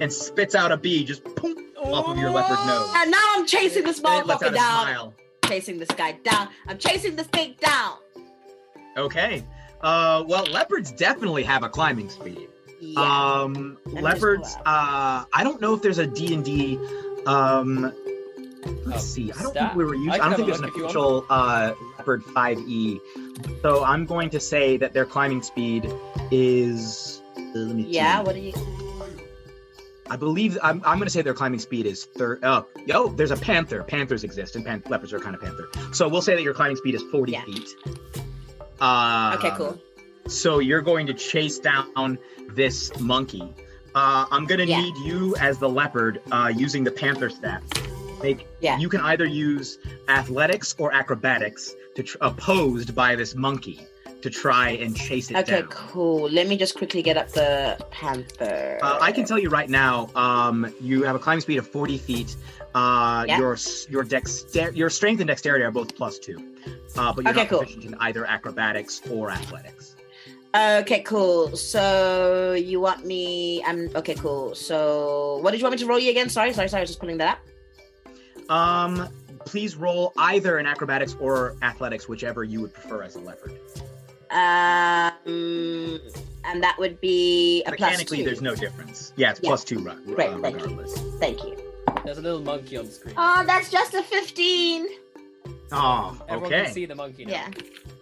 and 0.00 0.12
spits 0.12 0.54
out 0.54 0.72
a 0.72 0.76
bee 0.76 1.04
just 1.04 1.24
poof, 1.36 1.58
off 1.84 2.08
of 2.08 2.18
your 2.18 2.30
leopard 2.30 2.58
nose. 2.66 2.90
And 2.96 3.10
now 3.10 3.24
I'm 3.34 3.46
chasing 3.46 3.84
this 3.84 3.98
And 4.00 4.06
it 4.06 4.26
lets 4.26 4.42
out 4.42 4.48
motherfucker 4.50 4.52
a 4.52 4.54
down. 4.54 4.82
smile. 4.86 5.14
Chasing 5.46 5.78
this 5.78 5.88
guy 5.90 6.12
down. 6.24 6.48
I'm 6.68 6.78
chasing 6.78 7.16
this 7.16 7.26
thing 7.28 7.54
down. 7.60 7.96
Okay. 8.96 9.44
Uh, 9.80 10.24
well, 10.26 10.44
leopards 10.44 10.92
definitely 10.92 11.42
have 11.42 11.62
a 11.64 11.68
climbing 11.68 12.08
speed. 12.08 12.48
Yeah. 12.80 13.00
Um, 13.42 13.78
leopards. 13.86 14.56
Uh, 14.66 15.24
I 15.32 15.42
don't 15.42 15.60
know 15.60 15.74
if 15.74 15.82
there's 15.82 15.98
a 15.98 16.06
D 16.06 16.34
and 16.34 16.44
D. 16.44 16.78
Um, 17.26 17.92
let's 18.84 18.96
Oh, 18.96 18.98
see. 18.98 19.32
I 19.32 19.42
don't 19.42 19.50
stat? 19.50 19.54
think 19.68 19.74
we 19.76 19.84
were 19.84 19.94
using. 19.94 20.10
I 20.12 20.14
I, 20.14 20.18
don't 20.28 20.34
think 20.36 20.46
there's 20.48 20.58
an 20.60 20.66
look 20.66 20.70
if 20.72 20.76
you 20.76 20.82
want. 20.84 20.90
official 20.96 21.26
uh, 21.30 21.74
leopard 21.98 22.22
5e. 22.24 23.00
So 23.62 23.84
I'm 23.84 24.04
going 24.06 24.30
to 24.30 24.40
say 24.40 24.76
that 24.76 24.92
their 24.92 25.04
climbing 25.06 25.42
speed 25.42 25.92
is. 26.30 27.22
uh, 27.36 27.40
let 27.54 27.76
me 27.76 27.86
yeah, 27.88 28.18
see. 28.20 28.24
what 28.26 28.34
do 28.34 28.40
you 28.40 28.52
I 30.12 30.16
believe 30.16 30.58
I'm, 30.62 30.82
I'm 30.84 30.98
going 30.98 31.06
to 31.06 31.10
say 31.10 31.22
their 31.22 31.32
climbing 31.32 31.58
speed 31.58 31.86
is 31.86 32.04
thir- 32.04 32.38
oh, 32.42 32.66
yo, 32.84 33.08
there's 33.08 33.30
a 33.30 33.36
panther. 33.36 33.82
Panthers 33.82 34.24
exist, 34.24 34.56
and 34.56 34.62
pan- 34.64 34.82
leopards 34.90 35.10
are 35.14 35.18
kind 35.18 35.34
of 35.34 35.40
panther. 35.40 35.68
So 35.94 36.06
we'll 36.06 36.20
say 36.20 36.34
that 36.34 36.42
your 36.42 36.52
climbing 36.52 36.76
speed 36.76 36.94
is 36.94 37.02
40 37.10 37.32
Yeah. 37.32 37.44
feet. 37.46 37.68
Uh, 38.78 39.34
Okay, 39.38 39.50
cool. 39.56 39.80
so 40.28 40.58
you're 40.58 40.82
going 40.82 41.06
to 41.06 41.14
chase 41.14 41.58
down 41.58 42.18
this 42.50 42.92
monkey. 43.00 43.54
Uh, 43.94 44.26
I'm 44.30 44.44
gonna 44.44 44.64
Yeah. 44.64 44.82
need 44.82 44.94
you 44.98 45.34
as 45.36 45.56
the 45.56 45.68
leopard 45.68 46.20
uh, 46.30 46.52
using 46.54 46.84
the 46.84 46.90
panther 46.90 47.30
staff. 47.30 47.62
Make 48.22 48.46
Yeah. 48.60 48.76
you 48.78 48.90
can 48.90 49.00
either 49.00 49.24
use 49.24 49.78
athletics 50.08 50.74
or 50.78 50.92
acrobatics 50.92 51.74
to 51.96 52.02
tr- 52.02 52.18
opposed 52.20 52.94
by 52.94 53.16
this 53.16 53.34
monkey 53.34 53.80
to 54.22 54.30
try 54.30 54.70
and 54.70 54.96
chase 54.96 55.30
it 55.30 55.36
Okay, 55.36 55.60
down. 55.60 55.68
cool. 55.68 56.28
Let 56.30 56.46
me 56.48 56.56
just 56.56 56.74
quickly 56.76 57.02
get 57.02 57.16
up 57.16 57.28
the 57.30 57.76
panther. 57.90 58.78
Uh, 58.82 58.98
I 59.00 59.12
can 59.12 59.24
tell 59.24 59.38
you 59.38 59.48
right 59.50 59.68
now, 59.68 60.08
um, 60.14 60.72
you 60.80 61.02
have 61.02 61.14
a 61.16 61.18
climbing 61.18 61.40
speed 61.42 61.58
of 61.58 61.68
40 61.68 61.98
feet. 61.98 62.36
Uh, 62.74 63.24
Yeah. 63.28 63.38
Your 63.38 63.56
your 63.90 64.02
dexter- 64.02 64.70
your 64.72 64.88
strength 64.88 65.20
and 65.20 65.28
dexterity 65.28 65.62
are 65.62 65.70
both 65.70 65.94
plus 65.94 66.18
two, 66.18 66.38
uh, 66.96 67.12
but 67.12 67.22
you're 67.24 67.32
Okay, 67.32 67.40
not 67.42 67.48
cool. 67.50 67.58
proficient 67.58 67.84
in 67.84 67.94
either 68.00 68.24
acrobatics 68.24 69.02
or 69.10 69.30
athletics. 69.30 69.96
Okay, 70.54 71.00
cool. 71.02 71.54
So 71.56 72.52
you 72.54 72.80
want 72.80 73.04
me? 73.04 73.62
I'm 73.64 73.90
okay. 73.94 74.14
Cool. 74.14 74.54
So 74.54 75.38
what 75.42 75.50
did 75.50 75.60
you 75.60 75.64
want 75.64 75.72
me 75.74 75.78
to 75.78 75.86
roll 75.86 75.98
you 75.98 76.10
again? 76.10 76.28
Sorry, 76.30 76.52
sorry, 76.54 76.68
sorry. 76.68 76.80
I 76.80 76.82
was 76.84 76.90
just 76.90 77.00
pulling 77.00 77.18
that 77.18 77.38
up. 78.48 78.50
Um, 78.50 79.08
please 79.44 79.76
roll 79.76 80.12
either 80.16 80.58
in 80.58 80.66
acrobatics 80.66 81.14
or 81.20 81.56
athletics, 81.62 82.08
whichever 82.08 82.42
you 82.44 82.60
would 82.62 82.72
prefer 82.72 83.02
as 83.02 83.16
a 83.16 83.20
leopard. 83.20 83.58
Um, 84.32 86.00
and 86.44 86.62
that 86.62 86.76
would 86.78 87.00
be 87.00 87.62
a 87.66 87.72
plus 87.72 87.80
Mechanically, 87.80 88.24
there's 88.24 88.40
no 88.40 88.54
difference. 88.54 89.12
Yeah, 89.16 89.30
it's 89.30 89.40
Yeah. 89.42 89.50
plus 89.50 89.64
two, 89.64 89.78
ru- 89.80 89.90
uh, 89.90 90.14
Great, 90.14 90.40
thank 90.40 90.60
you. 90.60 90.86
Thank 91.18 91.44
you. 91.44 91.56
There's 92.04 92.18
a 92.18 92.22
little 92.22 92.40
monkey 92.40 92.76
on 92.78 92.86
the 92.86 92.90
screen. 92.90 93.14
Oh, 93.18 93.44
that's 93.46 93.70
just 93.70 93.94
a 93.94 94.02
fifteen. 94.02 94.88
Oh, 95.70 96.16
okay. 96.22 96.32
Everyone 96.32 96.52
okay. 96.54 96.64
can 96.64 96.72
see 96.72 96.86
the 96.86 96.94
monkey 96.94 97.24
now. 97.26 97.32
Yeah. 97.32 97.48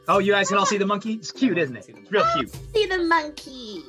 Oh, 0.08 0.18
you 0.18 0.32
guys 0.32 0.48
can 0.48 0.58
all 0.58 0.66
see 0.66 0.78
the 0.78 0.86
monkey. 0.86 1.14
It's 1.14 1.30
cute, 1.32 1.58
isn't 1.58 1.76
it? 1.76 1.88
It's 1.88 2.10
real 2.12 2.24
cute. 2.34 2.50
See 2.74 2.86
the 2.86 2.98
monkey. 2.98 3.82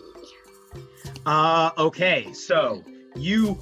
Uh, 1.26 1.72
okay, 1.77 2.31
so 2.34 2.84
you 3.15 3.57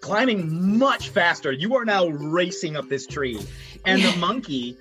climbing 0.00 0.78
much 0.78 1.10
faster. 1.10 1.52
You 1.52 1.74
are 1.76 1.84
now 1.84 2.08
racing 2.08 2.76
up 2.76 2.88
this 2.88 3.06
tree, 3.06 3.40
and 3.84 4.02
the 4.02 4.16
monkey 4.18 4.76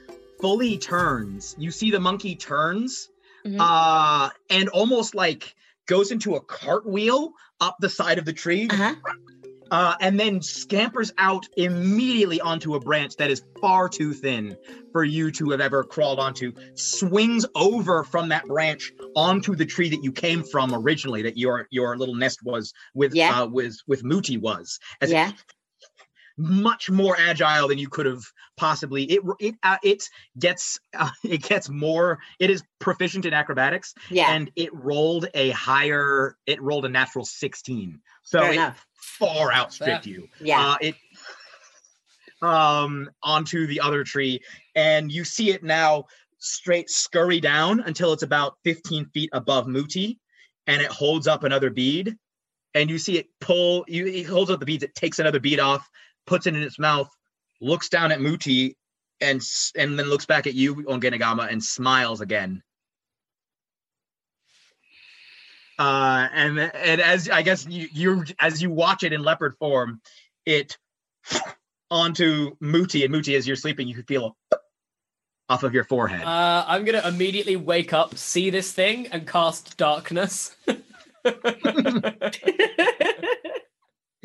fully 0.45 0.77
turns. 0.77 1.55
You 1.57 1.71
see 1.71 1.89
the 1.89 1.99
monkey 1.99 2.35
turns, 2.35 3.09
Mhm. 3.47 3.57
uh, 3.59 4.29
and 4.51 4.69
almost 4.69 5.15
like 5.15 5.55
goes 5.87 6.11
into 6.11 6.35
a 6.35 6.41
cartwheel 6.41 7.31
up 7.59 7.77
the 7.79 7.89
side 7.89 8.19
of 8.19 8.25
the 8.25 8.33
tree. 8.33 8.67
Uh-huh. 8.69 8.93
Uh, 9.71 9.95
and 9.99 10.19
then 10.19 10.43
scampers 10.43 11.11
out 11.17 11.47
immediately 11.57 12.39
onto 12.39 12.75
a 12.75 12.79
branch 12.79 13.15
that 13.15 13.31
is 13.31 13.41
far 13.59 13.89
too 13.89 14.13
thin 14.13 14.55
for 14.91 15.03
you 15.03 15.31
to 15.31 15.49
have 15.49 15.59
ever 15.59 15.83
crawled 15.83 16.19
onto. 16.19 16.53
Swings 16.75 17.47
over 17.55 18.03
from 18.03 18.29
that 18.29 18.45
branch 18.45 18.93
onto 19.15 19.55
the 19.55 19.65
tree 19.65 19.89
that 19.89 20.03
you 20.03 20.11
came 20.11 20.43
from 20.43 20.71
originally, 20.75 21.23
that 21.23 21.35
your 21.39 21.67
your 21.71 21.97
little 21.97 22.13
nest 22.13 22.41
was 22.43 22.71
with 22.93 23.15
Yeah. 23.15 23.41
uh, 23.41 23.47
with 23.47 23.75
with 23.87 24.03
Mooti 24.03 24.39
was. 24.39 24.77
As 25.01 25.09
it 25.09 25.13
Yeah. 25.13 25.31
Much 26.37 26.89
more 26.89 27.15
agile 27.17 27.69
than 27.69 27.77
you 27.77 27.87
could 27.87 28.05
have 28.05 28.23
possibly. 28.57 29.03
It 29.05 29.21
it 29.39 29.55
uh, 29.63 29.77
it 29.83 30.09
gets 30.37 30.77
uh, 30.93 31.09
it 31.23 31.41
gets 31.43 31.69
more. 31.69 32.19
It 32.39 32.49
is 32.49 32.61
proficient 32.79 33.25
in 33.25 33.33
acrobatics, 33.33 33.93
Yeah. 34.09 34.31
and 34.33 34.51
it 34.57 34.73
rolled 34.73 35.27
a 35.33 35.51
higher. 35.51 36.35
It 36.45 36.61
rolled 36.61 36.83
a 36.85 36.89
natural 36.89 37.23
sixteen, 37.23 38.01
so 38.23 38.39
Fair 38.41 38.49
it 38.51 38.55
enough. 38.55 38.85
far 38.95 39.53
outstripped 39.53 40.05
Yeah. 40.07 40.13
you. 40.13 40.27
Yeah. 40.41 40.67
Uh, 40.71 40.77
it 40.81 40.95
um 42.41 43.09
onto 43.23 43.65
the 43.67 43.79
other 43.79 44.03
tree, 44.03 44.41
and 44.75 45.11
you 45.11 45.23
see 45.23 45.51
it 45.51 45.63
now 45.63 46.05
straight 46.39 46.89
scurry 46.89 47.39
down 47.39 47.79
until 47.79 48.11
it's 48.13 48.23
about 48.23 48.57
fifteen 48.63 49.05
feet 49.13 49.29
above 49.31 49.67
Mooti, 49.67 50.17
and 50.67 50.81
it 50.81 50.91
holds 50.91 51.27
up 51.27 51.43
another 51.43 51.69
bead, 51.69 52.17
and 52.73 52.89
you 52.89 52.97
see 52.97 53.17
it 53.17 53.27
pull. 53.39 53.85
You 53.87 54.05
it 54.07 54.23
holds 54.25 54.51
up 54.51 54.59
the 54.59 54.65
beads. 54.65 54.83
It 54.83 54.95
takes 54.95 55.19
another 55.19 55.39
bead 55.39 55.59
off, 55.59 55.89
puts 56.25 56.47
it 56.47 56.55
in 56.55 56.63
its 56.63 56.79
mouth, 56.79 57.09
looks 57.61 57.89
down 57.89 58.11
at 58.11 58.19
Mooti, 58.19 58.75
and 59.21 59.41
and 59.77 59.97
then 59.97 60.07
looks 60.07 60.25
back 60.25 60.47
at 60.47 60.53
you 60.53 60.75
Ongenagama 60.75 61.51
and 61.51 61.63
smiles 61.63 62.21
again. 62.21 62.61
Uh, 65.77 66.27
and 66.33 66.59
and 66.59 67.01
as 67.01 67.29
I 67.29 67.41
guess 67.41 67.65
you 67.67 67.87
you 67.91 68.25
as 68.39 68.61
you 68.61 68.69
watch 68.69 69.03
it 69.03 69.13
in 69.13 69.23
leopard 69.23 69.55
form, 69.57 70.01
it 70.45 70.77
onto 71.91 72.55
Mooti 72.57 73.05
and 73.05 73.13
Mooti 73.13 73.37
as 73.37 73.47
you're 73.47 73.55
sleeping, 73.55 73.87
you 73.87 73.95
can 73.95 74.03
feel 74.03 74.35
a 74.51 74.57
off 75.49 75.63
of 75.63 75.73
your 75.73 75.83
forehead. 75.83 76.23
Uh, 76.23 76.65
I'm 76.67 76.85
gonna 76.85 77.03
immediately 77.05 77.55
wake 77.55 77.93
up, 77.93 78.17
see 78.17 78.49
this 78.49 78.71
thing, 78.71 79.07
and 79.07 79.27
cast 79.27 79.77
darkness. 79.77 80.55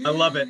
I 0.04 0.10
love 0.10 0.36
it. 0.36 0.48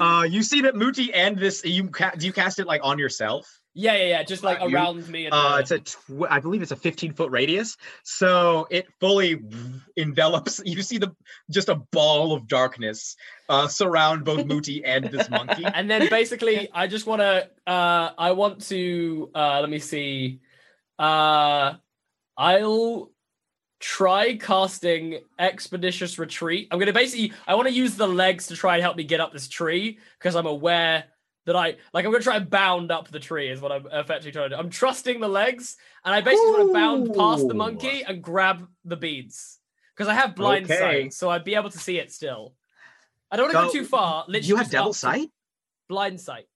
Uh, 0.00 0.22
you 0.28 0.42
see 0.42 0.60
that 0.62 0.74
Mooti 0.74 1.10
and 1.14 1.38
this 1.38 1.64
you 1.64 1.88
ca- 1.90 2.12
do 2.16 2.26
you 2.26 2.32
cast 2.32 2.58
it 2.58 2.66
like 2.66 2.80
on 2.84 2.98
yourself? 2.98 3.46
yeah, 3.78 3.92
yeah, 3.94 4.08
yeah, 4.08 4.22
just 4.22 4.42
like 4.42 4.60
Uh, 4.62 4.66
you- 4.68 4.74
around 4.76 5.06
me. 5.08 5.26
And 5.26 5.34
Uh, 5.34 5.58
it's 5.60 5.70
a 5.70 5.78
tw- 5.80 6.24
I 6.30 6.40
believe 6.40 6.62
it's 6.62 6.70
a 6.72 6.76
15 6.76 7.12
foot 7.12 7.30
radius, 7.30 7.76
so 8.04 8.66
it 8.70 8.86
fully 9.00 9.42
envelops. 9.98 10.62
You 10.64 10.80
see 10.82 10.96
the 10.98 11.14
just 11.50 11.68
a 11.68 11.74
ball 11.92 12.32
of 12.32 12.48
darkness 12.48 13.16
uh, 13.50 13.68
surround 13.68 14.24
both 14.24 14.44
Muti 14.50 14.82
and 14.84 15.10
this 15.10 15.28
monkey. 15.28 15.64
and 15.74 15.90
then 15.90 16.08
basically 16.08 16.68
i 16.74 16.86
just 16.86 17.06
want 17.06 17.20
to 17.20 17.48
uh 17.66 18.10
i 18.18 18.32
want 18.32 18.62
to 18.68 19.30
uh 19.34 19.60
let 19.60 19.68
me 19.70 19.78
see 19.78 20.40
uh 20.98 21.74
i'll 22.36 23.10
try 23.78 24.36
casting 24.36 25.20
expeditious 25.38 26.18
retreat 26.18 26.66
i'm 26.70 26.78
gonna 26.78 26.92
basically 26.92 27.32
i 27.46 27.54
want 27.54 27.68
to 27.68 27.74
use 27.74 27.94
the 27.94 28.06
legs 28.06 28.46
to 28.46 28.56
try 28.56 28.74
and 28.76 28.82
help 28.82 28.96
me 28.96 29.04
get 29.04 29.20
up 29.20 29.32
this 29.32 29.48
tree 29.48 29.98
because 30.18 30.34
i'm 30.34 30.46
aware 30.46 31.04
that 31.44 31.54
i 31.54 31.76
like 31.92 32.04
i'm 32.06 32.10
gonna 32.10 32.24
try 32.24 32.36
and 32.36 32.48
bound 32.48 32.90
up 32.90 33.08
the 33.08 33.20
tree 33.20 33.50
is 33.50 33.60
what 33.60 33.70
i'm 33.70 33.86
effectively 33.92 34.32
trying 34.32 34.48
to 34.48 34.56
do 34.56 34.60
i'm 34.60 34.70
trusting 34.70 35.20
the 35.20 35.28
legs 35.28 35.76
and 36.06 36.14
i 36.14 36.20
basically 36.22 36.52
want 36.52 36.66
to 36.68 36.72
bound 36.72 37.14
past 37.14 37.46
the 37.48 37.54
monkey 37.54 38.02
and 38.02 38.22
grab 38.22 38.66
the 38.86 38.96
beads 38.96 39.58
because 39.94 40.08
i 40.08 40.14
have 40.14 40.34
blind 40.34 40.64
Okay. 40.64 40.78
sight 40.78 41.12
so 41.12 41.28
i'd 41.28 41.44
be 41.44 41.54
able 41.54 41.70
to 41.70 41.78
see 41.78 41.98
it 41.98 42.10
still 42.10 42.54
i 43.30 43.36
don't 43.36 43.44
want 43.46 43.52
to 43.52 43.58
So, 43.60 43.66
go 43.66 43.72
too 43.72 43.84
far 43.88 44.24
literally 44.26 44.48
you 44.48 44.56
have 44.56 44.70
devil 44.70 44.94
sight? 44.94 45.28
blind 45.88 46.18
sight 46.20 46.46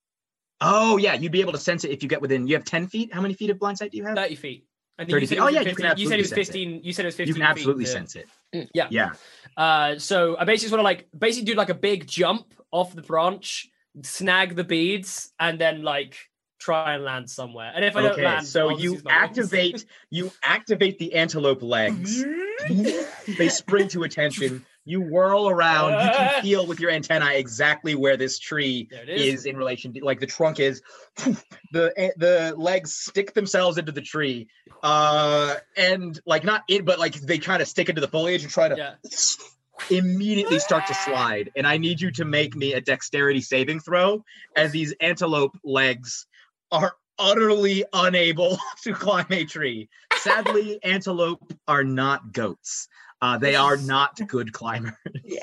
Oh 0.63 0.99
yeah, 0.99 1.15
you'd 1.15 1.33
be 1.33 1.41
able 1.41 1.53
to 1.53 1.59
sense 1.59 1.85
it 1.85 1.91
if 1.91 2.03
you 2.03 2.09
get 2.11 2.21
within. 2.21 2.47
You 2.47 2.55
have 2.55 2.67
10 2.67 2.89
feet. 2.89 3.15
How 3.15 3.23
many 3.23 3.33
feet 3.33 3.49
of 3.49 3.59
blind 3.59 3.79
sight 3.79 3.93
do 3.93 3.97
you 3.97 4.05
have? 4.05 4.15
30 4.15 4.35
feet. 4.35 4.67
And 5.01 5.09
30 5.09 5.21
you 5.23 5.27
said 5.27 5.35
feet. 5.35 5.43
Oh, 5.43 5.49
yeah, 5.49 5.61
you 5.61 5.67
can 5.67 5.75
15 5.77 5.99
you 5.99 6.09
said 6.09 6.19
it 6.19 6.23
was 6.23 6.29
sense 6.29 6.39
it. 6.39 6.53
15. 6.53 6.81
You 6.85 6.93
said 6.93 7.05
it 7.05 7.09
was 7.09 7.17
15. 7.17 7.29
You 7.29 7.35
can 7.35 7.43
absolutely 7.43 7.85
to- 7.85 7.91
sense 7.91 8.17
it. 8.17 8.29
Yeah. 8.75 8.89
Yeah. 8.91 9.13
Uh, 9.57 9.99
so 9.99 10.37
I 10.37 10.45
basically 10.45 10.65
just 10.65 10.73
want 10.73 10.81
to 10.81 10.85
like 10.85 11.09
basically 11.19 11.47
do 11.47 11.55
like 11.55 11.71
a 11.71 11.75
big 11.75 12.07
jump 12.07 12.53
off 12.71 12.95
the 12.95 13.01
branch, 13.01 13.71
snag 14.03 14.57
the 14.57 14.65
beads, 14.65 15.33
and 15.41 15.59
then 15.59 15.83
like 15.83 16.17
try 16.59 16.95
and 16.97 17.05
land 17.05 17.31
somewhere. 17.31 17.73
And 17.75 17.83
if 17.83 17.97
I 17.97 18.03
don't 18.03 18.19
land, 18.21 18.47
so 18.47 18.77
you 18.77 18.93
use 18.93 19.05
my 19.05 19.23
wings. 19.23 19.39
activate 19.39 19.87
you 20.11 20.31
activate 20.45 20.99
the 20.99 21.15
antelope 21.15 21.63
legs. 21.63 22.23
they 22.69 23.49
spring 23.49 23.89
to 23.89 24.03
attention. 24.03 24.67
You 24.85 25.01
whirl 25.03 25.49
around. 25.49 25.93
You 26.05 26.11
can 26.17 26.43
feel 26.43 26.67
with 26.67 26.81
your 26.81 26.91
antennae 26.91 27.37
exactly 27.39 27.95
where 27.95 28.17
this 28.17 28.39
tree 28.39 28.89
is. 29.07 29.35
is 29.41 29.47
in 29.47 29.57
relation 29.57 29.93
to 29.93 30.05
like 30.05 30.21
the 30.21 30.27
trunk 30.27 30.61
is. 30.61 30.83
The 31.73 31.93
eh, 31.97 32.11
the 32.17 32.55
legs 32.57 32.93
stick 32.97 33.33
themselves 33.33 33.79
into 33.79 33.93
the 33.93 34.01
tree, 34.01 34.49
uh, 34.83 35.55
and 35.77 36.19
like 36.27 36.43
not 36.43 36.63
it, 36.69 36.85
but 36.85 36.99
like 36.99 37.15
they 37.15 37.39
kind 37.39 37.63
of 37.63 37.69
stick 37.69 37.89
into 37.89 38.01
the 38.01 38.09
foliage 38.09 38.43
and 38.43 38.51
try 38.51 38.69
to 38.69 38.77
Yeah. 38.77 38.95
immediately 39.91 40.59
start 40.59 40.87
to 40.89 40.95
slide. 40.95 41.51
And 41.57 41.67
I 41.67 41.77
need 41.79 42.01
you 42.01 42.11
to 42.13 42.25
make 42.25 42.57
me 42.57 42.73
a 42.75 42.81
dexterity 42.81 43.41
saving 43.41 43.81
throw 43.81 44.25
as 44.57 44.73
these 44.73 44.93
antelope 45.01 45.57
legs 45.65 46.27
are 46.73 46.95
utterly 47.19 47.85
unable 47.93 48.59
to 48.83 48.93
climb 48.93 49.27
a 49.31 49.45
tree. 49.45 49.89
Sadly, 50.17 50.81
antelope 50.83 51.53
are 51.69 51.85
not 51.85 52.33
goats. 52.33 52.89
Uh, 53.23 53.39
they 53.39 53.55
are 53.55 53.77
not 53.77 54.19
good 54.29 54.53
climbers. 54.53 54.93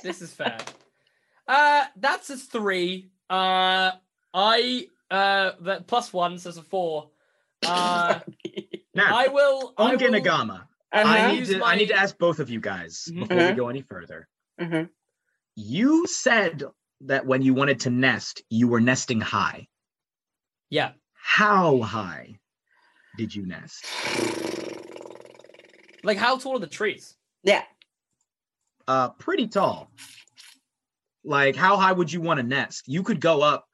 This 0.04 0.22
is 0.22 0.34
fair. 0.34 0.58
Uh, 1.48 1.86
that's 1.98 2.30
a 2.30 2.38
three. 2.38 3.10
Uh, 3.30 3.92
I 4.34 4.88
uh, 5.12 5.52
that 5.62 5.88
plus 5.88 6.12
one, 6.12 6.38
so 6.40 6.50
it's 6.50 6.58
a 6.58 6.62
four. 6.64 7.10
Uh, 7.66 8.20
Now, 8.94 9.16
I 9.16 9.28
will. 9.28 9.74
I 9.78 9.92
Onge 9.96 10.02
will 10.02 10.16
Uh-huh. 10.92 11.08
I 11.08 11.32
need 11.32 11.40
use 11.40 11.50
to 11.50 11.64
I 11.64 11.76
need 11.76 11.88
to 11.90 11.96
ask 11.96 12.18
both 12.18 12.40
of 12.40 12.50
you 12.50 12.60
guys 12.60 13.08
Mhm. 13.12 13.20
before 13.20 13.38
we 13.38 13.44
Uh-huh. 13.44 13.54
go 13.54 13.70
any 13.70 13.82
further. 13.82 14.28
Mhm. 14.60 14.90
You 15.56 16.08
said 16.08 16.64
that 17.02 17.26
when 17.26 17.42
you 17.42 17.54
wanted 17.54 17.82
to 17.82 17.90
nest, 17.90 18.42
you 18.50 18.68
were 18.68 18.82
nesting 18.82 19.22
high. 19.22 19.68
yeah. 20.70 20.94
How 21.14 21.82
high 21.82 22.40
did 23.18 23.36
you 23.36 23.46
nest? 23.46 23.86
Like, 26.04 26.18
how 26.18 26.38
tall 26.38 26.56
are 26.56 26.60
the 26.60 26.68
trees? 26.68 27.17
Yeah. 27.48 27.64
uh 28.88 29.10
pretty 29.10 29.48
tall. 29.48 29.92
Like 31.24 31.56
how 31.56 31.78
high 31.78 31.92
would 31.92 32.12
you 32.12 32.22
want 32.22 32.40
to 32.40 32.44
nest? 32.44 32.84
You 32.88 33.04
could 33.04 33.20
go 33.20 33.42
up 33.42 33.68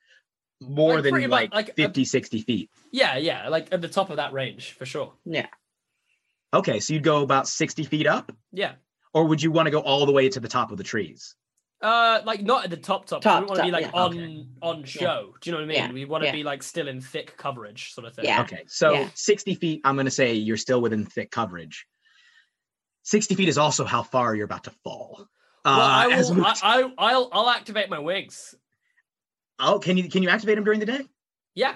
more 0.61 0.95
Like, 0.95 1.03
than 1.03 1.11
pretty 1.11 1.27
much, 1.27 1.41
like, 1.51 1.53
like, 1.53 1.69
a- 1.69 1.73
50 1.73 2.05
60 2.05 2.41
feet. 2.41 2.69
Yeah, 2.91 3.17
yeah, 3.17 3.49
like 3.49 3.67
at 3.73 3.81
the 3.81 3.89
top 3.89 4.09
of 4.09 4.15
that 4.17 4.31
range 4.33 4.71
for 4.73 4.85
sure. 4.85 5.13
Yeah. 5.25 5.47
Okay, 6.53 6.79
so 6.79 6.93
you'd 6.93 7.03
go 7.03 7.21
about 7.23 7.47
60 7.47 7.83
feet 7.83 8.05
up, 8.07 8.31
Yeah. 8.51 8.73
or 9.13 9.25
would 9.25 9.41
you 9.41 9.51
want 9.51 9.65
to 9.65 9.71
go 9.71 9.79
all 9.81 10.05
the 10.05 10.11
way 10.11 10.29
to 10.29 10.39
the 10.39 10.47
top 10.47 10.71
of 10.71 10.77
the 10.77 10.83
trees? 10.83 11.35
Uh, 11.81 12.21
like 12.23 12.41
not 12.41 12.63
at 12.63 12.69
the 12.69 12.77
top 12.77 13.05
top. 13.07 13.21
Top, 13.21 13.41
we 13.41 13.47
want 13.47 13.57
to 13.59 13.65
be 13.65 13.71
like 13.71 13.85
yeah. 13.87 13.91
on 13.91 14.47
on 14.61 14.83
show. 14.85 15.33
Do 15.41 15.49
you 15.49 15.51
know 15.51 15.57
what 15.57 15.63
I 15.65 15.67
mean? 15.67 15.77
Yeah, 15.77 15.91
We 15.91 16.05
want 16.05 16.21
to 16.21 16.27
yeah. 16.27 16.31
be 16.31 16.43
like 16.43 16.63
still 16.63 16.87
in 16.87 17.01
thick 17.01 17.35
coverage, 17.35 17.91
sort 17.93 18.07
of 18.07 18.15
thing. 18.15 18.23
Yeah. 18.25 18.41
Okay, 18.43 18.63
so 18.67 18.93
Yeah. 18.93 19.09
60 19.15 19.55
feet, 19.55 19.81
I'm 19.83 19.95
going 19.95 20.05
to 20.05 20.11
say 20.11 20.33
you're 20.33 20.55
still 20.55 20.79
within 20.81 21.05
thick 21.05 21.29
coverage. 21.29 21.85
60 23.03 23.35
feet 23.35 23.49
is 23.49 23.57
also 23.57 23.85
how 23.85 24.01
far 24.03 24.35
you're 24.35 24.45
about 24.45 24.63
to 24.65 24.71
fall. 24.84 25.27
Well, 25.65 25.80
I 25.80 26.07
Uh, 26.07 26.09
as 26.09 26.31
will. 26.31 26.45
I, 26.45 26.55
I, 26.61 26.91
I'll. 26.97 27.30
I'll 27.31 27.49
activate 27.49 27.89
my 27.89 27.99
wings. 27.99 28.55
oh, 29.59 29.80
can 29.80 29.95
you 29.95 30.09
can 30.09 30.23
you 30.23 30.30
activate 30.30 30.55
them 30.55 30.65
during 30.65 30.80
the 30.81 30.85
day? 30.85 31.01
Yeah. 31.55 31.75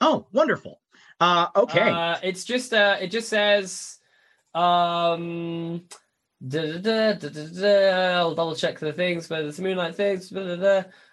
Oh, 0.00 0.26
wonderful. 0.32 0.80
Uh, 1.20 1.46
okay. 1.56 1.88
Uh, 1.90 2.16
it's 2.22 2.44
just. 2.44 2.72
Uh, 2.74 2.96
it 3.00 3.08
just 3.08 3.28
says. 3.28 3.98
Um. 4.54 5.84
Da, 6.46 6.78
da, 6.78 7.12
da, 7.14 8.18
I'll 8.18 8.34
double 8.34 8.54
check 8.54 8.78
the 8.78 8.92
things, 8.92 9.26
but 9.26 9.44
it's 9.44 9.58
moonlight 9.58 9.96
things. 9.96 10.32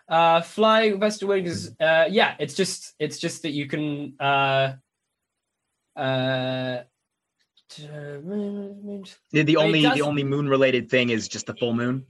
Uh, 0.08 0.42
flying 0.42 1.00
vested 1.00 1.28
wings. 1.28 1.72
Uh, 1.80 2.06
yeah, 2.10 2.36
it's 2.40 2.54
just. 2.56 2.94
It's 3.00 3.18
just 3.18 3.42
that 3.44 3.52
you 3.52 3.68
can. 3.68 4.16
Uh. 4.20 4.74
Uh. 5.96 6.84
The 7.78 9.44
the 9.44 9.58
only 9.58 9.82
does- 9.82 9.96
the 9.96 10.02
only 10.02 10.24
moon 10.24 10.48
related 10.50 10.90
thing 10.90 11.10
is 11.10 11.28
just 11.28 11.46
the 11.48 11.56
full 11.56 11.74
moon. 11.74 12.06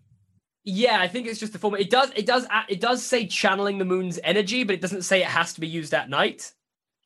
Yeah, 0.63 0.99
I 0.99 1.07
think 1.07 1.27
it's 1.27 1.39
just 1.39 1.53
the 1.53 1.59
format. 1.59 1.81
It 1.81 1.91
does. 1.91 2.11
It 2.15 2.25
does. 2.25 2.47
It 2.67 2.79
does 2.81 3.03
say 3.03 3.27
channeling 3.27 3.77
the 3.77 3.85
moon's 3.85 4.19
energy, 4.23 4.63
but 4.63 4.73
it 4.73 4.81
doesn't 4.81 5.03
say 5.03 5.21
it 5.21 5.27
has 5.27 5.53
to 5.53 5.61
be 5.61 5.67
used 5.67 5.93
at 5.93 6.09
night. 6.09 6.53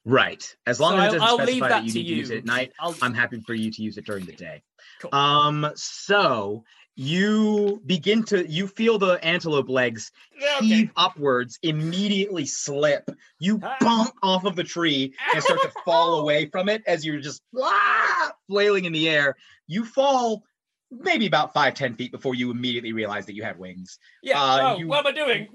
Right. 0.06 0.56
As 0.66 0.80
long 0.80 0.94
So 0.94 0.98
as 1.00 1.02
it 1.02 1.06
I'll- 1.06 1.12
doesn't 1.12 1.22
I'll 1.28 1.36
specify 1.38 1.52
leave 1.52 1.62
that 1.64 1.70
that 1.70 1.84
you 1.86 1.92
to 1.92 1.98
need 2.00 2.04
to 2.08 2.16
use 2.16 2.30
you. 2.30 2.36
it 2.36 2.40
at 2.40 2.46
night, 2.46 2.72
I'll- 2.80 2.96
I'm 3.02 3.14
happy 3.14 3.42
for 3.42 3.54
you 3.54 3.70
to 3.70 3.82
use 3.82 3.98
it 3.98 4.06
during 4.06 4.26
the 4.26 4.32
day. 4.32 4.64
Cool. 5.02 5.14
Um, 5.14 5.70
so 5.76 6.64
you 7.00 7.82
begin 7.86 8.24
to 8.26 8.46
you 8.52 8.68
feel 8.68 9.00
the 9.00 9.14
antelope 9.24 9.70
legs 9.70 10.12
heave 10.60 10.92
upwards, 10.98 11.58
immediately 11.64 12.46
slip. 12.46 13.10
You 13.40 13.58
Ah. 13.64 13.78
bump 13.80 14.12
off 14.22 14.44
of 14.44 14.58
the 14.58 14.66
tree 14.66 15.14
and 15.34 15.42
start 15.42 15.62
to 15.62 15.72
fall 15.86 16.20
away 16.20 16.48
from 16.48 16.68
it 16.68 16.84
as 16.86 17.06
you're 17.06 17.22
just 17.22 17.42
ah, 17.58 18.34
flailing 18.50 18.84
in 18.84 18.92
the 18.92 19.08
air. 19.08 19.38
You 19.66 19.86
fall 19.86 20.44
maybe 20.92 21.26
about 21.26 21.54
five, 21.54 21.74
ten 21.74 21.96
feet 21.96 22.12
before 22.12 22.36
you 22.36 22.52
immediately 22.52 22.92
realize 22.92 23.26
that 23.28 23.34
you 23.36 23.44
have 23.44 23.58
wings. 23.58 23.98
Yeah. 24.22 24.44
Uh, 24.44 24.76
oh, 24.78 24.86
what 24.86 25.06
am 25.06 25.08
I 25.08 25.12
doing? 25.14 25.48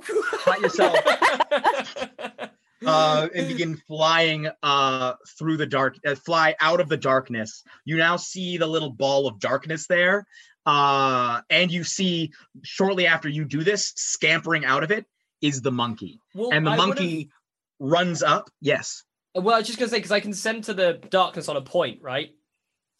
Cut 0.45 0.61
yourself 0.63 0.97
uh, 2.87 3.29
and 3.35 3.49
begin 3.49 3.77
flying 3.87 4.49
uh, 4.63 5.13
through 5.39 5.59
the 5.59 5.67
dark, 5.67 5.97
uh, 6.07 6.15
fly 6.15 6.55
out 6.59 6.81
of 6.81 6.89
the 6.89 6.97
darkness. 6.97 7.63
You 7.85 7.99
now 7.99 8.17
see 8.17 8.57
the 8.57 8.67
little 8.67 8.91
ball 8.91 9.27
of 9.27 9.41
darkness 9.41 9.87
there. 9.89 10.27
Uh, 10.67 11.41
and 11.51 11.71
you 11.71 11.85
see 11.85 12.33
shortly 12.63 13.07
after 13.07 13.29
you 13.29 13.45
do 13.45 13.63
this, 13.63 13.93
scampering 13.97 14.65
out 14.65 14.83
of 14.83 14.91
it 14.91 15.07
is 15.43 15.61
the 15.63 15.71
monkey. 15.73 16.21
Well, 16.35 16.51
and 16.53 16.67
the 16.67 16.71
I 16.71 16.77
would've- 16.79 16.89
monkey 16.89 17.31
runs 17.79 18.23
up. 18.23 18.51
Yes. 18.61 19.05
Well, 19.35 19.55
I 19.55 19.59
was 19.59 19.67
just 19.67 19.79
gonna 19.79 19.91
say 19.91 19.99
because 19.99 20.13
I 20.13 20.21
can 20.21 20.33
send 20.33 20.65
to 20.65 20.75
the 20.75 20.95
darkness 21.11 21.49
on 21.49 21.57
a 21.57 21.61
point, 21.61 22.01
right? 22.03 22.31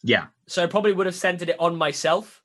Yeah. 0.03 0.27
So 0.47 0.63
I 0.63 0.67
probably 0.67 0.91
would 0.93 1.05
have 1.05 1.15
centered 1.15 1.49
it 1.49 1.55
on 1.59 1.75
myself. 1.75 2.41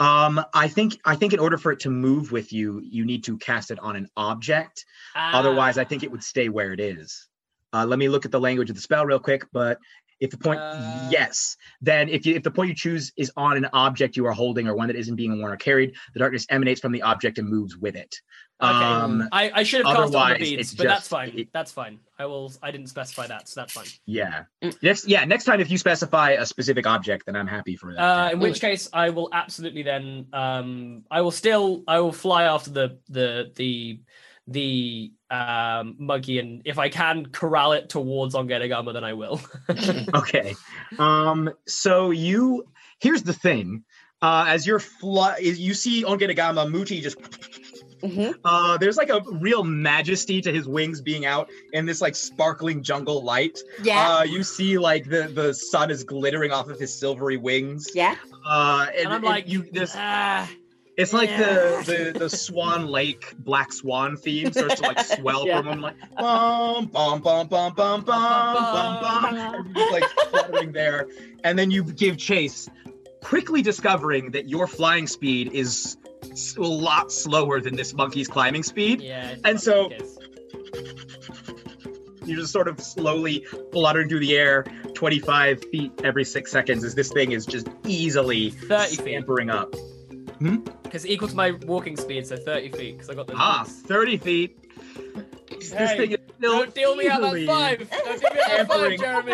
Um, 0.00 0.42
I 0.54 0.68
think 0.68 0.98
I 1.04 1.16
think 1.16 1.32
in 1.32 1.38
order 1.38 1.58
for 1.58 1.72
it 1.72 1.80
to 1.80 1.90
move 1.90 2.32
with 2.32 2.52
you, 2.52 2.80
you 2.82 3.04
need 3.04 3.24
to 3.24 3.36
cast 3.38 3.70
it 3.70 3.78
on 3.80 3.96
an 3.96 4.08
object. 4.16 4.84
Ah. 5.14 5.38
Otherwise, 5.38 5.78
I 5.78 5.84
think 5.84 6.02
it 6.02 6.10
would 6.10 6.24
stay 6.24 6.48
where 6.48 6.72
it 6.72 6.80
is. 6.80 7.28
Uh, 7.72 7.84
let 7.86 7.98
me 7.98 8.08
look 8.08 8.24
at 8.24 8.30
the 8.30 8.40
language 8.40 8.70
of 8.70 8.76
the 8.76 8.82
spell 8.82 9.04
real 9.04 9.18
quick. 9.20 9.44
But 9.52 9.78
if 10.22 10.30
the 10.30 10.38
point, 10.38 10.60
Uh, 10.60 11.08
yes, 11.10 11.56
then 11.80 12.08
if 12.08 12.24
you 12.26 12.34
if 12.38 12.42
the 12.42 12.50
point 12.50 12.68
you 12.68 12.74
choose 12.74 13.12
is 13.16 13.30
on 13.36 13.56
an 13.56 13.66
object 13.72 14.16
you 14.16 14.24
are 14.26 14.32
holding 14.32 14.68
or 14.68 14.74
one 14.76 14.86
that 14.88 14.96
isn't 14.96 15.16
being 15.16 15.32
worn 15.40 15.52
or 15.52 15.56
carried, 15.56 15.94
the 16.14 16.20
darkness 16.20 16.46
emanates 16.48 16.80
from 16.80 16.92
the 16.92 17.02
object 17.02 17.38
and 17.38 17.48
moves 17.48 17.76
with 17.76 17.96
it. 17.96 18.14
Okay. 18.62 18.70
Um, 18.70 19.28
I, 19.32 19.50
I 19.52 19.62
should 19.64 19.84
have 19.84 19.96
cast 19.96 20.12
it 20.12 20.16
on 20.16 20.30
the 20.34 20.38
beads, 20.38 20.60
it's 20.60 20.74
but 20.74 20.86
that's 20.86 21.08
fine. 21.08 21.32
it- 21.36 21.48
that's 21.52 21.72
fine. 21.72 21.98
I 22.20 22.26
will. 22.26 22.52
I 22.62 22.70
didn't 22.70 22.86
specify 22.86 23.26
that, 23.26 23.48
so 23.48 23.60
that's 23.60 23.72
fine. 23.72 23.86
yeah. 24.06 24.44
Mm. 24.62 24.80
Next, 24.82 25.08
yeah. 25.08 25.24
Next 25.24 25.44
time, 25.44 25.58
if 25.60 25.68
you 25.72 25.78
specify 25.78 26.30
a 26.32 26.46
specific 26.46 26.86
object, 26.86 27.26
then 27.26 27.34
I'm 27.34 27.48
happy 27.48 27.74
for 27.74 27.92
that. 27.92 28.00
Uh, 28.00 28.30
in 28.34 28.38
which 28.38 28.60
case, 28.60 28.88
I 28.92 29.10
will 29.10 29.28
absolutely 29.32 29.82
then. 29.82 30.26
Um, 30.32 31.02
I 31.10 31.22
will 31.22 31.32
still. 31.32 31.82
I 31.88 31.98
will 31.98 32.12
fly 32.12 32.44
after 32.44 32.70
the 32.70 32.98
the 33.08 33.50
the 33.56 34.00
the 34.46 35.12
um 35.32 35.96
monkey, 35.98 36.38
and 36.38 36.62
if 36.64 36.78
I 36.78 36.88
can 36.90 37.26
corral 37.26 37.72
it 37.72 37.88
towards 37.88 38.34
Ongenagama, 38.34 38.92
then 38.92 39.04
I 39.04 39.14
will. 39.14 39.40
okay. 40.14 40.54
Um, 40.98 41.50
so 41.66 42.10
you 42.10 42.66
here's 43.00 43.22
the 43.22 43.32
thing. 43.32 43.84
Uh, 44.20 44.44
as 44.46 44.66
you're 44.66 44.78
fly, 44.78 45.38
you 45.38 45.74
see 45.74 46.04
Ongenagama 46.04 46.70
Mooti 46.70 47.00
just. 47.02 47.18
Mhm. 48.02 48.34
Uh, 48.44 48.76
there's 48.78 48.96
like 48.96 49.10
a 49.10 49.22
real 49.30 49.62
majesty 49.62 50.40
to 50.40 50.52
his 50.52 50.66
wings 50.66 51.00
being 51.00 51.24
out 51.24 51.48
in 51.72 51.86
this 51.86 52.00
like 52.00 52.16
sparkling 52.16 52.82
jungle 52.82 53.22
light. 53.22 53.60
Yeah. 53.80 54.18
Uh, 54.18 54.22
you 54.24 54.42
see 54.42 54.76
like 54.76 55.08
the 55.08 55.28
the 55.28 55.54
sun 55.54 55.88
is 55.90 56.02
glittering 56.02 56.50
off 56.50 56.68
of 56.68 56.80
his 56.80 56.92
silvery 56.92 57.36
wings. 57.36 57.88
yeah. 57.94 58.16
Uh, 58.44 58.86
and, 58.88 58.96
and 58.98 59.08
I'm 59.08 59.14
and 59.14 59.24
like, 59.24 59.48
you 59.48 59.62
this 59.70 59.92
ah, 59.96 60.50
it's 60.96 61.12
like 61.12 61.30
yeah. 61.30 61.38
the, 61.84 62.12
the 62.12 62.18
the 62.18 62.30
Swan 62.30 62.86
Lake 62.86 63.34
Black 63.38 63.72
Swan 63.72 64.16
theme 64.16 64.52
starts 64.52 64.76
to 64.80 64.82
like 64.82 65.00
swell 65.18 65.46
Yeah. 65.46 65.58
from 65.62 65.68
him 65.72 65.80
like 65.80 65.96
bum 66.16 66.86
bum 66.86 67.20
bum 67.20 67.46
bum 67.48 67.72
bum 67.74 68.04
bum 68.04 68.04
bum 68.04 69.00
bum 69.00 69.36
and 69.36 69.90
like 69.92 70.04
fluttering 70.30 70.72
there 70.72 71.06
and 71.44 71.58
then 71.58 71.70
you 71.70 71.84
give 71.84 72.18
chase 72.18 72.68
quickly 73.22 73.62
discovering 73.62 74.32
that 74.32 74.48
your 74.48 74.66
flying 74.66 75.06
speed 75.06 75.52
is 75.52 75.96
a 76.56 76.60
lot 76.60 77.10
slower 77.12 77.60
than 77.60 77.74
this 77.76 77.94
monkey's 77.94 78.28
climbing 78.28 78.62
speed 78.62 79.00
yeah. 79.00 79.36
And 79.44 79.60
so- 79.60 79.90
it 79.90 80.02
is. 80.02 80.18
you're 82.24 82.38
just 82.40 82.52
sort 82.52 82.68
of 82.68 82.80
slowly 82.80 83.44
fluttering 83.72 84.08
through 84.08 84.20
the 84.20 84.36
air 84.36 84.64
25 84.94 85.64
feet 85.70 85.92
every 86.04 86.24
six 86.24 86.50
seconds 86.52 86.84
as 86.84 86.94
this 86.94 87.10
thing 87.12 87.32
is 87.32 87.44
just 87.46 87.68
easily 87.86 88.50
30 88.50 88.88
feet. 88.90 88.98
scampering 89.00 89.50
up 90.46 90.82
because 90.82 91.06
equal 91.06 91.28
to 91.28 91.34
my 91.34 91.52
walking 91.52 91.96
speed, 91.96 92.26
so 92.26 92.36
30 92.36 92.68
feet. 92.70 92.92
Because 92.98 93.08
I 93.10 93.14
got 93.14 93.26
the. 93.26 93.34
ah 93.36 93.62
boots. 93.64 93.80
30 93.80 94.16
feet 94.18 94.58
this 95.70 95.70
thing 95.70 96.12
is 96.12 96.18
still 96.38 96.58
Don't 96.58 96.74
deal 96.74 96.96
me 96.96 97.08
out 97.08 97.20
that 97.22 97.46
five. 97.46 97.88
Don't 97.90 98.20
deal 98.20 98.30
me 98.32 98.40
out 98.40 98.68
that 98.68 98.68
five, 98.68 98.98
Jeremy. 99.04 99.32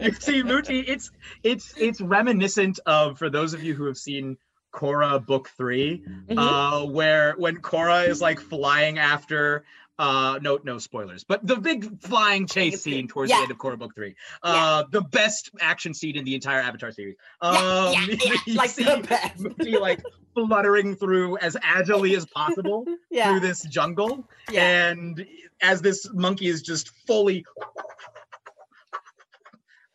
you 0.00 0.12
see 0.14 0.42
Mooti, 0.42 0.84
it's 0.86 1.10
it's 1.42 1.74
it's 1.76 2.00
reminiscent 2.00 2.78
of 2.86 3.18
for 3.18 3.28
those 3.30 3.54
of 3.54 3.62
you 3.62 3.74
who 3.74 3.84
have 3.86 3.96
seen 3.96 4.36
Korra 4.72 5.24
book 5.24 5.48
3 5.56 6.02
Mhm. 6.30 6.38
uh 6.38 6.86
where 6.86 7.34
when 7.36 7.58
Korra 7.58 8.08
is 8.08 8.20
like 8.22 8.40
flying 8.40 8.98
after 8.98 9.64
uh 9.98 10.38
no 10.40 10.58
no 10.64 10.78
spoilers 10.78 11.22
but 11.24 11.46
the 11.46 11.56
big 11.56 12.00
flying 12.00 12.46
chase 12.46 12.82
scene 12.82 13.06
towards 13.08 13.30
Yeah. 13.30 13.36
the 13.36 13.42
end 13.42 13.50
of 13.52 13.58
Korra 13.58 13.78
book 13.78 13.94
3 13.94 14.14
uh 14.42 14.84
the 14.90 15.02
best 15.02 15.50
action 15.60 15.92
scene 15.92 16.16
in 16.16 16.24
the 16.24 16.34
entire 16.34 16.60
Avatar 16.60 16.92
series 16.92 17.16
um 17.40 17.92
yeah, 17.92 18.06
yeah, 18.46 18.54
like 18.54 18.74
the 18.74 19.06
best. 19.08 19.44
Like 19.80 20.02
fluttering 20.34 20.96
through 20.96 21.36
as 21.38 21.56
agilely 21.62 22.16
as 22.16 22.24
possible 22.24 22.86
Yeah. 23.10 23.30
through 23.30 23.40
this 23.40 23.62
jungle 23.64 24.26
Yeah. 24.50 24.88
and 24.90 25.26
as 25.60 25.82
this 25.82 26.08
monkey 26.12 26.48
is 26.48 26.62
just 26.62 26.88
fully 27.06 27.44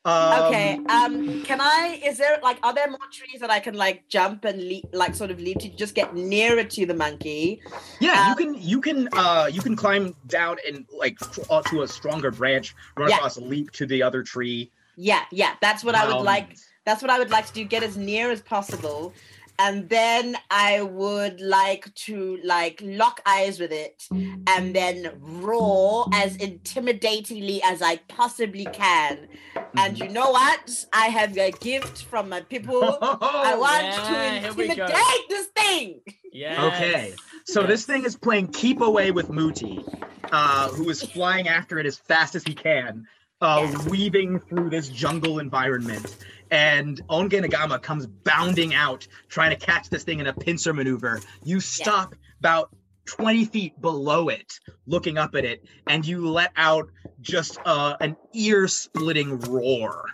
um, 0.08 0.44
okay. 0.46 0.80
Um. 0.90 1.44
Can 1.44 1.60
I? 1.62 2.00
Is 2.06 2.18
there 2.18 2.40
like? 2.42 2.58
Are 2.64 2.74
there 2.74 2.90
more 2.90 3.00
trees 3.12 3.42
that 3.42 3.50
I 3.52 3.60
can 3.60 3.76
like 3.76 4.08
jump 4.08 4.46
and 4.46 4.58
leap, 4.62 4.86
like 4.94 5.14
sort 5.16 5.32
of 5.32 5.40
leap 5.40 5.60
to 5.60 5.70
just 5.70 5.94
get 5.96 6.16
nearer 6.16 6.64
to 6.64 6.86
the 6.86 6.94
monkey? 6.94 7.62
yeah 8.00 8.28
you 8.28 8.32
um, 8.32 8.38
can 8.38 8.54
you 8.62 8.82
can 8.82 9.10
uh 9.14 9.50
you 9.52 9.62
can 9.62 9.76
climb 9.76 10.16
down 10.28 10.58
and 10.68 10.86
like 10.98 11.18
uh, 11.50 11.62
to 11.64 11.82
a 11.84 11.88
stronger 11.88 12.32
branch 12.32 12.74
run 12.98 13.10
Yeah. 13.10 13.18
across 13.18 13.38
leap 13.38 13.72
to 13.72 13.86
the 13.86 14.02
other 14.04 14.24
tree 14.24 14.72
Yeah. 14.96 15.24
Yeah. 15.32 15.54
That's 15.62 15.84
what 15.84 15.94
I 15.96 16.08
would 16.08 16.24
like. 16.24 16.58
That's 16.86 17.02
what 17.02 17.12
I 17.12 17.20
would 17.20 17.30
like 17.30 17.46
to 17.48 17.54
do. 17.54 17.64
Get 17.66 17.84
as 17.84 17.98
near 17.98 18.32
as 18.32 18.42
possible, 18.42 19.14
and 19.60 19.90
then 19.90 20.38
I 20.52 20.82
would 20.82 21.42
like 21.42 21.94
to 21.96 22.40
like 22.44 22.82
lock 22.84 23.22
eyes 23.26 23.60
with 23.60 23.72
it, 23.72 24.08
and 24.12 24.76
then 24.76 25.12
roar 25.20 26.08
as 26.14 26.38
intimidatingly 26.38 27.60
as 27.64 27.82
I 27.82 27.98
possibly 28.08 28.66
can. 28.66 29.28
And 29.76 29.98
you 29.98 30.10
know 30.10 30.32
what? 30.32 30.86
I 30.94 31.08
have 31.08 31.38
a 31.38 31.52
gift 31.52 32.04
from 32.04 32.30
my 32.30 32.42
people. 32.42 32.84
I 33.02 33.56
want 33.58 33.84
yeah, 33.84 34.42
to 34.42 34.48
intimidate 34.48 35.30
this 35.30 35.48
thing. 35.48 36.02
Yes. 36.32 36.60
Okay, 36.60 37.14
so 37.46 37.64
this 37.64 37.86
thing 37.86 38.06
is 38.06 38.16
playing 38.16 38.50
keep 38.50 38.82
away 38.82 39.12
with 39.12 39.30
Mooti, 39.30 39.84
uh, 40.32 40.70
who 40.70 40.90
is 40.90 41.02
flying 41.02 41.48
after 41.48 41.80
it 41.80 41.86
as 41.86 41.98
fast 41.98 42.36
as 42.36 42.44
he 42.44 42.54
can, 42.54 43.08
uh, 43.42 43.86
weaving 43.90 44.40
through 44.40 44.70
this 44.70 44.90
jungle 44.90 45.40
environment. 45.40 46.16
And 46.52 47.02
Ongenagama 47.10 47.82
comes 47.82 48.06
bounding 48.06 48.74
out, 48.74 49.08
trying 49.28 49.50
to 49.58 49.66
catch 49.66 49.90
this 49.90 50.04
thing 50.04 50.20
in 50.20 50.28
a 50.28 50.34
pincer 50.34 50.74
maneuver. 50.74 51.20
You 51.44 51.60
stop 51.60 52.16
about 52.40 52.70
20 53.06 53.46
feet 53.46 53.80
below 53.82 54.30
it, 54.30 54.60
looking 54.86 55.18
up 55.18 55.34
at 55.36 55.46
it, 55.46 55.64
and 55.88 56.06
you 56.06 56.28
let 56.30 56.52
out 56.58 56.90
just 57.22 57.58
uh, 57.66 57.96
an 58.02 58.16
ear 58.34 58.68
splitting 58.68 59.40
roar 59.42 60.06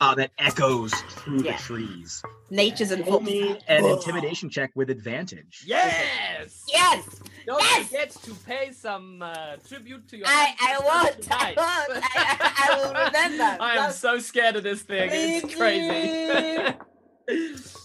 uh, 0.00 0.14
that 0.16 0.30
echoes 0.38 0.92
through 0.92 1.42
Yeah. 1.42 1.56
the 1.56 1.62
trees. 1.62 2.22
Nature's 2.50 2.90
in 2.90 3.02
Roll 3.04 3.24
an 3.68 3.84
intimidation 3.84 4.50
check 4.50 4.72
with 4.74 4.90
advantage. 4.90 5.62
Yes. 5.66 6.64
Yes. 6.68 7.20
Don't 7.46 7.60
Yes! 7.60 7.86
forget 7.86 8.10
to 8.10 8.34
pay 8.46 8.72
some 8.72 9.22
uh, 9.22 9.56
tribute 9.68 10.08
to 10.08 10.16
your. 10.18 10.26
I, 10.28 10.54
I 10.60 10.72
ancestors 10.72 11.28
won't. 11.28 11.42
I 11.42 11.54
won't. 11.56 12.04
I, 12.04 12.10
I, 12.14 12.68
I 12.68 12.76
will 12.78 12.88
remember. 13.06 13.56
I 13.62 13.76
am 13.86 13.92
so 13.92 14.18
scared 14.18 14.56
of 14.56 14.62
this 14.62 14.82
thing. 14.82 15.10
It's 15.12 15.54
crazy. 15.54 16.74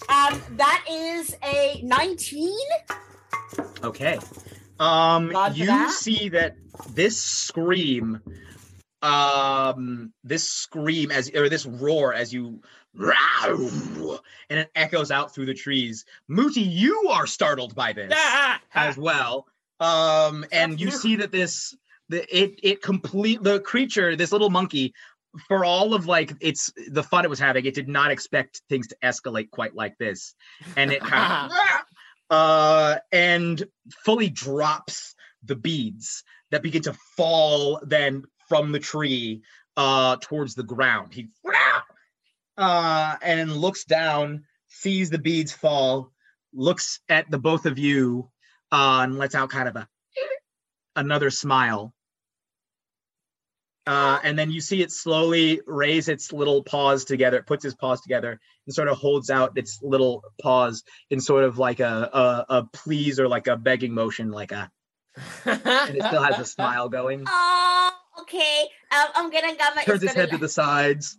Um, 0.10 0.42
that 0.54 0.84
is 0.90 1.36
a 1.44 1.80
19. 1.84 2.58
Okay. 3.84 4.18
Um 4.80 5.30
Nod 5.32 5.56
you 5.56 5.68
that. 5.68 5.92
see 5.92 6.30
that 6.30 6.56
this 6.94 7.22
scream 7.22 8.22
um 9.04 10.14
this 10.24 10.50
scream 10.50 11.12
as 11.12 11.30
or 11.36 11.48
this 11.50 11.66
roar 11.68 12.12
as 12.14 12.34
you 12.34 12.62
and 14.50 14.60
it 14.60 14.72
echoes 14.76 15.12
out 15.12 15.34
through 15.34 15.46
the 15.46 15.54
trees. 15.54 16.06
Mooti, 16.30 16.66
you 16.66 17.10
are 17.10 17.28
startled 17.28 17.76
by 17.76 17.94
this 17.94 18.14
Ah, 18.16 18.62
as 18.74 18.98
well. 18.98 19.48
Um 19.80 20.46
and 20.52 20.80
you 20.80 20.92
see 20.92 21.18
that 21.18 21.32
this 21.32 21.76
the 22.10 22.24
it 22.36 22.60
it 22.64 22.82
complete 22.82 23.44
the 23.44 23.60
creature, 23.60 24.16
this 24.16 24.32
little 24.32 24.50
monkey 24.50 24.94
for 25.48 25.66
all 25.66 25.94
of 25.94 26.06
like 26.06 26.34
it's 26.40 26.72
the 26.88 27.04
fun 27.04 27.26
it 27.26 27.30
was 27.30 27.40
having, 27.40 27.66
it 27.66 27.74
did 27.74 27.90
not 27.90 28.12
expect 28.12 28.62
things 28.70 28.88
to 28.88 28.96
escalate 29.04 29.50
quite 29.52 29.76
like 29.76 29.98
this. 29.98 30.34
And 30.78 30.92
it 30.92 31.02
kind 31.02 31.52
of 31.52 31.58
uh 32.30 32.96
and 33.12 33.64
fully 34.04 34.30
drops 34.30 35.16
the 35.44 35.56
beads 35.56 36.24
that 36.52 36.64
begin 36.64 36.82
to 36.84 36.94
fall 37.18 37.80
then 37.84 38.24
from 38.48 38.72
the 38.72 38.80
tree 38.80 39.42
uh 39.78 40.16
towards 40.22 40.56
the 40.56 40.64
ground 40.64 41.14
he 41.14 41.28
uh 42.58 43.16
and 43.22 43.52
looks 43.52 43.86
down 43.86 44.44
sees 44.68 45.10
the 45.10 45.18
beads 45.18 45.52
fall 45.52 46.12
looks 46.54 47.00
at 47.10 47.30
the 47.30 47.38
both 47.38 47.66
of 47.66 47.78
you 47.78 48.30
uh 48.72 49.00
and 49.04 49.18
lets 49.18 49.36
out 49.36 49.50
kind 49.50 49.68
of 49.68 49.76
a 49.76 49.88
another 50.96 51.30
smile 51.30 51.94
uh, 53.88 54.20
and 54.24 54.38
then 54.38 54.50
you 54.50 54.62
see 54.62 54.82
it 54.82 54.92
slowly 54.92 55.62
raise 55.68 56.10
its 56.10 56.34
little 56.34 56.64
paws 56.64 57.06
together. 57.06 57.38
It 57.38 57.46
puts 57.46 57.66
its 57.66 57.76
paws 57.76 58.02
together 58.02 58.40
and 58.66 58.74
sort 58.74 58.88
of 58.88 58.98
holds 58.98 59.30
out 59.30 59.58
its 59.58 59.80
little 59.84 60.24
paws 60.42 60.84
in 61.12 61.22
sort 61.22 61.44
of 61.44 61.60
like 61.60 61.80
a 61.80 62.10
a, 62.12 62.46
a 62.50 62.64
please 62.74 63.20
or 63.20 63.28
like 63.28 63.48
a 63.48 63.56
begging 63.56 63.94
motion, 63.94 64.32
like 64.32 64.52
a. 64.52 64.72
And 65.46 65.96
it 65.96 66.04
still 66.04 66.24
has 66.24 66.40
a 66.40 66.46
smile 66.46 66.90
going. 66.90 67.26
Oh, 68.18 68.22
okay. 68.22 68.64
Um, 68.92 69.08
I'm 69.16 69.30
gonna 69.30 69.56
Gamma 69.56 69.84
Turns 69.84 70.02
is 70.02 70.10
its 70.10 70.14
head 70.16 70.32
to 70.32 70.38
the 70.38 70.50
sides. 70.50 71.18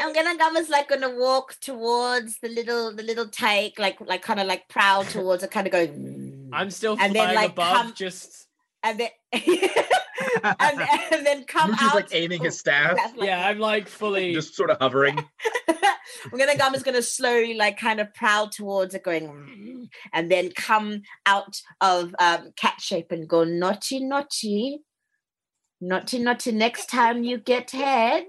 I'm 0.00 0.12
gonna 0.12 0.36
Gamma's 0.36 0.68
like 0.68 0.88
gonna 0.88 1.14
walk 1.16 1.56
towards 1.60 2.38
the 2.40 2.48
little 2.48 2.94
the 2.94 3.02
little 3.02 3.28
take, 3.28 3.78
like 3.78 4.00
like 4.00 4.22
kind 4.22 4.40
of 4.40 4.46
like 4.46 4.68
proud 4.68 5.06
towards 5.10 5.42
it, 5.42 5.50
kind 5.50 5.66
of 5.66 5.72
going. 5.72 6.50
I'm 6.52 6.70
still 6.70 6.96
And 6.98 7.14
then, 7.14 7.34
like, 7.34 7.50
above. 7.50 7.74
come- 7.76 7.94
Just 7.94 8.46
and 8.82 8.98
then 8.98 9.10
and, 9.32 10.80
and 11.12 11.26
then 11.26 11.44
come 11.44 11.70
Mooti's 11.72 11.82
out. 11.88 11.94
like 11.94 12.08
aiming 12.12 12.42
his 12.42 12.58
staff, 12.64 12.96
That's 12.96 13.16
like- 13.16 13.26
yeah, 13.28 13.46
I'm 13.46 13.58
like 13.58 13.88
fully. 13.88 14.32
just 14.32 14.54
sort 14.54 14.70
of 14.70 14.78
hovering. 14.80 15.18
I'm 16.32 16.38
gonna 16.38 16.56
Gamma's 16.56 16.82
gonna 16.82 17.02
slowly 17.02 17.54
like 17.54 17.78
kind 17.78 18.00
of 18.00 18.12
prowl 18.14 18.48
towards 18.48 18.94
it, 18.94 19.04
going, 19.04 19.28
"Mm," 19.28 19.88
and 20.12 20.30
then 20.30 20.50
come 20.52 21.02
out 21.26 21.60
of 21.80 22.14
um, 22.18 22.52
cat 22.56 22.80
shape 22.80 23.12
and 23.12 23.28
go 23.28 23.44
naughty 23.44 24.00
naughty, 24.00 24.80
naughty 25.80 26.18
naughty. 26.18 26.52
Next 26.52 26.86
time 26.88 27.24
you 27.24 27.38
get 27.38 27.70
head. 27.72 28.24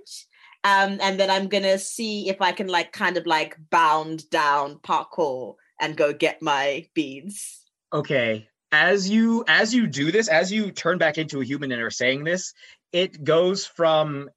Um, 0.64 1.00
and 1.02 1.20
then 1.20 1.30
I'm 1.30 1.48
gonna 1.48 1.78
see 1.78 2.30
if 2.30 2.42
I 2.42 2.52
can 2.52 2.68
like 2.68 2.92
kind 2.92 3.18
of 3.18 3.26
like 3.26 3.58
bound 3.70 4.30
down 4.30 4.80
parkour 4.80 5.56
and 5.80 5.96
go 5.96 6.14
get 6.14 6.42
my 6.42 6.88
beads. 6.94 7.64
Okay. 7.94 8.48
As 8.72 9.10
you 9.10 9.44
as 9.48 9.74
you 9.74 9.88
do 9.88 10.12
this, 10.12 10.28
as 10.28 10.52
you 10.52 10.72
turn 10.72 10.98
back 10.98 11.18
into 11.18 11.42
a 11.42 11.46
human 11.46 11.72
and 11.72 11.82
are 11.82 11.90
saying 11.90 12.24
this, 12.24 12.54
it 12.92 13.24
goes 13.24 13.66
from 13.66 14.30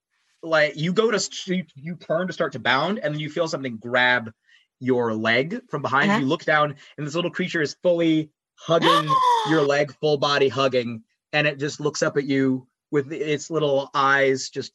like 0.42 0.76
you 0.76 0.92
go 0.92 1.10
to 1.10 1.30
you, 1.46 1.64
you 1.74 1.96
turn 1.96 2.26
to 2.26 2.32
start 2.32 2.52
to 2.52 2.58
bound, 2.58 2.98
and 2.98 3.14
then 3.14 3.20
you 3.20 3.28
feel 3.28 3.48
something 3.48 3.76
grab 3.76 4.32
your 4.80 5.14
leg 5.14 5.60
from 5.70 5.82
behind. 5.82 6.10
Uh-huh. 6.10 6.20
You 6.20 6.26
look 6.26 6.44
down, 6.44 6.76
and 6.96 7.06
this 7.06 7.14
little 7.14 7.30
creature 7.30 7.62
is 7.62 7.76
fully 7.82 8.30
hugging 8.54 9.08
your 9.50 9.62
leg, 9.62 9.94
full 10.00 10.18
body 10.18 10.48
hugging, 10.48 11.02
and 11.32 11.46
it 11.46 11.58
just 11.58 11.80
looks 11.80 12.02
up 12.02 12.16
at 12.16 12.24
you 12.24 12.66
with 12.90 13.12
its 13.12 13.50
little 13.50 13.90
eyes 13.94 14.50
just 14.50 14.72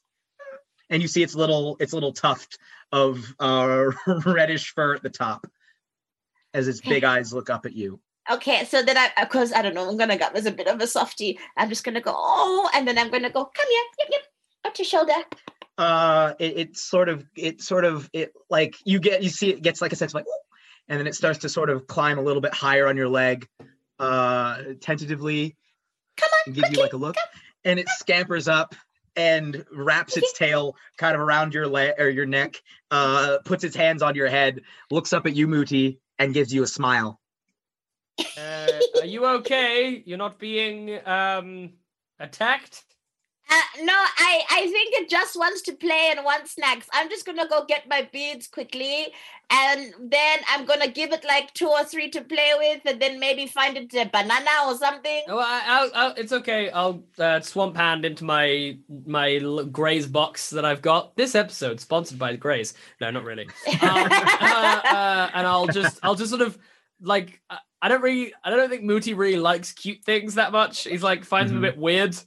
and 0.89 1.01
you 1.01 1.07
see 1.07 1.23
its 1.23 1.35
little 1.35 1.77
its 1.79 1.93
little 1.93 2.13
tuft 2.13 2.57
of 2.91 3.33
uh 3.39 3.91
reddish 4.25 4.73
fur 4.73 4.95
at 4.95 5.03
the 5.03 5.09
top 5.09 5.47
as 6.53 6.67
its 6.67 6.81
big 6.81 7.03
eyes 7.03 7.33
look 7.33 7.49
up 7.49 7.65
at 7.65 7.73
you. 7.73 7.99
Okay, 8.29 8.65
so 8.65 8.81
then 8.81 8.97
I, 8.97 9.09
of 9.21 9.29
course, 9.29 9.53
I 9.53 9.61
don't 9.61 9.73
know. 9.73 9.89
I'm 9.89 9.97
gonna 9.97 10.17
go 10.17 10.27
as 10.33 10.45
a 10.45 10.51
bit 10.51 10.67
of 10.67 10.81
a 10.81 10.87
softie. 10.87 11.39
I'm 11.55 11.69
just 11.69 11.83
gonna 11.83 12.01
go, 12.01 12.13
oh, 12.15 12.69
and 12.73 12.87
then 12.87 12.97
I'm 12.97 13.09
gonna 13.09 13.29
go, 13.29 13.45
come 13.45 13.65
here, 13.69 13.81
yep, 13.99 14.07
yep, 14.11 14.21
up 14.65 14.77
your 14.77 14.85
shoulder. 14.85 15.13
uh 15.77 16.33
it, 16.39 16.57
it 16.57 16.77
sort 16.77 17.07
of 17.09 17.25
it 17.35 17.61
sort 17.61 17.85
of 17.85 18.09
it 18.13 18.33
like 18.49 18.75
you 18.85 18.99
get 18.99 19.21
you 19.23 19.29
see 19.29 19.49
it 19.51 19.61
gets 19.61 19.81
like 19.81 19.91
a 19.93 19.95
sense 19.95 20.11
of 20.11 20.15
like 20.15 20.25
and 20.89 20.99
then 20.99 21.05
it 21.07 21.13
starts 21.15 21.39
to 21.39 21.49
sort 21.49 21.69
of 21.69 21.85
climb 21.87 22.17
a 22.17 22.21
little 22.21 22.41
bit 22.41 22.53
higher 22.53 22.87
on 22.87 22.97
your 22.97 23.07
leg 23.09 23.47
uh 23.99 24.57
tentatively 24.81 25.55
Come 26.17 26.29
on, 26.33 26.39
and 26.47 26.55
give 26.55 26.71
you 26.71 26.81
like 26.81 26.93
a 26.93 26.97
look 26.97 27.15
and 27.63 27.79
it 27.79 27.87
scampers 27.89 28.47
up 28.47 28.73
and 29.17 29.65
wraps 29.73 30.15
its 30.15 30.31
tail 30.37 30.75
kind 30.97 31.15
of 31.15 31.21
around 31.21 31.53
your 31.53 31.67
leg 31.67 31.95
or 31.99 32.09
your 32.09 32.25
neck 32.25 32.61
uh 32.91 33.37
puts 33.43 33.63
its 33.63 33.75
hands 33.75 34.01
on 34.01 34.15
your 34.15 34.27
head 34.27 34.61
looks 34.91 35.11
up 35.11 35.25
at 35.25 35.35
you 35.35 35.47
Mooti 35.47 35.97
and 36.19 36.33
gives 36.33 36.53
you 36.53 36.63
a 36.63 36.67
smile 36.67 37.19
Uh, 38.37 38.67
are 38.99 39.05
you 39.05 39.25
okay? 39.25 40.01
You're 40.05 40.17
not 40.17 40.39
being 40.39 40.99
um 41.05 41.73
attacked. 42.19 42.83
Uh, 43.49 43.61
no, 43.83 43.93
I, 43.93 44.41
I 44.51 44.61
think 44.63 44.93
it 44.95 45.09
just 45.09 45.37
wants 45.37 45.61
to 45.63 45.73
play 45.73 46.09
and 46.15 46.25
wants 46.25 46.51
snacks. 46.51 46.87
I'm 46.93 47.09
just 47.09 47.25
gonna 47.25 47.47
go 47.47 47.63
get 47.65 47.87
my 47.87 48.07
beads 48.11 48.47
quickly, 48.47 49.07
and 49.49 49.93
then 49.99 50.39
I'm 50.49 50.65
gonna 50.65 50.89
give 50.89 51.13
it 51.13 51.23
like 51.23 51.53
two 51.53 51.67
or 51.67 51.83
three 51.85 52.09
to 52.09 52.21
play 52.21 52.51
with, 52.57 52.81
and 52.85 53.01
then 53.01 53.19
maybe 53.19 53.45
find 53.47 53.77
it 53.77 53.93
a 53.93 54.05
banana 54.11 54.49
or 54.65 54.75
something. 54.77 55.23
Oh, 55.29 55.39
I, 55.39 55.61
I'll, 55.65 55.91
I'll, 55.95 56.13
it's 56.15 56.33
okay. 56.33 56.69
I'll 56.71 57.03
uh, 57.17 57.39
swamp 57.39 57.77
hand 57.77 58.03
into 58.03 58.25
my 58.25 58.77
my 59.05 59.35
l- 59.37 59.63
Grays 59.65 60.07
box 60.07 60.49
that 60.49 60.65
I've 60.65 60.81
got. 60.81 61.15
This 61.15 61.33
episode 61.33 61.79
sponsored 61.79 62.19
by 62.19 62.35
Grays. 62.35 62.73
No, 62.99 63.09
not 63.11 63.23
really. 63.23 63.47
Um, 63.81 64.07
uh, 64.11 64.81
uh, 64.83 65.29
and 65.33 65.47
I'll 65.47 65.67
just 65.67 65.99
I'll 66.03 66.15
just 66.15 66.31
sort 66.31 66.41
of 66.41 66.57
like 67.01 67.39
I- 67.49 67.59
I 67.81 67.87
don't 67.89 68.01
really 68.01 68.33
I 68.43 68.49
don't 68.49 68.69
think 68.69 68.83
Mooti 68.83 69.15
really 69.15 69.37
likes 69.39 69.71
cute 69.71 70.03
things 70.03 70.35
that 70.35 70.51
much. 70.51 70.83
He's 70.85 71.03
like 71.03 71.23
finds 71.23 71.51
them 71.51 71.63
a 71.63 71.67
bit 71.69 71.77
weird, 71.77 72.17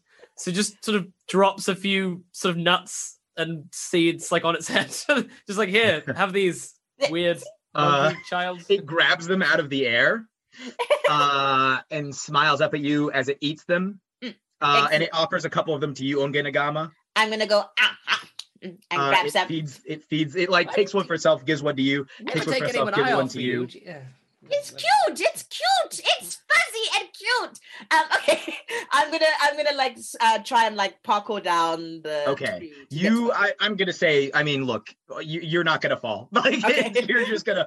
so 0.41 0.51
just 0.53 0.83
sort 0.85 0.97
of 0.97 1.07
drops 1.29 1.69
a 1.69 1.75
few 1.77 2.25
sort 2.33 2.51
of 2.51 2.57
nuts 2.57 3.19
and 3.37 3.65
seeds 3.73 4.31
like 4.33 4.45
on 4.45 4.55
its 4.57 4.69
head, 4.75 4.89
just 4.89 5.59
like 5.59 5.69
here, 5.69 6.03
have 6.17 6.33
these 6.33 6.75
weird 7.11 7.43
Uh, 7.75 8.13
child. 8.29 8.61
it 8.69 8.85
grabs 8.85 9.27
them 9.27 9.43
out 9.43 9.61
of 9.61 9.71
the 9.71 9.87
air 9.87 10.27
uh, 11.09 11.79
and 11.91 12.15
smiles 12.15 12.61
up 12.61 12.75
at 12.75 12.81
you 12.81 13.11
as 13.13 13.29
it 13.29 13.39
eats 13.41 13.65
them. 13.65 14.01
Mm, 14.23 14.35
Uh, 14.61 14.89
and 14.93 15.03
it 15.03 15.11
offers 15.13 15.45
a 15.45 15.51
couple 15.51 15.75
of 15.75 15.81
them 15.81 15.95
to 15.95 16.05
you, 16.05 16.19
Ongenagama. 16.19 16.91
I'm 17.17 17.31
gonna 17.31 17.47
go 17.47 17.65
ah, 17.79 17.97
ah, 18.09 18.23
mm, 18.63 18.77
and 18.91 19.01
Uh, 19.01 19.09
grab 19.11 19.27
it 19.27 19.33
some. 19.33 19.49
feeds. 19.49 19.81
It 19.87 20.05
feeds. 20.05 20.35
It 20.37 20.51
like 20.51 20.73
takes 20.73 20.93
one 20.93 21.07
for 21.07 21.15
itself, 21.15 21.45
gives 21.45 21.63
one 21.63 21.77
to 21.77 21.83
you. 21.83 22.07
Never 22.21 22.33
takes 22.39 22.47
one 22.47 22.55
take 22.55 22.63
for 22.63 22.67
itself, 22.89 22.95
gives 22.97 23.13
one 23.17 23.29
to 23.29 23.41
you. 23.43 23.67
you. 23.71 23.81
Yeah. 23.87 24.03
It's 24.51 24.71
cute. 24.71 25.21
It's 25.21 25.43
cute. 25.45 26.07
It's 26.19 26.39
fuzzy 26.49 27.01
and 27.01 27.09
cute. 27.13 27.59
Um, 27.91 28.07
okay, 28.17 28.55
I'm 28.91 29.11
gonna 29.11 29.25
I'm 29.43 29.57
gonna 29.57 29.77
like 29.77 29.97
uh, 30.21 30.39
try 30.41 30.67
and 30.67 30.77
like 30.77 31.03
parkour 31.03 31.43
down 31.43 32.01
the. 32.03 32.29
Okay. 32.31 32.73
You, 32.91 33.33
I, 33.33 33.53
I'm 33.61 33.77
gonna 33.77 33.93
say. 33.93 34.31
I 34.35 34.43
mean, 34.43 34.65
look, 34.65 34.89
you, 35.21 35.41
you're 35.41 35.65
not 35.65 35.81
gonna 35.81 35.97
fall. 35.97 36.29
Like 36.41 36.65
Okay. 36.65 36.93
you're 37.09 37.25
just 37.27 37.45
gonna. 37.45 37.67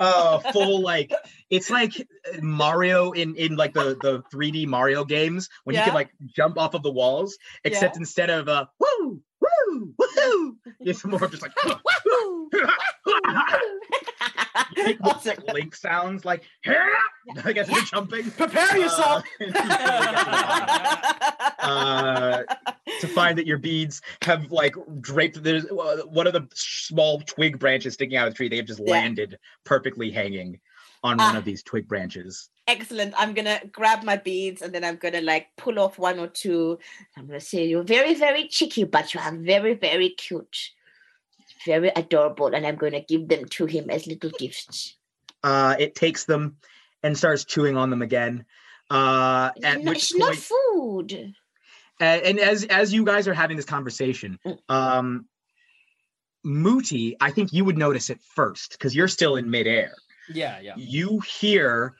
uh, 0.00 0.38
full 0.52 0.82
like 0.82 1.12
it's 1.50 1.70
like 1.70 1.92
Mario 2.40 3.12
in 3.12 3.36
in 3.36 3.56
like 3.56 3.72
the 3.74 3.96
the 4.00 4.22
3D 4.34 4.66
Mario 4.66 5.04
games 5.04 5.48
when 5.64 5.76
you 5.76 5.82
can 5.82 5.94
like 5.94 6.10
jump 6.26 6.58
off 6.58 6.74
of 6.74 6.82
the 6.82 6.90
walls, 6.90 7.38
except 7.64 7.96
instead 7.96 8.30
of 8.30 8.48
uh 8.48 8.66
woo 8.80 9.22
woo 9.40 9.94
woo, 9.98 10.56
it's 10.80 11.04
more 11.04 11.22
of 11.22 11.30
just 11.30 11.42
like. 11.42 11.52
Awesome. 15.02 15.36
link 15.52 15.74
sounds 15.74 16.24
like 16.24 16.44
I 17.44 17.52
guess 17.52 17.68
you're 17.68 17.82
jumping. 17.82 18.30
Prepare 18.32 18.76
yourself. 18.78 19.24
Uh, 21.58 22.42
to 23.00 23.08
find 23.08 23.36
that 23.38 23.46
your 23.46 23.58
beads 23.58 24.00
have 24.22 24.52
like 24.52 24.74
draped. 25.00 25.42
There's 25.42 25.64
uh, 25.64 26.02
one 26.06 26.26
of 26.26 26.32
the 26.32 26.46
small 26.54 27.20
twig 27.22 27.58
branches 27.58 27.94
sticking 27.94 28.16
out 28.16 28.28
of 28.28 28.34
the 28.34 28.36
tree. 28.36 28.48
They 28.48 28.56
have 28.58 28.66
just 28.66 28.80
Yeah. 28.84 28.92
landed 28.92 29.38
perfectly 29.64 30.10
hanging 30.10 30.60
on 31.02 31.16
one 31.18 31.34
Ah. 31.34 31.38
of 31.38 31.44
these 31.44 31.62
twig 31.62 31.88
branches. 31.88 32.48
Excellent. 32.68 33.14
I'm 33.16 33.34
gonna 33.34 33.60
grab 33.72 34.04
my 34.04 34.16
beads 34.16 34.62
and 34.62 34.72
then 34.72 34.84
I'm 34.84 34.96
gonna 34.96 35.20
like 35.22 35.48
pull 35.56 35.78
off 35.80 35.98
one 35.98 36.18
or 36.20 36.28
two. 36.28 36.78
I'm 37.16 37.26
gonna 37.26 37.40
say 37.40 37.66
you're 37.66 37.82
very, 37.82 38.14
very 38.14 38.48
cheeky, 38.48 38.84
but 38.84 39.12
you 39.14 39.20
are 39.20 39.34
very, 39.36 39.74
very 39.74 40.10
cute. 40.10 40.70
Very 41.66 41.88
adorable, 41.94 42.54
and 42.54 42.64
I'm 42.66 42.76
gonna 42.76 43.02
give 43.02 43.26
them 43.28 43.44
to 43.58 43.66
him 43.66 43.90
as 43.90 44.06
little 44.06 44.30
gifts. 44.38 44.96
Uh, 45.42 45.74
it 45.78 45.94
takes 45.94 46.24
them 46.24 46.56
and 47.02 47.18
starts 47.18 47.44
chewing 47.44 47.76
on 47.76 47.90
them 47.90 48.00
again. 48.02 48.44
Uh, 48.90 49.50
at 49.62 49.76
It's 49.78 49.84
not, 49.84 49.90
which 49.90 49.98
it's 49.98 50.16
not 50.16 50.34
food. 50.36 51.34
and, 52.00 52.22
and 52.22 52.38
as 52.38 52.64
as 52.64 52.92
you 52.94 53.04
guys 53.04 53.26
are 53.28 53.34
having 53.34 53.56
this 53.56 53.66
conversation, 53.66 54.38
Mm. 54.46 54.58
um, 54.68 55.26
Mooti, 56.46 57.16
I 57.20 57.32
think 57.32 57.52
you 57.52 57.64
would 57.64 57.76
notice 57.76 58.08
it 58.10 58.20
first 58.34 58.70
because 58.72 58.94
you're 58.94 59.08
still 59.08 59.34
in 59.36 59.50
midair. 59.50 59.92
Yeah, 60.32 60.60
yeah. 60.60 60.74
You 60.76 61.20
hear, 61.20 61.96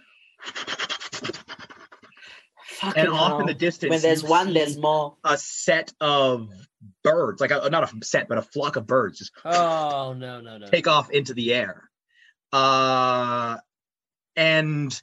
Fucking 2.80 3.02
and 3.04 3.12
off 3.12 3.40
in 3.40 3.46
the 3.46 3.54
distance, 3.54 3.90
When 3.90 4.02
there's 4.02 4.22
one, 4.22 4.52
there's 4.52 4.76
more. 4.76 5.16
a 5.24 5.38
set 5.38 5.92
of 6.00 6.50
birds, 7.02 7.40
like 7.40 7.50
a, 7.50 7.68
not 7.70 7.92
a 7.92 8.04
set, 8.04 8.28
but 8.28 8.38
a 8.38 8.42
flock 8.42 8.76
of 8.76 8.86
birds, 8.86 9.18
just 9.18 9.32
Oh 9.44 10.14
no, 10.16 10.40
no, 10.40 10.58
no. 10.58 10.66
take 10.66 10.86
off 10.86 11.10
into 11.10 11.32
the 11.34 11.54
air. 11.54 11.88
Uh, 12.52 13.56
and 14.36 15.00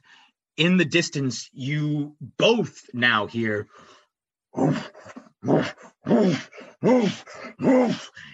in 0.56 0.76
the 0.76 0.84
distance, 0.84 1.50
you 1.52 2.14
both 2.38 2.82
now 2.94 3.26
hear. 3.26 3.66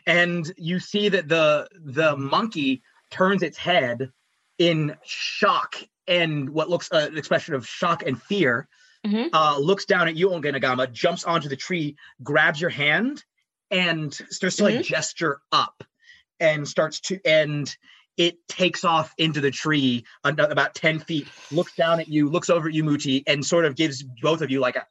And 0.07 0.53
you 0.57 0.79
see 0.81 1.09
that 1.11 1.29
the 1.29 1.69
the 1.83 2.17
monkey 2.17 2.83
turns 3.11 3.43
its 3.43 3.57
head 3.59 4.11
in 4.59 4.97
shock 5.05 5.77
and 6.07 6.51
what 6.51 6.69
looks 6.69 6.91
uh, 6.93 7.09
an 7.11 7.19
expression 7.19 7.55
of 7.55 7.67
shock 7.67 8.05
and 8.07 8.21
fear. 8.21 8.69
Mhm. 9.07 9.31
Uh, 9.33 9.59
looks 9.59 9.87
down 9.87 10.09
at 10.09 10.17
you, 10.17 10.29
Ongenagama, 10.29 10.93
jumps 10.93 11.25
onto 11.25 11.49
the 11.49 11.57
tree, 11.57 11.97
grabs 12.23 12.61
your 12.61 12.71
hand, 12.71 13.25
and 13.71 14.13
starts 14.13 14.57
to 14.57 14.65
like 14.65 14.83
gesture 14.83 15.41
up 15.53 15.85
and 16.41 16.67
starts 16.67 17.01
to 17.01 17.21
and 17.25 17.77
it 18.17 18.37
takes 18.49 18.85
off 18.85 19.15
into 19.17 19.41
the 19.41 19.51
tree 19.51 20.05
about 20.25 20.75
10 20.75 20.99
feet 20.99 21.29
looks 21.53 21.75
down 21.77 22.01
at 22.01 22.09
you 22.09 22.29
looks 22.29 22.51
over 22.51 22.69
at 22.69 22.75
you 22.75 22.83
muti 22.83 23.23
and 23.27 23.45
sort 23.45 23.65
of 23.65 23.77
gives 23.77 24.03
both 24.21 24.43
of 24.43 24.51
you 24.51 24.59
like 24.61 24.77
a 24.77 24.87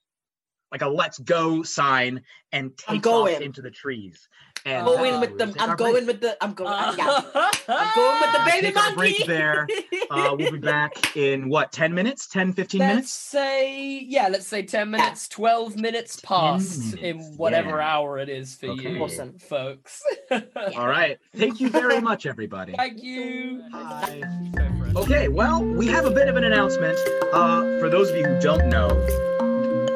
like 0.72 0.82
a 0.82 0.88
let's 0.88 1.18
go 1.20 1.64
sign 1.64 2.22
and 2.52 2.78
takes 2.78 3.06
off 3.06 3.42
into 3.42 3.62
the 3.62 3.72
trees 3.72 4.30
and 4.66 4.86
going 4.86 5.14
uh, 5.16 5.20
with 5.22 5.30
we'll 5.32 5.38
them. 5.40 5.54
take 5.54 5.62
I'm 5.62 5.76
going 5.78 5.94
break. 6.06 6.08
with 6.08 6.22
the. 6.22 6.44
I'm 6.44 6.54
going. 6.54 6.72
Uh, 6.74 6.96
yeah. 6.98 7.22
I'm 7.68 7.96
going 7.96 8.22
with 8.22 8.32
the 8.32 8.40
We'll 8.40 8.46
baby 8.46 8.68
take 8.68 8.78
our 8.78 8.84
monkey. 8.96 8.96
break 8.96 9.26
there 9.28 9.68
uh, 10.12 10.36
we'll 10.38 10.52
be 10.52 10.58
back 10.58 11.16
in 11.16 11.50
what 11.50 11.72
10 11.72 11.94
minutes 11.94 12.28
10 12.28 12.54
15 12.54 12.80
Let's 12.80 12.90
minutes 12.90 13.12
say 13.12 14.00
yeah, 14.08 14.28
let's 14.28 14.48
say 14.48 14.64
ten 14.64 14.90
minutes, 14.92 15.28
twelve 15.28 15.76
minutes 15.76 16.20
past 16.22 16.96
in 16.96 17.20
whatever 17.38 17.78
yeah. 17.78 17.88
hour 17.96 18.18
it 18.18 18.30
is 18.30 18.56
for 18.56 18.68
Okay. 18.68 18.94
you, 18.94 19.04
Awesome. 19.04 19.38
folks. 19.38 20.02
all 20.32 20.88
right 20.88 21.20
thank 21.36 21.60
you 21.60 21.70
very 21.70 22.02
much 22.02 22.26
everybody 22.26 22.74
Thank 22.76 23.04
you. 23.04 23.64
Bye. 23.72 24.22
Go 24.56 24.68
for 24.78 24.88
it. 24.88 24.96
Okay, 24.96 25.28
well, 25.28 25.64
we 25.64 25.86
have 25.88 26.06
a 26.06 26.12
bit 26.12 26.28
of 26.28 26.36
an 26.36 26.44
announcement. 26.44 26.98
Uh, 27.32 27.62
for 27.80 27.90
those 27.90 28.10
of 28.10 28.16
you 28.18 28.26
who 28.26 28.40
don't 28.40 28.68
know, 28.70 28.88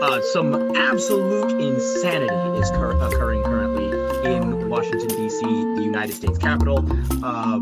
uh, 0.02 0.22
some 0.32 0.54
absolute 0.76 1.52
insanity 1.62 2.60
is 2.60 2.70
cur- 2.72 2.92
occurring 3.02 3.42
currently 3.44 3.86
in 4.32 4.53
Washington, 4.74 5.08
D.C., 5.10 5.46
the 5.76 5.84
United 5.84 6.14
States 6.14 6.40
Capitol. 6.40 6.84
Uh, 7.24 7.60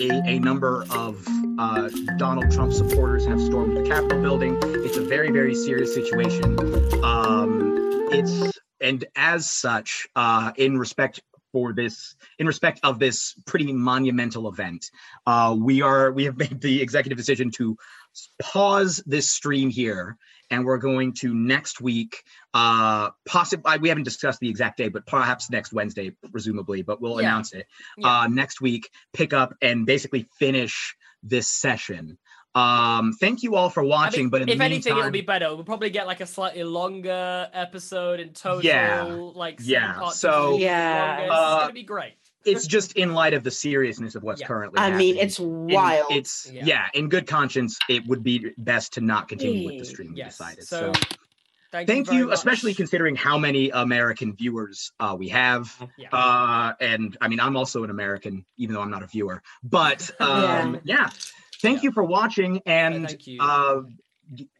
a, 0.00 0.22
a 0.24 0.38
number 0.38 0.86
of 0.88 1.22
uh, 1.58 1.90
Donald 2.16 2.50
Trump 2.50 2.72
supporters 2.72 3.26
have 3.26 3.38
stormed 3.42 3.76
the 3.76 3.82
Capitol 3.82 4.22
building. 4.22 4.58
It's 4.62 4.96
a 4.96 5.02
very, 5.02 5.30
very 5.30 5.54
serious 5.54 5.92
situation. 5.92 6.58
Um, 7.04 8.08
it's 8.10 8.58
and 8.80 9.04
as 9.16 9.50
such, 9.50 10.08
uh, 10.16 10.52
in 10.56 10.78
respect 10.78 11.20
for 11.52 11.74
this, 11.74 12.16
in 12.38 12.46
respect 12.46 12.80
of 12.82 12.98
this 12.98 13.34
pretty 13.44 13.70
monumental 13.74 14.48
event, 14.48 14.90
uh, 15.26 15.54
we 15.58 15.82
are 15.82 16.10
we 16.10 16.24
have 16.24 16.38
made 16.38 16.62
the 16.62 16.80
executive 16.80 17.18
decision 17.18 17.50
to 17.50 17.76
pause 18.40 19.02
this 19.04 19.30
stream 19.30 19.68
here 19.68 20.16
and 20.50 20.64
we're 20.64 20.78
going 20.78 21.12
to 21.12 21.34
next 21.34 21.80
week 21.80 22.22
uh 22.54 23.10
possibly 23.26 23.78
we 23.78 23.88
haven't 23.88 24.04
discussed 24.04 24.40
the 24.40 24.48
exact 24.48 24.76
day 24.78 24.88
but 24.88 25.06
perhaps 25.06 25.50
next 25.50 25.72
wednesday 25.72 26.10
presumably 26.30 26.82
but 26.82 27.00
we'll 27.00 27.20
Yeah. 27.20 27.28
announce 27.28 27.52
it 27.52 27.66
Yeah. 27.96 28.20
uh 28.20 28.26
next 28.28 28.60
week 28.60 28.90
pick 29.12 29.32
up 29.32 29.54
and 29.62 29.86
basically 29.86 30.26
finish 30.38 30.96
this 31.22 31.48
session 31.48 32.18
um 32.54 33.12
thank 33.20 33.42
you 33.42 33.54
all 33.56 33.68
for 33.68 33.82
I 33.82 33.86
watching 33.86 34.30
but 34.30 34.42
in 34.42 34.48
if 34.48 34.58
the 34.58 34.64
anything, 34.64 34.96
it'll 34.96 35.10
be 35.10 35.20
better. 35.20 35.54
We'll 35.54 35.64
probably 35.64 35.90
get 35.90 36.06
like 36.06 36.20
a 36.22 36.26
slightly 36.26 36.64
longer 36.64 37.50
episode 37.52 38.18
in 38.18 38.30
total. 38.32 38.64
Yeah. 38.64 39.02
like 39.04 39.58
Yeah, 39.62 40.08
so, 40.08 40.56
Yeah. 40.56 41.20
It's 41.22 41.30
uh, 41.32 41.60
gonna 41.60 41.72
be 41.74 41.82
great. 41.82 42.14
It's 42.46 42.66
just 42.66 42.92
in 42.96 43.12
light 43.14 43.34
of 43.34 43.42
the 43.44 43.50
seriousness 43.50 44.14
of 44.14 44.22
what's 44.22 44.40
Yeah. 44.40 44.46
currently 44.46 44.78
I 44.80 44.90
mean, 44.96 45.16
it's 45.16 45.38
In- 45.38 45.66
wild. 45.68 46.06
it's 46.10 46.50
Yeah. 46.52 46.64
yeah. 46.64 46.86
in 46.94 47.08
good 47.08 47.26
conscience 47.26 47.78
it 47.88 48.06
would 48.06 48.22
be 48.22 48.52
best 48.58 48.94
to 48.94 49.00
not 49.00 49.28
continue 49.28 49.66
with 49.66 49.72
the 49.78 49.84
Yeah. 49.84 49.92
stream 49.92 50.12
we 50.12 50.18
Yes. 50.18 50.38
decided 50.38 50.64
So, 50.64 50.92
so 50.92 51.00
thank, 51.72 51.88
thank 51.88 52.06
very 52.06 52.18
you 52.18 52.32
especially 52.32 52.74
considering 52.74 53.16
how 53.16 53.36
many 53.38 53.70
american 53.70 54.34
viewers 54.34 54.92
uh, 55.00 55.16
we 55.18 55.28
have 55.28 55.74
Yeah. 55.98 56.08
uh 56.12 56.74
and 56.80 57.16
i 57.20 57.28
mean 57.28 57.40
i'm 57.40 57.56
also 57.56 57.84
an 57.84 57.90
american 57.90 58.44
even 58.56 58.74
though 58.74 58.80
i'm 58.82 58.90
not 58.90 59.02
a 59.02 59.06
viewer 59.08 59.42
but 59.62 60.10
um 60.20 60.80
yeah, 60.84 61.10
thank 61.60 61.82
you 61.82 61.90
for 61.92 62.04
watching 62.04 62.62
and 62.66 63.08
thank 63.08 63.26
you. 63.26 63.38
uh 63.40 63.82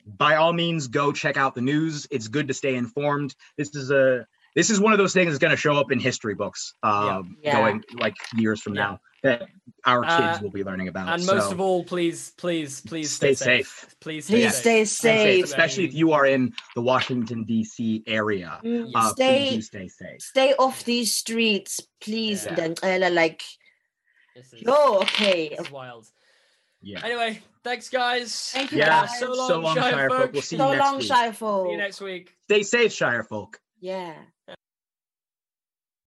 by 0.07 0.37
all 0.37 0.53
means 0.53 0.87
go 0.89 1.11
check 1.13 1.37
out 1.37 1.55
the 1.55 1.61
news 1.61 2.07
it's 2.11 2.29
good 2.29 2.49
to 2.49 2.55
stay 2.55 2.75
informed 2.77 3.35
this 3.57 3.75
is 3.75 3.91
a 3.91 4.27
this 4.57 4.71
is 4.71 4.81
one 4.81 4.93
of 4.93 4.99
those 4.99 5.13
things 5.13 5.29
that's 5.31 5.39
going 5.39 5.53
to 5.53 5.57
show 5.57 5.75
up 5.77 5.93
in 5.93 6.01
history 6.01 6.35
books 6.35 6.75
um 6.83 7.37
Yeah. 7.43 7.53
going 7.61 7.85
like 7.95 8.17
years 8.37 8.61
from 8.61 8.75
Yeah. 8.75 8.83
now 8.83 9.01
that 9.23 9.43
our 9.85 10.03
kids 10.03 10.39
Uh, 10.39 10.41
will 10.43 10.51
be 10.51 10.63
learning 10.65 10.89
about 10.89 11.09
and 11.09 11.25
most 11.27 11.51
of 11.53 11.61
all, 11.61 11.83
please, 11.85 12.33
please, 12.37 12.81
please 12.83 13.11
Stay 13.11 13.35
stay, 13.35 13.63
safe. 13.63 13.95
Please 14.01 14.25
stay 14.27 14.35
Please 14.35 14.53
safe. 14.55 14.61
stay 14.61 14.85
stay 14.85 15.35
safe. 15.43 15.45
especially 15.45 15.85
if 15.85 15.95
you 15.95 16.13
are 16.13 16.27
in 16.27 16.53
the 16.75 16.83
washington 16.83 17.45
dc 17.51 18.03
area 18.07 18.61
Mm, 18.65 18.91
uh, 18.95 19.11
stay, 19.11 19.61
stay 19.61 19.89
safe 19.89 20.21
stay 20.23 20.55
off 20.59 20.85
these 20.85 21.15
streets, 21.17 21.81
please. 22.01 22.45
Yeah. 22.47 22.55
Then 22.75 23.15
like, 23.15 23.43
This 24.35 24.53
is, 24.53 24.63
yo, 24.63 24.99
okay. 25.03 25.49
this 25.51 25.61
is 25.67 25.71
wild. 25.73 26.07
yeah 26.83 27.01
Anyway, 27.05 27.41
thanks, 27.65 27.89
guys. 27.89 28.51
Thank 28.53 28.71
you, 28.73 28.79
yeah 28.79 29.07
guys. 29.07 29.19
So 29.19 29.33
long, 29.33 29.49
so 29.49 29.59
long 29.61 29.75
Shire 29.77 29.93
shire 29.93 30.09
folk 30.11 30.19
folk. 30.21 30.33
we'll 30.35 30.43
see 30.43 30.57
So 30.57 30.65
you 30.71 30.77
next 30.77 30.85
long, 30.87 30.97
week 30.99 31.07
Shire 31.07 31.33
folk. 31.33 31.67
See 31.67 31.73
you 31.73 31.79
next 31.79 32.01
week. 32.01 32.35
stay 32.49 32.63
safe 32.63 32.93
shire 32.93 33.25
folk 33.25 33.59
Yeah. 33.87 34.27